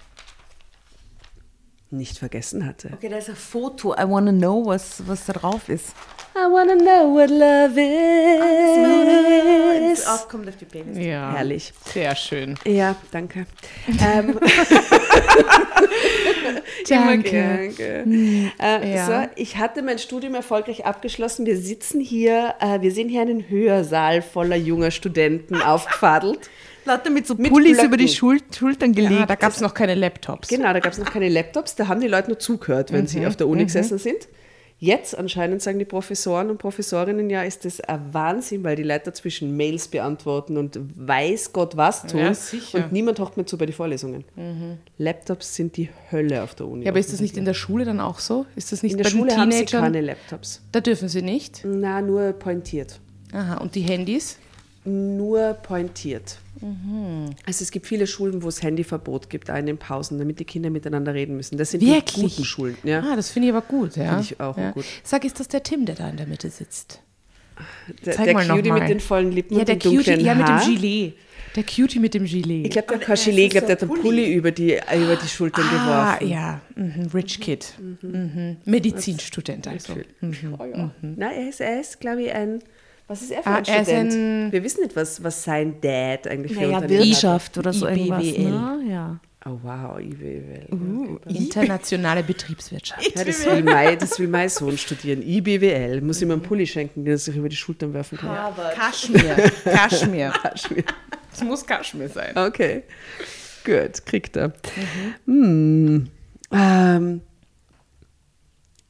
nicht 1.93 2.19
vergessen 2.19 2.67
hatte. 2.67 2.91
Okay, 2.95 3.09
da 3.09 3.17
ist 3.19 3.29
ein 3.29 3.37
Foto. 3.37 3.95
I 3.95 4.05
wanna 4.09 4.33
know, 4.33 4.67
was, 4.67 5.03
was 5.07 5.27
da 5.27 5.35
drauf 5.35 5.69
ist. 5.69 5.95
I 6.35 6.51
wanna 6.51 6.75
know 6.75 7.15
what 7.15 7.31
love 7.31 7.79
is. 9.93 10.07
Aufkommt 10.07 10.49
auf 10.49 10.57
die 10.57 10.65
Playlist. 10.65 10.99
Ja. 10.99 11.33
Herrlich. 11.35 11.73
Sehr 11.93 12.17
schön. 12.17 12.59
Ja, 12.65 12.97
danke. 13.11 13.47
ähm, 14.01 14.39
Danke. 16.89 17.73
Danke. 17.77 18.05
Äh, 18.61 18.95
ja. 18.95 19.07
so, 19.07 19.29
ich 19.37 19.57
hatte 19.57 19.83
mein 19.83 19.99
Studium 19.99 20.35
erfolgreich 20.35 20.85
abgeschlossen. 20.85 21.47
Wir 21.47 21.57
sitzen 21.57 22.01
hier, 22.01 22.55
äh, 22.61 22.81
wir 22.81 22.93
sehen 22.93 23.09
hier 23.09 23.23
einen 23.23 23.49
Hörsaal 23.49 24.23
voller 24.23 24.57
junger 24.57 24.91
Studenten 24.91 25.61
aufgefadelt. 25.63 26.51
Lauter 26.85 27.11
mit 27.11 27.27
so 27.27 27.35
Mit 27.35 27.51
Pullis 27.51 27.73
Blöcken. 27.73 27.87
über 27.89 27.97
die 27.97 28.09
Schul 28.09 28.39
Schultern 28.57 28.93
gelegt. 28.93 29.13
Ja, 29.21 29.27
da 29.27 29.35
gab 29.37 29.53
es 29.53 29.61
noch 29.61 29.75
keine 29.75 29.95
Laptops. 29.95 30.49
Genau, 30.49 30.73
da 30.73 30.81
gab 30.81 30.93
es 30.93 30.99
noch 30.99 31.11
keine 31.11 31.29
Laptops, 31.29 31.75
da 31.77 31.89
haben 31.89 32.01
die 32.01 32.09
Leute 32.09 32.29
nur 32.29 32.39
zugehört, 32.39 32.93
wenn 32.93 33.07
sie 33.07 33.27
auf 33.27 33.37
der 33.37 33.49
Uni 33.49 33.65
gesessen 33.65 33.99
sind. 33.99 34.29
Jetzt 34.79 35.17
anscheinend 35.17 35.63
sagen 35.63 35.79
die 35.79 35.85
Professoren 35.85 36.51
und 36.51 36.59
Professorinnen, 36.59 37.31
ja, 37.31 37.45
ist 37.45 37.65
das 37.65 37.81
ein 37.83 38.13
Wahnsinn, 38.13 38.65
weil 38.65 38.75
die 38.75 38.83
Leute 38.83 39.13
zwischen 39.13 39.57
Mails 39.57 39.87
beantworten 39.87 40.57
und 40.57 40.77
weiß 40.97 41.53
Gott 41.53 41.77
was 41.77 42.05
tun. 42.05 42.19
Ja, 42.19 42.35
sicher. 42.35 42.79
Und 42.79 42.91
niemand 42.93 43.21
hockt 43.21 43.37
mehr 43.37 43.47
zu 43.47 43.57
bei 43.57 43.67
den 43.67 43.77
Vorlesungen. 43.77 44.25
Laptops 44.99 45.55
sind 45.55 45.77
die 45.77 45.89
Hölle 46.11 46.43
auf 46.43 46.57
der 46.57 46.67
Uni. 46.67 46.85
Ja, 46.85 46.91
aber 46.91 46.99
ist 46.99 47.13
das 47.13 47.21
nicht 47.21 47.37
in 47.37 47.45
der 47.45 47.55
Schule 47.55 47.85
dann 47.85 48.01
auch 48.01 48.19
so? 48.19 48.45
Ist 48.57 48.73
das 48.73 48.83
nicht 48.83 48.93
in 48.93 48.99
der 48.99 49.05
bei 49.05 49.11
Schule 49.11 49.31
den 49.31 49.39
haben 49.39 49.53
sie 49.53 49.65
Teenagern? 49.65 49.93
keine 49.93 50.01
Laptops. 50.05 50.63
Da 50.73 50.81
dürfen 50.81 51.09
sie 51.09 51.23
nicht. 51.23 51.63
Na, 51.65 52.03
nur 52.03 52.33
pointiert. 52.33 52.99
Aha, 53.33 53.59
und 53.59 53.77
die 53.77 53.83
Handys? 53.83 54.37
Nur 54.85 55.55
pointiert. 55.55 56.39
Also 57.47 57.63
es 57.63 57.71
gibt 57.71 57.87
viele 57.87 58.07
Schulen, 58.07 58.43
wo 58.43 58.49
es 58.49 58.63
Handyverbot 58.63 59.31
gibt, 59.31 59.51
auch 59.51 59.57
in 59.57 59.67
den 59.67 59.79
Pausen, 59.79 60.19
damit 60.19 60.39
die 60.39 60.45
Kinder 60.45 60.71
miteinander 60.71 61.15
reden 61.15 61.37
müssen. 61.37 61.59
Das 61.59 61.71
sind 61.73 61.81
die 61.81 61.89
Wirklich? 61.89 62.35
guten 62.37 62.45
Schulen. 62.45 62.77
Ja. 62.85 63.01
Ah, 63.01 63.17
das 63.17 63.31
finde 63.31 63.49
ich 63.49 63.55
aber 63.55 63.67
gut, 63.67 63.97
ja. 63.97 64.09
Finde 64.09 64.23
ich 64.23 64.41
auch 64.41 64.57
ja. 64.57 64.71
gut. 64.71 64.85
Sag, 65.03 65.25
ist 65.25 65.41
das 65.41 65.49
der 65.49 65.63
Tim, 65.63 65.87
der 65.87 65.97
da 65.97 66.09
in 66.09 66.17
der 66.17 66.27
Mitte 66.27 66.51
sitzt? 66.51 67.01
Der, 68.05 68.15
Zeig 68.15 68.27
der 68.27 68.35
mal 68.35 68.47
noch 68.47 68.57
Cutie 68.57 68.69
mal. 68.69 68.81
mit 68.81 68.91
den 68.91 69.01
vollen 69.01 69.33
Lippen 69.33 69.55
Ja, 69.55 69.61
und 69.61 69.69
der 69.69 69.77
dem 69.77 69.81
dunklen 69.81 70.17
Cutie, 70.17 70.27
ja, 70.27 70.35
mit 70.35 70.49
dem. 70.49 70.59
Gilet. 70.59 71.15
Der 71.55 71.65
Cutie 71.65 71.99
mit 71.99 72.15
dem 72.15 72.25
Gilet. 72.25 72.67
Ich 72.67 72.71
glaube, 72.71 72.89
der 72.89 72.99
hat 72.99 73.07
kein 73.07 73.17
Gilet, 73.17 73.45
ich 73.45 73.51
glaube, 73.51 73.67
der 73.67 73.77
hat 73.77 73.83
einen 73.83 74.01
Pulli 74.01 74.33
über 74.33 74.51
die, 74.51 74.73
über 74.73 75.17
die 75.17 75.29
Schultern 75.29 75.67
ah, 75.69 76.17
geworfen. 76.17 76.29
ja, 76.29 76.61
mhm. 76.75 77.11
Rich 77.13 77.41
Kid. 77.41 77.75
Mhm. 77.79 78.57
Medizinstudent 78.65 79.69
also. 79.69 79.95
Oh, 80.59 80.65
ja. 80.65 80.91
Nein, 81.03 81.33
er 81.37 81.49
ist, 81.49 81.61
er 81.61 81.81
ist 81.81 82.01
glaube 82.01 82.23
ich, 82.23 82.33
ein. 82.33 82.61
Was 83.13 83.23
ist 83.23 83.31
er 83.31 83.43
für 83.43 83.49
Ah, 83.51 83.57
ein 83.57 83.65
er 83.67 83.81
ist 83.83 83.89
Student? 83.89 84.13
ein- 84.13 84.53
Wir 84.53 84.65
wissen 84.65 84.83
nicht, 84.83 84.97
was, 84.97 85.23
was 85.23 85.45
sein 85.45 85.81
Dad 85.81 86.27
eigentlich 86.27 86.53
für 86.55 86.61
Naja, 86.61 86.77
Unternehmen 86.79 87.05
Wirtschaft 87.05 87.59
oder 87.59 87.73
so 87.73 87.87
IBWL. 87.87 87.99
irgendwas. 87.99 88.39
Ne? 88.39 88.85
Ja. 88.91 89.21
Oh, 89.45 89.59
wow, 89.63 89.99
IBWL. 90.01 90.67
Uh, 90.73 91.19
Internationale 91.29 92.23
Betriebswirtschaft. 92.23 93.15
Ja, 93.17 93.25
das 93.25 93.45
will, 93.45 93.63
mein, 93.65 93.99
das 93.99 94.19
will 94.19 94.29
mein 94.29 94.49
Sohn 94.49 94.79
studieren. 94.79 95.21
IBWL. 95.21 96.01
Muss 96.01 96.23
ihm 96.23 96.31
einen 96.31 96.43
Pulli 96.43 96.67
schenken, 96.67 97.05
den 97.05 97.15
er 97.15 97.19
sich 97.19 97.37
über 97.37 97.49
die 97.49 97.57
Schultern 97.57 97.93
werfen 97.93 98.19
kann. 98.19 98.55
Kaschmir. 98.77 99.51
Kaschmir. 99.65 100.31
Kaschmir. 100.43 100.85
Es 101.33 101.43
muss 101.43 101.67
Kaschmir 101.67 102.09
sein. 102.09 102.37
Okay. 102.37 102.85
Gut, 103.65 104.07
kriegt 104.07 104.37
er. 104.37 104.53
Hm. 105.27 106.09
Ähm. 106.53 107.21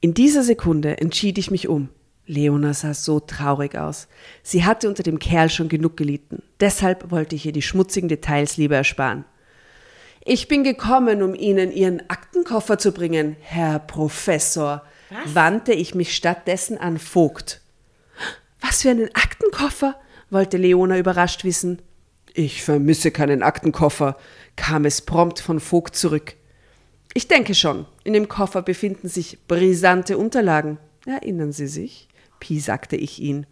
In 0.01 0.15
dieser 0.15 0.43
Sekunde 0.43 0.99
entschied 0.99 1.39
ich 1.39 1.51
mich 1.51 1.69
um. 1.69 1.89
Leona 2.33 2.75
sah 2.75 2.95
so 2.95 3.21
traurig 3.21 3.77
aus. 3.77 4.09
Sie 4.43 4.65
hatte 4.65 4.89
unter 4.89 5.03
dem 5.03 5.19
Kerl 5.19 5.51
schon 5.51 5.69
genug 5.69 5.97
gelitten. 5.97 6.43
Deshalb 6.61 7.11
wollte 7.11 7.37
ich 7.37 7.47
ihr 7.47 7.53
die 7.53 7.63
schmutzigen 7.63 8.09
Details 8.09 8.57
lieber 8.57 8.77
ersparen. 8.77 9.25
Ich 10.25 10.49
bin 10.49 10.65
gekommen, 10.65 11.23
um 11.23 11.35
Ihnen 11.35 11.73
Ihren 11.73 12.09
Aktenkoffer 12.09 12.79
zu 12.79 12.93
bringen, 12.93 13.37
Herr 13.41 13.81
Professor, 13.81 14.83
wandte 15.27 15.73
ich 15.73 15.95
mich 15.95 16.15
stattdessen 16.15 16.79
an 16.79 16.99
Vogt. 16.99 17.61
Was 18.61 18.83
für 18.83 18.91
einen 18.91 19.15
Aktenkoffer? 19.15 19.97
wollte 20.31 20.57
Leona 20.57 20.97
überrascht 20.97 21.45
wissen. 21.45 21.83
Ich 22.33 22.63
vermisse 22.63 23.11
keinen 23.11 23.43
Aktenkoffer, 23.43 24.17
kam 24.57 24.87
es 24.87 25.03
prompt 25.03 25.41
von 25.41 25.61
Vogt 25.61 25.95
zurück. 25.95 26.35
Ich 27.13 27.29
denke 27.29 27.55
schon, 27.55 27.85
in 28.05 28.15
dem 28.15 28.29
Koffer 28.29 28.63
befinden 28.63 29.09
sich 29.09 29.39
brisante 29.47 30.17
Unterlagen. 30.17 30.79
Erinnern 31.05 31.53
Sie 31.53 31.67
sich? 31.67 32.09
Piesagte 32.43 32.97
ich 32.97 33.21
ihn. 33.21 33.47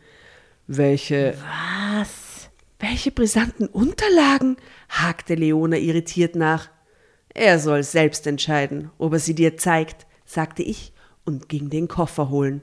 Welche. 0.66 1.34
Was? 1.96 2.50
Welche 2.80 3.12
brisanten 3.12 3.68
Unterlagen? 3.68 4.56
hakte 4.88 5.36
Leona 5.36 5.76
irritiert 5.76 6.34
nach. 6.34 6.70
Er 7.32 7.60
soll 7.60 7.84
selbst 7.84 8.26
entscheiden, 8.26 8.90
ob 8.98 9.12
er 9.12 9.20
sie 9.20 9.36
dir 9.36 9.56
zeigt, 9.56 10.06
sagte 10.24 10.64
ich 10.64 10.92
und 11.24 11.48
ging 11.48 11.70
den 11.70 11.86
Koffer 11.86 12.30
holen. 12.30 12.62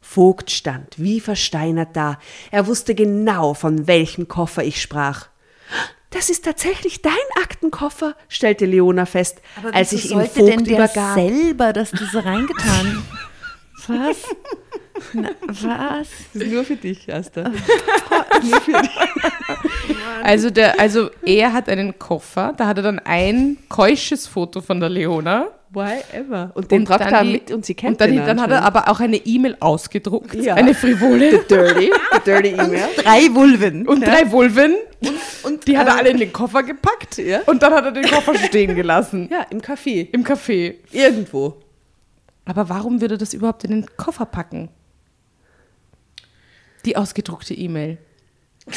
Vogt 0.00 0.50
stand 0.50 0.94
wie 0.96 1.20
versteinert 1.20 1.94
da. 1.94 2.18
Er 2.50 2.66
wusste 2.66 2.94
genau, 2.94 3.52
von 3.52 3.86
welchem 3.86 4.28
Koffer 4.28 4.64
ich 4.64 4.80
sprach. 4.80 5.28
Das 6.08 6.30
ist 6.30 6.46
tatsächlich 6.46 7.02
dein 7.02 7.12
Aktenkoffer, 7.42 8.14
stellte 8.28 8.64
Leona 8.64 9.04
fest, 9.04 9.42
als 9.72 9.92
ich 9.92 10.08
denn 10.08 10.20
Vogt 10.26 10.66
der 10.68 10.76
übergab. 10.76 11.14
selber 11.16 11.74
das 11.74 11.90
diese 11.90 12.24
reingetan? 12.24 13.02
Was? 13.88 14.16
Na, 15.12 15.28
was? 15.46 16.08
Das 16.32 16.42
ist 16.42 16.52
nur 16.52 16.64
für 16.64 16.76
dich, 16.76 17.12
Asta. 17.12 17.50
Also, 20.22 20.50
der, 20.50 20.80
also 20.80 21.10
er 21.24 21.52
hat 21.52 21.68
einen 21.68 21.98
Koffer, 21.98 22.52
da 22.56 22.66
hat 22.66 22.78
er 22.78 22.82
dann 22.82 22.98
ein 22.98 23.58
keusches 23.68 24.26
Foto 24.26 24.60
von 24.60 24.80
der 24.80 24.88
Leona. 24.88 25.48
Why 25.70 25.98
ever? 26.12 26.50
Und 26.54 26.70
den 26.70 26.84
tragt 26.84 27.04
dann 27.04 27.12
er 27.14 27.24
mit 27.24 27.50
und 27.52 27.64
sie 27.66 27.74
kennt 27.74 27.92
Und 27.92 28.00
dann, 28.00 28.10
den 28.10 28.24
dann 28.26 28.40
hat 28.40 28.50
er 28.50 28.62
aber 28.64 28.88
auch 28.88 28.98
eine 29.00 29.16
E-Mail 29.18 29.56
ausgedruckt, 29.60 30.34
Ja. 30.34 30.54
eine 30.54 30.74
frivole. 30.74 31.30
The 31.30 31.38
Dirty, 31.48 31.90
the 32.12 32.18
Dirty 32.24 32.48
E-Mail. 32.50 32.88
Drei 32.96 33.34
Vulven. 33.34 33.86
Und 33.86 34.00
drei 34.04 34.30
Vulven. 34.30 34.74
Und, 35.42 35.66
die 35.66 35.76
hat 35.76 35.86
er 35.88 35.96
alle 35.98 36.08
in 36.10 36.18
den 36.18 36.32
Koffer 36.32 36.62
gepackt. 36.62 37.18
Ja. 37.18 37.40
Und 37.46 37.62
dann 37.62 37.72
hat 37.72 37.84
er 37.84 37.92
den 37.92 38.04
Koffer 38.04 38.36
stehen 38.38 38.74
gelassen. 38.74 39.28
Ja, 39.30 39.42
im 39.50 39.60
Café. 39.60 40.08
Im 40.12 40.24
Café. 40.24 40.74
Irgendwo. 40.92 41.56
Aber 42.46 42.68
warum 42.70 43.00
würde 43.02 43.16
er 43.16 43.18
das 43.18 43.34
überhaupt 43.34 43.64
in 43.64 43.70
den 43.70 43.86
Koffer 43.96 44.24
packen? 44.24 44.70
Die 46.86 46.96
ausgedruckte 46.96 47.52
E-Mail. 47.54 47.98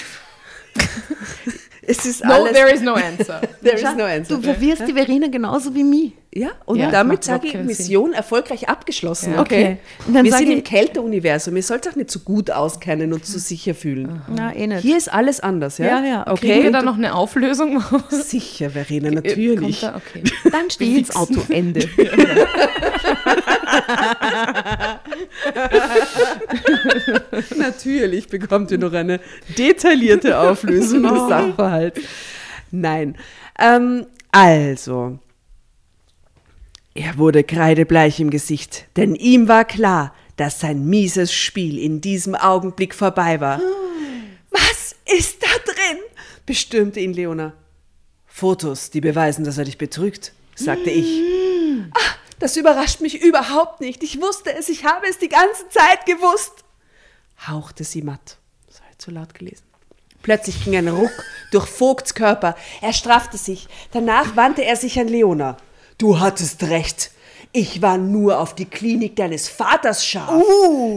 Es 1.82 2.06
ist 2.06 2.24
No, 2.24 2.34
alles. 2.34 2.54
there 2.54 2.72
is 2.72 2.82
no 2.82 2.94
answer. 2.94 3.42
there 3.64 3.76
is 3.76 3.96
no 3.96 4.04
answer. 4.04 4.36
Du 4.36 4.42
verwirrst 4.44 4.88
die 4.88 4.94
Verena 4.94 5.28
genauso 5.28 5.74
wie 5.74 5.84
mich. 5.84 6.14
Ja, 6.32 6.50
und 6.66 6.78
Ja, 6.78 6.92
damit 6.92 7.24
sage 7.24 7.48
ich, 7.48 7.56
Mission 7.56 8.14
erfolgreich 8.14 8.70
abgeschlossen. 8.70 9.34
Ja. 9.34 9.42
Okay. 9.42 9.78
Okay. 10.08 10.24
Wir 10.24 10.32
sind 10.32 10.52
im 10.52 10.64
Kälteuniversum. 10.64 11.56
Ihr 11.56 11.64
sollt 11.64 11.88
euch 11.88 11.96
nicht 11.96 12.12
so 12.12 12.20
gut 12.20 12.52
auskennen 12.52 13.14
und 13.14 13.26
so 13.26 13.40
sicher 13.40 13.74
fühlen. 13.74 14.22
Na, 14.28 14.56
eh 14.56 14.68
nicht. 14.68 14.82
Hier 14.82 14.96
ist 14.98 15.12
alles 15.12 15.40
anders, 15.40 15.80
ja? 15.80 15.88
Ja, 15.88 16.06
ja, 16.06 16.28
okay. 16.28 16.52
Kriegen 16.52 16.64
wir 16.66 16.72
da 16.72 16.84
noch 16.84 16.98
eine 16.98 17.16
Auflösung? 17.16 17.84
Sicher, 18.12 18.70
Verena, 18.70 19.10
Kommt 19.10 19.26
natürlich. 19.26 19.82
da? 19.82 19.96
Okay. 19.96 20.22
Dann 20.52 20.70
steht 20.70 21.10
das 21.10 21.16
Auto 21.16 21.42
Ende. 21.50 21.90
Natürlich 27.58 28.28
bekommt 28.28 28.72
ihr 28.72 28.78
noch 28.78 28.94
eine 28.94 29.20
detaillierte 29.58 30.40
Auflösung 30.40 31.04
des 31.04 31.12
Sachverhalts. 31.30 32.02
Nein. 32.72 33.16
Ähm, 33.58 34.06
also, 34.32 35.20
er 37.00 37.18
wurde 37.18 37.44
kreidebleich 37.44 38.20
im 38.20 38.30
Gesicht, 38.30 38.86
denn 38.96 39.16
ihm 39.16 39.48
war 39.48 39.66
klar, 39.66 40.14
dass 40.38 40.60
sein 40.60 40.86
mieses 40.86 41.34
Spiel 41.34 41.78
in 41.78 42.02
diesem 42.02 42.36
Augenblick 42.36 42.94
vorbei 42.94 43.40
war. 43.40 43.62
Was 44.52 44.96
ist 45.18 45.44
da 45.44 45.72
drin? 45.72 46.00
bestürmte 46.46 47.00
ihn 47.00 47.14
Leona. 47.14 47.54
Fotos, 48.26 48.90
die 48.90 49.02
beweisen, 49.02 49.44
dass 49.44 49.58
er 49.58 49.66
dich 49.66 49.78
betrügt, 49.78 50.34
sagte 50.56 50.90
ich. 50.90 51.22
Ah, 51.94 52.16
das 52.40 52.56
überrascht 52.58 53.02
mich 53.02 53.22
überhaupt 53.22 53.82
nicht. 53.82 54.02
Ich 54.04 54.22
wusste 54.22 54.54
es, 54.54 54.70
ich 54.70 54.86
habe 54.86 55.08
es 55.08 55.18
die 55.18 55.30
ganze 55.30 55.68
Zeit 55.70 56.06
gewusst 56.06 56.64
hauchte 57.48 57.84
sie 57.84 58.02
matt. 58.02 58.38
Das 58.68 58.82
ich 58.92 58.98
zu 58.98 59.12
laut 59.12 59.34
gelesen. 59.34 59.64
Plötzlich 60.22 60.64
ging 60.64 60.76
ein 60.76 60.90
Ruck 60.90 61.12
durch 61.52 61.68
Vogts 61.68 62.14
Körper. 62.14 62.56
Er 62.82 62.94
straffte 62.94 63.38
sich. 63.38 63.68
Danach 63.92 64.36
wandte 64.36 64.66
er 64.66 64.76
sich 64.76 65.00
an 65.00 65.08
Leona. 65.08 65.58
Du 66.00 66.18
hattest 66.18 66.64
recht. 66.64 67.12
Ich 67.52 67.82
war 67.82 67.98
nur 67.98 68.40
auf 68.40 68.56
die 68.56 68.64
Klinik 68.64 69.18
deines 69.18 69.50
Vaters 69.50 70.06
scharf. 70.06 70.42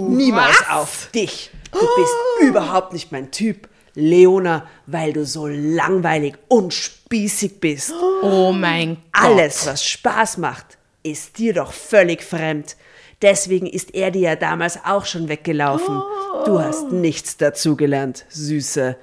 Niemals 0.08 0.62
auf 0.70 1.08
dich. 1.12 1.50
Du 1.72 1.80
bist 1.80 2.14
überhaupt 2.48 2.92
nicht 2.92 3.10
mein 3.10 3.32
Typ. 3.32 3.68
Leona, 3.94 4.64
weil 4.86 5.12
du 5.12 5.26
so 5.26 5.48
langweilig 5.48 6.34
und 6.46 6.72
spießig 6.72 7.58
bist. 7.58 7.92
Oh 8.22 8.52
mein 8.52 8.94
Gott. 9.12 9.24
Alles, 9.24 9.66
was 9.66 9.84
Spaß 9.84 10.38
macht, 10.38 10.78
ist 11.02 11.36
dir 11.36 11.52
doch 11.52 11.72
völlig 11.72 12.22
fremd. 12.22 12.76
Deswegen 13.22 13.66
ist 13.66 13.94
er 13.96 14.12
dir 14.12 14.22
ja 14.22 14.36
damals 14.36 14.78
auch 14.84 15.04
schon 15.04 15.28
weggelaufen. 15.28 16.00
Du 16.44 16.60
hast 16.60 16.92
nichts 16.92 17.36
dazugelernt, 17.36 18.24
Süße, 18.28 18.96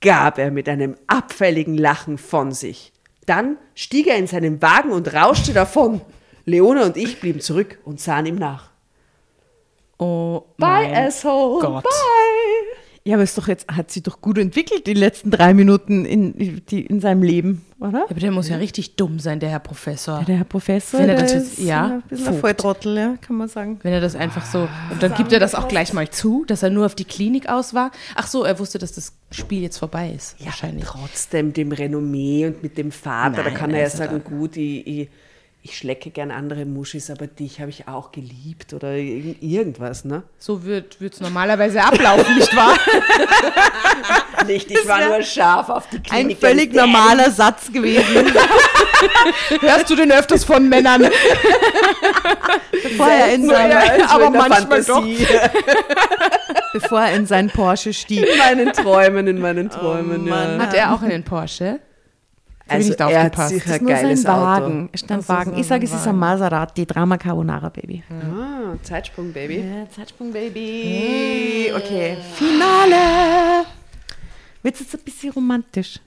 gab 0.00 0.38
er 0.38 0.50
mit 0.50 0.68
einem 0.68 0.96
abfälligen 1.08 1.76
Lachen 1.76 2.16
von 2.16 2.52
sich. 2.52 2.91
Dann 3.26 3.56
stieg 3.74 4.06
er 4.06 4.16
in 4.16 4.26
seinen 4.26 4.60
Wagen 4.60 4.90
und 4.90 5.12
rauschte 5.14 5.52
davon. 5.52 6.00
Leona 6.44 6.86
und 6.86 6.96
ich 6.96 7.20
blieben 7.20 7.40
zurück 7.40 7.78
und 7.84 8.00
sahen 8.00 8.26
ihm 8.26 8.36
nach. 8.36 8.70
Oh 9.98 10.42
Bye, 10.58 10.92
asshole. 11.06 11.60
Gott. 11.60 11.84
Bye. 11.84 12.41
Ja, 13.04 13.14
aber 13.14 13.24
es 13.24 13.34
doch 13.34 13.48
jetzt, 13.48 13.66
hat 13.68 13.90
sie 13.90 14.00
doch 14.00 14.20
gut 14.20 14.38
entwickelt, 14.38 14.86
die 14.86 14.94
letzten 14.94 15.32
drei 15.32 15.54
Minuten 15.54 16.04
in, 16.04 16.62
die, 16.66 16.86
in 16.86 17.00
seinem 17.00 17.24
Leben, 17.24 17.64
oder? 17.80 18.04
Aber 18.08 18.20
der 18.20 18.30
muss 18.30 18.48
ja 18.48 18.58
richtig 18.58 18.94
dumm 18.94 19.18
sein, 19.18 19.40
der 19.40 19.48
Herr 19.50 19.58
Professor. 19.58 20.22
Der 20.22 20.36
Herr 20.36 20.44
Professor, 20.44 21.00
Wenn 21.00 21.08
er 21.08 21.16
der 21.16 21.24
das 21.24 21.32
jetzt- 21.34 21.58
ist 21.58 21.66
ja, 21.66 21.86
ein 21.86 22.02
bisschen 22.02 22.26
ein 22.28 22.32
Vogt. 22.34 22.40
Volltrottel, 22.42 22.96
ja, 22.96 23.16
kann 23.20 23.34
man 23.36 23.48
sagen. 23.48 23.80
Wenn 23.82 23.92
er 23.92 24.00
das 24.00 24.14
einfach 24.14 24.44
so. 24.46 24.68
Und 24.92 25.02
dann 25.02 25.14
gibt 25.14 25.32
er 25.32 25.40
das 25.40 25.56
auch 25.56 25.66
gleich 25.66 25.92
mal 25.92 26.08
zu, 26.10 26.44
dass 26.46 26.62
er 26.62 26.70
nur 26.70 26.86
auf 26.86 26.94
die 26.94 27.04
Klinik 27.04 27.48
aus 27.48 27.74
war. 27.74 27.90
Ach 28.14 28.28
so, 28.28 28.44
er 28.44 28.60
wusste, 28.60 28.78
dass 28.78 28.92
das 28.92 29.12
Spiel 29.32 29.62
jetzt 29.62 29.78
vorbei 29.78 30.12
ist. 30.16 30.36
Ja, 30.38 30.46
wahrscheinlich. 30.46 30.84
trotzdem 30.84 31.52
dem 31.52 31.72
Renommee 31.72 32.46
und 32.46 32.62
mit 32.62 32.78
dem 32.78 32.92
Vater, 32.92 33.38
da 33.38 33.50
Nein, 33.50 33.54
kann 33.54 33.70
er 33.72 33.78
ja 33.78 33.84
also 33.86 33.98
sagen, 33.98 34.22
gut, 34.22 34.56
ich, 34.56 34.86
ich, 34.86 35.08
ich 35.64 35.76
schlecke 35.78 36.10
gern 36.10 36.30
andere 36.32 36.64
Muschis, 36.64 37.08
aber 37.10 37.28
dich 37.28 37.60
habe 37.60 37.70
ich 37.70 37.86
auch 37.86 38.10
geliebt 38.10 38.72
oder 38.72 38.88
irg- 38.88 39.36
irgendwas, 39.40 40.04
ne? 40.04 40.24
So 40.38 40.64
wird 40.64 41.00
es 41.00 41.20
normalerweise 41.20 41.82
ablaufen, 41.84 42.34
nicht 42.36 42.54
wahr? 42.56 42.76
Nicht, 44.46 44.68
ich 44.72 44.88
war 44.88 45.06
nur 45.06 45.22
scharf 45.22 45.68
auf 45.68 45.88
die 45.88 45.98
Ein 45.98 46.02
Klinik. 46.02 46.38
völlig 46.40 46.72
deines 46.72 46.74
Daddy. 46.74 46.90
normaler 46.92 47.30
Satz 47.30 47.70
gewesen, 47.72 48.32
Hörst 49.60 49.88
du 49.88 49.94
den 49.94 50.10
öfters 50.10 50.42
von 50.44 50.68
Männern? 50.68 51.08
bevor 52.82 53.06
er, 53.08 53.32
in 53.34 53.46
sein, 53.48 53.70
ja, 53.70 53.98
so 54.08 54.14
aber 54.16 54.30
manchmal 54.30 54.82
Fantasie. 54.82 55.26
bevor 56.72 57.02
er 57.02 57.14
in 57.14 57.26
seinen 57.26 57.50
Porsche 57.50 57.92
stieg. 57.92 58.26
In 58.26 58.38
meinen 58.38 58.72
Träumen, 58.72 59.28
in 59.28 59.38
meinen 59.40 59.70
Träumen, 59.70 60.28
Mann. 60.28 60.58
ja. 60.58 60.66
Hat 60.66 60.74
er 60.74 60.92
auch 60.94 61.02
einen 61.02 61.22
Porsche? 61.22 61.78
Ich 62.80 62.88
nicht 62.88 63.00
er 63.00 63.06
hat 63.06 63.14
aufgepasst. 63.16 63.48
sicher 63.54 63.64
Das 63.70 63.80
ein 63.80 63.86
ist 63.86 63.88
geiles 64.02 64.22
sein 64.22 64.32
Auto. 64.32 64.42
Wagen. 64.44 64.88
Es 64.92 65.00
stand 65.00 65.22
Ach 65.22 65.26
so, 65.26 65.32
Wagen. 65.32 65.52
so 65.54 65.60
Ich 65.60 65.66
sage, 65.66 65.80
ein 65.82 65.84
es 65.86 65.94
ist 65.94 66.06
ein 66.08 66.16
Maserati, 66.16 66.86
Drama 66.86 67.16
Carbonara 67.18 67.68
Baby. 67.68 68.02
Ah, 68.10 68.74
Zeitsprung, 68.82 69.32
Baby. 69.32 69.56
Ja, 69.58 69.88
Zeitsprung 69.90 70.32
Baby. 70.32 71.72
Okay, 71.76 72.16
Finale. 72.34 73.66
Wird 74.62 74.78
jetzt 74.80 74.94
ein 74.94 75.00
bisschen 75.04 75.32
romantisch. 75.32 75.98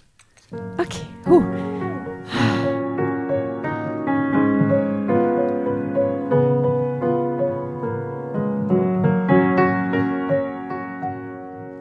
Okay. 0.77 1.01
Huh. 1.27 1.43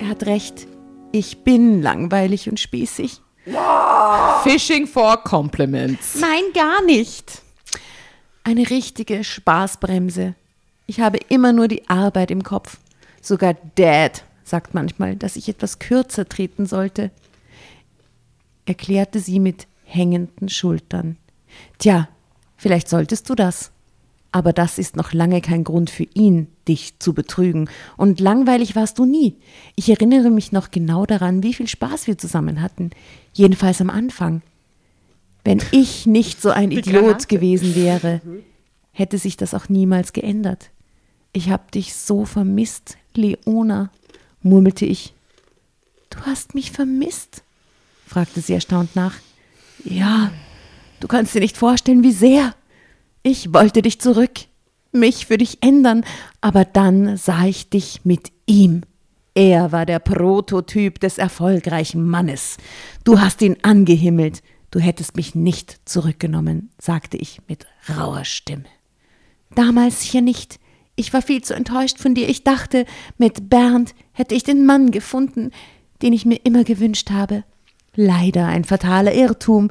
Er 0.00 0.08
hat 0.08 0.26
recht. 0.26 0.66
Ich 1.12 1.44
bin 1.44 1.80
langweilig 1.82 2.48
und 2.48 2.58
spießig. 2.58 3.20
Fishing 4.42 4.86
for 4.86 5.16
Compliments. 5.22 6.14
Nein, 6.20 6.44
gar 6.54 6.82
nicht. 6.84 7.42
Eine 8.42 8.68
richtige 8.70 9.24
Spaßbremse. 9.24 10.34
Ich 10.86 11.00
habe 11.00 11.18
immer 11.28 11.52
nur 11.52 11.68
die 11.68 11.88
Arbeit 11.88 12.30
im 12.30 12.42
Kopf. 12.42 12.78
Sogar 13.20 13.54
Dad 13.74 14.24
sagt 14.44 14.74
manchmal, 14.74 15.16
dass 15.16 15.36
ich 15.36 15.48
etwas 15.48 15.78
kürzer 15.78 16.28
treten 16.28 16.66
sollte. 16.66 17.10
Erklärte 18.66 19.20
sie 19.20 19.40
mit 19.40 19.66
hängenden 19.84 20.48
Schultern. 20.48 21.16
Tja, 21.78 22.08
vielleicht 22.56 22.88
solltest 22.88 23.28
du 23.28 23.34
das. 23.34 23.70
Aber 24.34 24.52
das 24.52 24.80
ist 24.80 24.96
noch 24.96 25.12
lange 25.12 25.40
kein 25.40 25.62
Grund 25.62 25.90
für 25.90 26.08
ihn, 26.12 26.48
dich 26.66 26.98
zu 26.98 27.14
betrügen. 27.14 27.70
Und 27.96 28.18
langweilig 28.18 28.74
warst 28.74 28.98
du 28.98 29.04
nie. 29.04 29.36
Ich 29.76 29.88
erinnere 29.88 30.28
mich 30.28 30.50
noch 30.50 30.72
genau 30.72 31.06
daran, 31.06 31.44
wie 31.44 31.54
viel 31.54 31.68
Spaß 31.68 32.08
wir 32.08 32.18
zusammen 32.18 32.60
hatten. 32.60 32.90
Jedenfalls 33.32 33.80
am 33.80 33.90
Anfang. 33.90 34.42
Wenn 35.44 35.62
ich 35.70 36.06
nicht 36.06 36.42
so 36.42 36.50
ein 36.50 36.72
Idiot 36.72 37.28
gewesen 37.28 37.76
wäre, 37.76 38.20
hätte 38.90 39.18
sich 39.18 39.36
das 39.36 39.54
auch 39.54 39.68
niemals 39.68 40.12
geändert. 40.12 40.70
Ich 41.32 41.50
hab 41.50 41.70
dich 41.70 41.94
so 41.94 42.24
vermisst, 42.24 42.96
Leona, 43.14 43.92
murmelte 44.42 44.84
ich. 44.84 45.14
Du 46.10 46.18
hast 46.22 46.56
mich 46.56 46.72
vermisst? 46.72 47.44
fragte 48.04 48.40
sie 48.40 48.54
erstaunt 48.54 48.96
nach. 48.96 49.14
Ja, 49.84 50.32
du 50.98 51.06
kannst 51.06 51.36
dir 51.36 51.40
nicht 51.40 51.56
vorstellen, 51.56 52.02
wie 52.02 52.10
sehr. 52.10 52.52
Ich 53.26 53.54
wollte 53.54 53.80
dich 53.80 54.02
zurück, 54.02 54.32
mich 54.92 55.24
für 55.24 55.38
dich 55.38 55.62
ändern, 55.62 56.04
aber 56.42 56.66
dann 56.66 57.16
sah 57.16 57.46
ich 57.46 57.70
dich 57.70 58.02
mit 58.04 58.30
ihm. 58.44 58.82
Er 59.34 59.72
war 59.72 59.86
der 59.86 59.98
Prototyp 59.98 61.00
des 61.00 61.16
erfolgreichen 61.16 62.06
Mannes. 62.06 62.58
Du 63.02 63.18
hast 63.18 63.40
ihn 63.40 63.56
angehimmelt. 63.62 64.42
Du 64.70 64.78
hättest 64.78 65.16
mich 65.16 65.34
nicht 65.34 65.80
zurückgenommen, 65.86 66.68
sagte 66.78 67.16
ich 67.16 67.40
mit 67.48 67.66
rauer 67.88 68.26
Stimme. 68.26 68.64
Damals 69.54 70.02
hier 70.02 70.20
nicht. 70.20 70.60
Ich 70.94 71.14
war 71.14 71.22
viel 71.22 71.40
zu 71.40 71.54
enttäuscht 71.54 71.98
von 71.98 72.14
dir. 72.14 72.28
Ich 72.28 72.44
dachte, 72.44 72.84
mit 73.16 73.48
Bernd 73.48 73.94
hätte 74.12 74.34
ich 74.34 74.42
den 74.42 74.66
Mann 74.66 74.90
gefunden, 74.90 75.50
den 76.02 76.12
ich 76.12 76.26
mir 76.26 76.40
immer 76.44 76.62
gewünscht 76.62 77.10
habe. 77.10 77.44
Leider 77.96 78.48
ein 78.48 78.64
fataler 78.64 79.14
Irrtum. 79.14 79.70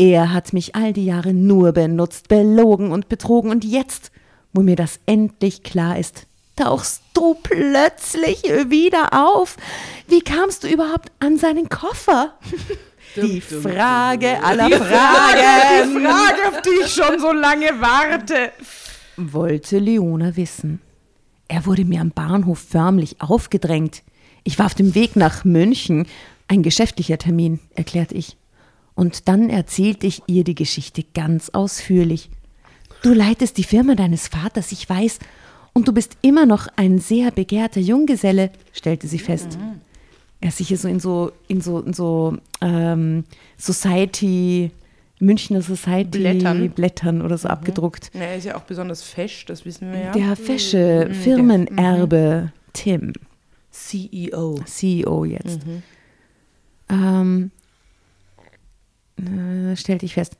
Er 0.00 0.32
hat 0.32 0.52
mich 0.52 0.76
all 0.76 0.92
die 0.92 1.04
Jahre 1.04 1.34
nur 1.34 1.72
benutzt, 1.72 2.28
belogen 2.28 2.92
und 2.92 3.08
betrogen. 3.08 3.50
Und 3.50 3.64
jetzt, 3.64 4.12
wo 4.52 4.62
mir 4.62 4.76
das 4.76 5.00
endlich 5.06 5.64
klar 5.64 5.98
ist, 5.98 6.26
tauchst 6.54 7.02
du 7.14 7.34
plötzlich 7.34 8.44
wieder 8.44 9.12
auf. 9.12 9.56
Wie 10.06 10.20
kamst 10.20 10.62
du 10.62 10.68
überhaupt 10.68 11.10
an 11.18 11.36
seinen 11.36 11.68
Koffer? 11.68 12.38
Die 13.16 13.40
Frage 13.40 14.40
aller 14.44 14.70
Fragen. 14.70 15.94
Die 15.94 16.04
Frage, 16.04 16.48
auf 16.48 16.62
die 16.62 16.84
ich 16.84 16.92
schon 16.92 17.18
so 17.18 17.32
lange 17.32 17.80
warte. 17.80 18.52
wollte 19.16 19.78
Leona 19.78 20.36
wissen. 20.36 20.80
Er 21.48 21.66
wurde 21.66 21.84
mir 21.84 22.00
am 22.00 22.10
Bahnhof 22.10 22.60
förmlich 22.60 23.20
aufgedrängt. 23.20 24.02
Ich 24.44 24.58
war 24.58 24.66
auf 24.66 24.74
dem 24.74 24.94
Weg 24.94 25.16
nach 25.16 25.44
München. 25.44 26.06
Ein 26.46 26.62
geschäftlicher 26.62 27.18
Termin, 27.18 27.58
erklärte 27.74 28.14
ich. 28.14 28.37
Und 28.98 29.28
dann 29.28 29.48
erzählte 29.48 30.08
ich 30.08 30.22
ihr 30.26 30.42
die 30.42 30.56
Geschichte 30.56 31.04
ganz 31.14 31.50
ausführlich. 31.50 32.30
Du 33.04 33.14
leitest 33.14 33.56
die 33.56 33.62
Firma 33.62 33.94
deines 33.94 34.26
Vaters, 34.26 34.72
ich 34.72 34.90
weiß, 34.90 35.20
und 35.72 35.86
du 35.86 35.92
bist 35.92 36.16
immer 36.20 36.46
noch 36.46 36.66
ein 36.74 36.98
sehr 36.98 37.30
begehrter 37.30 37.78
Junggeselle, 37.78 38.50
stellte 38.72 39.06
sie 39.06 39.20
fest. 39.20 39.56
Er 40.40 40.48
ist 40.48 40.58
sicher 40.58 40.76
so 40.76 40.88
in 40.88 40.98
so, 40.98 41.30
in 41.46 41.60
so, 41.60 41.78
in 41.78 41.92
so 41.92 42.38
ähm, 42.60 43.22
Society, 43.56 44.72
Münchner 45.20 45.62
Society 45.62 46.18
Blättern. 46.18 46.70
Blättern 46.70 47.22
oder 47.22 47.38
so 47.38 47.46
abgedruckt. 47.46 48.10
Er 48.14 48.34
ist 48.34 48.46
ja 48.46 48.56
auch 48.56 48.62
besonders 48.62 49.04
fesch, 49.04 49.44
das 49.44 49.64
wissen 49.64 49.92
wir 49.92 50.00
ja. 50.00 50.10
Der 50.10 50.34
fesche 50.34 51.08
Firmenerbe 51.12 52.50
Tim, 52.72 53.12
CEO. 53.70 54.58
CEO 54.64 55.24
jetzt, 55.24 55.60
ähm, 56.88 57.52
äh, 59.18 59.76
stellte 59.76 60.06
ich 60.06 60.14
fest. 60.14 60.36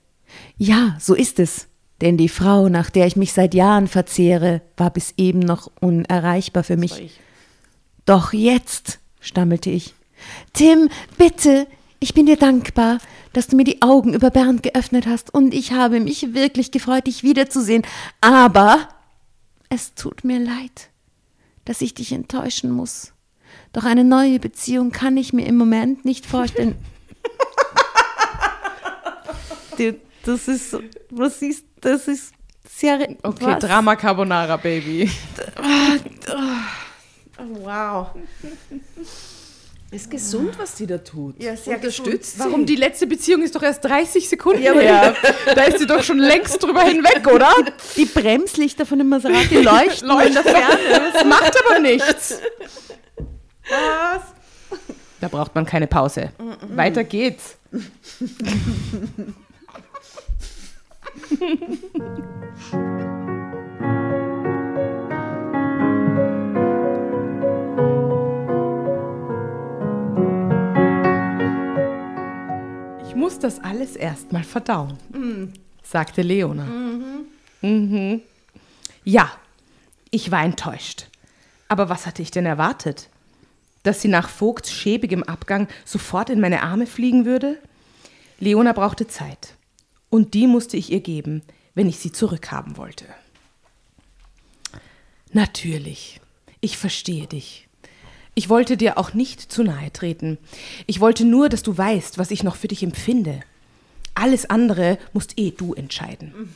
Ja, 0.56 0.96
so 1.00 1.14
ist 1.14 1.38
es. 1.38 1.68
Denn 2.00 2.16
die 2.16 2.28
Frau, 2.28 2.68
nach 2.68 2.90
der 2.90 3.06
ich 3.06 3.16
mich 3.16 3.32
seit 3.32 3.54
Jahren 3.54 3.88
verzehre, 3.88 4.62
war 4.76 4.90
bis 4.90 5.14
eben 5.16 5.40
noch 5.40 5.70
unerreichbar 5.80 6.62
für 6.62 6.76
mich. 6.76 6.98
ich. 7.00 7.20
Doch 8.06 8.32
jetzt, 8.32 9.00
stammelte 9.20 9.70
ich. 9.70 9.94
Tim, 10.52 10.88
bitte, 11.16 11.66
ich 12.00 12.14
bin 12.14 12.26
dir 12.26 12.36
dankbar, 12.36 12.98
dass 13.32 13.48
du 13.48 13.56
mir 13.56 13.64
die 13.64 13.82
Augen 13.82 14.14
über 14.14 14.30
Bernd 14.30 14.62
geöffnet 14.62 15.06
hast 15.06 15.34
und 15.34 15.52
ich 15.52 15.72
habe 15.72 16.00
mich 16.00 16.34
wirklich 16.34 16.70
gefreut, 16.70 17.06
dich 17.06 17.22
wiederzusehen. 17.22 17.82
Aber 18.20 18.88
es 19.68 19.94
tut 19.94 20.24
mir 20.24 20.38
leid, 20.38 20.90
dass 21.64 21.80
ich 21.82 21.94
dich 21.94 22.12
enttäuschen 22.12 22.70
muss. 22.70 23.12
Doch 23.72 23.84
eine 23.84 24.04
neue 24.04 24.38
Beziehung 24.38 24.92
kann 24.92 25.16
ich 25.16 25.32
mir 25.32 25.46
im 25.46 25.56
Moment 25.56 26.04
nicht 26.04 26.24
vorstellen. 26.24 26.76
Die- 29.78 29.94
das 30.24 30.48
ist, 30.48 30.76
was 31.10 31.40
ist, 31.42 31.64
das 31.80 32.08
ist 32.08 32.32
sehr. 32.68 33.00
Okay, 33.22 33.46
was? 33.46 33.58
Drama 33.60 33.96
Carbonara, 33.96 34.56
Baby. 34.56 35.10
Wow. 37.62 38.08
Ist 39.90 40.10
gesund, 40.10 40.58
was 40.58 40.74
die 40.74 40.86
da 40.86 40.98
tut. 40.98 41.42
Ja, 41.42 41.56
sehr 41.56 41.76
Unterstützt 41.76 42.34
sie. 42.34 42.40
Warum? 42.40 42.66
Die 42.66 42.74
letzte 42.76 43.06
Beziehung 43.06 43.40
ist 43.42 43.54
doch 43.54 43.62
erst 43.62 43.82
30 43.84 44.28
Sekunden 44.28 44.60
her. 44.60 45.14
Da 45.54 45.62
ist 45.62 45.78
sie 45.78 45.86
doch 45.86 46.02
schon 46.02 46.18
längst 46.18 46.62
drüber 46.62 46.82
hinweg, 46.82 47.26
oder? 47.32 47.50
Die 47.96 48.04
Bremslichter 48.04 48.84
von 48.84 48.98
dem 48.98 49.08
Maserati 49.08 49.54
leuchten 49.62 50.10
in 50.10 50.34
der 50.34 50.42
Ferne. 50.42 51.10
Das 51.14 51.24
macht 51.24 51.54
aber 51.64 51.78
nichts. 51.78 52.38
Was? 53.70 54.22
Da 55.20 55.28
braucht 55.28 55.54
man 55.54 55.64
keine 55.64 55.86
Pause. 55.86 56.32
Weiter 56.68 57.02
geht's. 57.04 57.56
Ich 73.08 73.14
muss 73.14 73.38
das 73.38 73.58
alles 73.60 73.96
erstmal 73.96 74.44
verdauen, 74.44 74.98
sagte 75.82 76.22
Leona. 76.22 76.64
Mhm. 77.62 78.20
Ja, 79.04 79.30
ich 80.10 80.30
war 80.30 80.44
enttäuscht. 80.44 81.06
Aber 81.68 81.88
was 81.88 82.06
hatte 82.06 82.22
ich 82.22 82.30
denn 82.30 82.46
erwartet? 82.46 83.08
Dass 83.82 84.02
sie 84.02 84.08
nach 84.08 84.28
Vogts 84.28 84.70
schäbigem 84.72 85.22
Abgang 85.22 85.68
sofort 85.84 86.30
in 86.30 86.40
meine 86.40 86.62
Arme 86.62 86.86
fliegen 86.86 87.24
würde? 87.24 87.58
Leona 88.40 88.72
brauchte 88.72 89.06
Zeit. 89.06 89.54
Und 90.10 90.34
die 90.34 90.46
musste 90.46 90.76
ich 90.76 90.90
ihr 90.90 91.00
geben, 91.00 91.42
wenn 91.74 91.88
ich 91.88 91.98
sie 91.98 92.12
zurückhaben 92.12 92.76
wollte. 92.76 93.04
Natürlich, 95.32 96.20
ich 96.60 96.78
verstehe 96.78 97.26
dich. 97.26 97.68
Ich 98.34 98.48
wollte 98.48 98.76
dir 98.76 98.98
auch 98.98 99.14
nicht 99.14 99.40
zu 99.40 99.62
nahe 99.62 99.92
treten. 99.92 100.38
Ich 100.86 101.00
wollte 101.00 101.24
nur, 101.24 101.48
dass 101.48 101.62
du 101.62 101.76
weißt, 101.76 102.18
was 102.18 102.30
ich 102.30 102.42
noch 102.42 102.56
für 102.56 102.68
dich 102.68 102.82
empfinde. 102.82 103.40
Alles 104.14 104.48
andere 104.48 104.98
musst 105.12 105.38
eh 105.38 105.50
du 105.50 105.74
entscheiden. 105.74 106.54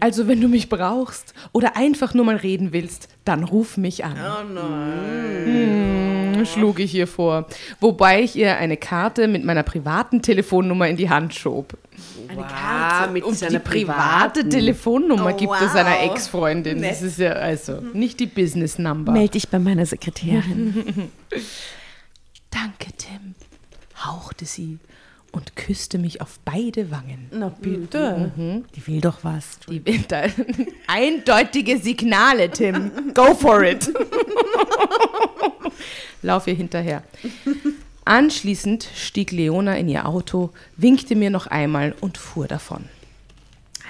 Also 0.00 0.28
wenn 0.28 0.40
du 0.40 0.48
mich 0.48 0.68
brauchst 0.68 1.34
oder 1.52 1.76
einfach 1.76 2.14
nur 2.14 2.24
mal 2.24 2.36
reden 2.36 2.72
willst, 2.72 3.08
dann 3.24 3.44
ruf 3.44 3.76
mich 3.76 4.04
an. 4.04 4.16
Oh 4.18 4.52
nein. 4.52 6.13
Schlug 6.44 6.78
ich 6.80 6.94
ihr 6.94 7.06
vor, 7.06 7.46
wobei 7.80 8.22
ich 8.22 8.36
ihr 8.36 8.56
eine 8.56 8.76
Karte 8.76 9.28
mit 9.28 9.44
meiner 9.44 9.62
privaten 9.62 10.22
Telefonnummer 10.22 10.88
in 10.88 10.96
die 10.96 11.08
Hand 11.08 11.34
schob. 11.34 11.74
Wow, 12.34 13.10
mit 13.12 13.22
Und 13.24 13.36
seiner 13.36 13.58
die 13.58 13.64
private 13.64 14.40
privaten. 14.40 14.50
Telefonnummer 14.50 15.32
Oh, 15.32 15.36
gibt 15.36 15.52
es 15.60 15.72
seiner 15.72 15.96
wow. 15.96 16.10
Ex-Freundin. 16.10 16.82
Das 16.82 17.02
ist 17.02 17.18
ja 17.18 17.32
also 17.32 17.80
nicht 17.92 18.18
die 18.20 18.26
Business 18.26 18.78
Number. 18.78 19.12
Meld 19.12 19.34
dich 19.34 19.48
bei 19.48 19.58
meiner 19.58 19.86
Sekretärin. 19.86 21.10
Danke, 22.50 22.92
Tim, 22.96 23.34
hauchte 24.04 24.44
sie 24.44 24.78
und 25.34 25.56
küsste 25.56 25.98
mich 25.98 26.20
auf 26.20 26.38
beide 26.44 26.90
Wangen. 26.92 27.28
Na 27.32 27.48
bitte. 27.48 28.62
Die 28.76 28.86
will 28.86 29.00
doch 29.00 29.18
was. 29.22 29.58
Die 29.68 29.82
eindeutige 30.86 31.78
Signale, 31.78 32.50
Tim. 32.50 33.12
Go 33.14 33.34
for 33.34 33.64
it. 33.64 33.92
Lauf 36.24 36.46
ihr 36.46 36.54
hinterher. 36.54 37.02
Anschließend 38.06 38.88
stieg 38.94 39.30
Leona 39.30 39.76
in 39.76 39.88
ihr 39.90 40.08
Auto, 40.08 40.50
winkte 40.76 41.16
mir 41.16 41.28
noch 41.28 41.46
einmal 41.46 41.94
und 42.00 42.16
fuhr 42.16 42.46
davon. 42.48 42.86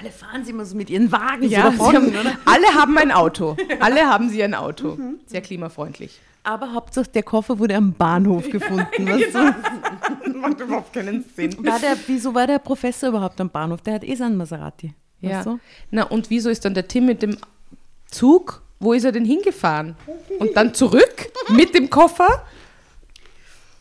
Alle 0.01 0.11
fahren 0.11 0.45
sie 0.45 0.51
immer 0.51 0.65
so 0.65 0.77
mit 0.77 0.91
ihren 0.91 1.13
Wagen 1.13 1.49
Ja, 1.49 1.71
so 1.71 1.71
davon, 1.71 1.95
haben, 1.95 2.09
oder? 2.09 2.37
alle 2.45 2.67
haben 2.75 2.99
ein 2.99 3.13
Auto. 3.13 3.57
Alle 3.79 4.09
haben 4.09 4.29
sie 4.31 4.43
ein 4.43 4.55
Auto. 4.55 4.99
Sehr 5.27 5.43
klimafreundlich. 5.43 6.19
Aber 6.43 6.75
Hauptsache 6.75 7.09
der 7.09 7.23
Koffer 7.23 7.61
wurde 7.61 7.77
am 7.77 7.93
Bahnhof 7.93 8.51
gefunden. 8.51 9.07
weißt 9.07 9.35
du? 9.35 10.33
Macht 10.39 10.61
überhaupt 10.61 10.93
keinen 10.93 11.25
Sinn. 11.37 11.57
War 11.65 11.79
der, 11.79 11.97
wieso 12.09 12.35
war 12.35 12.49
der 12.49 12.59
Professor 12.59 13.11
überhaupt 13.11 13.41
am 13.41 13.49
Bahnhof? 13.49 13.81
Der 13.83 13.95
hat 13.95 14.05
eh 14.05 14.15
seinen 14.17 14.37
Maserati. 14.37 14.93
Ja. 15.21 15.45
Du? 15.45 15.61
Na, 15.93 16.03
und 16.03 16.31
wieso 16.31 16.51
ist 16.51 16.65
dann 16.65 16.75
der 16.75 16.89
Tim 16.89 17.07
mit 17.07 17.23
dem 17.23 17.37
Zug? 18.11 18.64
Wo 18.85 18.93
ist 18.93 19.05
er 19.05 19.13
denn 19.13 19.25
hingefahren? 19.25 19.97
Und 20.39 20.57
dann 20.57 20.75
zurück 20.75 21.31
mit 21.49 21.75
dem 21.75 21.89
Koffer? 21.91 22.45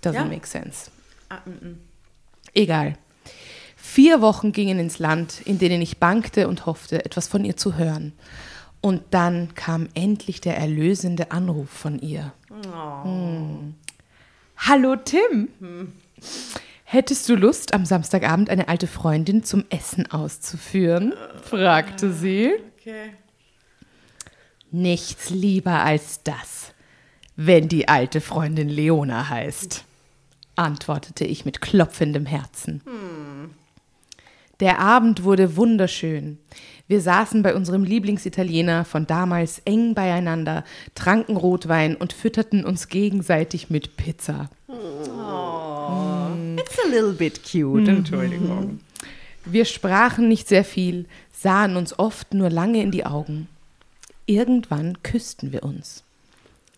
Doesn't 0.04 0.14
Ja. 0.14 0.26
make 0.26 0.48
sense. 0.48 0.90
Egal. 2.54 2.98
Vier 3.76 4.22
Wochen 4.22 4.52
gingen 4.54 4.80
ins 4.80 5.00
Land, 5.00 5.42
in 5.46 5.60
denen 5.60 5.82
ich 5.82 5.98
bangte 5.98 6.48
und 6.48 6.66
hoffte, 6.66 7.04
etwas 7.06 7.28
von 7.28 7.44
ihr 7.44 7.58
zu 7.58 7.76
hören. 7.76 8.14
Und 8.82 9.02
dann 9.12 9.54
kam 9.56 9.88
endlich 9.94 10.42
der 10.42 10.58
erlösende 10.58 11.32
Anruf 11.32 11.70
von 11.70 12.00
ihr. 12.00 12.34
Hm. 13.04 13.76
Hallo 14.58 14.96
Tim. 14.96 15.50
Hättest 16.86 17.28
du 17.28 17.36
Lust, 17.36 17.74
am 17.74 17.86
Samstagabend 17.86 18.50
eine 18.50 18.68
alte 18.70 18.88
Freundin 18.88 19.44
zum 19.44 19.66
Essen 19.70 20.10
auszuführen? 20.12 21.14
fragte 21.44 22.14
sie. 22.14 22.54
Nichts 24.76 25.30
lieber 25.30 25.84
als 25.84 26.24
das, 26.24 26.74
wenn 27.36 27.68
die 27.68 27.88
alte 27.88 28.22
Freundin 28.22 28.70
Leona 28.70 29.30
heißt, 29.30 29.86
antwortete 30.56 31.26
ich 31.26 31.46
mit 31.46 31.62
klopfendem 31.62 32.26
Herzen. 32.26 32.82
Der 34.60 34.80
Abend 34.80 35.24
wurde 35.24 35.58
wunderschön. 35.58 36.40
Wir 36.88 37.02
saßen 37.02 37.44
bei 37.44 37.54
unserem 37.54 37.84
Lieblingsitaliener 37.84 38.84
von 38.84 39.06
damals 39.06 39.62
eng 39.66 39.94
beieinander, 39.94 40.64
tranken 40.96 41.38
Rotwein 41.38 41.96
und 41.96 42.12
fütterten 42.12 42.66
uns 42.66 42.88
gegenseitig 42.88 43.70
mit 43.70 43.96
Pizza. 43.96 44.50
It's 46.58 46.80
a 46.84 46.90
little 46.90 47.14
bit 47.14 47.42
cute. 47.44 47.88
Entschuldigung. 47.88 48.80
Wir 49.46 49.66
sprachen 49.66 50.28
nicht 50.28 50.48
sehr 50.48 50.64
viel, 50.64 51.06
sahen 51.32 51.78
uns 51.78 52.00
oft 52.00 52.34
nur 52.34 52.50
lange 52.50 52.82
in 52.82 52.90
die 52.90 53.06
Augen. 53.06 53.50
Irgendwann 54.26 55.02
küssten 55.04 55.52
wir 55.52 55.64
uns. 55.64 56.04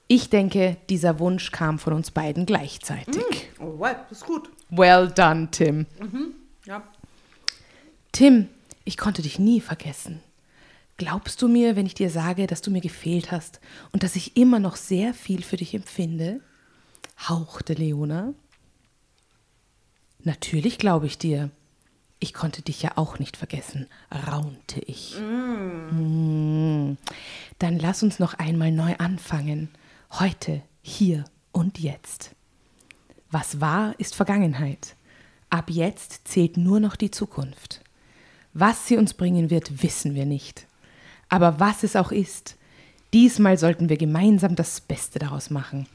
Ich 0.08 0.30
denke, 0.30 0.78
dieser 0.90 1.20
Wunsch 1.20 1.52
kam 1.52 1.80
von 1.80 1.94
uns 1.94 2.12
beiden 2.12 2.46
gleichzeitig. 2.46 3.50
Oh, 3.60 3.74
wow, 3.78 3.96
das 4.10 4.20
ist 4.20 4.26
gut. 4.26 4.50
Well 4.70 5.10
done, 5.10 5.50
Tim. 5.52 5.86
Ja. 6.66 6.84
Tim, 8.12 8.50
ich 8.84 8.98
konnte 8.98 9.22
dich 9.22 9.40
nie 9.40 9.62
vergessen. 9.62 10.22
Glaubst 10.98 11.42
du 11.42 11.48
mir, 11.48 11.76
wenn 11.76 11.86
ich 11.86 11.94
dir 11.94 12.10
sage, 12.10 12.48
dass 12.48 12.62
du 12.62 12.72
mir 12.72 12.82
gefehlt 12.82 13.32
hast 13.32 13.60
und 13.92 14.04
dass 14.04 14.16
ich 14.16 14.38
immer 14.38 14.60
noch 14.60 14.76
sehr 14.76 15.14
viel 15.14 15.44
für 15.44 15.58
dich 15.58 15.74
empfinde? 15.74 16.40
hauchte 17.30 17.74
Leona. 17.74 18.34
Natürlich 20.24 20.78
glaube 20.78 21.06
ich 21.06 21.18
dir. 21.18 21.50
Ich 22.26 22.34
konnte 22.34 22.64
dich 22.64 22.82
ja 22.82 22.94
auch 22.96 23.20
nicht 23.20 23.38
vergessen, 23.38 23.86
raunte 24.12 24.80
ich. 24.80 25.16
Mm. 25.92 26.98
Dann 27.60 27.78
lass 27.78 28.02
uns 28.02 28.18
noch 28.18 28.34
einmal 28.34 28.72
neu 28.72 28.96
anfangen. 28.98 29.70
Heute, 30.10 30.64
hier 30.82 31.26
und 31.52 31.78
jetzt. 31.78 32.32
Was 33.30 33.62
war, 33.62 33.94
ist 34.00 34.16
Vergangenheit. 34.16 34.96
Ab 35.52 35.70
jetzt 35.70 36.28
zählt 36.28 36.58
nur 36.58 36.80
noch 36.80 36.96
die 36.96 37.12
Zukunft. 37.12 37.82
Was 38.56 38.88
sie 38.88 38.98
uns 38.98 39.14
bringen 39.14 39.52
wird, 39.52 39.84
wissen 39.84 40.16
wir 40.16 40.26
nicht. 40.26 40.66
Aber 41.30 41.60
was 41.60 41.84
es 41.84 41.96
auch 41.96 42.12
ist, 42.12 42.58
diesmal 43.14 43.60
sollten 43.60 43.88
wir 43.88 43.98
gemeinsam 43.98 44.56
das 44.56 44.82
Beste 44.82 45.20
daraus 45.20 45.52
machen, 45.52 45.86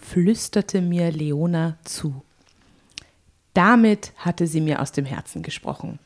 flüsterte 0.00 0.82
mir 0.82 1.12
Leona 1.12 1.78
zu. 1.84 2.24
Damit 3.56 4.12
hatte 4.18 4.46
sie 4.46 4.60
mir 4.60 4.82
aus 4.82 4.92
dem 4.92 5.06
Herzen 5.06 5.42
gesprochen. 5.42 5.98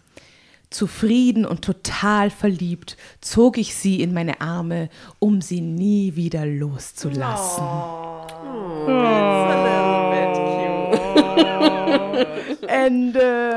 Zufrieden 0.70 1.44
und 1.44 1.62
total 1.62 2.30
verliebt 2.30 2.96
zog 3.20 3.58
ich 3.58 3.74
sie 3.74 4.00
in 4.00 4.14
meine 4.14 4.40
Arme, 4.40 4.88
um 5.18 5.40
sie 5.40 5.60
nie 5.60 6.14
wieder 6.14 6.46
loszulassen. 6.46 7.64
Ende. 12.68 13.50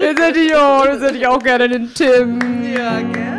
Jetzt 0.00 0.20
hätte 0.20 0.40
ich 0.40 0.56
auch, 0.56 0.86
jetzt 0.86 1.02
hätte 1.02 1.18
ich 1.18 1.26
auch 1.28 1.38
gerne 1.38 1.68
den 1.68 1.94
Tim. 1.94 2.64
Ja, 2.64 3.00
gell? 3.00 3.33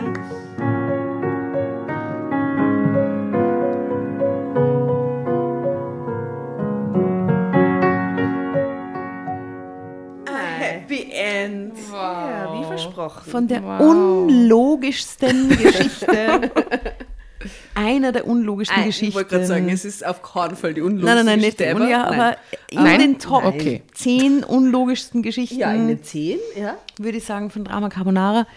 Versprochen. 12.95 13.31
Von 13.31 13.47
der 13.47 13.63
unlogischsten 13.63 15.49
Geschichte. 15.57 16.51
Einer 17.75 18.11
der 18.11 18.25
unlogischsten 18.25 18.79
Ich 18.81 18.85
Geschichten. 18.87 19.13
wollte 19.15 19.29
gerade 19.31 19.45
sagen, 19.45 19.69
es 19.69 19.85
ist 19.85 20.05
auf 20.05 20.21
keinen 20.23 20.55
Fall 20.55 20.73
die 20.73 20.81
unlogischste 20.81 21.15
nein, 21.15 21.17
nein, 21.17 21.25
nein, 21.25 21.39
nicht 21.45 21.57
Geschichte 21.57 21.83
ja, 21.89 22.09
Nein. 22.09 22.19
aber 22.19 22.37
in 22.71 22.83
Nein? 22.83 22.99
den 22.99 23.19
Top 23.19 23.43
Okay. 23.45 23.83
10 23.93 24.43
unlogischsten 24.43 25.21
Geschichten, 25.21 25.59
Ja, 25.59 25.71
in 25.73 25.87
den 25.87 26.01
10, 26.01 26.39
ja. 26.59 26.75
würde 26.97 27.17
ich 27.17 27.23
sagen, 27.25 27.49
von 27.51 27.63
Drama 27.65 27.89
Carbonara. 27.89 28.47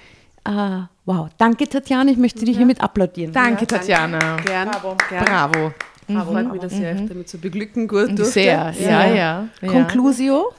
Äh, 0.47 0.83
wow, 1.05 1.29
danke 1.37 1.69
Tatjana, 1.69 2.11
ich 2.11 2.17
möchte 2.17 2.45
dich 2.45 2.57
hiermit 2.57 2.81
applaudieren. 2.81 3.33
Danke, 3.33 3.67
Tatjana. 3.67 4.37
Gern, 4.37 4.71
gern. 5.11 5.25
Bravo. 5.25 5.73
Freut 6.07 6.51
mich, 6.53 6.63
dass 6.63 6.73
ich 6.73 6.87
euch 6.87 7.07
damit 7.07 7.29
zu 7.29 7.37
beglücken 7.39 7.87
gut 7.89 8.09
durfte. 8.19 8.25
Sehr, 8.25 8.73
ja, 8.81 9.07
ja. 9.07 9.15
ja. 9.15 9.49
Conclusio? 9.71 10.55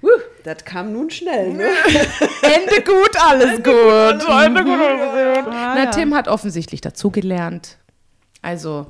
Wuh, 0.00 0.08
das 0.44 0.64
kam 0.64 0.92
nun 0.92 1.10
schnell, 1.10 1.52
ne? 1.52 1.64
Ende 2.42 2.82
gut, 2.84 3.16
alles 3.20 3.56
gut. 3.62 4.28
Ende 4.44 4.64
gut, 4.64 4.80
alles 4.80 5.44
gut. 5.44 5.52
Na, 5.52 5.86
Tim 5.86 6.14
hat 6.14 6.28
offensichtlich 6.28 6.80
dazugelernt. 6.80 7.78
Also, 8.42 8.86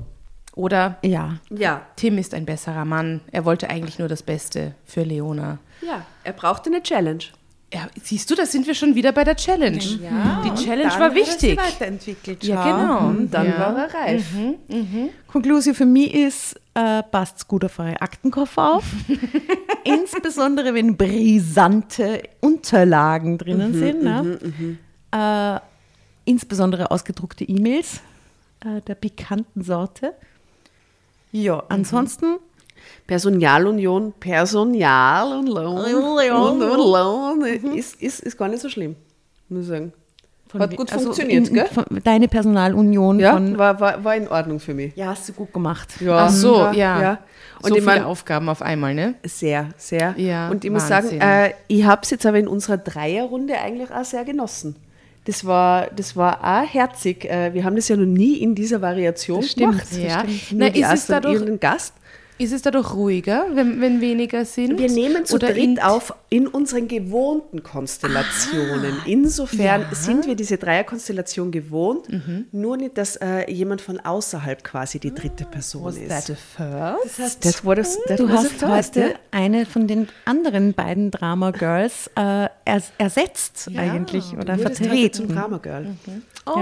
oder 0.55 0.99
Ja. 1.03 1.37
Ja. 1.51 1.83
Tim 1.97 2.19
ist 2.19 2.35
ein 2.35 2.45
besserer 2.47 2.85
Mann. 2.85 3.21
Er 3.33 3.45
wollte 3.45 3.71
eigentlich 3.71 3.99
nur 3.99 4.09
das 4.09 4.23
Beste 4.23 4.75
für 4.85 5.03
Leona. 5.03 5.59
Ja, 5.83 6.05
er 6.25 6.33
brauchte 6.33 6.71
eine 6.71 6.83
Challenge. 6.83 7.25
Ja, 7.73 7.87
siehst 8.03 8.29
du, 8.29 8.35
da 8.35 8.47
sind 8.47 8.67
wir 8.67 8.75
schon 8.75 8.97
wieder 8.97 9.13
bei 9.13 9.23
der 9.23 9.37
Challenge. 9.37 9.79
Die 9.79 10.65
Challenge 10.65 10.93
war 10.99 11.15
wichtig. 11.15 11.57
weiterentwickelt. 11.57 12.43
Ja, 12.43 12.65
genau. 12.65 13.27
Dann 13.31 13.47
ja. 13.47 13.59
war 13.61 13.79
er 13.79 13.95
reif. 13.95 14.27
Conclusio 15.29 15.73
für 15.73 15.87
mich 15.87 16.13
ist, 16.13 16.61
äh, 16.81 17.03
passt 17.03 17.47
gut 17.47 17.65
auf 17.65 17.79
eure 17.79 18.01
Aktenkoffer 18.01 18.77
auf. 18.77 18.85
Insbesondere 19.85 20.75
wenn 20.75 20.97
brisante 20.97 22.23
Unterlagen 22.41 23.39
drinnen 23.39 23.75
sind. 23.75 24.03
ne? 24.03 24.79
Äh, 25.13 25.61
insbesondere 26.25 26.91
ausgedruckte 26.91 27.45
E-Mails 27.45 28.01
äh, 28.65 28.81
der 28.83 28.95
bekannten 28.95 29.63
Sorte. 29.63 30.15
Ja, 31.33 31.63
ansonsten 31.69 32.39
Personalunion, 33.07 34.13
Personal 34.19 35.39
und 35.39 35.47
Lohn. 35.49 35.95
Und, 35.95 36.63
und 36.63 36.79
Lohn 36.79 37.43
ist, 37.77 38.01
ist, 38.01 38.21
ist 38.21 38.37
gar 38.39 38.49
nicht 38.49 38.63
so 38.63 38.69
schlimm, 38.69 38.97
muss 39.49 39.63
ich 39.63 39.69
sagen. 39.69 39.93
Hat 40.59 40.77
gut 40.77 40.93
also 40.93 41.05
funktioniert, 41.07 41.49
in, 41.49 41.55
gell? 41.55 41.67
Deine 42.05 42.29
Personalunion 42.29 43.19
Ja, 43.21 43.33
von. 43.35 43.57
war, 43.59 43.79
war, 43.81 44.03
war 44.05 44.17
in 44.17 44.29
Ordnung 44.29 44.59
für 44.61 44.75
mich. 44.75 44.95
Ja, 44.97 45.07
hast 45.07 45.29
du 45.29 45.33
gut 45.33 45.53
gemacht. 45.53 45.89
Ja, 46.01 46.27
Ach 46.27 46.31
so, 46.31 46.57
ja. 46.73 46.73
ja. 47.03 47.19
Und 47.63 47.69
so 47.69 47.75
viele 47.75 47.87
mein, 47.87 48.05
Aufgaben 48.05 48.49
auf 48.49 48.63
einmal, 48.63 48.95
ne? 48.95 49.15
sehr, 49.25 49.69
sehr. 49.77 50.15
Ja, 50.17 50.49
und 50.49 50.65
ich 50.65 50.71
muss 50.71 50.89
Wahnsinn. 50.89 51.21
sagen, 51.21 51.51
äh, 51.51 51.53
ich 51.69 51.85
habe 51.85 52.01
es 52.03 52.11
jetzt 52.11 52.25
aber 52.25 52.39
in 52.39 52.49
unserer 52.49 52.79
Dreierrunde 52.79 53.59
eigentlich 53.59 53.91
auch 53.91 54.05
sehr 54.05 54.25
genossen. 54.25 54.77
Das 55.27 55.45
war, 55.45 55.89
das 55.95 56.17
war 56.17 56.41
auch 56.43 56.67
herzig. 56.73 57.27
Äh, 57.27 57.53
wir 57.53 57.65
haben 57.65 57.77
das 57.77 57.89
ja 57.89 57.97
noch 57.97 58.07
nie 58.07 58.39
in 58.39 58.55
dieser 58.55 58.81
Variation 58.81 59.43
Das 59.43 59.51
stimmt, 59.51 59.73
gemacht. 59.73 59.87
ja. 59.93 60.23
Nur 60.57 60.71
Na, 60.71 60.75
ist 60.93 60.93
es 61.01 61.07
dadurch- 61.07 61.61
Gast. 61.61 61.95
Ist 62.41 62.53
es 62.53 62.63
dadurch 62.63 62.95
ruhiger, 62.95 63.45
wenn, 63.53 63.81
wenn 63.83 64.01
weniger 64.01 64.47
sind? 64.47 64.79
Wir 64.79 64.91
nehmen 64.91 65.27
zu 65.27 65.35
Oder 65.35 65.49
dritt 65.49 65.59
in- 65.59 65.79
auf 65.79 66.15
in 66.31 66.47
unseren 66.47 66.89
gewohnten 66.89 67.63
Konstellationen. 67.63 68.95
Insofern 69.05 69.85
sind 69.93 70.27
wir 70.27 70.37
diese 70.37 70.57
Dreierkonstellation 70.57 71.51
gewohnt, 71.51 72.07
nur 72.53 72.77
nicht, 72.77 72.97
dass 72.97 73.17
äh, 73.17 73.51
jemand 73.51 73.81
von 73.83 74.01
außerhalb 74.01 74.65
quasi 74.65 74.99
die 75.01 75.13
dritte 75.15 75.45
Person 75.45 75.85
Was 75.85 75.97
ist. 75.97 76.09
that 76.09 76.31
a 76.31 76.97
first? 76.97 77.19
Das 77.45 77.63
das 77.63 78.17
Du 78.17 78.29
was 78.29 78.37
hast 78.39 78.57
es 78.57 78.63
heißt, 78.63 78.97
heute 78.97 79.01
ja? 79.11 79.15
eine 79.33 79.67
von 79.67 79.87
den 79.87 80.09
anderen 80.25 80.73
beiden 80.73 81.11
Drama 81.11 81.51
Girls 81.51 82.09
äh, 82.17 82.49
ers 82.65 82.93
ersetzt 82.97 83.69
eigentlich 83.77 84.33
oder 84.35 84.57
Du 84.57 84.65
heute 84.65 84.73
zum 84.73 84.87
vertreten. 84.87 85.29
Drama 85.29 85.59
Girl. 85.59 85.87
Oh, 86.47 86.59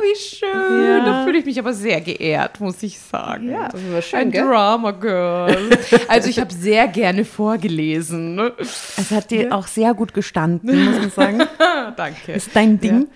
wie 0.00 0.18
schön. 0.18 0.86
Ja. 0.86 1.04
Da 1.04 1.24
fühle 1.24 1.38
ich 1.38 1.44
mich 1.44 1.58
aber 1.58 1.72
sehr 1.74 2.00
geehrt, 2.00 2.60
muss 2.60 2.82
ich 2.82 2.98
sagen. 2.98 3.50
Ja, 3.50 3.68
das 3.68 3.80
war 3.90 4.02
schön, 4.02 4.18
Ein 4.20 4.30
gell? 4.30 4.44
Drama 4.46 4.90
Girl. 4.92 5.70
Also 6.08 6.28
ich 6.28 6.38
habe 6.38 6.52
sehr 6.52 6.88
gerne 6.88 7.24
vorgelesen. 7.24 8.40
Es 8.58 9.10
hat 9.10 9.30
dir 9.30 9.54
auch 9.54 9.66
sehr 9.66 9.94
gut 9.94 10.14
gestanden, 10.14 10.84
muss 10.84 10.98
man 10.98 11.10
sagen. 11.10 11.42
Danke. 11.96 12.32
ist 12.32 12.50
dein 12.54 12.80
Ding. 12.80 13.08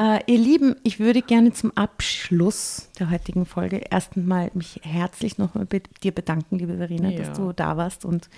Äh, 0.00 0.20
ihr 0.26 0.38
Lieben, 0.38 0.76
ich 0.82 0.98
würde 1.00 1.22
gerne 1.22 1.52
zum 1.52 1.72
Abschluss 1.76 2.88
der 2.98 3.10
heutigen 3.10 3.46
Folge 3.46 3.80
erst 3.90 4.16
einmal 4.16 4.50
mich 4.54 4.80
herzlich 4.82 5.38
nochmal 5.38 5.64
bei 5.66 5.82
dir 6.02 6.12
bedanken, 6.12 6.58
liebe 6.58 6.76
Verena, 6.76 7.10
Ja. 7.10 7.18
dass 7.18 7.36
du 7.36 7.52
da 7.52 7.76
warst 7.76 8.04
und 8.04 8.28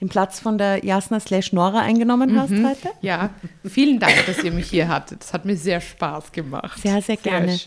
den 0.00 0.08
Platz 0.08 0.40
von 0.40 0.58
der 0.58 0.84
Jasna 0.84 1.20
slash 1.20 1.52
Nora 1.52 1.80
eingenommen 1.80 2.38
hast 2.40 2.50
heute. 2.50 2.90
Ja, 3.00 3.30
vielen 3.64 3.98
Dank, 4.00 4.14
dass 4.26 4.42
ihr 4.42 4.50
mich 4.50 4.68
hier 4.70 4.88
hattet. 4.88 5.20
Das 5.22 5.32
hat 5.32 5.44
mir 5.44 5.56
sehr 5.56 5.80
Spaß 5.80 6.32
gemacht. 6.32 6.80
Sehr, 6.80 7.00
sehr 7.02 7.16
gerne. 7.24 7.58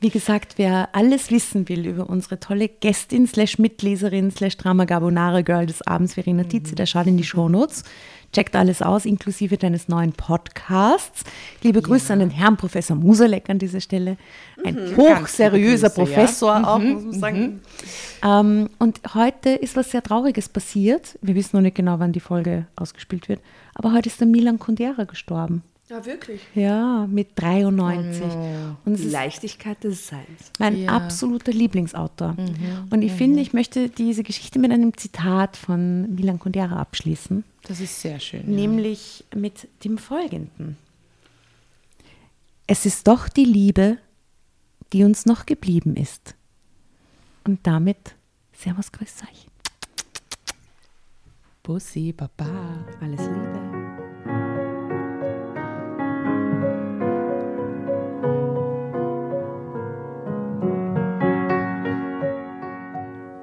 Wie 0.00 0.10
gesagt, 0.10 0.54
wer 0.56 0.88
alles 0.92 1.30
wissen 1.30 1.68
will 1.68 1.86
über 1.86 2.10
unsere 2.10 2.40
tolle 2.40 2.68
Gästin 2.68 3.26
slash 3.26 3.58
Mitleserin 3.58 4.30
slash 4.30 4.56
Drama 4.56 4.86
Carbonara 4.86 5.42
Girl 5.42 5.66
des 5.66 5.82
Abends, 5.82 6.14
Verena 6.14 6.44
Tietze, 6.44 6.74
der 6.74 6.86
schaut 6.86 7.06
in 7.06 7.16
die 7.16 7.24
Shownotes. 7.24 7.84
Checkt 8.32 8.56
alles 8.56 8.80
aus, 8.80 9.04
inklusive 9.04 9.58
deines 9.58 9.88
neuen 9.88 10.14
Podcasts. 10.14 11.22
Liebe 11.62 11.82
Grüße 11.82 12.14
an 12.14 12.20
den 12.20 12.30
Herrn 12.30 12.56
Professor 12.56 12.96
Musalek 12.96 13.50
an 13.50 13.58
dieser 13.58 13.80
Stelle. 13.80 14.16
Ein 14.64 14.96
hochseriöser 14.96 15.88
Ganz 15.88 15.96
liebe 15.98 16.08
Grüße, 16.08 16.16
Professor 16.16 16.66
auch, 16.66 16.78
muss 16.78 17.02
man 17.04 17.12
sagen. 17.20 17.60
Ähm, 18.24 18.70
und 18.78 19.00
heute 19.14 19.50
ist 19.50 19.76
was 19.76 19.90
sehr 19.90 20.02
Trauriges 20.02 20.48
passiert. 20.48 21.18
Wir 21.20 21.34
wissen 21.34 21.56
noch 21.56 21.62
nicht 21.62 21.76
genau, 21.76 21.98
wann 21.98 22.12
die 22.12 22.20
Folge 22.20 22.66
ausgespielt 22.74 23.28
wird. 23.28 23.40
Aber 23.74 23.92
heute 23.92 24.08
ist 24.08 24.18
der 24.18 24.26
Milan 24.26 24.58
Kundera 24.58 25.04
gestorben. 25.04 25.62
Ja, 25.92 26.06
wirklich. 26.06 26.40
Ja, 26.54 27.06
mit 27.06 27.32
93. 27.36 28.22
Und 28.86 28.94
es 28.94 29.02
Die 29.02 29.08
Leichtigkeit 29.10 29.84
des 29.84 30.06
Seins. 30.06 30.50
mein 30.58 30.78
Ja. 30.78 30.90
absoluter 30.96 31.52
Lieblingsautor. 31.52 32.34
Und 32.88 33.02
ich 33.02 33.12
finde, 33.12 33.40
ich 33.42 33.52
möchte 33.52 33.90
diese 33.90 34.22
Geschichte 34.22 34.58
mit 34.58 34.72
einem 34.72 34.96
Zitat 34.96 35.54
von 35.58 36.14
Milan 36.14 36.38
Kundera 36.38 36.76
abschließen, 36.80 37.44
Das 37.64 37.78
ist 37.80 38.00
sehr 38.00 38.18
schön. 38.20 38.46
nämlich 38.46 39.24
mit 39.34 39.68
dem 39.84 39.98
folgenden. 39.98 40.78
Es 42.66 42.86
ist 42.86 43.06
doch 43.06 43.28
die 43.28 43.44
Liebe, 43.44 43.98
die 44.94 45.04
uns 45.04 45.26
noch 45.26 45.44
geblieben 45.44 45.96
ist. 45.96 46.34
Und 47.44 47.66
damit 47.66 48.14
Servus, 48.54 48.92
grüß 48.92 49.14
euch. 49.30 49.46
Bussi, 51.62 52.12
Baba. 52.12 52.82
Alles 53.00 53.20
Liebe. 53.20 54.01